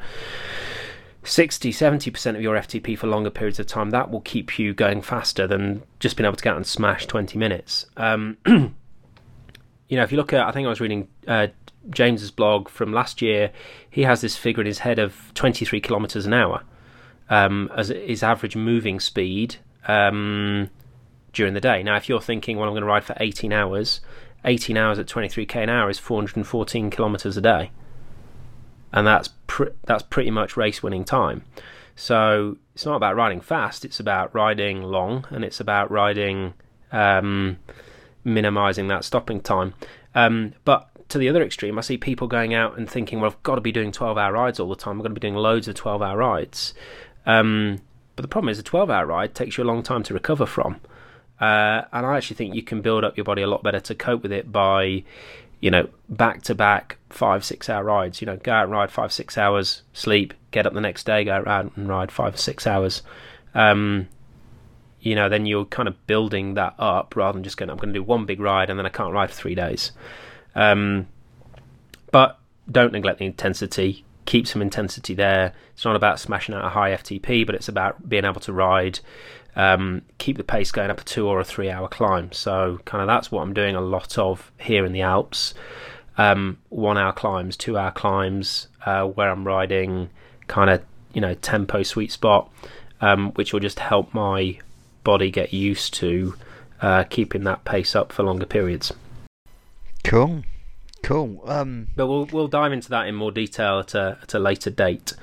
60 1.23 1.71
70% 1.71 2.35
of 2.35 2.41
your 2.41 2.55
FTP 2.55 2.97
for 2.97 3.07
longer 3.07 3.29
periods 3.29 3.59
of 3.59 3.67
time, 3.67 3.89
that 3.89 4.09
will 4.09 4.21
keep 4.21 4.57
you 4.57 4.73
going 4.73 5.01
faster 5.01 5.45
than 5.47 5.83
just 5.99 6.15
being 6.15 6.25
able 6.25 6.37
to 6.37 6.43
get 6.43 6.51
out 6.51 6.57
and 6.57 6.65
smash 6.67 7.05
20 7.05 7.37
minutes. 7.37 7.85
Um, 7.97 8.37
you 8.47 8.71
know, 9.91 10.03
if 10.03 10.11
you 10.11 10.17
look 10.17 10.33
at, 10.33 10.47
I 10.47 10.51
think 10.51 10.65
I 10.65 10.69
was 10.69 10.79
reading 10.79 11.07
uh, 11.27 11.47
James's 11.89 12.31
blog 12.31 12.69
from 12.69 12.93
last 12.93 13.21
year, 13.21 13.51
he 13.89 14.03
has 14.03 14.21
this 14.21 14.37
figure 14.37 14.61
in 14.61 14.67
his 14.67 14.79
head 14.79 14.99
of 14.99 15.31
23 15.33 15.81
kilometers 15.81 16.25
an 16.25 16.33
hour 16.33 16.63
um, 17.29 17.69
as 17.75 17.89
his 17.89 18.23
average 18.23 18.55
moving 18.55 18.99
speed 18.99 19.57
um, 19.87 20.69
during 21.33 21.53
the 21.53 21.61
day. 21.61 21.83
Now, 21.83 21.95
if 21.95 22.09
you're 22.09 22.21
thinking, 22.21 22.57
well, 22.57 22.67
I'm 22.67 22.73
going 22.73 22.81
to 22.81 22.87
ride 22.87 23.03
for 23.03 23.15
18 23.19 23.53
hours, 23.53 24.01
18 24.45 24.77
hours 24.77 24.99
at 24.99 25.07
23k 25.07 25.55
an 25.57 25.69
hour 25.69 25.89
is 25.89 25.99
414 25.99 26.89
kilometers 26.89 27.35
a 27.37 27.41
day 27.41 27.71
and 28.91 29.05
that's 29.05 29.29
pr- 29.47 29.75
that's 29.85 30.03
pretty 30.03 30.31
much 30.31 30.57
race 30.57 30.81
winning 30.81 31.03
time. 31.03 31.43
So 31.95 32.57
it's 32.73 32.85
not 32.85 32.95
about 32.95 33.15
riding 33.15 33.41
fast; 33.41 33.85
it's 33.85 33.99
about 33.99 34.33
riding 34.33 34.83
long, 34.83 35.25
and 35.29 35.43
it's 35.43 35.59
about 35.59 35.91
riding 35.91 36.53
um, 36.91 37.57
minimizing 38.23 38.87
that 38.87 39.03
stopping 39.03 39.41
time. 39.41 39.73
Um, 40.15 40.53
but 40.65 40.89
to 41.09 41.17
the 41.17 41.29
other 41.29 41.43
extreme, 41.43 41.77
I 41.77 41.81
see 41.81 41.97
people 41.97 42.27
going 42.27 42.53
out 42.53 42.77
and 42.77 42.89
thinking, 42.89 43.19
"Well, 43.19 43.31
I've 43.31 43.43
got 43.43 43.55
to 43.55 43.61
be 43.61 43.71
doing 43.71 43.91
twelve-hour 43.91 44.33
rides 44.33 44.59
all 44.59 44.69
the 44.69 44.75
time. 44.75 44.93
I'm 44.93 44.99
going 44.99 45.13
to 45.13 45.19
be 45.19 45.27
doing 45.27 45.35
loads 45.35 45.67
of 45.67 45.75
twelve-hour 45.75 46.17
rides." 46.17 46.73
Um, 47.25 47.81
but 48.15 48.23
the 48.23 48.27
problem 48.27 48.49
is, 48.49 48.59
a 48.59 48.63
twelve-hour 48.63 49.05
ride 49.05 49.35
takes 49.35 49.57
you 49.57 49.63
a 49.63 49.65
long 49.65 49.83
time 49.83 50.03
to 50.03 50.13
recover 50.13 50.45
from. 50.45 50.79
Uh, 51.39 51.85
and 51.93 52.05
I 52.05 52.17
actually 52.17 52.35
think 52.35 52.55
you 52.55 52.63
can 52.63 52.81
build 52.81 53.03
up 53.03 53.15
your 53.15 53.23
body 53.23 53.41
a 53.41 53.47
lot 53.47 53.63
better 53.63 53.79
to 53.79 53.95
cope 53.95 54.23
with 54.23 54.31
it 54.31 54.51
by 54.51 55.03
you 55.59 55.69
know, 55.69 55.89
back 56.07 56.41
to 56.43 56.55
back 56.55 56.97
five, 57.09 57.43
six 57.43 57.69
hour 57.69 57.83
rides. 57.83 58.21
You 58.21 58.27
know, 58.27 58.37
go 58.37 58.51
out 58.51 58.63
and 58.63 58.71
ride 58.71 58.91
five, 58.91 59.11
six 59.11 59.37
hours, 59.37 59.83
sleep, 59.93 60.33
get 60.51 60.65
up 60.65 60.73
the 60.73 60.81
next 60.81 61.05
day, 61.05 61.23
go 61.23 61.43
out 61.45 61.71
and 61.75 61.87
ride 61.87 62.11
five 62.11 62.39
six 62.39 62.65
hours. 62.65 63.03
Um, 63.53 64.07
you 65.01 65.15
know, 65.15 65.29
then 65.29 65.45
you're 65.45 65.65
kind 65.65 65.87
of 65.87 66.07
building 66.07 66.55
that 66.55 66.75
up 66.77 67.15
rather 67.15 67.35
than 67.35 67.43
just 67.43 67.57
going, 67.57 67.69
I'm 67.69 67.77
going 67.77 67.93
to 67.93 67.99
do 67.99 68.03
one 68.03 68.25
big 68.25 68.39
ride 68.39 68.69
and 68.69 68.77
then 68.77 68.85
I 68.85 68.89
can't 68.89 69.13
ride 69.13 69.29
for 69.29 69.35
three 69.35 69.55
days. 69.55 69.91
Um, 70.55 71.07
but 72.11 72.39
don't 72.69 72.91
neglect 72.91 73.19
the 73.19 73.25
intensity. 73.25 74.05
keep 74.25 74.45
some 74.45 74.61
intensity 74.61 75.13
there. 75.13 75.53
It's 75.73 75.85
not 75.85 75.95
about 75.95 76.19
smashing 76.19 76.53
out 76.53 76.65
a 76.65 76.69
high 76.69 76.91
FTP, 76.91 77.45
but 77.45 77.55
it's 77.55 77.67
about 77.67 78.07
being 78.07 78.25
able 78.25 78.41
to 78.41 78.53
ride, 78.53 78.99
um, 79.59 80.03
keep 80.19 80.37
the 80.37 80.43
pace 80.45 80.71
going 80.71 80.89
up 80.89 81.01
a 81.01 81.03
two 81.03 81.27
or 81.27 81.41
a 81.41 81.43
three 81.43 81.69
hour 81.69 81.89
climb. 81.89 82.31
So, 82.31 82.79
kind 82.85 83.01
of 83.01 83.07
that's 83.07 83.29
what 83.29 83.41
I'm 83.41 83.53
doing 83.53 83.75
a 83.75 83.81
lot 83.81 84.17
of 84.17 84.53
here 84.57 84.85
in 84.85 84.93
the 84.93 85.01
Alps. 85.01 85.53
Um, 86.17 86.59
one 86.69 86.97
hour 86.97 87.11
climbs, 87.11 87.57
two 87.57 87.77
hour 87.77 87.91
climbs, 87.91 88.69
uh, 88.85 89.03
where 89.03 89.29
I'm 89.29 89.45
riding 89.45 90.11
kind 90.47 90.69
of, 90.69 90.81
you 91.13 91.19
know, 91.19 91.33
tempo 91.33 91.83
sweet 91.83 92.13
spot, 92.13 92.49
um, 93.01 93.31
which 93.33 93.51
will 93.51 93.59
just 93.59 93.79
help 93.79 94.13
my 94.13 94.59
body 95.03 95.29
get 95.29 95.51
used 95.51 95.93
to 95.95 96.35
uh, 96.81 97.03
keeping 97.03 97.43
that 97.43 97.65
pace 97.65 97.97
up 97.97 98.13
for 98.13 98.23
longer 98.23 98.45
periods. 98.45 98.93
Cool. 100.05 100.43
Cool. 101.03 101.41
Um, 101.45 101.87
but 101.97 102.07
we'll 102.07 102.27
we'll 102.27 102.47
dive 102.47 102.71
into 102.71 102.89
that 102.91 103.07
in 103.07 103.15
more 103.15 103.31
detail 103.31 103.79
at 103.79 103.93
a 103.93 104.19
at 104.21 104.33
a 104.33 104.39
later 104.39 104.69
date, 104.69 105.13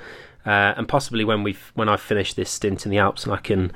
uh, 0.45 0.75
and 0.77 0.87
possibly 0.87 1.23
when 1.23 1.41
we've 1.41 1.71
when 1.73 1.89
I 1.89 1.97
finish 1.97 2.35
this 2.35 2.51
stint 2.51 2.85
in 2.85 2.91
the 2.91 2.99
Alps 2.99 3.23
and 3.23 3.33
I 3.33 3.37
can 3.37 3.71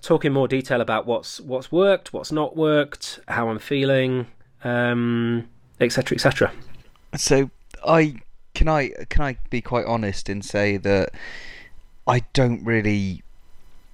talk 0.00 0.24
in 0.24 0.32
more 0.32 0.48
detail 0.48 0.80
about 0.80 1.06
what's 1.06 1.40
what's 1.40 1.70
worked, 1.70 2.12
what's 2.12 2.32
not 2.32 2.56
worked, 2.56 3.20
how 3.28 3.48
I'm 3.48 3.58
feeling, 3.58 4.26
um, 4.64 5.48
etc. 5.80 6.14
etc. 6.16 6.52
So 7.16 7.50
I 7.86 8.16
can 8.54 8.68
I 8.68 8.90
can 9.08 9.22
I 9.22 9.36
be 9.50 9.60
quite 9.60 9.86
honest 9.86 10.28
and 10.28 10.44
say 10.44 10.76
that 10.78 11.10
I 12.06 12.20
don't 12.32 12.64
really 12.64 13.22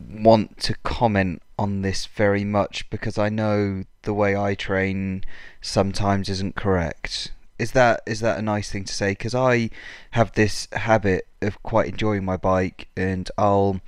want 0.00 0.58
to 0.58 0.74
comment 0.82 1.42
on 1.58 1.82
this 1.82 2.06
very 2.06 2.44
much 2.44 2.88
because 2.90 3.16
I 3.16 3.28
know 3.28 3.84
the 4.02 4.14
way 4.14 4.36
I 4.36 4.54
train 4.54 5.24
sometimes 5.60 6.28
isn't 6.28 6.54
correct. 6.54 7.32
Is 7.58 7.72
that 7.72 8.02
is 8.06 8.20
that 8.20 8.38
a 8.38 8.42
nice 8.42 8.70
thing 8.70 8.84
to 8.84 8.92
say? 8.92 9.12
Because 9.12 9.34
I 9.34 9.70
have 10.10 10.32
this 10.32 10.68
habit 10.72 11.26
of 11.40 11.62
quite 11.62 11.88
enjoying 11.88 12.24
my 12.24 12.36
bike, 12.36 12.88
and 12.96 13.30
I'll 13.38 13.80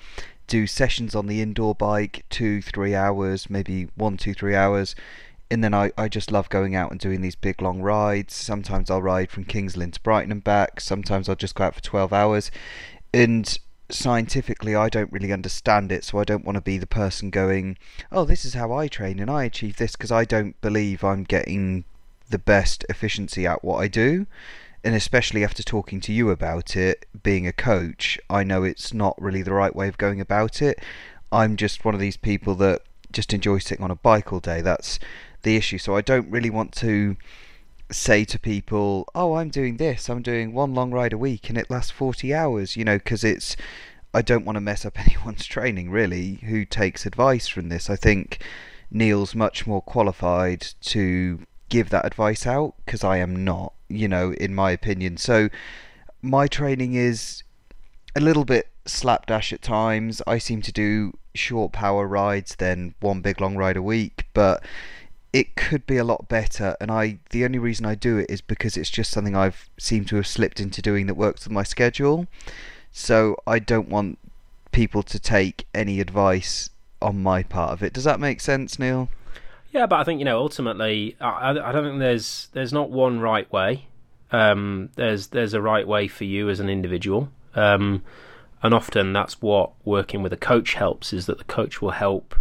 do 0.48 0.66
sessions 0.66 1.14
on 1.14 1.26
the 1.26 1.40
indoor 1.40 1.74
bike, 1.74 2.24
two, 2.28 2.60
three 2.60 2.94
hours, 2.94 3.48
maybe 3.48 3.88
one, 3.94 4.16
two, 4.16 4.34
three 4.34 4.56
hours, 4.56 4.96
and 5.50 5.62
then 5.62 5.72
I, 5.72 5.92
I 5.96 6.08
just 6.08 6.32
love 6.32 6.48
going 6.48 6.74
out 6.74 6.90
and 6.90 7.00
doing 7.00 7.20
these 7.20 7.36
big 7.36 7.62
long 7.62 7.80
rides. 7.80 8.34
Sometimes 8.34 8.90
I'll 8.90 9.02
ride 9.02 9.30
from 9.30 9.44
Kings 9.44 9.76
Lynn 9.76 9.92
to 9.92 10.00
Brighton 10.00 10.32
and 10.32 10.44
back. 10.44 10.80
Sometimes 10.80 11.28
I'll 11.28 11.36
just 11.36 11.54
go 11.54 11.64
out 11.64 11.74
for 11.74 11.82
12 11.82 12.12
hours. 12.12 12.50
And 13.14 13.58
scientifically 13.90 14.74
I 14.74 14.88
don't 14.88 15.12
really 15.12 15.32
understand 15.32 15.90
it, 15.92 16.04
so 16.04 16.18
I 16.18 16.24
don't 16.24 16.44
want 16.44 16.56
to 16.56 16.62
be 16.62 16.76
the 16.76 16.86
person 16.86 17.30
going, 17.30 17.78
"Oh, 18.12 18.24
this 18.24 18.44
is 18.44 18.54
how 18.54 18.72
I 18.72 18.88
train 18.88 19.18
and 19.18 19.30
I 19.30 19.44
achieve 19.44 19.76
this" 19.76 19.92
because 19.92 20.12
I 20.12 20.24
don't 20.24 20.60
believe 20.60 21.02
I'm 21.02 21.24
getting 21.24 21.84
the 22.28 22.38
best 22.38 22.84
efficiency 22.90 23.46
at 23.46 23.64
what 23.64 23.78
I 23.78 23.88
do. 23.88 24.26
And 24.84 24.94
especially 24.94 25.44
after 25.44 25.62
talking 25.62 26.00
to 26.02 26.12
you 26.12 26.30
about 26.30 26.76
it, 26.76 27.06
being 27.22 27.46
a 27.46 27.52
coach, 27.52 28.18
I 28.30 28.44
know 28.44 28.62
it's 28.62 28.94
not 28.94 29.20
really 29.20 29.42
the 29.42 29.52
right 29.52 29.74
way 29.74 29.88
of 29.88 29.98
going 29.98 30.20
about 30.20 30.62
it. 30.62 30.78
I'm 31.32 31.56
just 31.56 31.84
one 31.84 31.94
of 31.94 32.00
these 32.00 32.16
people 32.16 32.55
that 32.56 32.82
just 33.12 33.32
enjoy 33.32 33.59
sitting 33.59 33.84
on 33.84 33.90
a 33.90 33.96
bike 33.96 34.32
all 34.32 34.40
day. 34.40 34.60
That's 34.60 34.98
the 35.42 35.56
issue. 35.56 35.78
So 35.78 35.96
I 35.96 36.00
don't 36.00 36.30
really 36.30 36.50
want 36.50 36.72
to 36.76 37.16
say 37.90 38.24
to 38.24 38.38
people, 38.38 39.09
"Oh, 39.14 39.34
I'm 39.34 39.48
doing 39.50 39.78
this. 39.78 40.09
I'm 40.09 40.22
doing 40.22 40.52
one 40.52 40.74
long 40.74 40.90
ride 40.90 41.12
a 41.12 41.18
week, 41.18 41.48
and 41.48 41.59
it 41.59 41.70
lasts 41.70 41.90
40 41.90 42.34
hours." 42.34 42.76
You 42.76 42.84
know, 42.84 42.98
because 42.98 43.24
it's 43.24 43.56
I 44.14 44.22
don't 44.22 44.44
want 44.44 44.56
to 44.56 44.60
mess 44.60 44.84
up 44.84 44.98
anyone's 45.06 45.46
training 45.46 45.90
really 45.90 46.34
who 46.44 46.64
takes 46.64 47.06
advice 47.06 47.48
from 47.48 47.68
this. 47.68 47.90
I 47.90 47.96
think 47.96 48.42
Neil's 48.90 49.34
much 49.34 49.66
more 49.66 49.82
qualified 49.82 50.66
to 50.82 51.40
give 51.68 51.90
that 51.90 52.06
advice 52.06 52.46
out 52.46 52.74
because 52.84 53.05
I 53.05 53.18
am 53.18 53.44
not, 53.44 53.74
you 53.89 54.09
know, 54.09 54.32
in 54.35 54.55
my 54.55 54.70
opinion. 54.70 55.16
So 55.16 55.48
my 56.23 56.47
training 56.47 56.94
is 56.94 57.43
a 58.16 58.20
little 58.20 58.44
bit 58.44 58.69
slapdash 58.86 59.52
at 59.52 59.62
times. 59.62 60.23
I 60.27 60.39
seem 60.39 60.62
to 60.62 60.73
do 60.73 61.16
short 61.35 61.73
power 61.73 62.06
rides, 62.06 62.56
then 62.56 62.94
one 63.01 63.20
big 63.20 63.40
long 63.40 63.56
ride 63.56 63.77
a 63.77 63.82
week, 63.82 64.27
but 64.35 64.62
it 65.32 65.56
could 65.56 65.86
be 65.86 65.98
a 65.98 66.05
lot 66.05 66.27
better 66.28 66.74
and 66.81 66.90
I 66.90 67.19
the 67.31 67.44
only 67.44 67.59
reason 67.59 67.85
I 67.85 67.94
do 67.94 68.16
it 68.16 68.31
is 68.31 68.40
because 68.40 68.78
it's 68.78 68.89
just 68.89 69.10
something 69.10 69.36
I've 69.36 69.69
seemed 69.78 70.09
to 70.09 70.16
have 70.16 70.27
slipped 70.27 70.59
into 70.59 70.81
doing 70.81 71.06
that 71.06 71.15
works 71.15 71.44
with 71.44 71.52
my 71.52 71.62
schedule. 71.62 72.27
So 72.93 73.36
I 73.47 73.59
don't 73.59 73.90
want 73.90 74.19
people 74.73 75.02
to 75.02 75.19
take 75.19 75.66
any 75.74 76.01
advice 76.01 76.70
on 77.01 77.23
my 77.23 77.43
part 77.43 77.73
of 77.73 77.82
it. 77.82 77.93
Does 77.93 78.05
that 78.05 78.20
make 78.20 78.40
sense, 78.40 78.78
Neil? 78.78 79.09
Yeah, 79.72 79.86
but 79.86 80.00
I 80.00 80.04
think 80.04 80.18
you 80.18 80.24
know 80.24 80.38
ultimately, 80.38 81.16
I, 81.20 81.50
I 81.50 81.72
don't 81.72 81.84
think 81.84 81.98
there's 81.98 82.48
there's 82.52 82.72
not 82.72 82.90
one 82.90 83.20
right 83.20 83.50
way. 83.52 83.86
Um, 84.30 84.90
there's 84.96 85.28
there's 85.28 85.54
a 85.54 85.60
right 85.60 85.86
way 85.86 86.08
for 86.08 86.24
you 86.24 86.48
as 86.48 86.60
an 86.60 86.68
individual, 86.68 87.30
um, 87.54 88.02
and 88.62 88.74
often 88.74 89.12
that's 89.12 89.40
what 89.42 89.72
working 89.84 90.22
with 90.22 90.32
a 90.32 90.38
coach 90.38 90.74
helps. 90.74 91.12
Is 91.12 91.26
that 91.26 91.38
the 91.38 91.44
coach 91.44 91.82
will 91.82 91.90
help 91.90 92.34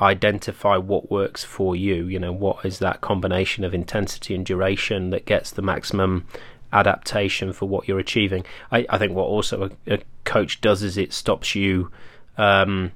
identify 0.00 0.76
what 0.76 1.10
works 1.10 1.44
for 1.44 1.76
you. 1.76 2.06
You 2.06 2.18
know, 2.18 2.32
what 2.32 2.64
is 2.64 2.78
that 2.78 3.00
combination 3.00 3.62
of 3.62 3.74
intensity 3.74 4.34
and 4.34 4.44
duration 4.44 5.10
that 5.10 5.26
gets 5.26 5.50
the 5.50 5.62
maximum 5.62 6.26
adaptation 6.72 7.52
for 7.52 7.68
what 7.68 7.86
you're 7.86 7.98
achieving. 7.98 8.44
I, 8.70 8.86
I 8.88 8.98
think 8.98 9.12
what 9.12 9.24
also 9.24 9.70
a, 9.86 9.94
a, 9.94 9.98
coach 10.24 10.60
does 10.60 10.82
is 10.82 10.96
it 10.96 11.12
stops 11.12 11.54
you 11.54 11.90
um, 12.38 12.92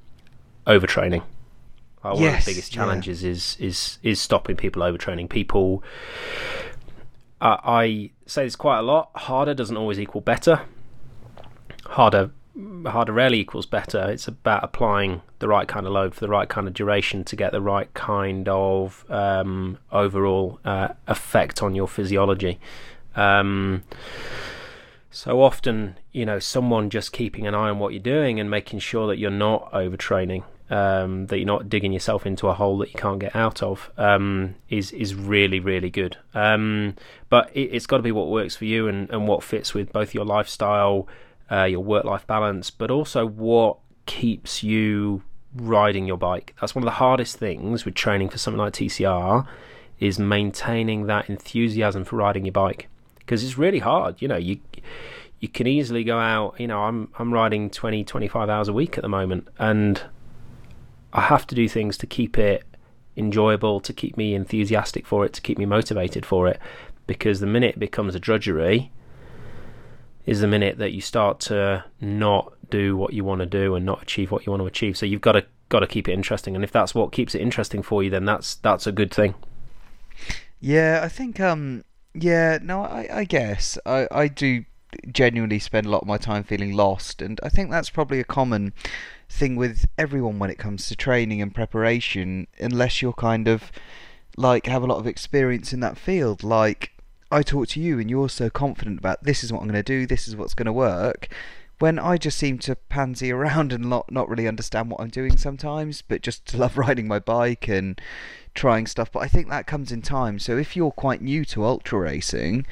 overtraining. 0.65 1.21
One 2.13 2.23
yes, 2.23 2.39
of 2.39 2.45
the 2.45 2.51
biggest 2.51 2.71
challenges 2.71 3.23
yeah. 3.23 3.31
is 3.31 3.57
is 3.59 3.99
is 4.03 4.21
stopping 4.21 4.55
people 4.55 4.81
overtraining. 4.81 5.29
People, 5.29 5.83
uh, 7.41 7.57
I 7.63 8.11
say 8.25 8.43
this 8.43 8.55
quite 8.55 8.79
a 8.79 8.83
lot. 8.83 9.11
Harder 9.15 9.53
doesn't 9.53 9.77
always 9.77 9.99
equal 9.99 10.21
better. 10.21 10.61
Harder 11.85 12.31
harder 12.85 13.13
rarely 13.13 13.39
equals 13.39 13.65
better. 13.65 14.09
It's 14.09 14.27
about 14.27 14.63
applying 14.63 15.21
the 15.39 15.47
right 15.47 15.67
kind 15.67 15.85
of 15.85 15.91
load 15.91 16.15
for 16.15 16.21
the 16.21 16.29
right 16.29 16.49
kind 16.49 16.67
of 16.67 16.73
duration 16.73 17.23
to 17.25 17.35
get 17.35 17.51
the 17.51 17.61
right 17.61 17.93
kind 17.93 18.47
of 18.49 19.05
um, 19.09 19.77
overall 19.91 20.59
uh, 20.65 20.89
effect 21.07 21.61
on 21.61 21.75
your 21.75 21.87
physiology. 21.87 22.59
Um, 23.15 23.83
so 25.11 25.41
often, 25.41 25.97
you 26.11 26.25
know, 26.25 26.39
someone 26.39 26.89
just 26.89 27.11
keeping 27.11 27.47
an 27.47 27.55
eye 27.55 27.69
on 27.69 27.79
what 27.79 27.93
you're 27.93 27.99
doing 27.99 28.39
and 28.39 28.49
making 28.49 28.79
sure 28.79 29.07
that 29.07 29.17
you're 29.17 29.31
not 29.31 29.71
overtraining, 29.71 30.43
um, 30.69 31.27
that 31.27 31.37
you're 31.37 31.45
not 31.45 31.69
digging 31.69 31.93
yourself 31.93 32.25
into 32.25 32.47
a 32.47 32.53
hole 32.53 32.77
that 32.79 32.93
you 32.93 32.99
can't 32.99 33.19
get 33.19 33.35
out 33.35 33.63
of, 33.63 33.91
um, 33.97 34.55
is 34.69 34.91
is 34.91 35.15
really 35.15 35.59
really 35.59 35.89
good. 35.89 36.17
Um, 36.33 36.95
but 37.29 37.49
it, 37.55 37.73
has 37.73 37.87
got 37.87 37.97
to 37.97 38.03
be 38.03 38.11
what 38.11 38.29
works 38.29 38.55
for 38.55 38.65
you 38.65 38.87
and, 38.87 39.09
and 39.09 39.27
what 39.27 39.43
fits 39.43 39.73
with 39.73 39.91
both 39.91 40.13
your 40.13 40.25
lifestyle, 40.25 41.07
uh, 41.51 41.63
your 41.63 41.83
work 41.83 42.05
life 42.05 42.25
balance, 42.27 42.69
but 42.69 42.91
also 42.91 43.25
what 43.25 43.77
keeps 44.05 44.63
you 44.63 45.23
riding 45.55 46.05
your 46.05 46.17
bike. 46.17 46.55
That's 46.59 46.75
one 46.75 46.83
of 46.83 46.87
the 46.87 46.91
hardest 46.91 47.37
things 47.37 47.85
with 47.85 47.95
training 47.95 48.29
for 48.29 48.37
something 48.37 48.59
like 48.59 48.73
TCR, 48.73 49.47
is 49.99 50.19
maintaining 50.19 51.07
that 51.07 51.29
enthusiasm 51.29 52.03
for 52.03 52.17
riding 52.17 52.45
your 52.45 52.51
bike 52.51 52.87
because 53.27 53.43
it's 53.43 53.57
really 53.57 53.79
hard. 53.79 54.21
You 54.21 54.27
know, 54.29 54.37
you 54.37 54.59
you 55.39 55.47
can 55.47 55.67
easily 55.67 56.03
go 56.03 56.17
out. 56.17 56.59
You 56.59 56.67
know, 56.67 56.83
I'm 56.83 57.09
I'm 57.19 57.33
riding 57.33 57.69
20, 57.69 58.03
25 58.03 58.49
hours 58.49 58.67
a 58.67 58.73
week 58.73 58.97
at 58.97 59.01
the 59.03 59.09
moment, 59.09 59.47
and 59.59 60.01
I 61.17 61.21
have 61.21 61.47
to 61.47 61.55
do 61.55 61.67
things 61.67 61.97
to 61.97 62.07
keep 62.07 62.37
it 62.37 62.63
enjoyable, 63.17 63.79
to 63.81 63.91
keep 63.91 64.15
me 64.15 64.35
enthusiastic 64.35 65.05
for 65.05 65.25
it, 65.25 65.33
to 65.33 65.41
keep 65.41 65.57
me 65.57 65.65
motivated 65.65 66.25
for 66.25 66.47
it. 66.47 66.59
Because 67.07 67.39
the 67.39 67.47
minute 67.47 67.75
it 67.75 67.79
becomes 67.79 68.15
a 68.15 68.19
drudgery, 68.19 68.91
is 70.27 70.41
the 70.41 70.47
minute 70.47 70.77
that 70.77 70.91
you 70.91 71.01
start 71.01 71.39
to 71.39 71.83
not 72.01 72.53
do 72.69 72.95
what 72.97 73.13
you 73.13 73.23
want 73.23 73.39
to 73.39 73.45
do 73.45 73.75
and 73.75 73.85
not 73.85 74.03
achieve 74.03 74.29
what 74.29 74.45
you 74.45 74.51
want 74.51 74.61
to 74.61 74.67
achieve. 74.67 74.97
So 74.97 75.05
you've 75.05 75.21
got 75.21 75.31
to 75.31 75.45
got 75.69 75.79
to 75.79 75.87
keep 75.87 76.07
it 76.07 76.13
interesting, 76.13 76.53
and 76.53 76.63
if 76.63 76.71
that's 76.71 76.93
what 76.93 77.11
keeps 77.11 77.33
it 77.33 77.41
interesting 77.41 77.81
for 77.81 78.03
you, 78.03 78.09
then 78.09 78.25
that's 78.25 78.55
that's 78.55 78.85
a 78.85 78.91
good 78.91 79.11
thing. 79.11 79.33
Yeah, 80.59 80.99
I 81.01 81.07
think 81.07 81.39
um, 81.39 81.83
yeah, 82.13 82.59
no, 82.61 82.81
I, 82.81 83.07
I 83.11 83.23
guess 83.23 83.77
I, 83.85 84.07
I 84.11 84.27
do 84.27 84.65
genuinely 85.11 85.59
spend 85.59 85.85
a 85.85 85.89
lot 85.89 86.01
of 86.01 86.07
my 86.07 86.17
time 86.17 86.43
feeling 86.43 86.73
lost, 86.73 87.21
and 87.21 87.39
I 87.41 87.49
think 87.49 87.71
that's 87.71 87.89
probably 87.89 88.19
a 88.19 88.25
common 88.25 88.73
thing 89.29 89.55
with 89.55 89.87
everyone 89.97 90.39
when 90.39 90.49
it 90.49 90.57
comes 90.57 90.87
to 90.87 90.95
training 90.95 91.41
and 91.41 91.53
preparation, 91.53 92.47
unless 92.59 93.01
you're 93.01 93.13
kind 93.13 93.47
of 93.47 93.71
like 94.35 94.67
have 94.67 94.83
a 94.83 94.87
lot 94.87 94.99
of 94.99 95.07
experience 95.07 95.73
in 95.73 95.79
that 95.81 95.97
field. 95.97 96.43
Like 96.43 96.91
I 97.31 97.43
talk 97.43 97.67
to 97.69 97.79
you, 97.79 97.99
and 97.99 98.09
you're 98.09 98.29
so 98.29 98.49
confident 98.49 98.99
about 98.99 99.23
this 99.23 99.43
is 99.43 99.51
what 99.51 99.61
I'm 99.61 99.67
going 99.67 99.75
to 99.75 99.83
do, 99.83 100.05
this 100.05 100.27
is 100.27 100.35
what's 100.35 100.53
going 100.53 100.67
to 100.67 100.73
work. 100.73 101.27
When 101.79 101.99
I 101.99 102.17
just 102.17 102.37
seem 102.37 102.57
to 102.59 102.75
pansy 102.75 103.31
around 103.33 103.73
and 103.73 103.89
not 103.89 104.11
not 104.11 104.29
really 104.29 104.47
understand 104.47 104.89
what 104.89 105.01
I'm 105.01 105.09
doing 105.09 105.37
sometimes, 105.37 106.01
but 106.01 106.21
just 106.21 106.53
love 106.55 106.77
riding 106.77 107.07
my 107.07 107.19
bike 107.19 107.67
and 107.67 107.99
trying 108.53 108.87
stuff, 108.87 109.11
but 109.11 109.19
I 109.19 109.27
think 109.27 109.49
that 109.49 109.67
comes 109.67 109.91
in 109.91 110.01
time. 110.01 110.39
So 110.39 110.57
if 110.57 110.75
you're 110.75 110.91
quite 110.91 111.21
new 111.21 111.45
to 111.45 111.63
ultra 111.63 111.99
racing, 111.99 112.65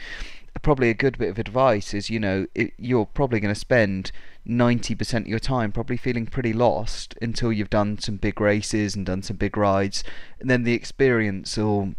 probably 0.62 0.90
a 0.90 0.94
good 0.94 1.18
bit 1.18 1.30
of 1.30 1.38
advice 1.38 1.94
is 1.94 2.10
you 2.10 2.20
know 2.20 2.48
it, 2.56 2.74
you're 2.78 3.06
probably 3.06 3.40
going 3.40 3.54
to 3.54 3.60
spend 3.60 4.12
90% 4.48 5.22
of 5.22 5.28
your 5.28 5.40
time 5.40 5.72
probably 5.72 5.98
feeling 5.98 6.26
pretty 6.26 6.54
lost 6.54 7.16
until 7.22 7.52
you've 7.52 7.70
done 7.70 7.98
some 7.98 8.16
big 8.16 8.40
races 8.40 8.96
and 8.96 9.06
done 9.06 9.22
some 9.22 9.38
big 9.38 9.58
rides 9.58 10.04
and 10.40 10.50
then 10.50 10.64
the 10.64 10.74
experience 10.74 11.58
will 11.58 11.94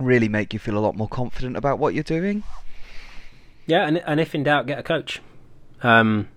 really 0.00 0.28
make 0.28 0.52
you 0.52 0.58
feel 0.58 0.76
a 0.76 0.80
lot 0.80 0.96
more 0.96 1.08
confident 1.08 1.56
about 1.56 1.78
what 1.78 1.94
you're 1.94 2.04
doing 2.04 2.44
Yeah, 3.68 3.86
and 3.86 3.98
and 3.98 4.18
if 4.18 4.34
in 4.34 4.42
doubt, 4.42 4.66
get 4.66 4.78
a 4.78 4.82
coach. 4.82 5.20
Um, 5.82 6.28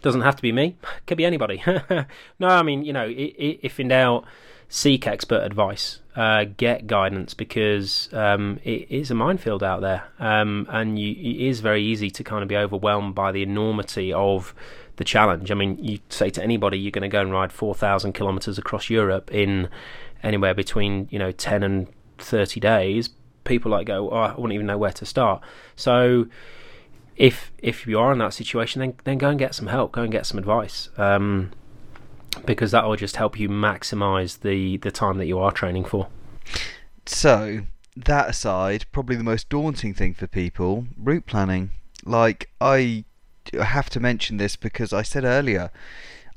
doesn't 0.00 0.22
have 0.22 0.34
to 0.36 0.42
be 0.42 0.50
me. 0.50 0.76
Could 1.06 1.18
be 1.18 1.26
anybody. 1.26 1.62
no, 2.38 2.48
I 2.48 2.62
mean, 2.62 2.84
you 2.84 2.92
know, 2.94 3.06
if 3.06 3.78
in 3.78 3.88
doubt, 3.88 4.24
seek 4.70 5.06
expert 5.06 5.42
advice, 5.42 5.98
uh, 6.16 6.44
get 6.56 6.86
guidance 6.86 7.34
because 7.34 8.08
um, 8.12 8.58
it 8.64 8.88
is 8.88 9.10
a 9.10 9.14
minefield 9.14 9.62
out 9.62 9.82
there, 9.82 10.04
um, 10.18 10.66
and 10.70 10.98
you, 10.98 11.10
it 11.10 11.48
is 11.48 11.60
very 11.60 11.82
easy 11.82 12.08
to 12.08 12.24
kind 12.24 12.42
of 12.42 12.48
be 12.48 12.56
overwhelmed 12.56 13.14
by 13.14 13.32
the 13.32 13.42
enormity 13.42 14.12
of 14.12 14.54
the 14.96 15.04
challenge. 15.04 15.50
I 15.50 15.54
mean, 15.54 15.76
you 15.82 15.98
say 16.08 16.30
to 16.30 16.42
anybody 16.42 16.78
you're 16.78 16.92
going 16.92 17.02
to 17.02 17.08
go 17.08 17.20
and 17.20 17.32
ride 17.32 17.52
4,000 17.52 18.12
kilometers 18.12 18.58
across 18.58 18.88
Europe 18.88 19.30
in 19.34 19.68
anywhere 20.22 20.54
between 20.54 21.08
you 21.10 21.18
know 21.18 21.32
10 21.32 21.62
and 21.62 21.88
30 22.18 22.60
days. 22.60 23.10
People 23.44 23.72
like 23.72 23.86
go, 23.86 24.10
oh, 24.10 24.16
I 24.16 24.30
wouldn't 24.32 24.52
even 24.52 24.66
know 24.66 24.78
where 24.78 24.92
to 24.92 25.04
start. 25.04 25.42
So 25.74 26.26
if 27.16 27.50
if 27.58 27.86
you 27.86 27.98
are 27.98 28.12
in 28.12 28.18
that 28.18 28.34
situation, 28.34 28.80
then 28.80 28.94
then 29.04 29.18
go 29.18 29.30
and 29.30 29.38
get 29.38 29.54
some 29.54 29.66
help, 29.66 29.92
go 29.92 30.02
and 30.02 30.12
get 30.12 30.26
some 30.26 30.38
advice, 30.38 30.90
um, 30.96 31.50
because 32.44 32.70
that 32.70 32.86
will 32.86 32.96
just 32.96 33.16
help 33.16 33.38
you 33.38 33.48
maximise 33.48 34.40
the 34.40 34.76
the 34.78 34.90
time 34.90 35.18
that 35.18 35.26
you 35.26 35.38
are 35.38 35.52
training 35.52 35.84
for. 35.84 36.08
So 37.06 37.62
that 37.96 38.30
aside, 38.30 38.86
probably 38.92 39.16
the 39.16 39.24
most 39.24 39.48
daunting 39.48 39.94
thing 39.94 40.14
for 40.14 40.26
people, 40.26 40.86
route 40.96 41.26
planning. 41.26 41.70
Like 42.04 42.50
I 42.60 43.04
have 43.52 43.90
to 43.90 44.00
mention 44.00 44.36
this 44.36 44.56
because 44.56 44.92
I 44.92 45.02
said 45.02 45.24
earlier, 45.24 45.70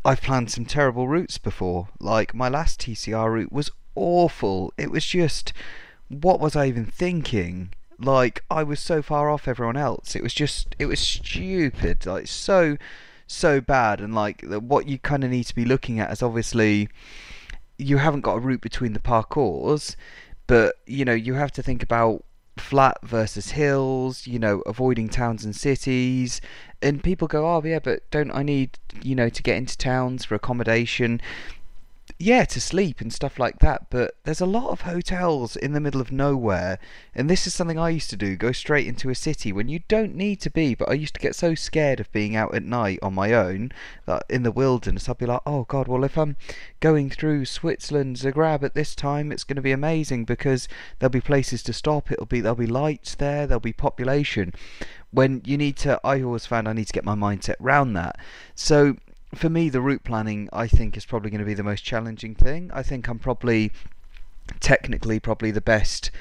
I've 0.03 0.22
planned 0.22 0.52
some 0.52 0.65
terrible 0.65 1.07
routes 1.07 1.38
before. 1.38 1.90
Like 1.99 2.34
my 2.34 2.49
last 2.49 2.82
TCR 2.82 3.32
route 3.32 3.53
was 3.53 3.70
awful. 3.95 4.74
It 4.78 4.91
was 4.91 5.06
just 5.06 5.53
what 6.10 6.40
was 6.40 6.56
I 6.56 6.68
even 6.68 6.86
thinking? 6.86 7.74
Like 7.99 8.44
I 8.49 8.64
was 8.64 8.80
so 8.80 9.02
far 9.02 9.30
off 9.30 9.48
everyone 9.48 9.78
else. 9.78 10.15
It 10.15 10.24
was 10.24 10.34
just 10.34 10.76
it 10.80 10.88
was 10.88 10.99
stupid. 10.99 12.06
Like 12.06 12.28
so 12.28 12.78
so 13.27 13.61
bad 13.61 13.99
and 14.01 14.13
like 14.13 14.43
what 14.43 14.87
you 14.87 14.99
kind 14.99 15.23
of 15.23 15.31
need 15.31 15.45
to 15.45 15.55
be 15.55 15.65
looking 15.65 15.99
at 15.99 16.11
is 16.11 16.21
obviously 16.21 16.89
you 17.77 17.97
haven't 17.97 18.21
got 18.21 18.37
a 18.37 18.39
route 18.39 18.61
between 18.61 18.93
the 18.93 18.99
parcours, 18.99 19.95
but 20.47 20.75
you 20.85 21.05
know, 21.05 21.13
you 21.13 21.35
have 21.35 21.51
to 21.53 21.63
think 21.63 21.83
about 21.83 22.23
flat 22.57 22.97
versus 23.03 23.51
hills, 23.51 24.27
you 24.27 24.37
know, 24.39 24.61
avoiding 24.65 25.09
towns 25.09 25.43
and 25.43 25.55
cities. 25.55 26.39
And 26.81 27.03
people 27.03 27.27
go, 27.27 27.47
"Oh, 27.47 27.61
yeah, 27.63 27.79
but 27.79 28.09
don't 28.11 28.31
I 28.31 28.43
need, 28.43 28.77
you 29.01 29.15
know, 29.15 29.29
to 29.29 29.43
get 29.43 29.57
into 29.57 29.77
towns 29.77 30.25
for 30.25 30.35
accommodation?" 30.35 31.21
Yeah, 32.23 32.45
to 32.45 32.61
sleep 32.61 33.01
and 33.01 33.11
stuff 33.11 33.37
like 33.37 33.59
that, 33.59 33.89
but 33.89 34.15
there's 34.23 34.39
a 34.39 34.45
lot 34.45 34.69
of 34.69 34.81
hotels 34.81 35.57
in 35.57 35.73
the 35.73 35.81
middle 35.81 35.99
of 35.99 36.09
nowhere, 36.09 36.79
and 37.13 37.29
this 37.29 37.45
is 37.45 37.53
something 37.53 37.77
I 37.77 37.89
used 37.89 38.09
to 38.11 38.15
do 38.15 38.37
go 38.37 38.53
straight 38.53 38.87
into 38.87 39.09
a 39.09 39.15
city 39.15 39.51
when 39.51 39.67
you 39.67 39.81
don't 39.89 40.15
need 40.15 40.39
to 40.41 40.49
be. 40.49 40.73
But 40.73 40.89
I 40.89 40.93
used 40.93 41.15
to 41.15 41.19
get 41.19 41.35
so 41.35 41.53
scared 41.53 41.99
of 41.99 42.11
being 42.13 42.33
out 42.33 42.55
at 42.55 42.63
night 42.63 42.99
on 43.01 43.13
my 43.13 43.33
own 43.33 43.73
that 44.05 44.23
in 44.29 44.43
the 44.43 44.53
wilderness, 44.53 45.09
I'd 45.09 45.17
be 45.17 45.25
like, 45.25 45.41
oh 45.45 45.65
god, 45.65 45.89
well, 45.89 46.05
if 46.05 46.17
I'm 46.17 46.37
going 46.79 47.09
through 47.09 47.43
Switzerland, 47.43 48.15
Zagreb 48.15 48.63
at 48.63 48.73
this 48.73 48.95
time, 48.95 49.29
it's 49.29 49.43
going 49.43 49.57
to 49.57 49.61
be 49.61 49.73
amazing 49.73 50.23
because 50.23 50.69
there'll 50.99 51.11
be 51.11 51.19
places 51.19 51.61
to 51.63 51.73
stop, 51.73 52.09
it'll 52.09 52.25
be 52.25 52.39
there'll 52.39 52.55
be 52.55 52.67
lights 52.67 53.15
there, 53.15 53.45
there'll 53.45 53.59
be 53.59 53.73
population. 53.73 54.53
When 55.11 55.41
you 55.43 55.57
need 55.57 55.75
to, 55.77 55.99
I 56.05 56.21
always 56.21 56.45
found 56.45 56.69
I 56.69 56.73
need 56.73 56.87
to 56.87 56.93
get 56.93 57.03
my 57.03 57.15
mindset 57.15 57.55
round 57.59 57.97
that. 57.97 58.17
So 58.55 58.95
for 59.35 59.49
me, 59.49 59.69
the 59.69 59.81
route 59.81 60.03
planning 60.03 60.49
I 60.53 60.68
think 60.68 60.97
is 60.97 61.05
probably 61.05 61.30
going 61.30 61.39
to 61.39 61.45
be 61.45 61.53
the 61.53 61.64
most 61.64 61.84
challenging 61.84 62.35
thing. 62.35 62.72
I 62.73 62.84
think 62.84 63.07
I'm 63.07 63.19
probably 63.19 63.72
technically 64.60 65.19
probably 65.19 65.51
the 65.51 65.61
best 65.61 66.11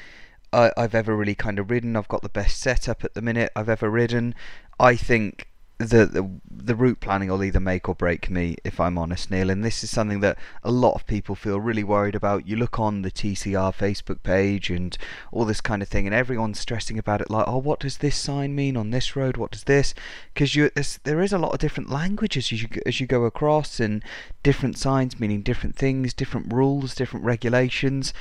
uh, 0.52 0.70
I've 0.76 0.94
ever 0.94 1.16
really 1.16 1.34
kind 1.34 1.58
of 1.58 1.70
ridden. 1.70 1.96
I've 1.96 2.08
got 2.08 2.22
the 2.22 2.28
best 2.28 2.60
setup 2.60 3.04
at 3.04 3.14
the 3.14 3.22
minute 3.22 3.50
I've 3.56 3.68
ever 3.68 3.90
ridden. 3.90 4.34
I 4.78 4.96
think 4.96 5.48
the, 5.88 6.30
the 6.50 6.74
route 6.74 7.00
planning 7.00 7.28
will 7.28 7.42
either 7.42 7.60
make 7.60 7.88
or 7.88 7.94
break 7.94 8.30
me, 8.30 8.56
if 8.64 8.78
I'm 8.80 8.98
honest, 8.98 9.30
Neil. 9.30 9.50
And 9.50 9.64
this 9.64 9.82
is 9.82 9.90
something 9.90 10.20
that 10.20 10.38
a 10.62 10.70
lot 10.70 10.94
of 10.94 11.06
people 11.06 11.34
feel 11.34 11.60
really 11.60 11.84
worried 11.84 12.14
about. 12.14 12.46
You 12.46 12.56
look 12.56 12.78
on 12.78 13.02
the 13.02 13.10
TCR 13.10 13.74
Facebook 13.74 14.22
page 14.22 14.70
and 14.70 14.96
all 15.30 15.44
this 15.44 15.60
kind 15.60 15.82
of 15.82 15.88
thing, 15.88 16.06
and 16.06 16.14
everyone's 16.14 16.60
stressing 16.60 16.98
about 16.98 17.20
it, 17.20 17.30
like, 17.30 17.46
oh, 17.46 17.58
what 17.58 17.80
does 17.80 17.98
this 17.98 18.16
sign 18.16 18.54
mean 18.54 18.76
on 18.76 18.90
this 18.90 19.16
road? 19.16 19.36
What 19.36 19.50
does 19.50 19.64
this? 19.64 19.94
Because 20.32 20.52
there 21.04 21.20
is 21.20 21.32
a 21.32 21.38
lot 21.38 21.52
of 21.52 21.58
different 21.58 21.90
languages 21.90 22.52
as 22.52 22.62
you 22.62 22.68
as 22.86 23.00
you 23.00 23.06
go 23.06 23.24
across, 23.24 23.80
and 23.80 24.02
different 24.42 24.78
signs 24.78 25.18
meaning 25.18 25.42
different 25.42 25.76
things, 25.76 26.14
different 26.14 26.52
rules, 26.52 26.94
different 26.94 27.24
regulations. 27.24 28.12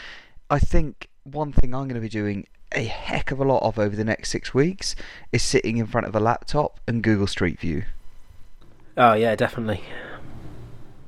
I 0.49 0.59
think 0.59 1.07
one 1.23 1.53
thing 1.53 1.73
I'm 1.73 1.87
going 1.87 1.95
to 1.95 2.01
be 2.01 2.09
doing 2.09 2.47
a 2.73 2.83
heck 2.83 3.31
of 3.31 3.39
a 3.39 3.43
lot 3.43 3.63
of 3.63 3.77
over 3.77 3.95
the 3.95 4.03
next 4.03 4.29
six 4.29 4.53
weeks 4.53 4.95
is 5.31 5.43
sitting 5.43 5.77
in 5.77 5.87
front 5.87 6.07
of 6.07 6.15
a 6.15 6.19
laptop 6.19 6.79
and 6.87 7.03
Google 7.03 7.27
Street 7.27 7.59
View. 7.59 7.83
Oh 8.97 9.13
yeah, 9.13 9.35
definitely. 9.35 9.83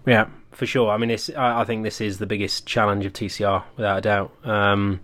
Yeah, 0.05 0.27
for 0.51 0.65
sure. 0.65 0.91
I 0.91 0.97
mean, 0.97 1.09
it's. 1.09 1.29
I, 1.29 1.61
I 1.61 1.63
think 1.63 1.83
this 1.83 2.01
is 2.01 2.17
the 2.17 2.25
biggest 2.25 2.65
challenge 2.65 3.05
of 3.05 3.13
TCR, 3.13 3.63
without 3.77 3.97
a 3.97 4.01
doubt. 4.01 4.31
Um, 4.45 5.01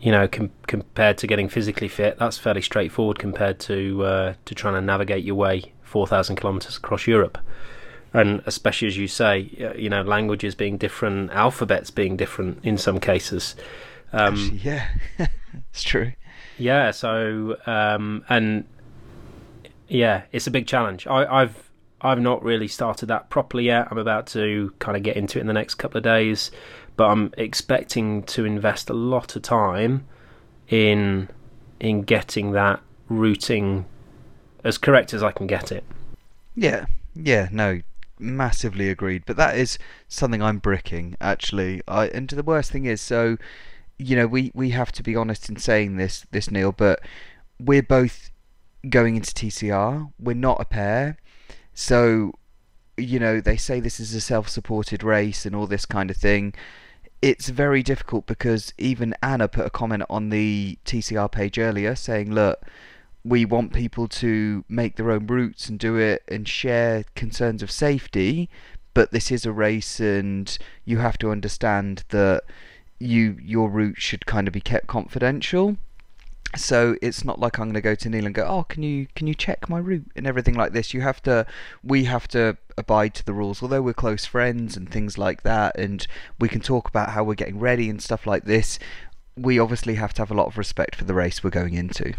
you 0.00 0.10
know, 0.10 0.26
com- 0.26 0.50
compared 0.66 1.18
to 1.18 1.26
getting 1.26 1.48
physically 1.48 1.88
fit, 1.88 2.18
that's 2.18 2.38
fairly 2.38 2.62
straightforward 2.62 3.18
compared 3.18 3.60
to 3.60 4.04
uh, 4.04 4.34
to 4.44 4.54
trying 4.54 4.74
to 4.74 4.80
navigate 4.80 5.24
your 5.24 5.36
way 5.36 5.72
four 5.82 6.06
thousand 6.06 6.36
kilometers 6.36 6.76
across 6.76 7.06
Europe, 7.06 7.38
and 8.12 8.42
especially 8.46 8.88
as 8.88 8.96
you 8.96 9.08
say, 9.08 9.74
you 9.76 9.88
know, 9.88 10.02
languages 10.02 10.54
being 10.54 10.76
different, 10.76 11.30
alphabets 11.30 11.90
being 11.90 12.16
different 12.16 12.58
in 12.64 12.76
some 12.78 12.98
cases. 12.98 13.54
Um, 14.12 14.34
Actually, 14.34 14.58
yeah, 14.58 14.88
it's 15.70 15.82
true. 15.82 16.12
Yeah. 16.58 16.90
So, 16.90 17.56
um, 17.66 18.24
and 18.28 18.64
yeah, 19.88 20.22
it's 20.32 20.46
a 20.46 20.50
big 20.50 20.66
challenge. 20.66 21.06
I, 21.06 21.42
I've 21.42 21.70
I've 22.00 22.20
not 22.20 22.42
really 22.42 22.68
started 22.68 23.06
that 23.06 23.30
properly 23.30 23.66
yet. 23.66 23.88
I'm 23.90 23.98
about 23.98 24.26
to 24.28 24.72
kind 24.78 24.96
of 24.96 25.02
get 25.02 25.16
into 25.16 25.38
it 25.38 25.42
in 25.42 25.46
the 25.46 25.52
next 25.52 25.74
couple 25.76 25.98
of 25.98 26.04
days, 26.04 26.50
but 26.96 27.08
I'm 27.08 27.32
expecting 27.38 28.24
to 28.24 28.44
invest 28.44 28.90
a 28.90 28.94
lot 28.94 29.36
of 29.36 29.42
time 29.42 30.06
in 30.68 31.28
in 31.78 32.02
getting 32.02 32.52
that 32.52 32.80
routing 33.08 33.84
as 34.64 34.78
correct 34.78 35.12
as 35.12 35.22
I 35.22 35.32
can 35.32 35.46
get 35.46 35.72
it. 35.72 35.84
Yeah. 36.54 36.86
Yeah, 37.14 37.48
no, 37.52 37.80
massively 38.18 38.88
agreed. 38.88 39.24
But 39.26 39.36
that 39.36 39.56
is 39.56 39.78
something 40.08 40.42
I'm 40.42 40.58
bricking 40.58 41.16
actually. 41.20 41.82
I 41.86 42.08
and 42.08 42.28
the 42.28 42.42
worst 42.42 42.70
thing 42.70 42.86
is 42.86 43.00
so 43.00 43.36
you 44.02 44.16
know, 44.16 44.26
we, 44.26 44.50
we 44.54 44.70
have 44.70 44.92
to 44.92 45.02
be 45.02 45.14
honest 45.14 45.48
in 45.48 45.56
saying 45.56 45.96
this, 45.96 46.26
this 46.32 46.50
Neil, 46.50 46.72
but 46.72 47.00
we're 47.60 47.82
both 47.82 48.30
going 48.88 49.16
into 49.16 49.32
TCR. 49.32 50.12
We're 50.18 50.34
not 50.34 50.60
a 50.60 50.64
pair. 50.64 51.18
So, 51.72 52.32
you 52.96 53.18
know, 53.18 53.40
they 53.40 53.56
say 53.56 53.80
this 53.80 54.00
is 54.00 54.14
a 54.14 54.20
self 54.20 54.48
supported 54.48 55.02
race 55.02 55.46
and 55.46 55.54
all 55.54 55.66
this 55.66 55.86
kind 55.86 56.10
of 56.10 56.16
thing. 56.16 56.54
It's 57.20 57.48
very 57.48 57.82
difficult 57.82 58.26
because 58.26 58.74
even 58.78 59.14
Anna 59.22 59.46
put 59.46 59.66
a 59.66 59.70
comment 59.70 60.02
on 60.10 60.30
the 60.30 60.78
TCR 60.84 61.30
page 61.30 61.58
earlier 61.58 61.94
saying, 61.94 62.32
look, 62.32 62.60
we 63.24 63.44
want 63.44 63.72
people 63.72 64.08
to 64.08 64.64
make 64.68 64.96
their 64.96 65.12
own 65.12 65.28
routes 65.28 65.68
and 65.68 65.78
do 65.78 65.96
it 65.96 66.24
and 66.26 66.48
share 66.48 67.04
concerns 67.14 67.62
of 67.62 67.70
safety, 67.70 68.50
but 68.94 69.12
this 69.12 69.30
is 69.30 69.46
a 69.46 69.52
race 69.52 70.00
and 70.00 70.58
you 70.84 70.98
have 70.98 71.16
to 71.18 71.30
understand 71.30 72.02
that 72.08 72.42
you 73.02 73.36
your 73.40 73.68
route 73.68 74.00
should 74.00 74.26
kind 74.26 74.46
of 74.48 74.54
be 74.54 74.60
kept 74.60 74.86
confidential. 74.86 75.76
So 76.54 76.96
it's 77.00 77.24
not 77.24 77.40
like 77.40 77.58
I'm 77.58 77.66
going 77.66 77.74
to 77.74 77.80
go 77.80 77.94
to 77.94 78.10
Neil 78.10 78.26
and 78.26 78.34
go, 78.34 78.44
oh, 78.44 78.64
can 78.64 78.82
you 78.82 79.06
can 79.14 79.26
you 79.26 79.34
check 79.34 79.68
my 79.68 79.78
route 79.78 80.10
and 80.14 80.26
everything 80.26 80.54
like 80.54 80.72
this. 80.72 80.92
You 80.92 81.00
have 81.00 81.22
to, 81.22 81.46
we 81.82 82.04
have 82.04 82.28
to 82.28 82.58
abide 82.76 83.14
to 83.14 83.24
the 83.24 83.32
rules. 83.32 83.62
Although 83.62 83.80
we're 83.80 83.94
close 83.94 84.26
friends 84.26 84.76
and 84.76 84.90
things 84.90 85.16
like 85.16 85.42
that, 85.42 85.78
and 85.78 86.06
we 86.38 86.48
can 86.48 86.60
talk 86.60 86.88
about 86.88 87.10
how 87.10 87.24
we're 87.24 87.34
getting 87.34 87.58
ready 87.58 87.88
and 87.88 88.02
stuff 88.02 88.26
like 88.26 88.44
this. 88.44 88.78
We 89.34 89.58
obviously 89.58 89.94
have 89.94 90.12
to 90.14 90.22
have 90.22 90.30
a 90.30 90.34
lot 90.34 90.46
of 90.46 90.58
respect 90.58 90.94
for 90.94 91.04
the 91.04 91.14
race 91.14 91.42
we're 91.42 91.50
going 91.50 91.72
into. 91.72 92.12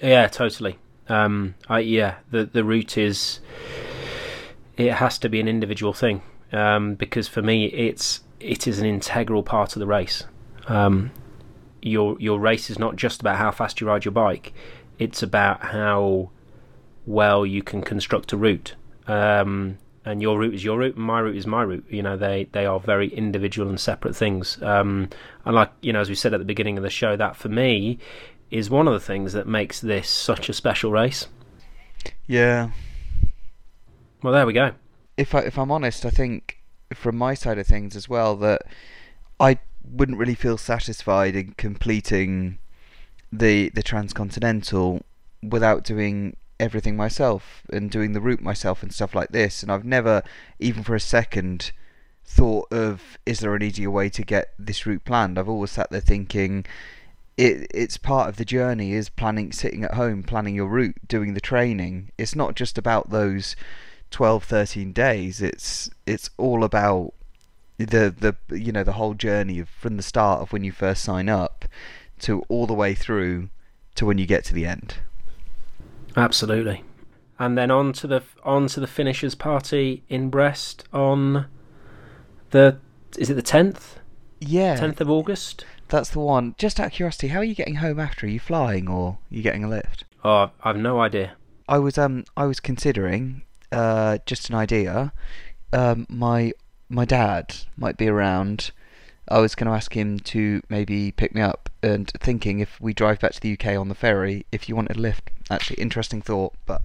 Yeah, 0.00 0.28
totally. 0.28 0.78
Um, 1.08 1.56
I, 1.68 1.80
yeah, 1.80 2.16
the 2.30 2.44
the 2.44 2.62
route 2.62 2.96
is 2.96 3.40
it 4.76 4.92
has 4.92 5.18
to 5.18 5.28
be 5.28 5.40
an 5.40 5.48
individual 5.48 5.92
thing 5.92 6.22
um, 6.52 6.94
because 6.94 7.28
for 7.28 7.42
me 7.42 7.66
it's 7.66 8.20
it 8.40 8.66
is 8.66 8.78
an 8.78 8.86
integral 8.86 9.42
part 9.42 9.74
of 9.74 9.80
the 9.80 9.86
race. 9.86 10.24
Um, 10.68 11.10
your 11.82 12.16
your 12.20 12.38
race 12.38 12.70
is 12.70 12.78
not 12.78 12.96
just 12.96 13.20
about 13.20 13.36
how 13.36 13.50
fast 13.50 13.80
you 13.80 13.86
ride 13.86 14.04
your 14.04 14.12
bike; 14.12 14.52
it's 14.98 15.22
about 15.22 15.62
how 15.62 16.30
well 17.06 17.46
you 17.46 17.62
can 17.62 17.82
construct 17.82 18.32
a 18.32 18.36
route. 18.36 18.74
Um, 19.06 19.78
and 20.04 20.22
your 20.22 20.38
route 20.38 20.54
is 20.54 20.64
your 20.64 20.78
route, 20.78 20.96
and 20.96 21.04
my 21.04 21.20
route 21.20 21.36
is 21.36 21.46
my 21.46 21.62
route. 21.62 21.84
You 21.90 22.02
know, 22.02 22.16
they 22.16 22.48
they 22.52 22.66
are 22.66 22.78
very 22.78 23.08
individual 23.08 23.68
and 23.68 23.78
separate 23.78 24.16
things. 24.16 24.60
Um, 24.62 25.08
and 25.44 25.54
like 25.54 25.72
you 25.80 25.92
know, 25.92 26.00
as 26.00 26.08
we 26.08 26.14
said 26.14 26.34
at 26.34 26.38
the 26.38 26.44
beginning 26.44 26.76
of 26.76 26.82
the 26.82 26.90
show, 26.90 27.16
that 27.16 27.36
for 27.36 27.48
me 27.48 27.98
is 28.50 28.70
one 28.70 28.86
of 28.86 28.94
the 28.94 29.00
things 29.00 29.32
that 29.32 29.46
makes 29.46 29.80
this 29.80 30.08
such 30.08 30.48
a 30.48 30.52
special 30.52 30.92
race. 30.92 31.26
Yeah. 32.26 32.70
Well, 34.22 34.32
there 34.32 34.46
we 34.46 34.52
go. 34.52 34.72
If 35.16 35.34
I 35.34 35.40
if 35.40 35.58
I'm 35.58 35.70
honest, 35.70 36.04
I 36.06 36.10
think 36.10 36.55
from 36.94 37.16
my 37.16 37.34
side 37.34 37.58
of 37.58 37.66
things 37.66 37.96
as 37.96 38.08
well 38.08 38.36
that 38.36 38.62
I 39.40 39.58
wouldn't 39.84 40.18
really 40.18 40.34
feel 40.34 40.58
satisfied 40.58 41.36
in 41.36 41.52
completing 41.52 42.58
the 43.32 43.70
the 43.70 43.82
transcontinental 43.82 45.02
without 45.42 45.84
doing 45.84 46.36
everything 46.58 46.96
myself 46.96 47.62
and 47.72 47.90
doing 47.90 48.12
the 48.12 48.20
route 48.20 48.40
myself 48.40 48.82
and 48.82 48.92
stuff 48.92 49.14
like 49.14 49.30
this. 49.30 49.62
And 49.62 49.70
I've 49.70 49.84
never, 49.84 50.22
even 50.58 50.82
for 50.82 50.94
a 50.94 51.00
second, 51.00 51.72
thought 52.24 52.72
of 52.72 53.18
is 53.26 53.40
there 53.40 53.54
an 53.54 53.62
easier 53.62 53.90
way 53.90 54.08
to 54.08 54.22
get 54.22 54.52
this 54.58 54.86
route 54.86 55.04
planned. 55.04 55.38
I've 55.38 55.48
always 55.48 55.72
sat 55.72 55.90
there 55.90 56.00
thinking 56.00 56.64
it 57.36 57.66
it's 57.72 57.96
part 57.96 58.28
of 58.28 58.36
the 58.36 58.44
journey 58.44 58.92
is 58.92 59.08
planning 59.08 59.52
sitting 59.52 59.84
at 59.84 59.94
home 59.94 60.22
planning 60.22 60.54
your 60.54 60.66
route 60.66 60.96
doing 61.06 61.34
the 61.34 61.40
training 61.40 62.10
it's 62.16 62.34
not 62.34 62.54
just 62.54 62.78
about 62.78 63.10
those 63.10 63.54
12 64.10 64.44
13 64.44 64.92
days 64.92 65.42
it's 65.42 65.90
it's 66.06 66.30
all 66.36 66.64
about 66.64 67.12
the 67.78 68.34
the 68.48 68.56
you 68.56 68.72
know 68.72 68.84
the 68.84 68.92
whole 68.92 69.14
journey 69.14 69.58
of 69.58 69.68
from 69.68 69.96
the 69.96 70.02
start 70.02 70.40
of 70.40 70.52
when 70.52 70.64
you 70.64 70.72
first 70.72 71.02
sign 71.02 71.28
up 71.28 71.66
to 72.20 72.42
all 72.48 72.66
the 72.66 72.72
way 72.74 72.94
through 72.94 73.50
to 73.94 74.06
when 74.06 74.16
you 74.18 74.26
get 74.26 74.44
to 74.44 74.54
the 74.54 74.66
end 74.66 74.96
Absolutely. 76.16 76.82
And 77.38 77.58
then 77.58 77.70
on 77.70 77.92
to 77.94 78.06
the 78.06 78.22
on 78.42 78.68
to 78.68 78.80
the 78.80 78.86
finishers 78.86 79.34
party 79.34 80.02
in 80.08 80.30
Brest 80.30 80.84
on 80.92 81.46
the 82.50 82.78
is 83.18 83.28
it 83.28 83.34
the 83.34 83.42
tenth? 83.42 83.98
yeah 84.40 84.76
Tenth 84.76 85.00
of 85.00 85.10
August? 85.10 85.64
that's 85.88 86.10
the 86.10 86.18
one 86.20 86.54
just 86.58 86.80
out 86.80 86.86
of 86.86 86.92
curiosity 86.92 87.28
how 87.28 87.38
are 87.38 87.44
you 87.44 87.54
getting 87.54 87.76
home 87.76 88.00
after 88.00 88.26
are 88.26 88.30
you 88.30 88.40
flying 88.40 88.88
or 88.88 89.08
are 89.10 89.18
you 89.30 89.42
getting 89.42 89.62
a 89.64 89.68
lift 89.68 90.04
Oh, 90.24 90.50
I've 90.64 90.76
no 90.76 91.00
idea. 91.00 91.36
I 91.68 91.78
was 91.78 91.98
um 91.98 92.24
I 92.36 92.46
was 92.46 92.58
considering 92.60 93.42
uh 93.72 94.18
just 94.26 94.48
an 94.48 94.54
idea. 94.54 95.12
Um 95.72 96.06
my 96.08 96.52
my 96.88 97.04
dad 97.04 97.54
might 97.76 97.96
be 97.96 98.08
around. 98.08 98.70
I 99.28 99.40
was 99.40 99.56
going 99.56 99.66
to 99.66 99.72
ask 99.72 99.96
him 99.96 100.20
to 100.20 100.62
maybe 100.68 101.10
pick 101.10 101.34
me 101.34 101.40
up 101.40 101.68
and 101.82 102.08
thinking 102.20 102.60
if 102.60 102.80
we 102.80 102.94
drive 102.94 103.18
back 103.18 103.32
to 103.32 103.40
the 103.40 103.54
UK 103.54 103.76
on 103.76 103.88
the 103.88 103.96
ferry 103.96 104.46
if 104.52 104.68
you 104.68 104.76
wanted 104.76 104.96
a 104.98 105.00
lift. 105.00 105.32
Actually 105.50 105.82
interesting 105.82 106.22
thought, 106.22 106.54
but 106.64 106.80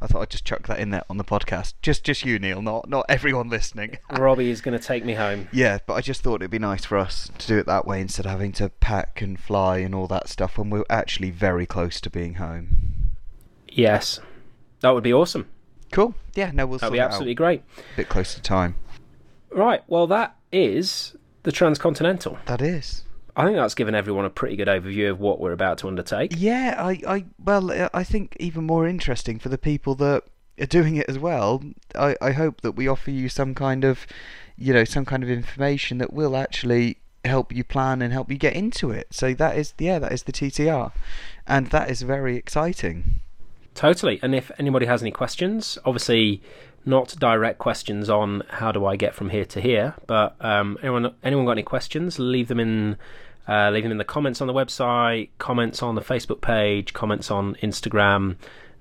I 0.00 0.06
thought 0.06 0.22
I'd 0.22 0.30
just 0.30 0.44
chuck 0.46 0.66
that 0.68 0.80
in 0.80 0.88
there 0.88 1.04
on 1.10 1.18
the 1.18 1.24
podcast. 1.24 1.74
Just 1.82 2.02
just 2.02 2.24
you 2.24 2.38
Neil, 2.38 2.62
not 2.62 2.88
not 2.88 3.04
everyone 3.08 3.50
listening. 3.50 3.98
Robbie 4.10 4.50
is 4.50 4.60
going 4.62 4.76
to 4.76 4.84
take 4.84 5.04
me 5.04 5.14
home. 5.14 5.48
yeah, 5.52 5.78
but 5.86 5.94
I 5.94 6.00
just 6.00 6.22
thought 6.22 6.36
it'd 6.36 6.50
be 6.50 6.58
nice 6.58 6.84
for 6.84 6.96
us 6.96 7.30
to 7.38 7.46
do 7.46 7.58
it 7.58 7.66
that 7.66 7.86
way 7.86 8.00
instead 8.00 8.24
of 8.26 8.32
having 8.32 8.52
to 8.52 8.70
pack 8.70 9.20
and 9.20 9.38
fly 9.38 9.78
and 9.78 9.94
all 9.94 10.06
that 10.08 10.28
stuff 10.28 10.56
when 10.58 10.70
we're 10.70 10.84
actually 10.88 11.30
very 11.30 11.66
close 11.66 12.00
to 12.00 12.10
being 12.10 12.34
home. 12.34 13.10
Yes, 13.68 14.18
that 14.80 14.90
would 14.90 15.04
be 15.04 15.12
awesome. 15.12 15.46
Cool. 15.92 16.14
Yeah, 16.34 16.50
no, 16.52 16.66
we'll 16.66 16.78
That'd 16.78 16.92
be 16.92 16.98
absolutely 17.00 17.34
great. 17.34 17.62
a 17.78 17.96
bit 17.96 18.08
close 18.08 18.34
to 18.34 18.42
time. 18.42 18.74
Right. 19.50 19.82
Well, 19.86 20.06
that 20.08 20.36
is 20.50 21.14
the 21.42 21.52
Transcontinental. 21.52 22.38
That 22.46 22.62
is. 22.62 23.04
I 23.36 23.44
think 23.44 23.56
that's 23.56 23.74
given 23.74 23.94
everyone 23.94 24.24
a 24.24 24.30
pretty 24.30 24.56
good 24.56 24.68
overview 24.68 25.10
of 25.10 25.20
what 25.20 25.40
we're 25.40 25.52
about 25.52 25.78
to 25.78 25.88
undertake. 25.88 26.34
Yeah, 26.36 26.74
I, 26.78 27.00
I, 27.06 27.24
well, 27.42 27.88
I 27.94 28.04
think 28.04 28.36
even 28.40 28.64
more 28.64 28.86
interesting 28.86 29.38
for 29.38 29.48
the 29.48 29.56
people 29.58 29.94
that 29.96 30.24
are 30.60 30.66
doing 30.66 30.96
it 30.96 31.08
as 31.08 31.18
well. 31.18 31.62
I, 31.94 32.16
I 32.20 32.32
hope 32.32 32.60
that 32.60 32.72
we 32.72 32.88
offer 32.88 33.10
you 33.10 33.28
some 33.28 33.54
kind 33.54 33.84
of, 33.84 34.06
you 34.56 34.74
know, 34.74 34.84
some 34.84 35.04
kind 35.04 35.22
of 35.22 35.30
information 35.30 35.98
that 35.98 36.12
will 36.12 36.36
actually 36.36 36.98
help 37.24 37.54
you 37.54 37.64
plan 37.64 38.02
and 38.02 38.12
help 38.12 38.30
you 38.30 38.36
get 38.36 38.54
into 38.54 38.90
it. 38.90 39.08
So 39.10 39.32
that 39.34 39.56
is, 39.56 39.72
yeah, 39.78 39.98
that 39.98 40.12
is 40.12 40.24
the 40.24 40.32
TCR, 40.32 40.92
and 41.46 41.68
that 41.68 41.90
is 41.90 42.02
very 42.02 42.36
exciting. 42.36 43.20
Totally. 43.74 44.18
And 44.22 44.34
if 44.34 44.50
anybody 44.58 44.86
has 44.86 45.02
any 45.02 45.10
questions, 45.10 45.78
obviously 45.84 46.42
not 46.84 47.14
direct 47.18 47.58
questions 47.58 48.10
on 48.10 48.42
how 48.48 48.72
do 48.72 48.84
I 48.86 48.96
get 48.96 49.14
from 49.14 49.30
here 49.30 49.44
to 49.46 49.60
here, 49.60 49.94
but 50.06 50.36
um, 50.40 50.78
anyone 50.82 51.14
anyone 51.22 51.46
got 51.46 51.52
any 51.52 51.62
questions, 51.62 52.18
leave 52.18 52.48
them 52.48 52.60
in 52.60 52.96
uh, 53.48 53.70
leave 53.70 53.82
them 53.82 53.92
in 53.92 53.98
the 53.98 54.04
comments 54.04 54.40
on 54.40 54.46
the 54.46 54.52
website, 54.52 55.30
comments 55.38 55.82
on 55.82 55.94
the 55.94 56.00
Facebook 56.00 56.40
page, 56.40 56.92
comments 56.92 57.30
on 57.30 57.54
Instagram. 57.56 58.36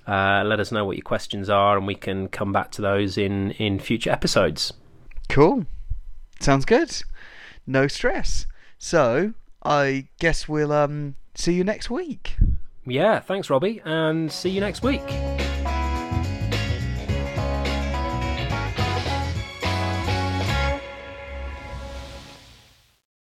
Uh, 0.08 0.44
let 0.46 0.60
us 0.60 0.72
know 0.72 0.84
what 0.84 0.98
your 0.98 1.04
questions 1.04 1.50
are, 1.50 1.78
and 1.78 1.86
we 1.88 1.96
can 1.96 2.28
come 2.28 2.52
back 2.52 2.72
to 2.72 2.82
those 2.82 3.18
in 3.18 3.52
in 3.52 3.80
future 3.80 4.10
episodes. 4.10 4.74
Cool. 5.30 5.66
Sounds 6.40 6.66
good. 6.66 7.04
No 7.68 7.88
stress. 7.88 8.48
So 8.78 9.34
I 9.64 10.08
guess 10.20 10.50
we'll 10.50 10.72
um 10.72 11.16
see 11.36 11.54
you 11.54 11.64
next 11.64 11.90
week. 11.90 12.36
Yeah, 12.92 13.22
thanks, 13.22 13.50
Robbie, 13.50 13.82
and 13.86 14.30
see 14.30 14.50
you 14.50 14.60
next 14.60 14.84
week. 14.84 15.02